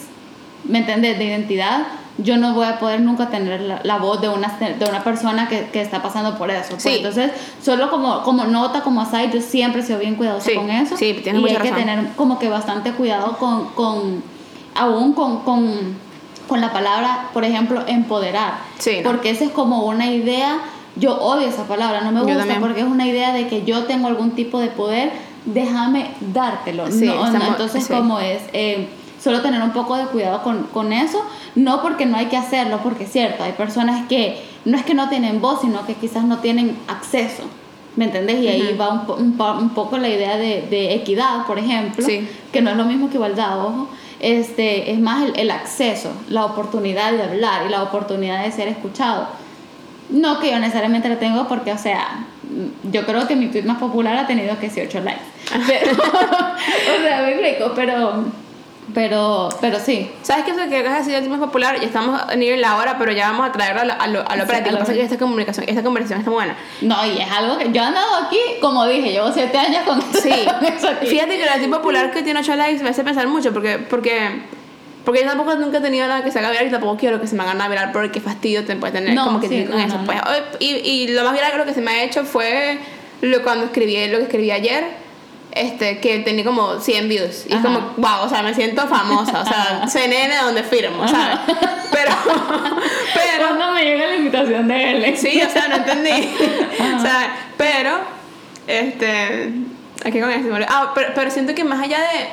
¿me 0.65 0.79
entiendes? 0.79 1.17
De 1.17 1.23
identidad, 1.25 1.83
yo 2.23 2.37
no 2.37 2.53
voy 2.53 2.65
a 2.65 2.79
poder 2.79 3.01
nunca 3.01 3.27
tener 3.29 3.61
la, 3.61 3.79
la 3.83 3.97
voz 3.97 4.21
de 4.21 4.29
una, 4.29 4.47
de 4.59 4.85
una 4.89 5.03
persona 5.03 5.47
que, 5.47 5.67
que 5.71 5.81
está 5.81 6.01
pasando 6.01 6.37
por 6.37 6.49
eso. 6.51 6.69
pues. 6.71 6.83
Sí. 6.83 6.95
Entonces, 6.97 7.31
solo 7.63 7.89
como, 7.89 8.23
como 8.23 8.45
nota, 8.45 8.81
como 8.81 9.01
aside, 9.01 9.29
yo 9.33 9.41
siempre 9.41 9.81
he 9.81 9.85
sido 9.85 9.99
bien 9.99 10.15
cuidadosa 10.15 10.49
Sí, 10.49 10.55
con 10.55 10.69
eso. 10.69 10.97
sí, 10.97 11.19
tienes 11.23 11.39
y 11.39 11.43
mucha 11.43 11.53
hay 11.55 11.61
que 11.61 11.71
razón. 11.71 11.85
tener 11.85 12.07
como 12.15 12.39
que 12.39 12.49
bastante 12.49 12.91
cuidado 12.91 13.37
con, 13.37 13.67
con 13.69 14.23
aún 14.75 15.13
con, 15.13 15.39
con, 15.39 15.95
con 16.47 16.61
la 16.61 16.71
palabra, 16.71 17.29
por 17.33 17.43
ejemplo, 17.43 17.83
empoderar. 17.87 18.53
Sí, 18.79 18.99
¿no? 19.03 19.09
Porque 19.09 19.29
esa 19.29 19.45
es 19.45 19.51
como 19.51 19.83
una 19.85 20.07
idea, 20.07 20.59
yo 20.95 21.15
odio 21.21 21.47
esa 21.47 21.63
palabra, 21.65 22.01
no 22.01 22.11
me 22.11 22.21
gusta 22.33 22.57
porque 22.59 22.81
es 22.81 22.87
una 22.87 23.05
idea 23.07 23.33
de 23.33 23.47
que 23.47 23.63
yo 23.63 23.83
tengo 23.85 24.07
algún 24.07 24.31
tipo 24.31 24.59
de 24.59 24.67
poder, 24.67 25.11
déjame 25.45 26.11
dártelo. 26.19 26.91
Sí, 26.91 27.05
no, 27.05 27.25
estamos- 27.25 27.47
entonces, 27.49 27.87
como 27.87 28.19
es, 28.19 28.41
eh, 28.53 28.89
solo 29.21 29.41
tener 29.41 29.61
un 29.61 29.71
poco 29.71 29.95
de 29.97 30.05
cuidado 30.05 30.41
con, 30.43 30.63
con 30.73 30.91
eso, 30.93 31.23
no 31.55 31.81
porque 31.81 32.05
no 32.05 32.17
hay 32.17 32.25
que 32.27 32.37
hacerlo, 32.37 32.79
porque 32.83 33.03
es 33.03 33.11
cierto, 33.11 33.43
hay 33.43 33.51
personas 33.53 34.07
que 34.07 34.41
no 34.65 34.77
es 34.77 34.83
que 34.83 34.93
no 34.93 35.09
tienen 35.09 35.41
voz, 35.41 35.61
sino 35.61 35.85
que 35.85 35.93
quizás 35.95 36.23
no 36.23 36.39
tienen 36.39 36.77
acceso. 36.87 37.43
¿Me 37.97 38.05
entendés? 38.05 38.39
Y 38.41 38.47
ahí 38.47 38.75
va 38.79 38.87
un, 38.89 39.05
po- 39.05 39.15
un, 39.15 39.33
po- 39.37 39.51
un 39.53 39.69
poco 39.71 39.97
la 39.97 40.07
idea 40.07 40.37
de, 40.37 40.65
de 40.69 40.93
equidad, 40.95 41.45
por 41.45 41.59
ejemplo, 41.59 42.05
Sí. 42.05 42.25
que 42.53 42.61
no 42.61 42.69
es 42.71 42.77
lo 42.77 42.85
mismo 42.85 43.09
que 43.09 43.15
igualdad, 43.15 43.59
ojo. 43.65 43.89
Este, 44.21 44.91
es 44.91 44.99
más 44.99 45.23
el, 45.23 45.37
el 45.37 45.51
acceso, 45.51 46.09
la 46.29 46.45
oportunidad 46.45 47.11
de 47.11 47.23
hablar 47.23 47.65
y 47.65 47.69
la 47.69 47.83
oportunidad 47.83 48.43
de 48.45 48.51
ser 48.51 48.69
escuchado. 48.69 49.27
No 50.09 50.39
que 50.39 50.51
yo 50.51 50.59
necesariamente 50.59 51.09
lo 51.09 51.17
tengo 51.17 51.47
porque, 51.49 51.73
o 51.73 51.77
sea, 51.77 52.25
yo 52.91 53.05
creo 53.05 53.27
que 53.27 53.35
mi 53.35 53.47
tweet 53.47 53.63
más 53.63 53.77
popular 53.77 54.15
ha 54.17 54.25
tenido 54.27 54.57
que 54.59 54.69
ser 54.69 54.87
8 54.87 55.01
likes. 55.01 55.21
Pero, 55.67 55.91
o 55.93 57.01
sea, 57.03 57.21
me 57.23 57.31
explico, 57.31 57.73
pero, 57.75 58.23
pero, 58.93 59.49
pero 59.61 59.79
sí. 59.79 60.09
¿Sabes 60.21 60.45
qué? 60.45 60.51
Eso 60.51 60.59
que 60.69 60.77
acabas 60.77 60.99
de 60.99 61.11
decir 61.11 61.13
el 61.15 61.23
tema 61.23 61.39
popular, 61.45 61.79
ya 61.79 61.85
estamos 61.85 62.21
a 62.21 62.35
nivel 62.35 62.59
la 62.61 62.77
hora, 62.77 62.97
pero 62.97 63.11
ya 63.11 63.29
vamos 63.31 63.47
a 63.49 63.51
traerlo 63.51 63.81
a 63.81 63.85
lo, 63.85 63.93
a 63.93 64.07
lo, 64.07 64.29
a 64.29 64.35
lo 64.35 64.43
Sí, 64.43 64.47
práctico. 64.49 64.69
a 64.69 64.71
lo 64.73 64.79
Pasa 64.79 64.93
que 64.93 65.01
esta 65.01 65.17
comunicación, 65.17 65.65
esta 65.69 65.83
conversación 65.83 66.19
está 66.19 66.29
muy 66.31 66.37
buena. 66.37 66.55
No, 66.81 67.05
y 67.05 67.19
es 67.21 67.31
algo 67.31 67.57
que 67.57 67.71
yo 67.71 67.81
he 67.81 67.85
andado 67.85 68.15
aquí, 68.25 68.37
como 68.59 68.85
dije, 68.87 69.11
llevo 69.11 69.31
7 69.31 69.57
años 69.57 69.83
con, 69.85 70.01
Sí, 70.01 70.29
con 70.59 70.65
eso 70.65 70.89
aquí. 70.89 71.07
fíjate 71.07 71.37
que 71.37 71.43
el 71.43 71.61
tipo 71.61 71.77
popular 71.77 72.11
que 72.11 72.21
tiene 72.23 72.39
8 72.39 72.55
likes 72.55 72.83
me 72.83 72.89
hace 72.89 73.03
pensar 73.03 73.27
mucho 73.27 73.53
porque, 73.53 73.77
porque, 73.79 74.41
porque 75.05 75.21
yo 75.21 75.27
tampoco 75.27 75.55
nunca 75.55 75.77
he 75.77 75.81
tenido 75.81 76.07
nada 76.07 76.23
que 76.23 76.31
se 76.31 76.39
haga 76.39 76.51
viral 76.51 76.67
y 76.67 76.71
tampoco 76.71 76.97
quiero 76.97 77.21
que 77.21 77.27
se 77.27 77.35
me 77.35 77.43
haga 77.43 77.53
nada 77.53 77.69
viral 77.69 77.91
porque 77.91 78.11
qué 78.11 78.19
fastidio 78.21 78.65
te 78.65 78.75
puede 78.75 78.93
tener 78.93 79.13
No, 79.13 79.25
como 79.25 79.39
que 79.39 79.47
sí, 79.47 79.65
con 79.65 79.77
no, 79.77 79.85
eso. 79.85 79.97
no, 79.97 80.05
pues. 80.05 80.19
Y, 80.59 80.71
y 80.75 81.07
lo 81.09 81.23
más 81.23 81.33
viral 81.33 81.51
creo 81.53 81.65
que 81.65 81.73
se 81.73 81.81
me 81.81 81.91
ha 81.91 82.03
hecho 82.03 82.23
fue 82.25 82.77
lo, 83.21 83.41
cuando 83.43 83.65
escribí 83.65 84.07
lo 84.09 84.17
que 84.17 84.23
escribí 84.23 84.51
ayer. 84.51 85.10
Este, 85.51 85.99
que 85.99 86.19
tenía 86.19 86.45
como 86.45 86.79
100 86.79 87.09
views. 87.09 87.45
Y 87.47 87.53
es 87.53 87.61
como, 87.61 87.93
wow, 87.97 88.21
o 88.23 88.29
sea, 88.29 88.41
me 88.41 88.53
siento 88.53 88.87
famosa. 88.87 89.41
O 89.41 89.45
sea, 89.45 89.87
CNN 89.87 90.35
donde 90.37 90.63
firmo, 90.63 91.05
¿sabes? 91.07 91.39
Pero, 91.91 92.11
pero, 93.13 93.47
Cuando 93.47 93.73
me 93.73 93.83
llega 93.83 94.07
la 94.07 94.15
invitación 94.15 94.67
de 94.67 94.91
él. 94.91 95.17
Sí, 95.17 95.41
o 95.41 95.49
sea, 95.49 95.67
no 95.67 95.75
entendí. 95.75 96.33
o 96.97 97.01
sea, 97.01 97.35
pero, 97.57 97.99
este, 98.65 99.51
aquí 100.05 100.19
con 100.21 100.31
este, 100.31 100.65
ah, 100.69 100.91
pero, 100.95 101.09
pero 101.13 101.31
siento 101.31 101.53
que 101.53 101.65
más 101.65 101.81
allá 101.81 101.99
de, 101.99 102.29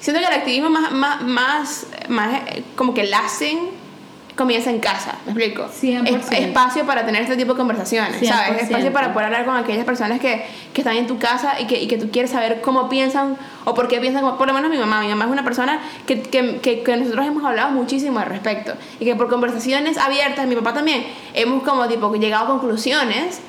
siento 0.00 0.20
que 0.20 0.26
el 0.26 0.40
activismo 0.40 0.70
más, 0.70 0.92
más, 0.92 1.22
más, 1.22 1.86
más 2.08 2.40
eh, 2.48 2.64
como 2.74 2.94
que 2.94 3.02
hacen 3.14 3.79
comienza 4.40 4.70
en 4.70 4.80
casa, 4.80 5.16
¿me 5.26 5.32
explico? 5.32 5.64
100%. 5.68 6.08
Es- 6.08 6.32
espacio 6.32 6.86
para 6.86 7.04
tener 7.04 7.20
este 7.22 7.36
tipo 7.36 7.52
de 7.52 7.58
conversaciones, 7.58 8.26
¿sabes? 8.26 8.62
100%. 8.62 8.62
Espacio 8.62 8.92
para 8.92 9.12
poder 9.12 9.26
hablar 9.26 9.44
con 9.44 9.54
aquellas 9.54 9.84
personas 9.84 10.18
que, 10.18 10.42
que 10.72 10.80
están 10.80 10.96
en 10.96 11.06
tu 11.06 11.18
casa 11.18 11.60
y 11.60 11.66
que, 11.66 11.78
y 11.82 11.86
que 11.86 11.98
tú 11.98 12.10
quieres 12.10 12.30
saber 12.30 12.62
cómo 12.62 12.88
piensan 12.88 13.36
o 13.66 13.74
por 13.74 13.86
qué 13.88 14.00
piensan, 14.00 14.22
por 14.38 14.46
lo 14.46 14.54
menos 14.54 14.70
mi 14.70 14.78
mamá. 14.78 15.02
Mi 15.02 15.08
mamá 15.08 15.26
es 15.26 15.30
una 15.30 15.44
persona 15.44 15.78
que, 16.06 16.22
que, 16.22 16.56
que, 16.60 16.82
que 16.82 16.96
nosotros 16.96 17.26
hemos 17.26 17.44
hablado 17.44 17.70
muchísimo 17.72 18.18
al 18.18 18.26
respecto 18.26 18.72
y 18.98 19.04
que 19.04 19.14
por 19.14 19.28
conversaciones 19.28 19.98
abiertas, 19.98 20.46
mi 20.46 20.54
papá 20.56 20.72
también, 20.72 21.04
hemos 21.34 21.62
como 21.62 21.86
tipo 21.86 22.10
llegado 22.14 22.44
a 22.44 22.48
conclusiones 22.48 23.40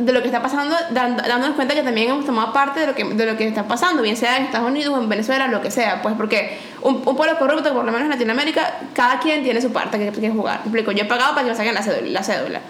de 0.00 0.12
lo 0.12 0.20
que 0.22 0.26
está 0.26 0.42
pasando, 0.42 0.74
dándonos 0.90 1.54
cuenta 1.54 1.74
que 1.74 1.82
también 1.82 2.10
hemos 2.10 2.26
tomado 2.26 2.52
parte 2.52 2.80
de 2.80 2.86
lo 2.86 2.94
que, 2.94 3.04
de 3.04 3.26
lo 3.26 3.36
que 3.36 3.46
está 3.46 3.64
pasando, 3.68 4.02
bien 4.02 4.16
sea 4.16 4.36
en 4.38 4.44
Estados 4.44 4.68
Unidos 4.68 4.96
o 4.96 5.00
en 5.00 5.08
Venezuela, 5.08 5.46
lo 5.46 5.62
que 5.62 5.70
sea, 5.70 6.02
pues 6.02 6.14
porque 6.16 6.58
un, 6.82 7.02
un 7.04 7.16
pueblo 7.16 7.38
corrupto, 7.38 7.72
por 7.72 7.84
lo 7.84 7.92
menos 7.92 8.02
en 8.02 8.10
Latinoamérica, 8.10 8.80
cada 8.92 9.20
quien 9.20 9.42
tiene 9.44 9.60
su 9.60 9.72
parte 9.72 9.98
que 9.98 10.10
quiere 10.10 10.34
jugar. 10.34 10.60
Me 10.60 10.64
explico, 10.64 10.92
yo 10.92 11.04
he 11.04 11.06
pagado 11.06 11.34
para 11.34 11.44
que 11.44 11.50
me 11.50 11.56
saquen 11.56 11.74
la 11.74 11.82
cédula. 11.82 12.10
La 12.10 12.24
cédula. 12.24 12.60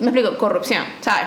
Me 0.00 0.06
explico, 0.06 0.38
corrupción, 0.38 0.84
¿sabes? 1.00 1.26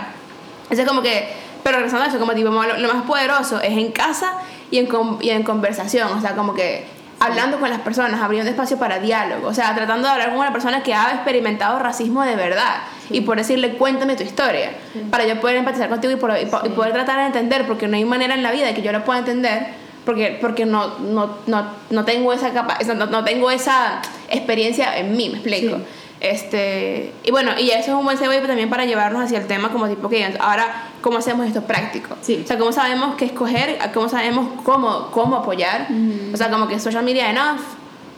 Eso 0.70 0.82
es 0.82 0.88
como 0.88 1.02
que, 1.02 1.30
pero 1.64 1.78
regresando 1.78 2.06
a 2.06 2.08
eso, 2.08 2.20
como 2.20 2.34
tipo, 2.34 2.50
lo, 2.50 2.78
lo 2.78 2.94
más 2.94 3.04
poderoso 3.04 3.62
es 3.62 3.78
en 3.78 3.92
casa 3.92 4.34
y 4.72 4.80
en, 4.80 4.90
y 5.22 5.30
en 5.30 5.44
conversación, 5.44 6.12
o 6.12 6.22
sea, 6.22 6.36
como 6.36 6.54
que 6.54 6.86
hablando 7.20 7.60
con 7.60 7.70
las 7.70 7.80
personas, 7.82 8.22
abriendo 8.22 8.50
espacio 8.50 8.78
para 8.78 9.00
diálogo, 9.00 9.48
o 9.48 9.54
sea, 9.54 9.74
tratando 9.76 10.08
de 10.08 10.14
hablar 10.14 10.30
con 10.30 10.40
una 10.40 10.52
persona 10.52 10.84
que 10.84 10.94
ha 10.94 11.14
experimentado 11.14 11.80
racismo 11.80 12.24
de 12.24 12.36
verdad 12.36 12.82
y 13.10 13.22
por 13.22 13.38
decirle, 13.38 13.74
cuéntame 13.78 14.16
tu 14.16 14.24
historia, 14.24 14.72
para 15.12 15.26
yo 15.26 15.40
poder 15.40 15.58
empatizar 15.58 15.90
contigo 15.90 16.14
y, 16.14 16.18
por- 16.18 16.32
y 16.38 16.44
y 16.68 16.70
poder 16.70 16.94
tratar 16.94 17.20
de 17.20 17.26
entender, 17.28 17.66
porque 17.68 17.88
no 17.88 17.96
hay 17.98 18.06
manera 18.06 18.34
en 18.36 18.44
la 18.44 18.52
vida 18.52 18.68
de 18.68 18.74
que 18.74 18.82
yo 18.82 18.92
lo 18.92 19.04
pueda 19.04 19.20
entender, 19.20 19.68
porque, 20.06 20.38
porque 20.40 20.66
no, 20.66 21.00
no, 21.00 21.38
no, 21.48 21.66
no 21.90 22.06
tengo 22.06 22.32
esa 22.34 22.52
capa 22.54 22.78
no, 22.96 23.06
no 23.08 23.24
tengo 23.24 23.52
esa 23.52 24.02
experiencia 24.30 24.98
en 24.98 25.16
mí, 25.18 25.30
me 25.30 25.36
explico. 25.38 25.78
Sí. 25.78 25.84
Este, 26.20 27.12
y 27.24 27.32
bueno, 27.32 27.52
y 27.60 27.70
eso 27.70 27.92
es 27.92 27.98
un 27.98 28.04
buen 28.04 28.18
segue 28.18 28.40
también 28.42 28.70
para 28.70 28.86
llevarnos 28.86 29.24
hacia 29.24 29.38
el 29.38 29.46
tema 29.48 29.70
como 29.70 29.88
tipo 29.88 30.10
que 30.10 30.26
ahora, 30.40 30.86
¿cómo 31.02 31.20
hacemos 31.20 31.46
esto 31.48 31.62
práctico? 31.62 32.16
Sí. 32.22 32.42
O 32.44 32.48
sea, 32.48 32.58
¿cómo 32.58 32.72
sabemos 32.72 33.16
qué 33.16 33.26
escoger? 33.26 33.78
¿Cómo 33.94 34.10
sabemos 34.10 34.48
cómo, 34.64 35.10
cómo 35.12 35.36
apoyar? 35.38 35.88
O 36.34 36.38
sea, 36.38 36.50
como 36.50 36.68
que 36.68 36.80
social 36.80 37.04
media 37.04 37.30
enough, 37.30 37.60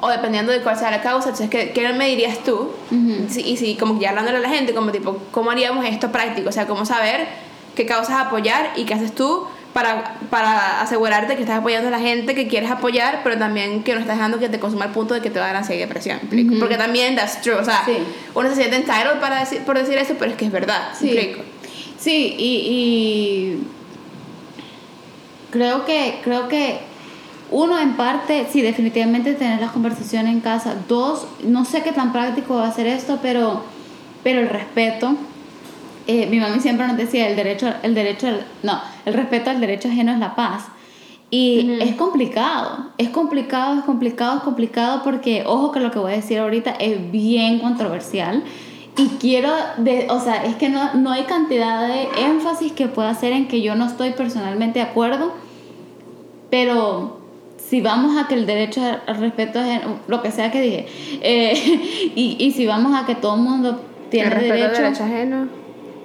o 0.01 0.09
dependiendo 0.09 0.51
de 0.51 0.61
cuál 0.61 0.77
sea 0.77 0.91
la 0.91 1.01
causa. 1.01 1.29
Entonces, 1.29 1.49
¿qué, 1.49 1.71
qué 1.71 1.91
me 1.93 2.07
dirías 2.07 2.39
tú? 2.43 2.71
Sí, 3.29 3.41
y 3.45 3.57
si, 3.57 3.75
como 3.75 3.99
ya 3.99 4.09
hablándole 4.09 4.37
a 4.37 4.41
la 4.41 4.49
gente, 4.49 4.73
como 4.73 4.91
tipo, 4.91 5.17
¿cómo 5.31 5.51
haríamos 5.51 5.85
esto 5.85 6.11
práctico? 6.11 6.49
O 6.49 6.51
sea, 6.51 6.67
¿cómo 6.67 6.85
saber 6.85 7.27
qué 7.75 7.85
causas 7.85 8.15
apoyar 8.25 8.71
y 8.75 8.85
qué 8.85 8.93
haces 8.93 9.13
tú? 9.13 9.45
Para, 9.73 10.15
para 10.31 10.81
asegurarte 10.81 11.35
que 11.35 11.41
estás 11.43 11.59
apoyando 11.59 11.89
a 11.89 11.91
la 11.91 11.99
gente 11.99 12.33
que 12.33 12.47
quieres 12.47 12.71
apoyar, 12.71 13.21
pero 13.23 13.37
también 13.37 13.83
que 13.83 13.93
no 13.93 13.99
estás 14.01 14.15
dejando 14.17 14.39
que 14.39 14.49
te 14.49 14.59
consuma 14.59 14.85
al 14.85 14.91
punto 14.91 15.13
de 15.13 15.21
que 15.21 15.29
te 15.29 15.37
va 15.39 15.45
a 15.45 15.47
dar 15.49 15.57
ansiedad 15.57 15.77
y 15.77 15.85
depresión. 15.85 16.17
¿me 16.17 16.23
explico? 16.23 16.51
Ujú. 16.53 16.59
Porque 16.59 16.75
también 16.75 17.15
that's 17.15 17.39
true. 17.41 17.53
O 17.53 17.63
sea, 17.63 17.83
Sí. 17.85 17.97
uno 18.33 18.49
se 18.49 18.55
siente 18.55 18.77
entitled 18.77 19.19
para 19.21 19.39
decir, 19.41 19.61
por 19.61 19.77
decir 19.77 19.95
eso, 19.97 20.15
pero 20.17 20.31
es 20.31 20.37
que 20.37 20.45
es 20.45 20.51
verdad. 20.51 20.89
¿me 20.93 20.97
Sí. 20.97 21.15
explico? 21.17 21.43
Sí, 21.99 22.35
y, 22.37 22.55
y 22.55 23.63
creo 25.51 25.85
que, 25.85 26.19
creo 26.23 26.47
que 26.47 26.79
uno 27.51 27.79
en 27.79 27.93
parte, 27.93 28.47
sí, 28.51 28.61
definitivamente 28.61 29.33
tener 29.33 29.59
las 29.59 29.71
conversaciones 29.71 30.31
en 30.33 30.39
casa. 30.41 30.75
Dos, 30.87 31.25
no 31.43 31.65
sé 31.65 31.81
qué 31.83 31.91
tan 31.91 32.11
práctico 32.11 32.55
va 32.55 32.67
a 32.67 32.71
ser 32.73 32.87
esto, 32.87 33.19
pero, 33.21 33.63
pero 34.23 34.39
el 34.41 34.49
respeto. 34.49 35.15
Eh, 36.07 36.25
mi 36.27 36.39
mami 36.39 36.59
siempre 36.59 36.87
nos 36.87 36.97
decía 36.97 37.27
el 37.27 37.35
derecho, 37.35 37.71
el 37.83 37.93
derecho, 37.93 38.27
al- 38.27 38.45
no, 38.63 38.79
el 39.05 39.13
respeto 39.13 39.49
al 39.51 39.59
derecho 39.59 39.87
ajeno 39.89 40.11
es 40.11 40.19
la 40.19 40.35
paz. 40.35 40.63
Y 41.31 41.73
Ujú. 41.75 41.83
es 41.83 41.95
complicado, 41.95 42.87
es 42.97 43.09
complicado, 43.09 43.75
es 43.77 43.83
complicado, 43.83 44.37
es 44.37 44.43
complicado 44.43 45.01
porque, 45.03 45.43
ojo 45.45 45.71
que 45.71 45.79
lo 45.79 45.91
que 45.91 45.99
voy 45.99 46.13
a 46.13 46.15
decir 46.15 46.39
ahorita 46.39 46.71
es 46.71 47.11
bien 47.11 47.59
controversial. 47.59 48.43
Y 48.97 49.07
quiero, 49.19 49.51
de, 49.77 50.07
o 50.09 50.19
sea, 50.19 50.43
es 50.43 50.55
que 50.55 50.69
no, 50.69 50.95
no 50.95 51.11
hay 51.11 51.23
cantidad 51.25 51.87
de 51.87 52.07
énfasis 52.25 52.71
que 52.73 52.87
pueda 52.87 53.11
hacer 53.11 53.31
en 53.33 53.47
que 53.47 53.61
yo 53.61 53.75
no 53.75 53.85
estoy 53.85 54.11
personalmente 54.11 54.79
de 54.79 54.85
acuerdo, 54.85 55.31
pero 56.49 57.18
si 57.69 57.81
vamos 57.81 58.17
a 58.17 58.27
que 58.27 58.33
el 58.33 58.45
derecho 58.45 58.81
al 59.05 59.17
respeto 59.17 59.59
es 59.59 59.81
lo 60.07 60.21
que 60.23 60.31
sea 60.31 60.49
que 60.51 60.61
dije, 60.61 60.87
eh, 61.21 61.53
y, 62.15 62.35
y 62.39 62.51
si 62.51 62.65
vamos 62.65 62.99
a 62.99 63.05
que 63.05 63.15
todo 63.15 63.35
el 63.35 63.41
mundo 63.41 63.81
tiene 64.09 64.27
el 64.29 64.33
respeto 64.33 64.53
al 64.53 64.59
derecho 64.59 64.81
derecho 64.81 65.03
ajeno. 65.03 65.47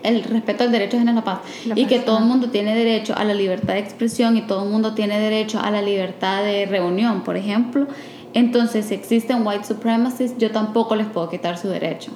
el 0.03 0.25
respeto 0.25 0.65
al 0.65 0.73
derecho 0.73 0.97
es 0.99 1.05
la 1.05 1.25
paz 1.25 1.39
La 1.65 1.75
y 1.79 1.83
paz, 1.85 1.89
que 1.93 1.99
todo 2.01 2.19
el 2.19 2.25
mundo 2.25 2.51
tiene 2.51 2.75
derecho 2.75 3.15
a 3.17 3.25
la 3.25 3.33
libertad 3.33 3.75
de 3.75 3.81
expresión 3.81 4.37
y 4.37 4.43
todo 4.43 4.65
el 4.65 4.71
mundo 4.71 4.93
tiene 4.95 5.19
derecho 5.19 5.59
a 5.61 5.71
la 5.71 5.81
libertad 5.81 6.43
de 6.45 6.67
reunión, 6.67 7.23
por 7.25 7.37
ejemplo. 7.39 7.87
Entonces, 8.35 8.87
si 8.87 8.95
existen 8.95 9.47
white 9.47 9.65
supremacists, 9.65 10.37
yo 10.39 10.51
tampoco 10.51 10.97
les 10.97 11.07
puedo 11.07 11.31
quitar 11.31 11.57
su 11.57 11.69
derecho. 11.69 12.11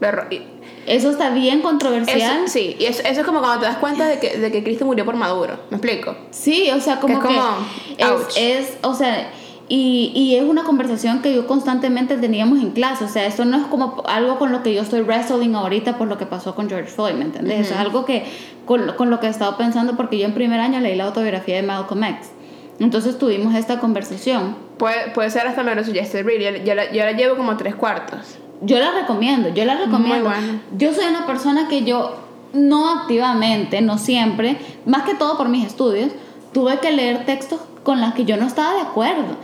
Pero- 0.00 0.22
y- 0.30 0.40
Eso 0.86 1.10
está 1.10 1.30
bien 1.30 1.62
controversial. 1.62 2.44
Eso, 2.44 2.52
sí, 2.52 2.76
y 2.78 2.84
eso, 2.84 3.02
eso 3.04 3.20
es 3.20 3.26
como 3.26 3.40
cuando 3.40 3.60
te 3.60 3.66
das 3.66 3.76
cuenta 3.78 4.06
de 4.06 4.18
que, 4.18 4.38
de 4.38 4.52
que 4.52 4.62
Cristo 4.62 4.84
murió 4.84 5.04
por 5.04 5.16
Maduro. 5.16 5.58
¿Me 5.70 5.78
explico? 5.78 6.16
Sí, 6.30 6.70
o 6.70 6.80
sea, 6.80 7.00
como 7.00 7.20
Que 7.20 7.26
que, 7.26 7.34
es 7.34 7.40
como, 7.40 8.16
ouch. 8.16 8.36
es, 8.36 8.68
es, 8.70 8.78
o 8.82 8.94
sea, 8.94 9.30
y, 9.68 10.12
y 10.14 10.36
es 10.36 10.44
una 10.44 10.62
conversación 10.62 11.22
que 11.22 11.34
yo 11.34 11.46
constantemente 11.48 12.16
teníamos 12.18 12.60
en 12.60 12.70
clase, 12.70 13.04
o 13.04 13.08
sea, 13.08 13.26
esto 13.26 13.44
no 13.44 13.56
es 13.56 13.64
como 13.64 14.02
algo 14.06 14.38
con 14.38 14.52
lo 14.52 14.62
que 14.62 14.72
yo 14.72 14.82
estoy 14.82 15.00
wrestling 15.00 15.54
ahorita 15.54 15.98
por 15.98 16.06
lo 16.06 16.18
que 16.18 16.26
pasó 16.26 16.54
con 16.54 16.68
George 16.68 16.88
Floyd, 16.88 17.14
¿me 17.14 17.24
entendés? 17.24 17.66
Eso 17.66 17.74
es 17.74 17.80
algo 17.80 18.04
que, 18.04 18.24
con, 18.64 18.92
con 18.92 19.10
lo 19.10 19.18
que 19.18 19.26
he 19.26 19.30
estado 19.30 19.56
pensando 19.56 19.96
porque 19.96 20.18
yo 20.18 20.26
en 20.26 20.34
primer 20.34 20.60
año 20.60 20.78
leí 20.78 20.94
la 20.94 21.04
autobiografía 21.04 21.56
de 21.56 21.62
Malcolm 21.62 22.04
X, 22.04 22.30
entonces 22.78 23.18
tuvimos 23.18 23.54
esta 23.54 23.80
conversación. 23.80 24.54
Puede, 24.78 25.10
puede 25.12 25.30
ser 25.30 25.46
hasta 25.46 25.62
menos 25.62 25.86
suggested 25.86 26.24
read. 26.24 26.62
Yo, 26.64 26.74
yo 26.92 27.04
la 27.04 27.12
llevo 27.12 27.36
como 27.36 27.56
tres 27.56 27.74
cuartos. 27.74 28.38
Yo 28.62 28.78
la 28.78 28.92
recomiendo, 28.92 29.48
yo 29.50 29.64
la 29.64 29.76
recomiendo. 29.76 30.30
Yo 30.76 30.92
soy 30.94 31.06
una 31.06 31.26
persona 31.26 31.68
que 31.68 31.84
yo 31.84 32.16
no 32.52 32.90
activamente, 32.90 33.80
no 33.80 33.98
siempre, 33.98 34.58
más 34.86 35.02
que 35.02 35.14
todo 35.14 35.36
por 35.36 35.48
mis 35.48 35.66
estudios, 35.66 36.10
tuve 36.52 36.78
que 36.80 36.90
leer 36.90 37.26
textos 37.26 37.60
con 37.82 38.00
los 38.00 38.14
que 38.14 38.24
yo 38.24 38.36
no 38.36 38.46
estaba 38.46 38.74
de 38.74 38.80
acuerdo. 38.80 39.36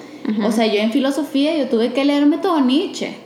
O 0.47 0.53
sea, 0.53 0.67
yo 0.67 0.81
en 0.81 0.93
filosofía 0.93 1.57
yo 1.57 1.69
tuve 1.69 1.93
que 1.93 2.05
leerme 2.05 2.39
todo 2.39 2.61
Nietzsche. 2.61 3.22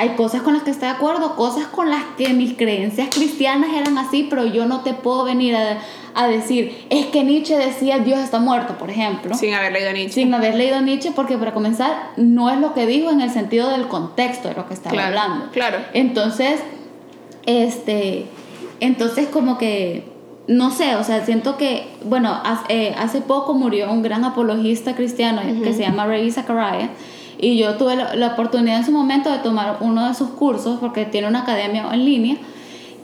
Hay 0.00 0.10
cosas 0.16 0.40
con 0.42 0.54
las 0.54 0.62
que 0.62 0.70
estoy 0.70 0.88
de 0.88 0.94
acuerdo, 0.94 1.36
cosas 1.36 1.66
con 1.66 1.90
las 1.90 2.02
que 2.16 2.30
mis 2.32 2.54
creencias 2.56 3.08
cristianas 3.14 3.70
eran 3.74 3.98
así, 3.98 4.26
pero 4.30 4.46
yo 4.46 4.64
no 4.64 4.80
te 4.80 4.94
puedo 4.94 5.24
venir 5.24 5.54
a, 5.54 5.78
a 6.14 6.26
decir, 6.26 6.86
es 6.88 7.06
que 7.06 7.22
Nietzsche 7.22 7.56
decía 7.58 7.98
Dios 7.98 8.18
está 8.18 8.38
muerto, 8.38 8.78
por 8.78 8.88
ejemplo 8.90 9.34
Sin 9.34 9.52
haber 9.52 9.72
leído 9.72 9.92
Nietzsche. 9.92 10.14
sin 10.22 10.32
haber 10.32 10.54
leído 10.54 10.80
Nietzsche, 10.80 11.12
porque 11.14 11.36
para 11.36 11.52
comenzar, 11.52 12.12
no 12.16 12.48
es 12.50 12.58
lo 12.58 12.72
que 12.72 12.86
dijo 12.86 13.10
en 13.10 13.20
el 13.20 13.30
sentido 13.30 13.68
del 13.70 13.88
contexto 13.88 14.48
de 14.48 14.54
lo 14.54 14.66
que 14.66 14.74
estaba 14.74 14.92
Claro, 14.94 15.08
hablando. 15.08 15.50
claro. 15.52 15.78
Entonces, 15.92 16.60
este, 17.46 18.26
entonces 18.80 19.28
como 19.28 19.58
que, 19.58 20.04
no 20.46 20.70
sé, 20.70 20.96
o 20.96 21.04
sea, 21.04 21.24
siento 21.24 21.56
que, 21.56 21.86
bueno, 22.04 22.40
hace, 22.44 22.64
eh, 22.88 22.94
hace 22.98 23.20
poco 23.20 23.54
murió 23.54 23.92
un 23.92 24.02
gran 24.02 24.24
apologista 24.24 24.94
cristiano 24.96 25.42
que 25.62 25.72
se 25.74 25.82
llama 25.82 26.06
Ray 26.06 26.30
Zachariah, 26.30 26.88
y 27.40 27.56
yo 27.56 27.76
tuve 27.76 27.96
la, 27.96 28.14
la 28.14 28.28
oportunidad 28.28 28.78
en 28.78 28.84
su 28.84 28.92
momento 28.92 29.30
de 29.30 29.38
tomar 29.38 29.78
uno 29.80 30.06
de 30.08 30.14
sus 30.14 30.28
cursos, 30.30 30.78
porque 30.80 31.04
tiene 31.04 31.28
una 31.28 31.40
academia 31.40 31.88
en 31.92 32.04
línea, 32.04 32.36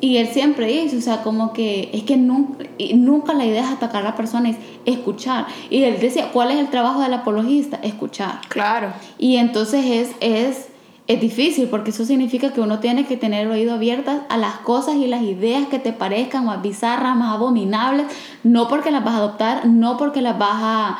Y 0.00 0.18
él 0.18 0.28
siempre 0.28 0.66
dice, 0.66 0.98
o 0.98 1.00
sea, 1.00 1.22
como 1.22 1.54
que 1.54 1.88
es 1.94 2.02
que 2.02 2.18
nunca, 2.18 2.64
nunca 2.94 3.32
la 3.32 3.46
idea 3.46 3.64
es 3.64 3.70
atacar 3.70 4.02
a 4.02 4.10
la 4.10 4.14
persona, 4.14 4.50
es 4.50 4.56
escuchar. 4.84 5.46
Y 5.70 5.84
él 5.84 5.98
decía, 5.98 6.32
¿cuál 6.32 6.50
es 6.50 6.58
el 6.58 6.68
trabajo 6.68 7.00
del 7.00 7.14
apologista? 7.14 7.78
Escuchar. 7.82 8.40
Claro. 8.48 8.92
Y 9.18 9.36
entonces 9.36 9.86
es, 9.86 10.10
es, 10.20 10.68
es 11.06 11.20
difícil 11.20 11.68
porque 11.68 11.92
eso 11.92 12.04
significa 12.04 12.52
que 12.52 12.60
uno 12.60 12.78
tiene 12.78 13.06
que 13.06 13.16
tener 13.16 13.46
el 13.46 13.52
oído 13.52 13.72
abierto 13.72 14.10
a 14.28 14.36
las 14.36 14.56
cosas 14.56 14.96
y 14.96 15.06
las 15.06 15.22
ideas 15.22 15.66
que 15.68 15.78
te 15.78 15.94
parezcan 15.94 16.44
más 16.44 16.60
bizarras, 16.60 17.16
más 17.16 17.34
abominables, 17.34 18.06
no 18.44 18.68
porque 18.68 18.90
las 18.90 19.02
vas 19.02 19.14
a 19.14 19.18
adoptar, 19.18 19.66
no 19.66 19.96
porque 19.96 20.20
las 20.20 20.36
vas 20.38 20.58
a, 20.62 20.98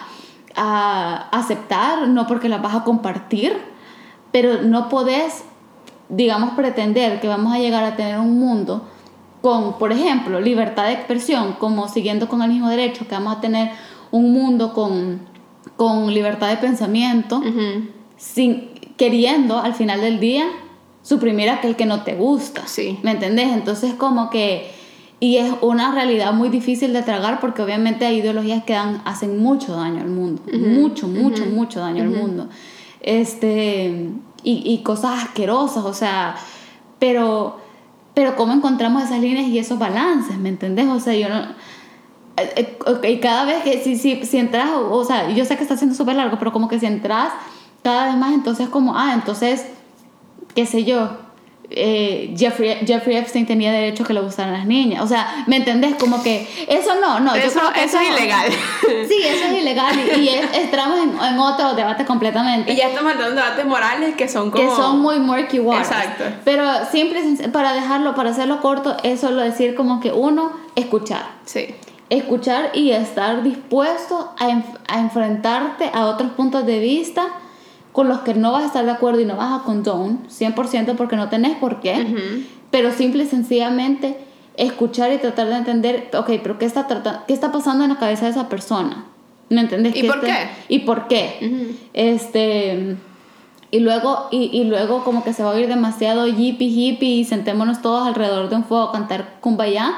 a 0.57 1.29
aceptar, 1.31 2.09
no 2.09 2.27
porque 2.27 2.49
las 2.49 2.63
vas 2.63 2.75
a 2.75 2.85
compartir, 2.85 3.57
pero 4.33 4.63
no 4.63 4.89
podés 4.89 5.45
digamos, 6.09 6.51
pretender 6.55 7.21
que 7.21 7.29
vamos 7.29 7.53
a 7.53 7.59
llegar 7.59 7.85
a 7.85 7.97
tener 7.97 8.19
un 8.19 8.39
mundo 8.39 8.87
con, 9.43 9.79
por 9.79 9.93
ejemplo, 9.93 10.41
libertad 10.41 10.87
de 10.87 10.93
expresión, 10.93 11.55
como 11.59 11.89
siguiendo 11.89 12.29
con 12.29 12.43
el 12.43 12.51
mismo 12.51 12.69
derecho, 12.69 13.07
que 13.07 13.15
vamos 13.15 13.37
a 13.37 13.41
tener 13.41 13.71
un 14.11 14.33
mundo 14.33 14.73
con, 14.73 15.21
con 15.77 16.13
libertad 16.13 16.49
de 16.49 16.57
pensamiento, 16.57 17.43
sin, 18.17 18.71
queriendo 18.97 19.59
al 19.59 19.75
final 19.75 20.01
del 20.01 20.21
día 20.21 20.47
suprimir 21.03 21.51
aquel 21.51 21.77
que 21.77 21.87
no 21.87 22.03
te 22.03 22.15
gusta. 22.15 22.67
Sí. 22.67 22.99
¿Me 23.03 23.13
entendés? 23.13 23.53
Entonces 23.53 23.95
como 23.95 24.31
que... 24.31 24.75
Y 25.19 25.39
es 25.39 25.51
una 25.63 25.93
realidad 25.93 26.33
muy 26.35 26.51
difícil 26.51 26.93
de 26.93 27.03
tragar 27.03 27.41
porque 27.41 27.63
obviamente 27.63 28.05
hay 28.05 28.19
ideologías 28.19 28.65
que 28.65 28.75
dan, 28.75 29.01
hacen 29.07 29.43
mucho 29.43 29.75
daño 29.75 30.03
al 30.03 30.11
mundo. 30.11 30.43
Mucho, 30.53 31.09
mucho, 31.09 31.47
mucho 31.47 31.81
daño 31.81 32.03
al 32.03 32.11
mundo. 32.11 32.49
Este, 33.01 34.11
y, 34.43 34.63
y 34.65 34.83
cosas 34.83 35.25
asquerosas, 35.25 35.85
o 35.85 35.95
sea, 35.95 36.37
pero, 36.99 37.59
pero 38.15 38.37
cómo 38.37 38.53
encontramos 38.53 39.05
esas 39.05 39.21
líneas 39.21 39.47
y 39.47 39.59
esos 39.59 39.79
balances, 39.79 40.37
¿me 40.39 40.51
entendés? 40.51 40.87
O 40.89 41.01
sea, 41.01 41.15
yo 41.15 41.29
no... 41.29 41.41
Eh, 42.37 42.77
eh, 43.03 43.11
y 43.11 43.19
cada 43.21 43.47
vez 43.47 43.63
que 43.63 43.83
si, 43.83 43.97
si, 43.97 44.27
si 44.27 44.37
entras, 44.37 44.69
o 44.71 45.05
sea, 45.05 45.31
yo 45.31 45.47
sé 45.47 45.57
que 45.57 45.63
está 45.63 45.79
siendo 45.79 45.97
súper 45.97 46.17
largo, 46.17 46.39
pero 46.39 46.53
como 46.53 46.69
que 46.69 46.79
si 46.79 46.85
entras 46.85 47.33
cada 47.83 48.07
vez 48.07 48.17
más, 48.17 48.35
entonces 48.35 48.69
como, 48.69 48.95
ah, 48.97 49.13
entonces, 49.15 49.67
qué 50.55 50.67
sé 50.67 50.85
yo, 50.85 51.26
eh, 51.71 52.35
Jeffrey, 52.37 52.79
Jeffrey 52.87 53.17
Epstein 53.17 53.47
tenía 53.47 53.73
derecho 53.73 54.05
a 54.05 54.07
que 54.07 54.13
le 54.13 54.21
gustaran 54.21 54.53
las 54.53 54.67
niñas. 54.67 55.03
O 55.03 55.09
sea, 55.09 55.45
¿me 55.47 55.57
entendés? 55.57 55.97
Como 55.97 56.23
que 56.23 56.47
eso 56.69 56.95
no, 57.01 57.21
no. 57.21 57.35
Eso, 57.35 57.47
yo 57.47 57.61
creo 57.61 57.73
que 57.73 57.85
eso, 57.85 57.99
es 57.99 58.09
ilegal. 58.09 58.51
Sí, 59.09 59.23
eso 59.25 59.45
es 59.47 59.63
ilegal 59.63 59.95
y, 59.99 60.21
y 60.21 60.29
es, 60.29 60.47
entramos 60.57 60.99
en, 61.01 61.11
en, 61.11 61.39
otro 61.39 61.75
debate 61.75 62.05
completamente. 62.05 62.73
Y 62.73 62.77
ya 62.77 62.89
estamos 62.89 63.13
hablando 63.13 63.37
de 63.37 63.43
debates 63.43 63.67
morales 63.67 64.15
que 64.17 64.29
son 64.29 64.51
como... 64.51 64.63
Que 64.63 64.75
son 64.75 65.01
muy 65.01 65.19
murky 65.19 65.59
waters. 65.59 65.89
Exacto. 65.89 66.25
Pero 66.45 66.65
siempre, 66.91 67.23
para 67.53 67.73
dejarlo, 67.73 68.15
para 68.15 68.31
hacerlo 68.31 68.61
corto, 68.61 68.97
es 69.03 69.21
solo 69.21 69.43
decir 69.43 69.75
como 69.75 70.01
que 70.01 70.13
uno, 70.13 70.53
escuchar. 70.75 71.27
Sí. 71.45 71.75
Escuchar 72.11 72.71
y 72.75 72.93
estar 72.93 73.43
dispuesto 73.43 74.35
a, 74.39 74.63
a 74.89 75.01
enfrentarte 75.01 75.91
a 75.93 76.07
otros 76.07 76.31
puntos 76.33 76.65
de 76.65 76.79
vista 76.79 77.29
con 77.97 78.09
los 78.09 78.19
que 78.19 78.35
no 78.35 78.53
vas 78.53 78.63
a 78.63 78.67
estar 78.67 78.85
de 78.85 78.91
acuerdo 78.91 79.21
y 79.21 79.25
no 79.25 79.37
vas 79.37 79.59
a 79.59 79.65
condone 79.65 80.19
100% 80.29 80.97
porque 80.97 81.17
no 81.17 81.31
tenés 81.31 81.57
por 81.57 81.81
qué, 81.81 81.95
uh 81.95 82.15
-huh. 82.15 82.47
pero 82.71 82.93
simple 82.93 83.25
y 83.25 83.27
sencillamente 83.27 84.19
escuchar 84.59 85.15
y 85.15 85.17
tratar 85.17 85.47
de 85.49 85.57
entender, 85.57 86.11
ok, 86.13 86.31
pero 86.43 86.59
¿qué 86.59 86.67
está, 86.67 86.87
tratando, 86.87 87.21
qué 87.27 87.33
está 87.33 87.51
pasando 87.53 87.85
en 87.85 87.91
la 87.95 87.99
cabeza 87.99 88.27
de 88.27 88.33
esa 88.33 88.51
persona? 88.51 89.07
¿Me 89.49 89.63
entendés? 89.63 89.97
¿Y 89.97 90.03
por 90.03 90.17
este, 90.17 90.27
qué? 90.27 90.49
¿Y 90.69 90.79
por 90.81 91.09
qué? 91.09 91.39
Uh 91.41 91.45
-huh. 91.47 91.77
Este... 91.95 92.97
Y 93.71 93.81
luego, 93.81 94.29
y, 94.31 94.51
y, 94.53 94.65
luego 94.65 95.03
como 95.03 95.25
que 95.25 95.33
se 95.33 95.43
va 95.43 95.53
a 95.53 95.55
oír 95.55 95.67
demasiado 95.67 96.27
hippie 96.29 96.69
hippie 96.69 97.09
y 97.09 97.25
sentémonos 97.25 97.81
todos 97.81 98.07
alrededor 98.07 98.51
de 98.51 98.57
un 98.57 98.65
fuego 98.65 98.85
a 98.85 98.93
cantar 98.93 99.39
kumbaya, 99.41 99.95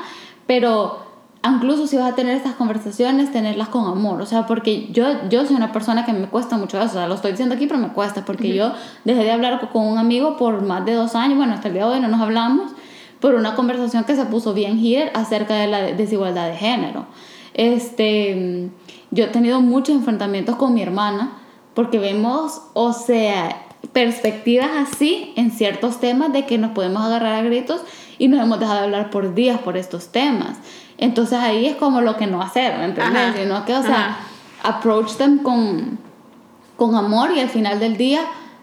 pero 0.47 1.08
incluso 1.45 1.87
si 1.87 1.97
vas 1.97 2.13
a 2.13 2.15
tener 2.15 2.37
estas 2.37 2.55
conversaciones, 2.55 3.33
tenerlas 3.33 3.69
con 3.69 3.87
amor, 3.87 4.21
o 4.21 4.27
sea, 4.27 4.47
porque 4.47 4.89
yo, 4.93 5.29
yo 5.29 5.47
soy 5.47 5.57
una 5.57 5.73
persona 5.73 6.05
que 6.05 6.13
me 6.13 6.27
cuesta 6.29 6.57
mucho 6.57 6.79
eso, 6.79 6.87
o 6.87 6.93
sea, 6.95 7.07
lo 7.07 7.15
estoy 7.15 7.33
diciendo 7.33 7.55
aquí, 7.55 7.67
pero 7.67 7.79
me 7.79 7.89
cuesta, 7.89 8.25
porque 8.25 8.49
uh 8.49 8.51
-huh. 8.51 8.57
yo 8.57 8.73
dejé 9.05 9.25
de 9.25 9.31
hablar 9.31 9.69
con 9.71 9.87
un 9.87 9.99
amigo 9.99 10.37
por 10.37 10.63
más 10.63 10.85
de 10.85 10.95
dos 10.95 11.15
años, 11.15 11.37
bueno, 11.37 11.55
hasta 11.55 11.69
el 11.69 11.75
día 11.75 11.87
de 11.87 11.93
hoy 11.93 12.01
no 12.01 12.09
nos 12.09 12.21
hablamos, 12.21 12.73
por 13.21 13.35
una 13.35 13.55
conversación 13.55 14.05
que 14.05 14.15
se 14.15 14.25
puso 14.27 14.55
bien 14.55 14.79
here 14.79 15.11
acerca 15.15 15.55
de 15.55 15.67
la 15.67 15.83
desigualdad 15.83 16.49
de 16.49 16.57
género. 16.57 17.07
Este, 17.55 18.71
yo 19.11 19.25
he 19.25 19.29
tenido 19.29 19.61
muchos 19.61 19.97
enfrentamientos 19.97 20.57
con 20.57 20.75
mi 20.75 20.83
hermana, 20.83 21.33
porque 21.75 21.99
vemos, 21.99 22.63
o 22.75 22.93
sea, 22.93 23.67
perspectivas 23.93 24.71
así 24.77 25.33
en 25.37 25.51
ciertos 25.51 26.01
temas 26.01 26.33
de 26.33 26.45
que 26.47 26.59
nos 26.59 26.73
podemos 26.73 27.03
agarrar 27.03 27.35
a 27.35 27.43
gritos 27.43 27.81
y 28.19 28.29
nos 28.29 28.41
hemos 28.41 28.61
dejado 28.61 28.81
de 28.81 28.85
hablar 28.85 29.11
por 29.11 29.35
días 29.35 29.61
por 29.61 29.77
estos 29.77 30.09
temas. 30.09 30.59
Entonces 30.99 31.39
ahí 31.39 31.67
es 31.67 31.77
como 31.77 32.01
lo 32.01 32.17
que 32.17 32.27
no 32.27 32.43
hacer, 32.43 32.77
¿me 32.79 32.87
entiendes? 32.87 33.37
Sino 33.37 33.65
que, 33.65 33.75
o 33.75 33.83
sea, 33.83 34.19
Ajá. 34.19 34.19
approach 34.65 35.17
them 35.17 35.39
con, 35.39 35.99
con 36.77 36.95
amor 36.97 37.31
y 37.35 37.41
al 37.41 37.49
final 37.49 37.79
del 37.79 37.97
día 37.97 38.21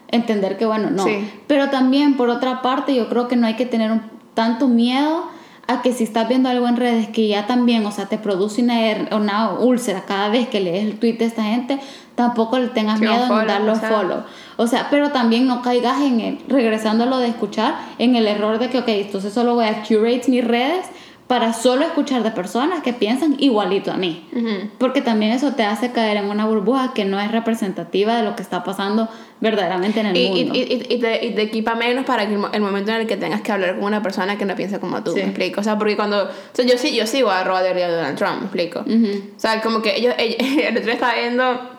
entender 0.08 0.56
que, 0.58 0.66
bueno, 0.66 0.90
no. 0.90 1.04
Sí. 1.04 1.30
Pero 1.46 1.70
también, 1.70 2.16
por 2.16 2.28
otra 2.28 2.62
parte, 2.62 2.94
yo 2.94 3.08
creo 3.08 3.26
que 3.26 3.36
no 3.36 3.46
hay 3.46 3.54
que 3.54 3.66
tener 3.66 3.90
un, 3.90 4.02
tanto 4.34 4.68
miedo 4.68 5.24
a 5.66 5.82
que 5.82 5.92
si 5.92 6.04
estás 6.04 6.28
viendo 6.28 6.48
algo 6.48 6.68
en 6.68 6.76
redes 6.76 7.08
que 7.08 7.26
ya 7.26 7.46
también, 7.46 7.84
o 7.86 7.90
sea, 7.90 8.06
te 8.06 8.18
produce 8.18 8.62
una, 8.62 8.76
una 9.16 9.50
úlcera 9.54 10.04
cada 10.06 10.28
vez 10.28 10.46
que 10.48 10.60
lees 10.60 10.84
el 10.84 10.98
tweet 11.00 11.14
de 11.14 11.24
esta 11.24 11.42
gente, 11.42 11.80
tampoco 12.14 12.58
le 12.58 12.68
tengas 12.68 13.00
sí, 13.00 13.06
miedo 13.06 13.26
follow, 13.26 13.40
en 13.40 13.46
darlo 13.48 13.72
o 13.72 13.76
sea. 13.76 13.88
follow. 13.88 14.22
O 14.58 14.66
sea, 14.68 14.86
pero 14.90 15.10
también 15.10 15.48
no 15.48 15.62
caigas 15.62 16.00
en 16.02 16.20
el, 16.20 16.38
regresando 16.46 17.04
a 17.04 17.06
lo 17.08 17.18
de 17.18 17.28
escuchar, 17.28 17.74
en 17.98 18.14
el 18.14 18.28
error 18.28 18.58
de 18.60 18.70
que, 18.70 18.78
ok, 18.78 18.88
entonces 18.88 19.32
solo 19.32 19.54
voy 19.54 19.64
a 19.64 19.82
curate 19.82 20.24
mis 20.28 20.44
redes 20.44 20.86
para 21.26 21.52
solo 21.52 21.84
escuchar 21.84 22.22
de 22.22 22.30
personas 22.30 22.82
que 22.82 22.92
piensan 22.92 23.34
igualito 23.38 23.90
a 23.90 23.96
mí. 23.96 24.28
Uh 24.32 24.38
-huh. 24.38 24.70
Porque 24.78 25.02
también 25.02 25.32
eso 25.32 25.52
te 25.52 25.64
hace 25.64 25.90
caer 25.90 26.18
en 26.18 26.26
una 26.26 26.46
burbuja 26.46 26.92
que 26.94 27.04
no 27.04 27.18
es 27.20 27.32
representativa 27.32 28.16
de 28.16 28.22
lo 28.22 28.36
que 28.36 28.42
está 28.42 28.62
pasando 28.62 29.08
verdaderamente 29.40 30.00
en 30.00 30.06
el 30.06 30.16
y, 30.16 30.28
mundo. 30.28 30.54
Y, 30.54 30.58
y, 30.58 30.86
y, 30.94 30.98
te, 31.00 31.26
y, 31.26 31.34
te, 31.34 31.42
equipa 31.42 31.74
menos 31.74 32.04
para 32.04 32.28
que 32.28 32.34
el 32.34 32.60
momento 32.60 32.92
en 32.92 33.00
el 33.00 33.06
que 33.08 33.16
tengas 33.16 33.40
que 33.40 33.50
hablar 33.50 33.74
con 33.74 33.84
una 33.84 34.02
persona 34.02 34.38
que 34.38 34.44
no 34.44 34.54
piensa 34.54 34.78
como 34.78 35.02
tú, 35.02 35.12
sí. 35.12 35.18
¿me 35.18 35.26
explico? 35.26 35.60
O 35.60 35.64
sea, 35.64 35.76
porque 35.76 35.96
cuando... 35.96 36.24
O 36.24 36.28
sea, 36.52 36.64
yo, 36.64 36.78
sí, 36.78 36.94
yo 36.94 37.06
sigo 37.06 37.30
a 37.30 37.42
Robert 37.42 37.74
de 37.74 37.86
Donald 37.86 38.16
Trump, 38.16 38.38
¿me 38.38 38.44
explico? 38.44 38.80
Uh 38.86 38.90
-huh. 38.90 39.22
O 39.36 39.40
sea, 39.40 39.60
como 39.62 39.82
que 39.82 39.96
ellos, 39.96 40.14
ellos, 40.18 40.36
el 40.40 40.76
otro 40.76 40.84
día 40.84 40.94
estaba 40.94 41.14
viendo 41.14 41.75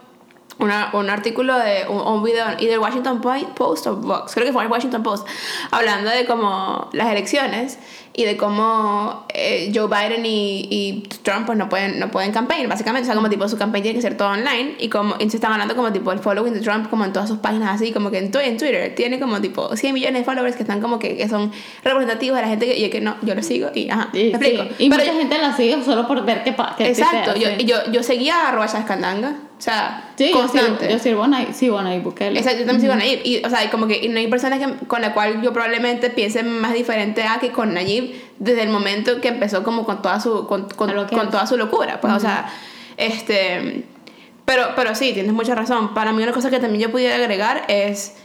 una, 0.59 0.89
un 0.93 1.09
artículo 1.09 1.57
de 1.57 1.85
un, 1.87 1.99
un 1.99 2.23
video 2.23 2.45
y 2.59 2.65
del 2.65 2.79
Washington 2.79 3.21
Post 3.21 3.87
o 3.87 3.95
Vox, 3.97 4.33
creo 4.33 4.45
que 4.45 4.53
fue 4.53 4.63
el 4.63 4.71
Washington 4.71 5.03
Post, 5.03 5.27
hablando 5.71 6.09
de 6.09 6.25
como 6.25 6.89
las 6.93 7.09
elecciones 7.11 7.77
y 8.17 8.25
de 8.25 8.35
cómo 8.35 9.27
eh, 9.31 9.71
Joe 9.73 9.87
Biden 9.87 10.25
y, 10.25 10.67
y, 10.71 11.03
Trump 11.21 11.45
pues 11.45 11.57
no 11.57 11.69
pueden 11.69 11.99
no 11.99 12.09
pueden 12.09 12.31
campaign 12.31 12.67
básicamente 12.67 13.03
o 13.03 13.05
sea 13.05 13.15
como 13.15 13.29
tipo 13.29 13.47
su 13.47 13.57
campaña 13.57 13.83
tiene 13.83 13.95
que 13.95 14.01
ser 14.01 14.17
todo 14.17 14.29
online 14.29 14.75
y 14.79 14.89
como 14.89 15.15
y 15.19 15.29
se 15.29 15.37
están 15.37 15.53
hablando 15.53 15.75
como 15.75 15.93
tipo 15.93 16.11
el 16.11 16.17
following 16.17 16.53
de 16.53 16.61
Trump 16.61 16.89
como 16.89 17.05
en 17.05 17.13
todas 17.13 17.29
sus 17.29 17.37
páginas 17.37 17.75
así 17.75 17.91
como 17.91 18.09
que 18.09 18.17
en, 18.17 18.31
en 18.35 18.57
Twitter 18.57 18.95
tiene 18.95 19.19
como 19.19 19.39
tipo 19.39 19.75
100 19.75 19.93
millones 19.93 20.21
de 20.21 20.25
followers 20.25 20.55
que 20.55 20.63
están 20.63 20.81
como 20.81 20.97
que, 20.97 21.15
que 21.15 21.29
son 21.29 21.51
representativos 21.83 22.37
de 22.37 22.41
la 22.41 22.47
gente 22.47 22.65
que, 22.65 22.79
y 22.79 22.89
que 22.89 23.01
no 23.01 23.17
yo 23.21 23.35
lo 23.35 23.43
sigo 23.43 23.69
y 23.75 23.87
ajá 23.87 24.09
sí, 24.11 24.23
¿me 24.23 24.29
explico? 24.29 24.63
Sí. 24.63 24.85
y 24.85 24.89
Pero 24.89 25.03
mucha 25.03 25.13
yo, 25.13 25.19
gente 25.19 25.37
la 25.37 25.55
sigue 25.55 25.83
solo 25.83 26.07
por 26.07 26.25
ver 26.25 26.43
qué 26.43 26.53
pasa 26.53 26.75
exacto 26.79 27.35
yo, 27.35 27.49
yo, 27.59 27.91
yo 27.91 28.01
seguía 28.01 28.47
a 28.47 28.51
Rocha 28.51 28.79
Escandanga 28.79 29.35
o 29.57 29.61
sea, 29.61 30.11
sí, 30.15 30.31
constante. 30.31 30.87
Yo 30.89 30.99
sigo, 30.99 31.25
yo 31.25 31.53
sigo 31.53 31.77
a 31.79 31.83
Nayib 31.83 32.03
Bukele. 32.03 32.39
Exacto, 32.39 32.59
yo 32.59 32.65
también 32.65 32.81
sigo 32.81 32.93
a 32.93 32.97
Nayib. 32.97 33.21
Y, 33.23 33.43
o 33.43 33.49
sea, 33.49 33.69
como 33.71 33.87
que 33.87 33.97
y 33.97 34.09
no 34.09 34.19
hay 34.19 34.27
personas 34.27 34.59
que, 34.59 34.85
con 34.85 35.01
la 35.01 35.13
cual 35.13 35.41
yo 35.41 35.51
probablemente 35.51 36.09
piense 36.11 36.43
más 36.43 36.73
diferente 36.73 37.23
a 37.23 37.39
que 37.39 37.51
con 37.51 37.73
Nayib 37.73 38.13
desde 38.37 38.61
el 38.61 38.69
momento 38.69 39.19
que 39.19 39.29
empezó 39.29 39.63
como 39.63 39.83
con 39.83 40.01
toda 40.01 40.19
su, 40.19 40.45
con, 40.45 40.69
con, 40.69 40.91
con 41.07 41.29
toda 41.31 41.47
su 41.47 41.57
locura. 41.57 41.99
Pues, 41.99 42.11
uh 42.11 42.15
-huh. 42.15 42.17
o 42.17 42.21
sea, 42.21 42.53
este... 42.97 43.83
Pero, 44.45 44.67
pero 44.75 44.95
sí, 44.95 45.11
tienes 45.13 45.33
mucha 45.33 45.55
razón. 45.55 45.93
Para 45.93 46.13
mí 46.13 46.23
una 46.23 46.31
cosa 46.31 46.49
que 46.49 46.59
también 46.59 46.83
yo 46.83 46.91
pudiera 46.91 47.15
agregar 47.15 47.65
es 47.67 48.15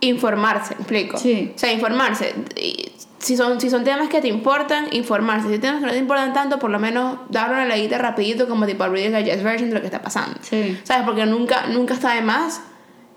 informarse, 0.00 0.74
¿me 0.74 0.80
explico? 0.80 1.16
Sí. 1.16 1.52
O 1.54 1.58
sea, 1.58 1.72
informarse. 1.72 2.34
Y, 2.56 2.90
si 3.22 3.36
son, 3.36 3.60
si 3.60 3.70
son 3.70 3.84
temas 3.84 4.08
que 4.08 4.20
te 4.20 4.28
importan, 4.28 4.86
informarse. 4.90 5.48
Si 5.48 5.58
temas 5.58 5.80
que 5.80 5.86
no 5.86 5.92
te 5.92 5.98
importan 5.98 6.32
tanto, 6.32 6.58
por 6.58 6.70
lo 6.70 6.78
menos 6.78 7.18
darle 7.30 7.54
una 7.54 7.66
leída 7.66 7.96
rapidito 7.96 8.48
como 8.48 8.66
tipo 8.66 8.84
Reader's 8.86 9.24
Digest 9.24 9.44
version 9.44 9.70
de 9.70 9.76
lo 9.76 9.80
que 9.80 9.86
está 9.86 10.02
pasando. 10.02 10.38
Sí. 10.42 10.78
¿Sabes? 10.82 11.04
Porque 11.06 11.24
nunca, 11.24 11.68
nunca 11.68 11.94
está 11.94 12.14
de 12.14 12.22
más 12.22 12.60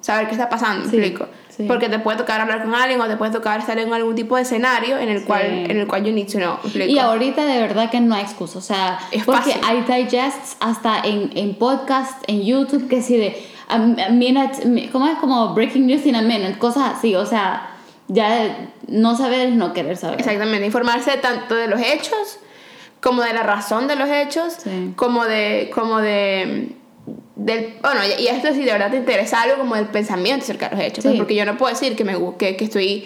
saber 0.02 0.28
qué 0.28 0.34
está 0.34 0.48
pasando, 0.48 0.88
sí. 0.88 0.98
explico. 0.98 1.28
Sí. 1.50 1.64
Porque 1.68 1.90
te 1.90 1.98
puede 1.98 2.18
tocar 2.18 2.40
hablar 2.40 2.64
con 2.64 2.76
alguien 2.76 3.02
o 3.02 3.08
te 3.08 3.18
puede 3.18 3.32
tocar 3.32 3.60
estar 3.60 3.80
en 3.80 3.92
algún 3.92 4.14
tipo 4.14 4.36
de 4.36 4.44
escenario 4.44 4.98
en 5.00 5.10
el 5.10 5.22
sí. 5.22 5.26
cual 5.26 5.42
en 5.42 5.78
el 5.78 5.88
cual 5.88 6.04
you 6.04 6.12
need 6.12 6.28
to 6.32 6.38
know, 6.38 6.56
explico. 6.64 6.92
Y 6.92 7.00
ahorita 7.00 7.46
de 7.46 7.60
verdad 7.60 7.90
que 7.90 8.00
no 8.02 8.14
hay 8.14 8.22
excusa, 8.22 8.60
o 8.60 8.62
sea, 8.62 9.00
es 9.12 9.24
porque 9.24 9.54
fácil. 9.54 9.62
hay 9.66 10.04
digests 10.04 10.58
hasta 10.60 11.00
en, 11.00 11.32
en 11.36 11.56
podcast, 11.56 12.24
en 12.28 12.44
YouTube, 12.44 12.88
que 12.88 13.02
si 13.02 13.18
de 13.18 13.44
a, 13.68 13.76
a 13.76 14.10
minute, 14.10 14.90
¿cómo 14.92 15.08
es? 15.08 15.18
Como 15.18 15.56
breaking 15.56 15.88
news 15.88 16.06
in 16.06 16.16
a 16.16 16.22
minute, 16.22 16.60
cosas 16.60 16.94
así, 16.98 17.16
o 17.16 17.26
sea, 17.26 17.75
ya 18.08 18.72
no 18.88 19.18
saber 19.18 19.48
es 19.48 19.54
no 19.54 19.74
querer 19.74 19.98
saber. 19.98 20.20
Exactamente, 20.20 20.66
informarse 20.66 21.18
tanto 21.18 21.56
de 21.56 21.68
los 21.68 21.82
hechos 21.82 22.40
como 23.02 23.22
de 23.22 23.34
la 23.34 23.44
razón 23.44 23.88
de 23.88 23.96
los 23.96 24.10
hechos, 24.10 24.54
sí. 24.64 24.94
como 24.96 25.26
de 25.26 25.72
como 25.74 26.00
de 26.00 26.70
del, 27.36 27.76
bueno, 27.82 28.02
y 28.18 28.28
esto 28.28 28.52
si 28.54 28.64
de 28.64 28.72
verdad 28.72 28.90
te 28.90 28.98
interesa 28.98 29.44
algo 29.44 29.58
como 29.58 29.76
del 29.76 29.86
pensamiento 29.86 30.44
acerca 30.44 30.70
de 30.70 30.76
los 30.76 30.86
hechos, 30.86 31.04
pues, 31.04 31.14
sí. 31.14 31.18
porque 31.18 31.36
yo 31.36 31.46
no 31.46 31.58
puedo 31.58 31.72
decir 31.72 31.96
que 31.96 32.04
me 32.04 32.16
que, 32.38 32.56
que 32.56 32.66
estoy 32.66 33.06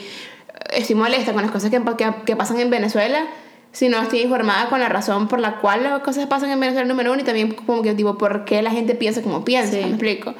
estoy 0.71 0.95
molesta 0.95 1.33
con 1.33 1.41
las 1.41 1.51
cosas 1.51 1.69
que, 1.69 1.81
que, 1.97 2.13
que 2.25 2.35
pasan 2.35 2.59
en 2.59 2.69
Venezuela 2.69 3.25
si 3.71 3.87
no 3.87 4.01
estoy 4.01 4.21
informada 4.21 4.69
con 4.69 4.79
la 4.79 4.89
razón 4.89 5.27
por 5.27 5.39
la 5.39 5.57
cual 5.57 5.83
las 5.83 5.99
cosas 6.01 6.25
pasan 6.27 6.49
en 6.51 6.59
Venezuela 6.59 6.87
número 6.87 7.11
uno 7.11 7.21
y 7.21 7.23
también 7.23 7.51
como 7.53 7.81
que 7.81 7.93
tipo 7.93 8.17
por 8.17 8.45
qué 8.45 8.61
la 8.61 8.71
gente 8.71 8.95
piensa 8.95 9.21
como 9.21 9.45
piensa, 9.45 9.73
¿me 9.73 9.89
explico? 9.89 10.33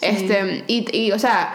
Este, 0.00 0.64
y, 0.66 0.86
y, 0.96 1.12
o 1.12 1.18
sea, 1.18 1.54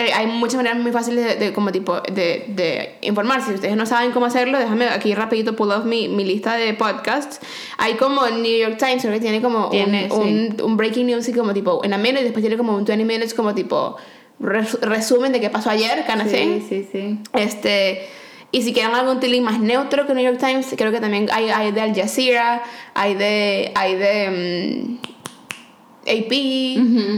eh, 0.00 0.12
hay 0.12 0.26
muchas 0.26 0.56
maneras 0.56 0.78
muy 0.78 0.92
fáciles 0.92 1.38
de, 1.38 1.52
como 1.52 1.70
tipo 1.72 2.00
de, 2.00 2.44
de, 2.48 2.96
informarse. 3.02 3.48
Si 3.48 3.54
ustedes 3.54 3.76
no 3.76 3.86
saben 3.86 4.12
cómo 4.12 4.26
hacerlo, 4.26 4.58
déjame 4.58 4.88
aquí 4.88 5.14
rapidito 5.14 5.54
pull 5.54 5.70
off 5.70 5.84
mi, 5.84 6.08
mi 6.08 6.24
lista 6.24 6.56
de 6.56 6.74
podcasts. 6.74 7.40
Hay 7.78 7.94
como 7.94 8.26
el 8.26 8.42
New 8.42 8.58
York 8.58 8.76
Times, 8.78 9.02
que 9.02 9.20
tiene 9.20 9.40
como 9.40 9.68
un, 9.68 10.56
un, 10.62 10.76
breaking 10.76 11.06
news 11.06 11.28
y 11.28 11.32
como 11.32 11.52
tipo 11.52 11.84
en 11.84 11.92
a 11.92 11.98
minute, 11.98 12.20
y 12.20 12.24
después 12.24 12.42
tiene 12.42 12.56
como 12.56 12.76
un 12.76 12.84
20 12.84 13.04
minutes 13.04 13.34
como 13.34 13.54
tipo 13.54 13.96
resumen 14.40 15.32
de 15.32 15.40
qué 15.40 15.50
pasó 15.50 15.70
ayer, 15.70 16.04
can 16.06 16.28
sí, 16.28 16.64
sí, 16.66 16.88
sí. 16.90 17.18
Este, 17.34 18.08
y 18.52 18.62
si 18.62 18.72
quieren 18.72 18.94
algún 18.94 19.20
tiling 19.20 19.44
más 19.44 19.60
neutro 19.60 20.06
que 20.06 20.14
New 20.14 20.24
York 20.24 20.38
Times, 20.38 20.74
creo 20.76 20.90
que 20.90 21.00
también 21.00 21.28
hay, 21.30 21.50
hay 21.50 21.72
de 21.72 21.80
Al 21.80 21.94
Jazeera, 21.94 22.62
hay 22.94 23.14
de, 23.14 23.70
hay 23.74 23.94
de 23.94 24.98
mm, 25.00 25.09
AP, 26.02 26.32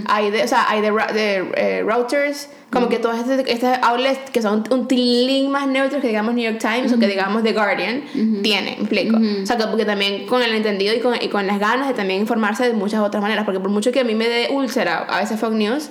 hay 0.07 0.31
de, 0.31 0.43
o 0.45 0.49
sea, 0.49 0.69
hay 0.69 0.81
de, 0.81 0.91
de 0.91 1.53
eh, 1.57 1.85
Reuters, 1.87 2.49
como 2.71 2.89
que 2.89 2.99
todos 2.99 3.17
estos, 3.17 3.47
estos, 3.47 3.71
outlets 3.83 4.31
que 4.31 4.43
son 4.43 4.65
un 4.71 4.89
tiling 4.89 5.51
más 5.51 5.69
neutros 5.69 6.01
que 6.01 6.09
digamos 6.09 6.35
New 6.35 6.45
York 6.45 6.59
Times 6.59 6.93
o 6.93 6.99
que 6.99 7.07
digamos 7.07 7.43
The 7.43 7.53
Guardian, 7.53 8.03
tienen, 8.43 8.77
me 8.79 8.85
explico. 8.85 9.17
O 9.17 9.47
sea, 9.47 9.57
que 9.57 9.67
porque 9.67 9.85
también 9.85 10.27
con 10.27 10.43
el 10.43 10.53
entendido 10.53 10.95
y 10.95 11.01
con, 11.01 11.15
y 11.21 11.29
con 11.29 11.47
las 11.47 11.61
ganas 11.61 11.89
de 11.89 11.95
también 11.95 12.21
informarse 12.21 12.67
de 12.67 12.73
muchas 12.73 13.01
otras 13.01 13.23
maneras, 13.23 13.45
porque 13.45 13.61
por 13.61 13.71
mucho 13.71 13.93
que 13.93 14.01
a 14.01 14.05
mí 14.05 14.15
me 14.15 14.29
dé 14.29 14.49
úlcera 14.51 14.99
a 15.09 15.21
veces 15.21 15.39
Fox 15.39 15.55
News, 15.55 15.91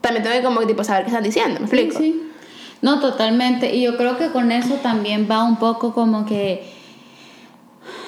también 0.00 0.22
tengo 0.22 0.36
que 0.36 0.42
como 0.42 0.60
tipo 0.66 0.84
saber 0.84 1.04
qué 1.04 1.08
están 1.08 1.24
diciendo, 1.24 1.58
¿me 1.58 1.66
explico? 1.66 1.98
Sí, 1.98 2.12
sí. 2.12 2.22
No, 2.82 3.00
totalmente. 3.00 3.74
Y 3.74 3.82
yo 3.82 3.96
creo 3.96 4.16
que 4.16 4.28
con 4.28 4.52
eso 4.52 4.74
también 4.74 5.26
va 5.28 5.42
un 5.42 5.56
poco 5.56 5.92
como 5.92 6.24
que 6.24 6.77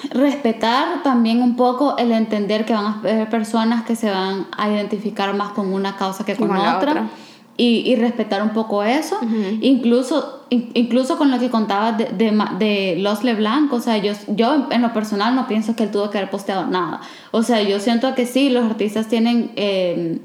respetar 0.09 1.03
también 1.03 1.41
un 1.41 1.55
poco 1.55 1.97
el 1.97 2.11
entender 2.11 2.65
que 2.65 2.73
van 2.73 2.85
a 2.85 2.99
haber 2.99 3.29
personas 3.29 3.83
que 3.83 3.95
se 3.95 4.09
van 4.09 4.47
a 4.57 4.69
identificar 4.69 5.35
más 5.35 5.51
con 5.51 5.73
una 5.73 5.95
causa 5.95 6.25
que 6.25 6.35
con, 6.35 6.51
otra. 6.51 7.09
Y, 7.57 7.83
y, 7.85 7.95
respetar 7.95 8.41
un 8.41 8.51
poco 8.51 8.83
eso. 8.83 9.19
incluso, 9.61 10.45
incluso 10.49 11.17
con 11.17 11.29
lo 11.29 11.37
que 11.37 11.49
contabas 11.49 11.97
de, 11.97 12.05
de, 12.05 12.45
de, 12.57 12.95
Los 12.97 13.23
LeBlanc, 13.23 13.71
o 13.71 13.79
sea, 13.79 13.97
yo, 13.97 14.13
yo 14.27 14.67
en 14.71 14.81
lo 14.81 14.93
personal 14.93 15.35
no 15.35 15.47
pienso 15.47 15.75
que 15.75 15.83
él 15.83 15.91
tuvo 15.91 16.09
que 16.09 16.17
haber 16.17 16.31
posteado 16.31 16.65
nada. 16.65 17.01
O 17.31 17.43
sea, 17.43 17.61
yo 17.61 17.79
siento 17.79 18.15
que 18.15 18.25
sí, 18.25 18.49
los 18.49 18.65
artistas 18.65 19.07
tienen... 19.07 19.51
Eh, 19.55 20.19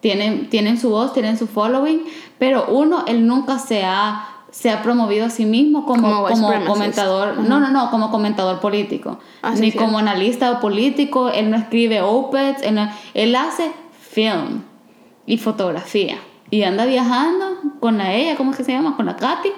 tienen, 0.00 0.48
tienen 0.48 0.78
su 0.78 0.90
voz, 0.90 1.12
tienen 1.12 1.36
su 1.36 1.46
following, 1.46 2.04
pero 2.38 2.66
uno, 2.68 3.04
él 3.06 3.26
nunca 3.26 3.58
se 3.58 3.84
ha, 3.84 4.37
se 4.50 4.70
ha 4.70 4.82
promovido 4.82 5.26
a 5.26 5.30
sí 5.30 5.44
mismo 5.44 5.84
como, 5.84 6.26
como, 6.26 6.64
comentador, 6.66 7.38
no, 7.38 7.60
no, 7.60 7.70
no, 7.70 7.90
como 7.90 8.10
comentador 8.10 8.60
político, 8.60 9.18
ah, 9.42 9.54
ni 9.54 9.72
como 9.72 9.98
analista 9.98 10.58
político, 10.60 11.28
él 11.28 11.50
no 11.50 11.56
escribe 11.56 12.00
opeds, 12.00 12.62
él, 12.62 12.78
él 13.14 13.36
hace 13.36 13.72
film 14.00 14.62
y 15.26 15.36
fotografía 15.38 16.18
y 16.50 16.62
anda 16.62 16.86
viajando 16.86 17.58
con 17.80 17.98
la 17.98 18.14
ella, 18.14 18.36
¿cómo 18.36 18.52
es 18.52 18.56
que 18.56 18.64
se 18.64 18.72
llama? 18.72 18.96
Con 18.96 19.06
la 19.06 19.16
Katy 19.16 19.50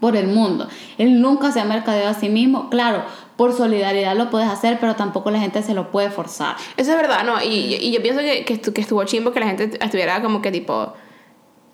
por 0.00 0.16
el 0.16 0.28
mundo. 0.28 0.68
Él 0.98 1.20
nunca 1.20 1.52
se 1.52 1.60
ha 1.60 1.64
mercadeado 1.64 2.10
a 2.10 2.14
sí 2.14 2.28
mismo. 2.28 2.68
Claro, 2.70 3.02
por 3.36 3.52
solidaridad 3.52 4.16
lo 4.16 4.30
puedes 4.30 4.48
hacer, 4.48 4.78
pero 4.80 4.94
tampoco 4.94 5.30
la 5.30 5.40
gente 5.40 5.62
se 5.62 5.74
lo 5.74 5.90
puede 5.90 6.10
forzar. 6.10 6.56
Eso 6.76 6.90
es 6.92 6.96
verdad, 6.96 7.24
¿no? 7.24 7.42
Y, 7.42 7.74
y 7.74 7.92
yo 7.92 8.02
pienso 8.02 8.20
que, 8.20 8.44
que, 8.44 8.80
estuvo 8.80 9.04
chimbo 9.04 9.32
que 9.32 9.40
la 9.40 9.46
gente 9.46 9.78
estuviera 9.80 10.22
como 10.22 10.42
que 10.42 10.50
tipo 10.50 10.92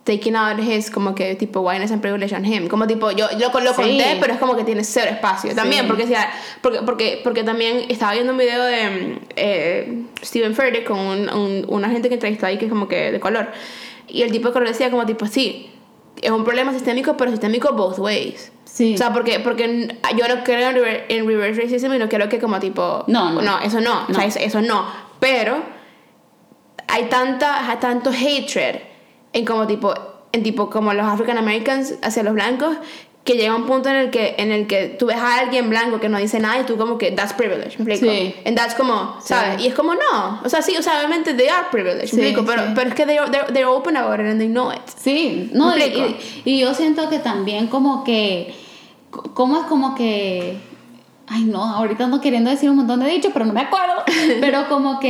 taking 0.05 0.35
out 0.35 0.59
his 0.59 0.91
como 0.91 1.15
que 1.15 1.35
tipo 1.37 1.61
wildness 1.61 1.93
and 1.93 2.03
privilege 2.03 2.35
on 2.35 2.45
him 2.45 2.69
como 2.69 2.87
tipo 2.87 3.11
yo, 3.13 3.27
yo 3.39 3.51
lo 3.61 3.75
conté 3.75 4.17
pero 4.21 4.33
es 4.33 4.39
como 4.41 4.57
que 4.57 4.65
tiene 4.65 4.83
cero 4.83 5.11
espacio 5.11 5.55
también 5.55 5.87
porque, 5.87 6.07
porque 6.61 6.81
porque 6.83 7.21
porque 7.23 7.45
también 7.45 7.85
estaba 7.89 8.13
viendo 8.13 8.33
un 8.33 8.39
video 8.39 8.65
de 8.65 9.19
eh, 9.37 10.03
Steven 10.23 10.55
Furtick 10.55 10.85
con 10.85 10.99
un, 10.99 11.29
un, 11.31 11.65
una 11.69 11.89
gente 11.91 12.09
que 12.09 12.15
entrevistó 12.15 12.47
ahí 12.47 12.59
que 12.59 12.65
es 12.65 12.71
como 12.71 12.89
que 12.89 13.13
de 13.13 13.21
color 13.21 13.49
y 14.09 14.23
el 14.23 14.33
tipo 14.33 14.49
de 14.49 14.55
color 14.55 14.69
decía 14.69 14.91
como 14.91 15.07
tipo 15.07 15.27
sí 15.27 15.73
es 16.21 16.31
un 16.31 16.45
problema 16.45 16.73
sistémico, 16.73 17.17
pero 17.17 17.31
sistémico 17.31 17.73
both 17.73 17.99
ways. 17.99 18.53
Sí. 18.65 18.95
O 18.95 18.99
sea, 18.99 19.13
porque, 19.13 19.41
porque 19.41 19.99
yo 20.17 20.29
no 20.29 20.45
creo 20.45 20.71
en 21.09 21.27
reverse 21.27 21.63
racism 21.63 21.93
y 21.95 21.99
no 21.99 22.09
quiero 22.09 22.29
que 22.29 22.39
como 22.39 22.59
tipo... 22.61 23.05
No, 23.09 23.33
no. 23.33 23.43
No, 23.43 23.61
eso 23.61 23.81
no. 23.81 24.07
O 24.09 24.15
sea, 24.15 24.25
eso, 24.25 24.63
no. 24.63 24.87
Pero 25.19 25.63
hay 26.87 27.05
tanta, 27.05 27.69
hay 27.69 27.77
tanto 27.79 28.11
hatred 28.11 28.77
en 29.33 29.45
como 29.45 29.67
tipo, 29.67 29.95
en 30.33 30.43
tipo 30.43 30.71
como 30.71 30.93
los 30.95 31.07
African 31.07 31.39
Americans 31.39 31.95
hacia 32.03 32.23
los 32.23 32.35
blancos 32.35 32.77
que 33.25 33.35
llega 33.35 33.55
un 33.55 33.67
punto 33.67 33.89
en 33.89 33.97
el 33.97 34.11
que 34.11 34.35
en 34.39 34.51
el 34.51 34.67
que 34.67 34.89
tú 34.89 35.07
ves 35.07 35.17
a 35.17 35.39
alguien 35.39 35.71
blanco 35.71 36.01
que 36.01 36.09
no 36.09 36.19
dice 36.19 36.41
nada 36.41 36.61
y 36.61 36.65
tú 36.65 36.77
como 36.77 36.99
que 36.99 37.13
that's 37.13 37.33
privilege, 37.33 37.79
¿me 37.79 37.93
explico? 37.93 38.13
Sí. 38.15 38.35
And 38.45 38.57
that's 38.57 38.75
como, 38.75 39.17
¿sabes? 39.21 39.63
Y 39.63 39.69
es 39.69 39.75
como 39.75 39.95
no, 39.95 40.41
o 40.45 40.49
sea, 40.49 40.61
sí, 40.61 40.77
o 40.77 40.83
sea, 40.83 40.99
obviamente 40.99 41.35
they 41.35 41.49
are 41.49 41.69
privileged, 41.71 42.15
¿me 42.15 42.29
explico? 42.29 42.45
Pero, 42.45 42.63
pero 42.75 42.89
es 42.89 42.95
que 42.95 43.07
they're, 43.07 43.31
they're, 43.31 43.53
they're, 43.53 43.67
open 43.67 43.97
about 43.97 44.19
it 44.19 44.27
and 44.27 44.41
they 44.41 44.49
know 44.49 44.73
it. 44.73 44.81
Sí, 44.97 45.51
no, 45.53 45.77
y, 45.77 46.17
y, 46.45 46.59
yo 46.59 46.75
siento 46.75 47.09
que 47.09 47.21
también 47.21 47.69
como 47.69 48.03
que, 48.03 48.55
¿cómo 49.35 49.61
es 49.61 49.67
como 49.67 49.95
que... 49.95 50.57
Ay, 51.35 51.45
no, 51.45 51.65
ahorita 51.65 52.05
ando 52.05 52.21
queriendo 52.21 52.51
decir 52.51 52.69
un 52.69 52.77
montón 52.77 53.01
de 53.01 53.09
dichos, 53.09 53.31
pero 53.33 53.47
no 53.47 53.55
me 53.55 53.63
acuerdo. 53.63 53.95
Pero 54.41 54.69
como 54.69 55.01
que. 55.01 55.09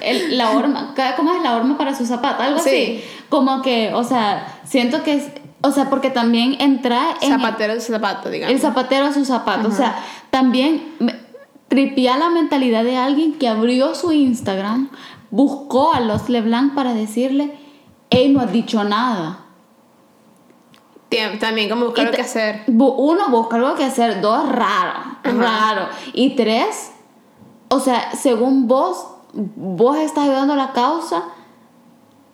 El, 0.00 0.38
la 0.38 0.52
horma. 0.52 0.94
¿Cómo 1.16 1.34
es 1.34 1.42
la 1.42 1.56
horma 1.56 1.76
para 1.76 1.92
su 1.92 2.06
zapato? 2.06 2.42
Algo 2.42 2.60
así. 2.60 3.02
Como 3.28 3.62
que, 3.62 3.92
o 3.92 4.04
sea, 4.04 4.60
siento 4.64 5.02
que 5.02 5.14
es, 5.14 5.24
o 5.62 5.72
sea, 5.72 5.90
porque 5.90 6.10
también 6.10 6.56
entra 6.60 7.16
en... 7.20 7.30
Zapatero 7.32 7.72
a 7.72 7.80
su 7.80 7.92
zapato, 7.92 8.30
digamos. 8.30 8.54
El 8.54 8.60
zapatero 8.60 9.06
a 9.06 9.12
su 9.12 9.24
zapato. 9.24 9.66
O 9.66 9.72
sea, 9.72 9.98
también 10.30 10.94
tripía 11.66 12.16
la 12.16 12.30
mentalidad 12.30 12.84
de 12.84 12.96
alguien 12.96 13.32
que 13.34 13.48
abrió 13.48 13.96
su 13.96 14.12
Instagram, 14.12 14.90
buscó 15.30 15.92
a 15.92 16.00
los 16.00 16.28
Leblanc 16.28 16.74
para 16.74 16.94
decirle, 16.94 17.58
él 18.10 18.32
no 18.32 18.40
ha 18.40 18.46
dicho 18.46 18.84
nada. 18.84 19.45
También 21.40 21.68
como 21.68 21.86
buscar 21.86 22.06
algo 22.06 22.16
que 22.16 22.22
hacer. 22.22 22.64
Uno, 22.66 23.28
busca 23.28 23.56
algo 23.56 23.74
que 23.74 23.84
hacer. 23.84 24.20
Dos, 24.20 24.48
raro. 24.48 24.92
Raro. 25.22 25.88
Y 26.12 26.34
tres, 26.34 26.92
o 27.68 27.80
sea, 27.80 28.12
según 28.12 28.66
vos, 28.66 29.06
vos 29.32 29.96
estás 29.98 30.24
ayudando 30.24 30.54
a 30.54 30.56
la 30.56 30.72
causa, 30.72 31.24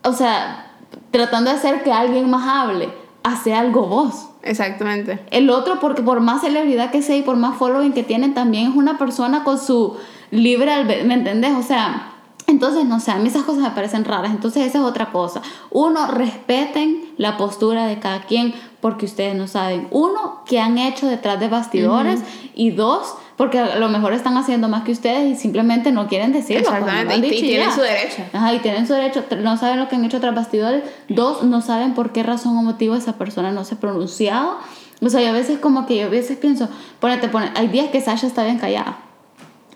o 0.02 0.12
sea, 0.12 0.72
tratando 1.10 1.50
de 1.50 1.56
hacer 1.56 1.82
que 1.82 1.92
alguien 1.92 2.30
más 2.30 2.48
hable 2.48 2.92
hace 3.22 3.54
algo 3.54 3.86
vos. 3.86 4.28
Exactamente. 4.42 5.24
El 5.30 5.50
otro, 5.50 5.78
porque 5.78 6.02
por 6.02 6.20
más 6.20 6.40
celebridad 6.40 6.90
que 6.90 7.02
sea 7.02 7.16
y 7.16 7.22
por 7.22 7.36
más 7.36 7.56
following 7.56 7.92
que 7.92 8.02
tiene, 8.02 8.30
también 8.30 8.70
es 8.70 8.76
una 8.76 8.98
persona 8.98 9.44
con 9.44 9.58
su 9.58 9.96
libre 10.30 10.84
¿me 11.04 11.14
entendés? 11.14 11.52
O 11.56 11.62
sea, 11.62 12.11
entonces, 12.46 12.84
no 12.84 13.00
sé, 13.00 13.10
a 13.10 13.16
mí 13.16 13.28
esas 13.28 13.44
cosas 13.44 13.62
me 13.62 13.70
parecen 13.70 14.04
raras. 14.04 14.30
Entonces, 14.30 14.66
esa 14.66 14.78
es 14.78 14.84
otra 14.84 15.10
cosa. 15.10 15.42
Uno, 15.70 16.06
respeten 16.06 17.04
la 17.16 17.36
postura 17.36 17.86
de 17.86 17.98
cada 17.98 18.22
quien 18.22 18.54
porque 18.80 19.06
ustedes 19.06 19.34
no 19.34 19.46
saben. 19.46 19.86
Uno, 19.90 20.42
qué 20.46 20.60
han 20.60 20.78
hecho 20.78 21.06
detrás 21.06 21.38
de 21.40 21.48
bastidores. 21.48 22.20
Y 22.54 22.70
dos, 22.72 23.14
porque 23.36 23.58
a 23.58 23.76
lo 23.76 23.88
mejor 23.88 24.12
están 24.12 24.36
haciendo 24.36 24.68
más 24.68 24.82
que 24.82 24.92
ustedes 24.92 25.32
y 25.32 25.40
simplemente 25.40 25.92
no 25.92 26.08
quieren 26.08 26.32
decirlo. 26.32 26.68
Pues, 26.68 26.80
Exactamente, 26.80 27.28
y, 27.28 27.40
tienen 27.40 27.72
su 27.72 27.80
derecho. 27.80 28.22
Ajá, 28.32 28.54
y 28.54 28.58
tienen 28.58 28.86
su 28.86 28.92
derecho, 28.92 29.24
no 29.38 29.56
saben 29.56 29.78
lo 29.78 29.88
que 29.88 29.96
han 29.96 30.04
hecho 30.04 30.20
tras 30.20 30.34
bastidores. 30.34 30.82
Dos, 31.08 31.44
no 31.44 31.62
saben 31.62 31.94
por 31.94 32.12
qué 32.12 32.22
razón 32.22 32.56
o 32.56 32.62
motivo 32.62 32.94
esa 32.96 33.14
persona 33.14 33.52
no 33.52 33.64
se 33.64 33.76
ha 33.76 33.78
pronunciado. 33.80 34.58
O 35.00 35.08
sea, 35.08 35.20
yo 35.20 35.30
a 35.30 35.32
veces 35.32 35.58
como 35.58 35.86
que 35.86 35.96
yo 35.96 36.06
a 36.06 36.10
veces 36.10 36.38
pienso, 36.38 36.68
ponete, 37.00 37.28
ponete, 37.28 37.58
hay 37.58 37.68
días 37.68 37.88
que 37.88 38.00
Sasha 38.00 38.26
está 38.26 38.44
bien 38.44 38.58
callada. 38.58 38.98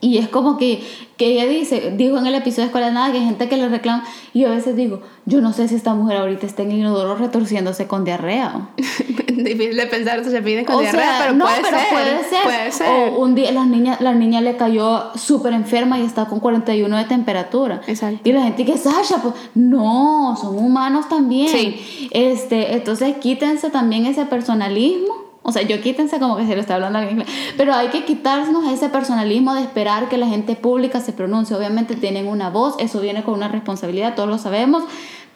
Y 0.00 0.18
es 0.18 0.28
como 0.28 0.58
que, 0.58 0.82
que 1.16 1.26
ella 1.32 1.46
dice, 1.46 1.92
dijo 1.96 2.18
en 2.18 2.26
el 2.26 2.34
episodio 2.34 2.64
de 2.64 2.66
Escuela 2.66 2.88
de 2.88 2.92
Nada 2.92 3.12
que 3.12 3.18
hay 3.18 3.24
gente 3.24 3.48
que 3.48 3.56
le 3.56 3.68
reclama. 3.68 4.04
Y 4.34 4.40
yo 4.40 4.48
a 4.48 4.54
veces 4.54 4.76
digo, 4.76 5.00
yo 5.24 5.40
no 5.40 5.52
sé 5.54 5.68
si 5.68 5.74
esta 5.74 5.94
mujer 5.94 6.18
ahorita 6.18 6.44
está 6.44 6.62
en 6.62 6.72
el 6.72 6.78
inodoro 6.78 7.16
retorciéndose 7.16 7.86
con 7.86 8.04
diarrea. 8.04 8.68
Difícil 8.76 9.76
de 9.76 9.86
pensar 9.86 10.22
se 10.24 10.42
pide 10.42 10.64
con 10.64 10.80
diarrea, 10.80 11.18
pero, 11.20 11.32
no, 11.32 11.46
puede, 11.46 11.62
pero 11.62 11.78
ser, 11.78 11.88
puede 11.90 12.24
ser. 12.24 12.42
Puede 12.42 12.72
ser. 12.72 12.86
O 12.88 13.22
un 13.22 13.34
día 13.34 13.52
la 13.52 13.64
niña, 13.64 13.96
la 14.00 14.12
niña 14.12 14.40
le 14.42 14.56
cayó 14.56 15.12
súper 15.16 15.54
enferma 15.54 15.98
y 15.98 16.02
está 16.04 16.26
con 16.26 16.40
41 16.40 16.96
de 16.96 17.04
temperatura. 17.04 17.80
Exacto. 17.86 18.20
Y 18.28 18.32
la 18.32 18.42
gente 18.42 18.66
que, 18.66 18.76
Sasha, 18.76 19.22
pues 19.22 19.34
no, 19.54 20.36
son 20.38 20.58
humanos 20.58 21.08
también. 21.08 21.48
Sí. 21.48 22.08
Este, 22.10 22.74
entonces 22.74 23.16
quítense 23.16 23.70
también 23.70 24.04
ese 24.04 24.26
personalismo 24.26 25.25
o 25.46 25.52
sea, 25.52 25.62
yo 25.62 25.80
quítense 25.80 26.18
como 26.18 26.36
que 26.36 26.46
se 26.46 26.54
lo 26.54 26.60
está 26.60 26.74
hablando 26.74 26.98
a 26.98 27.02
alguien. 27.02 27.24
Pero 27.56 27.72
hay 27.72 27.88
que 27.88 28.04
quitarnos 28.04 28.70
ese 28.72 28.88
personalismo 28.88 29.54
de 29.54 29.62
esperar 29.62 30.08
que 30.08 30.18
la 30.18 30.26
gente 30.26 30.56
pública 30.56 31.00
se 31.00 31.12
pronuncie. 31.12 31.56
Obviamente 31.56 31.94
tienen 31.94 32.26
una 32.26 32.50
voz, 32.50 32.74
eso 32.80 33.00
viene 33.00 33.22
con 33.22 33.34
una 33.34 33.48
responsabilidad, 33.48 34.14
todos 34.14 34.28
lo 34.28 34.38
sabemos. 34.38 34.82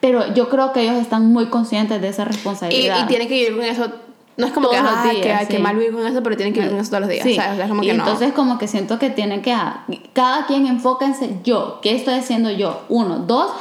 Pero 0.00 0.34
yo 0.34 0.48
creo 0.48 0.72
que 0.72 0.82
ellos 0.82 0.96
están 0.96 1.32
muy 1.32 1.46
conscientes 1.46 2.00
de 2.00 2.08
esa 2.08 2.24
responsabilidad. 2.24 2.98
Y, 3.00 3.02
y 3.04 3.06
tienen 3.06 3.28
que 3.28 3.34
vivir 3.34 3.56
con 3.56 3.64
eso 3.64 3.90
no 4.36 4.46
es 4.46 4.52
como 4.52 4.70
que, 4.70 4.76
ah, 4.76 5.04
días, 5.12 5.48
que, 5.48 5.58
mal 5.58 5.76
vivir 5.76 5.92
con 5.92 6.06
eso, 6.06 6.22
pero 6.22 6.36
tienen 6.36 6.54
que 6.54 6.60
vivir 6.60 6.72
con 6.72 6.80
eso 6.80 6.90
todos 6.90 7.02
los 7.02 7.10
días. 7.10 7.24
Sí. 7.24 7.38
y 7.82 7.90
entonces 7.90 8.32
como 8.32 8.58
que 8.58 8.68
siento 8.68 8.98
que 8.98 9.10
tienen 9.10 9.42
que... 9.42 9.52
Ah, 9.52 9.84
cada 10.14 10.46
quien 10.46 10.66
enfóquense 10.66 11.36
yo. 11.44 11.78
¿Qué 11.82 11.94
estoy 11.94 12.14
haciendo 12.14 12.50
yo? 12.50 12.82
Uno. 12.88 13.18
Dos. 13.18 13.52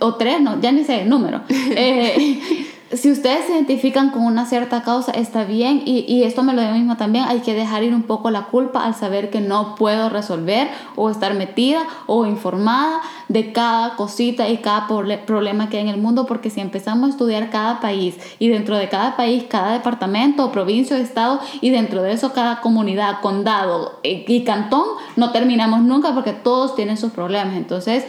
o 0.00 0.14
tres, 0.16 0.40
no, 0.40 0.60
ya 0.60 0.72
ni 0.72 0.84
sé 0.84 1.02
el 1.02 1.08
número. 1.08 1.42
eh, 1.48 2.66
si 2.92 3.12
ustedes 3.12 3.46
se 3.46 3.52
identifican 3.52 4.10
con 4.10 4.22
una 4.22 4.46
cierta 4.46 4.82
causa, 4.82 5.12
está 5.12 5.44
bien, 5.44 5.82
y, 5.84 6.04
y 6.08 6.24
esto 6.24 6.42
me 6.42 6.52
lo 6.52 6.60
digo 6.60 6.74
mismo 6.74 6.96
también, 6.96 7.24
hay 7.28 7.40
que 7.40 7.54
dejar 7.54 7.84
ir 7.84 7.94
un 7.94 8.02
poco 8.02 8.30
la 8.30 8.46
culpa 8.46 8.84
al 8.84 8.94
saber 8.94 9.30
que 9.30 9.40
no 9.40 9.76
puedo 9.76 10.08
resolver 10.08 10.68
o 10.96 11.08
estar 11.08 11.34
metida 11.34 11.82
o 12.06 12.26
informada 12.26 13.00
de 13.28 13.52
cada 13.52 13.94
cosita 13.94 14.48
y 14.48 14.58
cada 14.58 14.88
problema 15.24 15.68
que 15.68 15.76
hay 15.76 15.84
en 15.84 15.88
el 15.88 16.00
mundo, 16.00 16.26
porque 16.26 16.50
si 16.50 16.60
empezamos 16.60 17.08
a 17.08 17.12
estudiar 17.12 17.50
cada 17.50 17.80
país 17.80 18.16
y 18.40 18.48
dentro 18.48 18.76
de 18.76 18.88
cada 18.88 19.16
país, 19.16 19.44
cada 19.48 19.72
departamento, 19.74 20.50
provincia 20.50 20.98
estado, 20.98 21.40
y 21.60 21.70
dentro 21.70 22.02
de 22.02 22.12
eso 22.12 22.32
cada 22.32 22.60
comunidad, 22.60 23.20
condado 23.20 24.00
eh, 24.02 24.24
y 24.26 24.44
cantón, 24.44 24.84
no 25.16 25.30
terminamos 25.30 25.82
nunca 25.82 26.12
porque 26.14 26.32
todos 26.32 26.74
tienen 26.74 26.96
sus 26.96 27.12
problemas. 27.12 27.54
Entonces, 27.54 28.04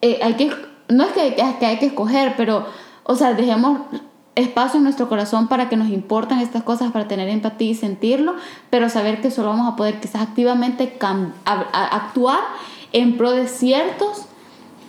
eh, 0.00 0.20
hay 0.22 0.34
que, 0.34 0.52
no 0.88 1.04
es 1.04 1.12
que 1.12 1.66
hay 1.66 1.78
que 1.78 1.86
escoger, 1.86 2.34
pero 2.36 2.66
o 3.04 3.16
sea, 3.16 3.34
dejemos 3.34 3.80
espacio 4.34 4.78
en 4.78 4.84
nuestro 4.84 5.08
corazón 5.08 5.48
para 5.48 5.68
que 5.68 5.76
nos 5.76 5.88
importan 5.88 6.40
estas 6.40 6.62
cosas, 6.62 6.92
para 6.92 7.08
tener 7.08 7.28
empatía 7.28 7.70
y 7.70 7.74
sentirlo, 7.74 8.34
pero 8.70 8.88
saber 8.88 9.20
que 9.20 9.30
solo 9.30 9.48
vamos 9.48 9.72
a 9.72 9.76
poder 9.76 10.00
quizás 10.00 10.22
activamente 10.22 10.98
actuar 11.44 12.40
en 12.92 13.16
pro 13.16 13.32
de 13.32 13.48
ciertos 13.48 14.26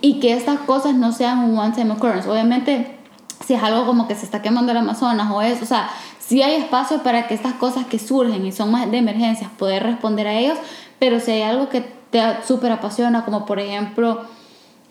y 0.00 0.20
que 0.20 0.32
estas 0.32 0.60
cosas 0.60 0.94
no 0.94 1.12
sean 1.12 1.38
un 1.40 1.58
one-time 1.58 1.92
occurrence. 1.92 2.28
Obviamente, 2.28 2.98
si 3.44 3.54
es 3.54 3.62
algo 3.62 3.86
como 3.86 4.08
que 4.08 4.14
se 4.14 4.24
está 4.24 4.42
quemando 4.42 4.72
el 4.72 4.78
Amazonas 4.78 5.30
o 5.30 5.42
eso, 5.42 5.64
o 5.64 5.66
sea, 5.66 5.90
sí 6.18 6.42
hay 6.42 6.56
espacio 6.56 7.02
para 7.02 7.26
que 7.26 7.34
estas 7.34 7.54
cosas 7.54 7.86
que 7.86 7.98
surgen 7.98 8.44
y 8.46 8.52
son 8.52 8.70
más 8.70 8.90
de 8.90 8.98
emergencias, 8.98 9.50
poder 9.58 9.82
responder 9.82 10.26
a 10.26 10.34
ellos, 10.34 10.58
pero 10.98 11.20
si 11.20 11.32
hay 11.32 11.42
algo 11.42 11.68
que 11.68 11.80
te 12.10 12.20
súper 12.46 12.72
apasiona, 12.72 13.24
como 13.24 13.46
por 13.46 13.58
ejemplo 13.58 14.22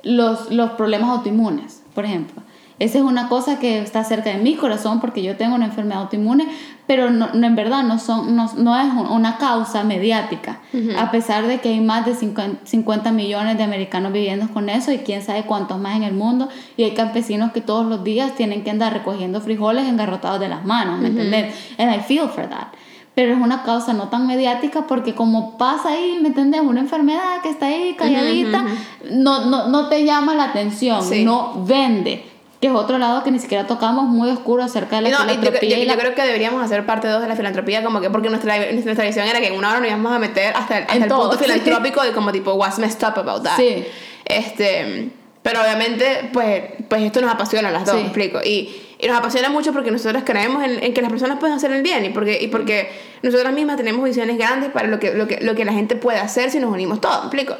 los, 0.03 0.51
los 0.51 0.71
problemas 0.71 1.09
autoinmunes, 1.09 1.81
por 1.93 2.05
ejemplo 2.05 2.41
esa 2.81 2.97
es 2.97 3.03
una 3.03 3.29
cosa 3.29 3.59
que 3.59 3.79
está 3.79 4.03
cerca 4.03 4.31
de 4.31 4.37
mi 4.37 4.55
corazón 4.55 4.99
porque 5.01 5.21
yo 5.21 5.37
tengo 5.37 5.53
una 5.53 5.65
enfermedad 5.65 6.01
autoinmune, 6.01 6.47
pero 6.87 7.11
no, 7.11 7.29
en 7.31 7.55
verdad 7.55 7.83
no, 7.83 7.99
son, 7.99 8.35
no, 8.35 8.51
no, 8.57 8.75
es 8.75 8.91
una 9.11 9.37
causa 9.37 9.83
mediática, 9.83 10.61
a 10.97 11.11
pesar 11.11 11.45
de 11.45 11.59
que 11.59 11.69
hay 11.69 11.79
más 11.79 12.07
de 12.07 12.15
50 12.15 13.11
millones 13.11 13.59
de 13.59 13.63
americanos 13.63 14.11
viviendo 14.11 14.51
con 14.51 14.67
eso 14.67 14.91
y 14.91 14.97
quién 14.97 15.21
sabe 15.21 15.43
cuántos 15.43 15.79
más 15.79 15.95
en 15.95 16.01
el 16.01 16.15
mundo, 16.15 16.49
y 16.75 16.81
hay 16.81 16.95
campesinos 16.95 17.51
que 17.51 17.61
todos 17.61 17.85
los 17.85 18.03
días 18.03 18.33
tienen 18.33 18.63
que 18.63 18.71
andar 18.71 18.93
recogiendo 18.93 19.41
frijoles 19.41 19.87
engarrotados 19.87 20.39
de 20.39 20.49
las 20.49 20.65
manos, 20.65 20.99
¿me 21.01 21.09
entiendes? 21.09 21.53
And 21.77 21.95
I 21.95 21.99
feel 21.99 22.29
for 22.29 22.49
that. 22.49 22.69
Pero 23.13 23.33
es 23.33 23.39
una 23.39 23.61
causa 23.61 23.93
no 23.93 24.07
tan 24.07 24.25
mediática 24.25 24.87
porque 24.87 25.13
como 25.13 25.55
pasa 25.59 25.89
ahí, 25.89 26.17
¿me 26.19 26.29
entiendes? 26.29 26.61
Una 26.61 26.79
enfermedad 26.79 27.41
que 27.43 27.49
está 27.49 27.67
ahí 27.67 27.93
calladita, 27.95 28.65
no, 29.11 29.45
no, 29.45 29.67
no, 29.67 29.87
te 29.87 30.03
llama 30.03 30.33
la 30.33 30.45
atención, 30.45 31.03
no 31.23 31.63
vende 31.63 32.30
que 32.61 32.67
es 32.67 32.73
otro 32.73 32.99
lado 32.99 33.23
que 33.23 33.31
ni 33.31 33.39
siquiera 33.39 33.65
tocamos 33.65 34.05
muy 34.05 34.29
oscuro 34.29 34.63
acerca 34.63 34.97
de 34.97 35.09
la 35.09 35.17
filantropía. 35.17 35.79
Yo, 35.79 35.83
yo, 35.83 35.99
creo 35.99 36.13
que 36.13 36.21
deberíamos 36.21 36.63
hacer 36.63 36.85
parte 36.85 37.07
2 37.07 37.23
de 37.23 37.27
la 37.27 37.35
filantropía, 37.35 37.83
como 37.83 37.99
que 37.99 38.11
porque 38.11 38.29
nuestra, 38.29 38.55
nuestra 38.71 39.03
visión 39.03 39.27
era 39.27 39.39
que 39.39 39.47
en 39.47 39.55
una 39.55 39.71
hora 39.71 39.79
nos 39.79 39.89
íbamos 39.89 40.11
a 40.11 40.19
meter 40.19 40.55
hasta, 40.55 40.77
el, 40.77 40.83
hasta 40.83 40.95
el 40.95 41.07
punto 41.07 41.39
filantrópico 41.39 42.03
de 42.03 42.11
como 42.11 42.31
tipo, 42.31 42.53
what's 42.53 42.77
messed 42.77 43.03
up 43.03 43.17
about 43.17 43.41
that. 43.43 43.57
Sí. 43.57 43.83
Este, 44.25 45.09
pero 45.41 45.61
obviamente, 45.61 46.29
pues, 46.33 46.63
pues 46.87 47.01
esto 47.03 47.21
nos 47.21 47.31
apasiona 47.31 47.69
a 47.69 47.71
las 47.71 47.85
dos, 47.85 47.95
explico. 47.95 48.39
Y 48.43 48.69
y 49.01 49.07
nos 49.07 49.17
apasiona 49.17 49.49
mucho 49.49 49.73
porque 49.73 49.89
nosotros 49.89 50.21
creemos 50.23 50.63
en, 50.63 50.93
que 50.93 51.01
las 51.01 51.09
personas 51.09 51.39
pueden 51.39 51.55
hacer 51.55 51.71
el 51.71 51.81
bien 51.81 52.05
y 52.05 52.09
porque, 52.09 52.37
y 52.39 52.47
porque 52.47 52.91
nosotras 53.23 53.51
mismas 53.51 53.75
tenemos 53.75 54.03
visiones 54.03 54.37
grandes 54.37 54.69
para 54.69 54.87
lo 54.87 54.99
que, 54.99 55.15
lo 55.15 55.27
que, 55.27 55.39
lo 55.41 55.55
que 55.55 55.65
la 55.65 55.73
gente 55.73 55.95
puede 55.95 56.19
hacer 56.19 56.51
si 56.51 56.59
nos 56.59 56.71
unimos 56.71 57.01
todos, 57.01 57.21
¿me 57.21 57.25
explico? 57.25 57.55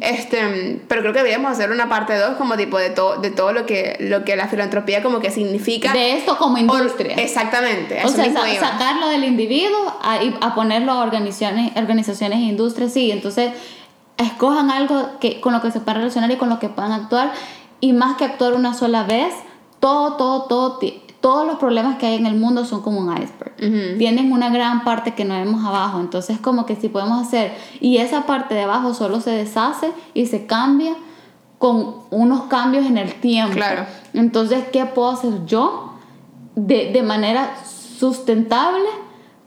este, 0.00 0.80
pero 0.88 1.02
creo 1.02 1.12
que 1.12 1.18
deberíamos 1.18 1.52
hacer 1.52 1.70
una 1.70 1.90
parte 1.90 2.16
2 2.16 2.36
como 2.36 2.56
tipo 2.56 2.78
de, 2.78 2.88
todo 2.88 3.20
de 3.20 3.30
todo 3.30 3.52
lo 3.52 3.66
que, 3.66 3.98
lo 4.00 4.24
que 4.24 4.36
la 4.36 4.48
filantropía 4.48 5.02
como 5.02 5.20
que 5.20 5.30
significa. 5.30 5.92
De 5.92 6.16
esto 6.16 6.38
como 6.38 6.56
industria. 6.56 7.14
exactamente. 7.16 8.00
O 8.02 8.08
sea, 8.08 8.32
sacarlo 8.58 9.08
del 9.08 9.24
individuo 9.24 9.98
a, 10.02 10.20
a 10.40 10.54
ponerlo 10.54 10.92
a 10.92 11.02
organizaciones, 11.02 11.76
organizaciones 11.76 12.38
e 12.38 12.42
industrias, 12.44 12.94
sí. 12.94 13.10
Entonces, 13.10 13.50
escojan 14.16 14.70
algo 14.70 15.18
que, 15.20 15.40
con 15.40 15.52
lo 15.52 15.60
que 15.60 15.70
se 15.70 15.80
puedan 15.80 16.02
relacionar 16.02 16.30
y 16.30 16.36
con 16.36 16.48
lo 16.48 16.58
que 16.58 16.68
puedan 16.68 16.92
actuar. 16.92 17.32
Y 17.80 17.92
más 17.92 18.16
que 18.16 18.24
actuar 18.24 18.54
una 18.54 18.74
sola 18.74 19.04
vez, 19.04 19.34
todo, 19.80 20.14
todo, 20.14 20.42
todo, 20.44 20.78
todos 21.20 21.46
los 21.46 21.56
problemas 21.56 21.98
que 21.98 22.06
hay 22.06 22.16
en 22.16 22.26
el 22.26 22.36
mundo 22.36 22.64
son 22.64 22.82
como 22.82 23.00
un 23.00 23.12
iceberg. 23.12 23.98
Tienen 23.98 24.32
una 24.32 24.48
gran 24.50 24.84
parte 24.84 25.14
que 25.14 25.24
no 25.24 25.34
vemos 25.34 25.64
abajo. 25.64 26.00
Entonces, 26.00 26.38
como 26.38 26.66
que 26.66 26.76
si 26.76 26.88
podemos 26.88 27.26
hacer, 27.26 27.52
y 27.80 27.98
esa 27.98 28.26
parte 28.26 28.54
de 28.54 28.62
abajo 28.62 28.94
solo 28.94 29.20
se 29.20 29.30
deshace 29.30 29.92
y 30.14 30.26
se 30.26 30.46
cambia 30.46 30.94
con 31.58 31.96
unos 32.10 32.44
cambios 32.44 32.86
en 32.86 32.98
el 32.98 33.14
tiempo. 33.14 33.54
Claro. 33.54 33.86
Entonces, 34.14 34.64
¿qué 34.72 34.84
puedo 34.86 35.10
hacer 35.10 35.44
yo 35.46 35.94
de, 36.54 36.92
de 36.92 37.02
manera 37.02 37.56
sustentable? 37.98 38.88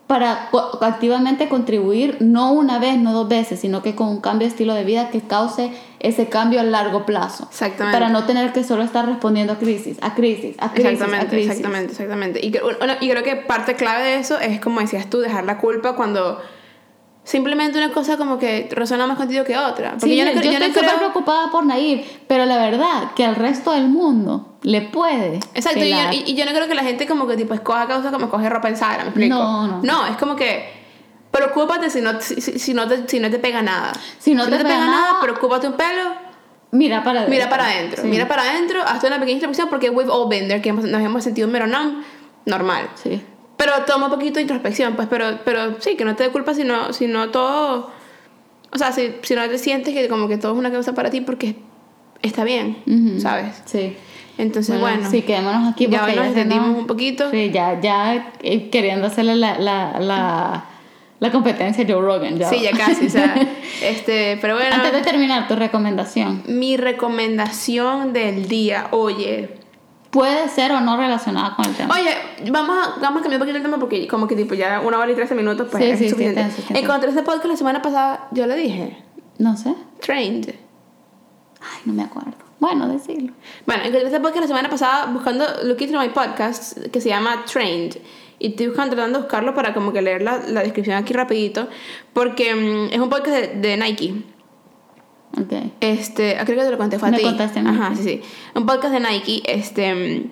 Para 0.10 0.49
activamente 0.81 1.49
contribuir, 1.49 2.18
no 2.19 2.52
una 2.52 2.80
vez, 2.80 2.98
no 2.98 3.14
dos 3.14 3.30
veces, 3.30 3.60
sino 3.60 3.84
que 3.84 3.94
con 3.94 4.07
un 4.07 4.22
cambio 4.22 4.48
de 4.48 4.52
estilo 4.52 4.73
de 4.73 4.84
vida 4.84 5.11
que 5.11 5.22
cause 5.22 5.72
ese 5.99 6.27
cambio 6.30 6.60
a 6.61 6.64
largo 6.64 7.06
plazo. 7.06 7.48
Exactamente. 7.52 7.95
Para 7.95 8.10
no 8.10 8.26
tener 8.26 8.52
que 8.52 8.64
solo 8.64 8.81
estar 8.81 9.06
respondiendo 9.06 9.53
a 9.53 9.60
crisis, 9.60 9.99
a 10.02 10.15
crisis, 10.15 10.56
a 10.57 10.72
crisis. 10.72 10.94
Exactamente, 10.94 11.27
a 11.27 11.30
crisis. 11.30 11.52
exactamente, 11.52 11.91
exactamente. 11.91 12.40
Y, 12.41 12.48
y 12.48 13.10
creo 13.11 13.23
que 13.23 13.36
parte 13.36 13.76
clave 13.76 14.03
de 14.03 14.15
eso 14.15 14.40
es, 14.40 14.60
como 14.60 14.80
decías 14.80 15.07
tú, 15.11 15.19
dejar 15.19 15.44
la 15.44 15.60
culpa 15.60 15.95
cuando 15.95 16.41
simplemente 17.23 17.77
una 17.77 17.91
cosa 17.91 18.18
como 18.18 18.40
que 18.40 18.68
resuena 18.72 19.06
más 19.06 19.15
contigo 19.15 19.44
que 19.44 19.60
otra. 19.60 19.91
Porque 19.99 20.18
yo, 20.18 20.26
no, 20.26 20.31
estoy 20.31 20.56
súper 20.73 20.95
preocupada 20.98 21.52
por 21.52 21.68
Nair, 21.68 22.03
pero 22.27 22.48
la 22.48 22.57
verdad 22.57 23.11
que 23.15 23.26
al 23.26 23.36
resto 23.36 23.73
del 23.73 23.90
mundo 23.90 24.48
le 24.61 24.81
puede. 24.81 25.40
Exacto, 25.53 25.84
y 25.84 25.90
yo, 25.90 25.98
y, 26.11 26.36
yo, 26.36 26.45
no 26.45 26.52
creo 26.52 26.68
que 26.68 26.76
la 26.76 26.84
gente 26.84 27.07
como 27.07 27.27
que 27.27 27.38
tipo 27.38 27.53
escoja 27.53 27.88
causa 27.88 28.11
como 28.11 28.26
escoge 28.26 28.49
ropa 28.49 28.69
en 28.69 28.77
Sara, 28.77 29.03
¿me 29.03 29.10
explico? 29.10 29.36
No, 29.36 29.68
no. 29.68 29.81
No, 29.81 30.06
es 30.07 30.18
como 30.18 30.36
que 30.36 30.80
preocúpate 31.31 31.90
si 31.90 32.02
no, 32.02 32.19
si, 32.19 32.41
si 32.41 32.73
no, 32.73 32.88
te, 32.88 33.07
si 33.07 33.19
no 33.19 33.30
te 33.30 33.40
pega 33.40 33.61
nada. 33.61 33.94
Si 34.18 34.34
no, 34.34 34.45
te, 34.45 34.57
pega, 34.57 34.86
nada, 34.86 35.19
preocúpate 35.22 35.68
un 35.68 35.73
pelo. 35.73 36.30
Mira 36.72 37.03
para 37.03 37.22
adentro. 37.22 37.36
Mira 37.36 37.49
para 37.49 37.65
adentro. 37.65 38.03
Mira 38.03 38.27
para 38.27 38.44
adentro, 38.44 38.81
hazte 38.84 39.07
una 39.07 39.19
pequeña 39.19 39.36
introspección 39.36 39.69
porque 39.69 39.90
we've 39.90 40.11
all 40.11 40.30
been 40.30 40.48
there, 40.48 40.61
que 40.61 40.72
nos 40.72 41.02
hemos 41.02 41.23
sentido 41.23 41.48
un 41.48 41.53
meronón 41.53 42.03
normal. 42.45 42.90
Sí. 42.95 43.22
Pero 43.57 43.73
toma 43.86 44.06
un 44.06 44.11
poquito 44.11 44.36
de 44.36 44.41
introspección, 44.41 44.95
pues, 44.95 45.07
pero, 45.10 45.40
pero 45.44 45.81
sí, 45.81 45.95
que 45.95 46.06
no 46.06 46.15
te 46.15 46.23
dé 46.23 46.30
culpa 46.30 46.53
si 46.53 46.64
no, 46.64 46.94
si 46.94 47.07
no 47.07 47.30
todo... 47.30 47.91
O 48.72 48.77
sea, 48.77 48.91
si, 48.91 49.15
si 49.23 49.34
no 49.34 49.48
te 49.49 49.57
sientes 49.57 49.94
que 49.94 50.07
como 50.07 50.27
que 50.27 50.38
todo 50.38 50.53
es 50.53 50.60
una 50.60 50.72
causa 50.72 50.94
para 50.94 51.10
ti 51.10 51.22
porque 51.22 51.56
está 52.22 52.44
bien, 52.44 52.84
¿sabes? 53.19 53.64
Sí. 53.65 53.98
Entonces, 54.39 54.79
bueno, 54.79 55.09
Sí, 55.09 55.23
quedémonos 55.23 55.67
aquí 55.67 55.89
porque 55.89 56.15
ya 56.15 56.15
nos 56.15 56.27
entendimos 56.27 56.69
un 56.69 56.87
poquito. 56.87 57.29
Sí, 57.29 57.51
ya, 57.51 57.79
ya 57.81 58.31
eh, 58.41 58.69
queriendo 58.69 59.07
hacerle 59.07 59.35
la, 59.35 59.59
la, 59.59 59.99
la, 59.99 60.63
la 61.19 61.31
competencia 61.31 61.83
a 61.83 61.87
Joe 61.87 62.01
Rogan. 62.01 62.37
Ya. 62.37 62.49
Sí, 62.49 62.61
ya 62.61 62.71
casi, 62.71 63.07
o 63.07 63.09
sea, 63.09 63.35
este, 63.83 64.37
pero 64.39 64.55
bueno. 64.55 64.73
Antes 64.73 64.93
de 64.93 65.01
terminar, 65.01 65.49
tu 65.49 65.57
recomendación. 65.57 66.43
Mi 66.47 66.77
recomendación 66.77 68.13
del 68.13 68.47
día, 68.47 68.87
oye, 68.91 69.57
puede 70.09 70.47
ser 70.47 70.71
o 70.71 70.79
no 70.79 70.95
relacionada 70.95 71.57
con 71.57 71.65
el 71.65 71.75
tema. 71.75 71.93
Oye, 71.93 72.11
vamos 72.49 72.77
a, 72.77 72.99
vamos 73.01 73.19
a 73.19 73.23
cambiar 73.23 73.33
un 73.33 73.39
poquito 73.39 73.57
el 73.57 73.63
tema 73.63 73.77
porque 73.77 74.07
como 74.07 74.25
que 74.25 74.37
tipo 74.37 74.55
ya 74.55 74.79
una 74.79 74.99
hora 74.99 75.11
y 75.11 75.15
trece 75.15 75.35
minutos 75.35 75.67
pues 75.69 75.83
sí, 75.83 75.89
es 75.89 75.99
sí, 75.99 76.09
suficiente. 76.09 76.49
Sí, 76.55 76.63
Encontré 76.75 77.09
este 77.09 77.23
podcast 77.23 77.47
la 77.47 77.57
semana 77.57 77.81
pasada, 77.81 78.29
yo 78.31 78.47
le 78.47 78.55
dije. 78.55 79.03
No 79.37 79.57
sé. 79.57 79.75
Trained. 79.99 80.55
Ay, 81.59 81.81
no 81.83 81.91
me 81.91 82.03
acuerdo. 82.03 82.48
Bueno, 82.60 82.88
decirlo. 82.88 83.34
Bueno, 83.65 83.84
encontré 83.84 84.07
este 84.07 84.19
podcast 84.19 84.41
la 84.41 84.48
semana 84.48 84.69
pasada 84.69 85.06
buscando 85.07 85.45
Looking 85.64 85.90
Through 85.90 86.03
My 86.03 86.10
Podcast 86.10 86.77
que 86.91 87.02
se 87.02 87.10
llama 87.10 87.45
Trained. 87.45 87.98
Y 88.38 88.49
estoy 88.49 88.68
buscando, 88.68 88.95
tratando 88.95 89.19
de 89.19 89.23
buscarlo 89.23 89.53
para 89.53 89.73
como 89.73 89.91
que 89.91 90.02
leer 90.02 90.22
la, 90.22 90.40
la 90.48 90.61
descripción 90.61 90.98
aquí 90.98 91.14
rapidito. 91.14 91.68
Porque 92.14 92.53
mm, 92.53 92.94
es 92.94 92.99
un 92.99 93.10
podcast 93.10 93.38
de, 93.38 93.48
de 93.56 93.77
Nike. 93.77 94.14
Okay. 95.41 95.73
Este, 95.80 96.38
ah, 96.38 96.45
creo 96.45 96.57
que 96.57 96.65
te 96.65 96.72
lo 96.72 96.77
conté, 96.77 96.99
fue 96.99 97.10
a 97.10 97.11
Me 97.11 97.22
contaste, 97.22 97.60
Ajá, 97.60 97.95
sí, 97.95 98.03
sí. 98.03 98.22
Un 98.56 98.65
podcast 98.65 98.94
de 98.94 98.99
Nike, 98.99 99.44
este, 99.45 100.30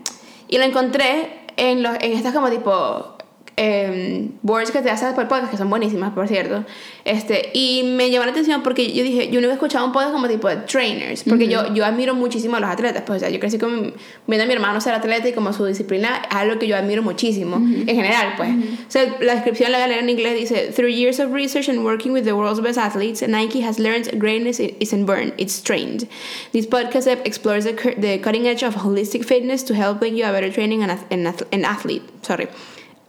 y 0.48 0.58
lo 0.58 0.64
encontré 0.64 1.46
en, 1.56 1.84
los, 1.84 1.96
en 2.02 2.14
estas 2.14 2.34
como 2.34 2.50
tipo 2.50 3.17
eh, 3.60 4.30
boards 4.44 4.70
que 4.70 4.84
te 4.84 4.92
hacen 4.92 5.16
por 5.16 5.28
podcast, 5.28 5.50
que 5.50 5.58
son 5.58 5.70
buenísimas, 5.70 6.14
por 6.14 6.28
cierto. 6.28 6.64
Este, 7.04 7.50
y 7.54 7.84
me 7.84 8.12
llamó 8.12 8.26
la 8.26 8.32
atención 8.32 8.62
porque 8.62 8.94
yo 8.94 9.04
dije, 9.04 9.30
yo 9.32 9.42
no 9.42 9.48
había 9.48 9.56
escuchado 9.56 9.84
un 9.84 9.92
podcast 9.92 10.14
como 10.14 10.28
tipo 10.28 10.48
de 10.48 10.58
trainers, 10.58 11.24
porque 11.24 11.48
yo, 11.48 11.74
yo 11.74 11.84
admiro 11.84 12.14
muchísimo 12.14 12.58
a 12.58 12.60
los 12.60 12.70
atletas. 12.70 13.04
Pues, 13.06 13.18
o 13.18 13.20
sea, 13.22 13.30
yo 13.30 13.40
crecí 13.40 13.58
con, 13.58 13.96
viendo 14.28 14.44
a 14.44 14.48
mi 14.48 14.54
hermano 14.54 14.80
ser 14.80 14.94
atleta 14.94 15.28
y 15.28 15.34
como 15.34 15.52
su 15.54 15.66
disciplina 15.66 16.22
es 16.30 16.36
algo 16.36 16.60
que 16.60 16.68
yo 16.68 16.78
admiro 16.78 17.02
muchísimo, 17.02 17.58
en 17.58 17.88
general, 17.88 18.34
pues. 18.38 18.52
O 18.52 18.92
sea, 18.92 19.18
la 19.22 19.34
descripción 19.34 19.72
la 19.72 19.80
voy 19.80 19.86
a 19.86 19.88
leer 19.88 20.04
en 20.04 20.10
inglés, 20.12 20.36
dice, 20.36 20.72
Through 20.72 20.92
years 20.92 21.20
of 21.20 21.34
research 21.34 21.68
and 21.68 21.84
working 21.84 22.14
with 22.14 22.26
the 22.26 22.34
world's 22.34 22.62
best 22.62 22.78
athletes, 22.78 23.28
Nike 23.28 23.62
has 23.62 23.80
learned 23.80 24.20
greatness 24.20 24.60
isn't 24.60 25.06
burned, 25.08 25.34
it's 25.40 25.64
trained. 25.64 26.08
This 26.52 26.68
podcast 26.68 27.08
explores 27.26 27.64
the, 27.64 27.74
the 27.98 28.20
cutting 28.20 28.48
edge 28.48 28.62
of 28.62 28.76
holistic 28.76 29.26
fitness 29.26 29.64
to 29.64 29.74
help 29.74 30.02
make 30.02 30.14
you 30.14 30.26
a 30.26 30.32
better 30.32 30.52
training 30.52 30.84
and, 30.84 31.00
and 31.10 31.66
athlete. 31.66 32.04
Sorry. 32.22 32.48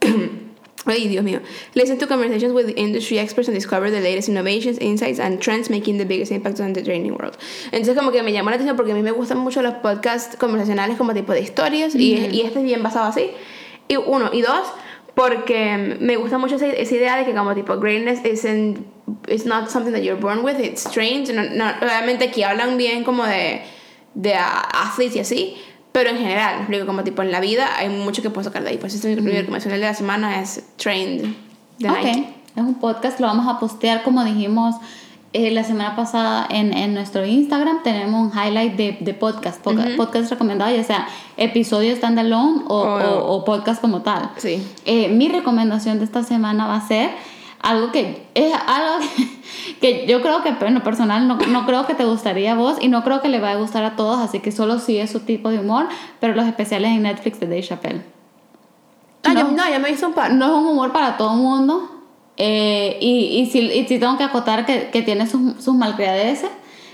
Ay, 0.89 1.06
Dios 1.06 1.23
mío. 1.23 1.40
Listen 1.74 1.98
to 1.98 2.06
conversations 2.06 2.52
with 2.55 2.73
industry 2.77 3.19
experts 3.19 3.47
and 3.47 3.55
discover 3.55 3.90
the 3.90 4.01
latest 4.01 4.28
innovations, 4.28 4.78
insights, 4.78 5.20
and 5.20 5.39
trends 5.40 5.69
making 5.69 5.98
the 5.98 6.06
biggest 6.06 6.32
impact 6.32 6.60
on 6.60 6.73
the 6.73 6.82
training 6.82 7.12
world. 7.12 7.36
Entonces, 7.73 7.94
como 7.94 8.10
que 8.10 8.23
me 8.23 8.32
llamó 8.32 8.51
la 8.51 8.56
atención 8.56 8.74
porque 8.77 8.93
a 8.93 8.94
mí 8.94 9.02
me 9.02 9.12
gustan 9.12 9.39
mucho 9.39 9.60
los 9.60 9.74
podcasts 9.74 10.36
conversacionales 10.36 10.97
como 10.97 11.12
tipo 11.12 11.32
de 11.32 11.40
historias 11.40 11.94
y, 11.94 12.15
y 12.32 12.40
este 12.40 12.60
es 12.60 12.65
bien 12.65 12.82
basado 12.82 13.06
así. 13.06 13.31
Y 13.86 13.97
uno. 13.97 14.31
Y 14.32 14.40
dos, 14.40 14.66
porque 15.15 15.97
me 16.01 16.16
gusta 16.16 16.39
mucho 16.39 16.56
esa, 16.56 16.69
esa 16.69 16.94
idea 16.94 17.16
de 17.16 17.24
que 17.24 17.35
como 17.35 17.55
tipo 17.55 17.77
greatness 17.78 18.24
isn't, 18.24 18.78
it's 19.27 19.44
not 19.44 19.69
something 19.69 19.93
that 19.93 20.02
you're 20.02 20.20
born 20.20 20.43
with, 20.43 20.59
it's 20.59 20.86
strange. 20.86 21.31
No, 21.32 21.43
no, 21.43 21.70
obviamente 21.82 22.27
aquí 22.27 22.43
hablan 22.43 22.78
bien 22.78 23.05
como 23.05 23.27
de, 23.27 23.62
de 24.15 24.35
athletes 24.35 25.16
y 25.16 25.20
así, 25.20 25.56
pero 25.98 26.10
en 26.10 26.18
general, 26.18 26.66
digo, 26.68 26.86
como 26.86 27.02
tipo 27.04 27.22
en 27.22 27.32
la 27.32 27.40
vida 27.40 27.76
hay 27.76 27.88
mucho 27.88 28.22
que 28.22 28.30
puedo 28.30 28.44
sacar 28.44 28.62
de 28.62 28.70
ahí. 28.70 28.78
Pues 28.78 28.94
este 28.94 29.12
es 29.12 29.20
mi 29.22 29.32
recomendación 29.32 29.74
de 29.74 29.80
la 29.80 29.94
semana 29.94 30.40
es 30.40 30.62
Trained 30.76 31.26
de 31.78 31.90
Ok, 31.90 31.96
Nike. 32.04 32.34
es 32.56 32.62
un 32.62 32.74
podcast, 32.74 33.20
lo 33.20 33.26
vamos 33.26 33.46
a 33.48 33.58
postear 33.58 34.02
como 34.02 34.24
dijimos 34.24 34.74
eh, 35.34 35.50
la 35.50 35.62
semana 35.62 35.94
pasada 35.94 36.46
en, 36.50 36.72
en 36.72 36.94
nuestro 36.94 37.26
Instagram. 37.26 37.82
Tenemos 37.82 38.32
un 38.32 38.38
highlight 38.38 38.76
de, 38.76 38.96
de 39.00 39.12
podcast, 39.14 39.60
poca- 39.62 39.84
podcast 39.96 40.30
recomendado, 40.30 40.74
ya 40.74 40.82
sea 40.84 41.06
episodio 41.36 41.94
standalone 41.94 42.62
o, 42.68 42.74
O- 42.78 43.18
o, 43.18 43.34
o 43.36 43.44
podcast 43.44 43.80
como 43.80 44.00
tal. 44.02 44.30
Sí. 44.38 44.62
Eh, 44.86 45.08
mi 45.08 45.28
recomendación 45.28 45.98
de 45.98 46.04
esta 46.06 46.22
semana 46.22 46.66
va 46.66 46.76
a 46.76 46.88
ser 46.88 47.10
algo 47.69 47.93
que 47.93 48.27
es 48.35 48.53
algo 48.66 49.05
que 49.81 50.07
yo 50.07 50.20
creo 50.23 50.43
que 50.43 50.49
en 50.66 50.74
lo 50.74 50.82
personal 50.82 51.28
no, 51.28 51.36
no 51.36 51.66
creo 51.66 51.86
que 51.86 51.95
te 51.95 52.05
gustaría 52.05 52.53
a 52.53 52.55
vos 52.55 52.77
y 52.81 52.89
no 52.89 53.03
creo 53.05 53.20
que 53.20 53.28
le 53.28 53.40
va 53.40 53.51
a 53.53 53.57
gustar 53.57 53.85
a 53.85 53.97
todos, 53.97 54.19
así 54.20 54.40
que 54.40 54.53
solo 54.53 54.78
si 54.78 54.99
es 54.99 55.11
su 55.11 55.20
tipo 55.20 55.51
de 55.51 55.59
humor, 55.61 55.86
pero 56.20 56.35
los 56.35 56.47
especiales 56.47 56.90
en 56.90 57.03
Netflix 57.03 57.40
de 57.40 57.47
Dave 57.47 57.62
Chappelle. 57.62 58.03
Ah, 59.24 59.35
No. 59.35 59.40
yo, 59.40 59.57
no, 59.57 59.69
ya 59.69 59.78
me 59.78 59.90
visto 59.90 60.07
un 60.07 60.15
par. 60.15 60.32
No 60.32 60.47
es 60.47 60.53
un 60.53 60.66
humor 60.66 60.93
para 60.93 61.16
todo 61.16 61.32
el 61.35 61.39
mundo. 61.40 61.90
eh, 62.36 62.97
y, 63.01 63.40
y, 63.40 63.47
sí, 63.51 63.59
y 63.61 63.86
sí 63.86 63.99
tengo 63.99 64.16
que 64.16 64.24
acotar 64.24 64.65
que, 64.65 64.90
que 64.90 65.03
tiene 65.03 65.27
sus, 65.27 65.62
sus 65.62 65.74
malcriadeces. 65.74 66.51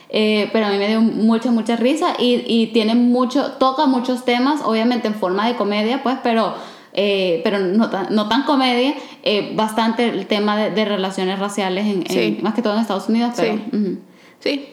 eh, 0.09 0.49
pero 0.53 0.67
a 0.67 0.71
mí 0.71 0.79
me 0.79 0.89
dio 0.89 1.01
mucha, 1.01 1.51
mucha 1.51 1.77
risa. 1.77 2.15
Y, 2.19 2.43
y 2.47 2.69
tiene 2.69 2.95
mucho, 2.95 3.53
toca 3.53 3.87
muchos 3.87 4.25
temas, 4.25 4.63
obviamente 4.65 5.07
en 5.09 5.15
forma 5.15 5.47
de 5.47 5.55
comedia, 5.57 6.03
pues, 6.03 6.17
pero, 6.23 6.55
eh, 6.95 7.41
pero 7.45 7.59
no, 7.59 7.91
tan, 7.91 8.07
no 8.15 8.29
tan 8.29 8.45
comedia. 8.45 8.95
eh, 9.23 9.53
bastante 9.55 10.09
el 10.09 10.27
tema 10.27 10.57
de, 10.57 10.71
de 10.71 10.85
relaciones 10.85 11.39
raciales, 11.39 11.87
en, 11.87 12.01
en- 12.03 12.07
Sí. 12.09 12.39
más 12.43 12.55
que 12.55 12.63
todo 12.63 12.75
en 12.75 12.81
Estados 12.81 13.09
Unidos. 13.09 13.33
Pero, 13.37 13.55
Sí. 13.55 13.63
ujú. 13.77 13.99
Sí, 14.41 14.69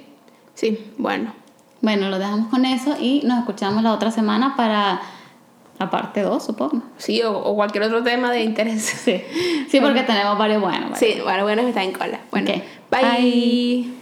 sí, 0.54 0.80
bueno. 0.98 1.34
Bueno, 1.82 2.10
lo 2.10 2.20
dejamos 2.20 2.48
con 2.50 2.66
eso 2.66 2.96
y 3.00 3.22
nos 3.26 3.40
escuchamos 3.40 3.82
la 3.84 3.94
otra 3.94 4.12
semana 4.12 4.56
para 4.56 5.02
la 5.80 5.90
parte 5.90 6.22
2, 6.22 6.46
supongo. 6.46 6.84
Sí, 6.98 7.22
o, 7.24 7.36
o 7.36 7.56
cualquier 7.56 7.86
otro 7.86 8.04
tema 8.04 8.32
de 8.32 8.44
interés. 8.44 8.84
Sí, 8.84 9.22
sí 9.70 9.80
porque 9.82 10.04
tenemos 10.04 10.38
varios 10.38 10.62
buenos. 10.62 10.92
varios. 10.92 11.00
Sí, 11.00 11.22
bueno, 11.24 11.44
bueno, 11.44 11.62
está 11.64 11.82
en 11.84 11.92
cola. 11.94 12.20
Bueno, 12.30 12.52
Ok. 12.52 12.62
bye. 12.92 13.02
Bye. 13.02 14.01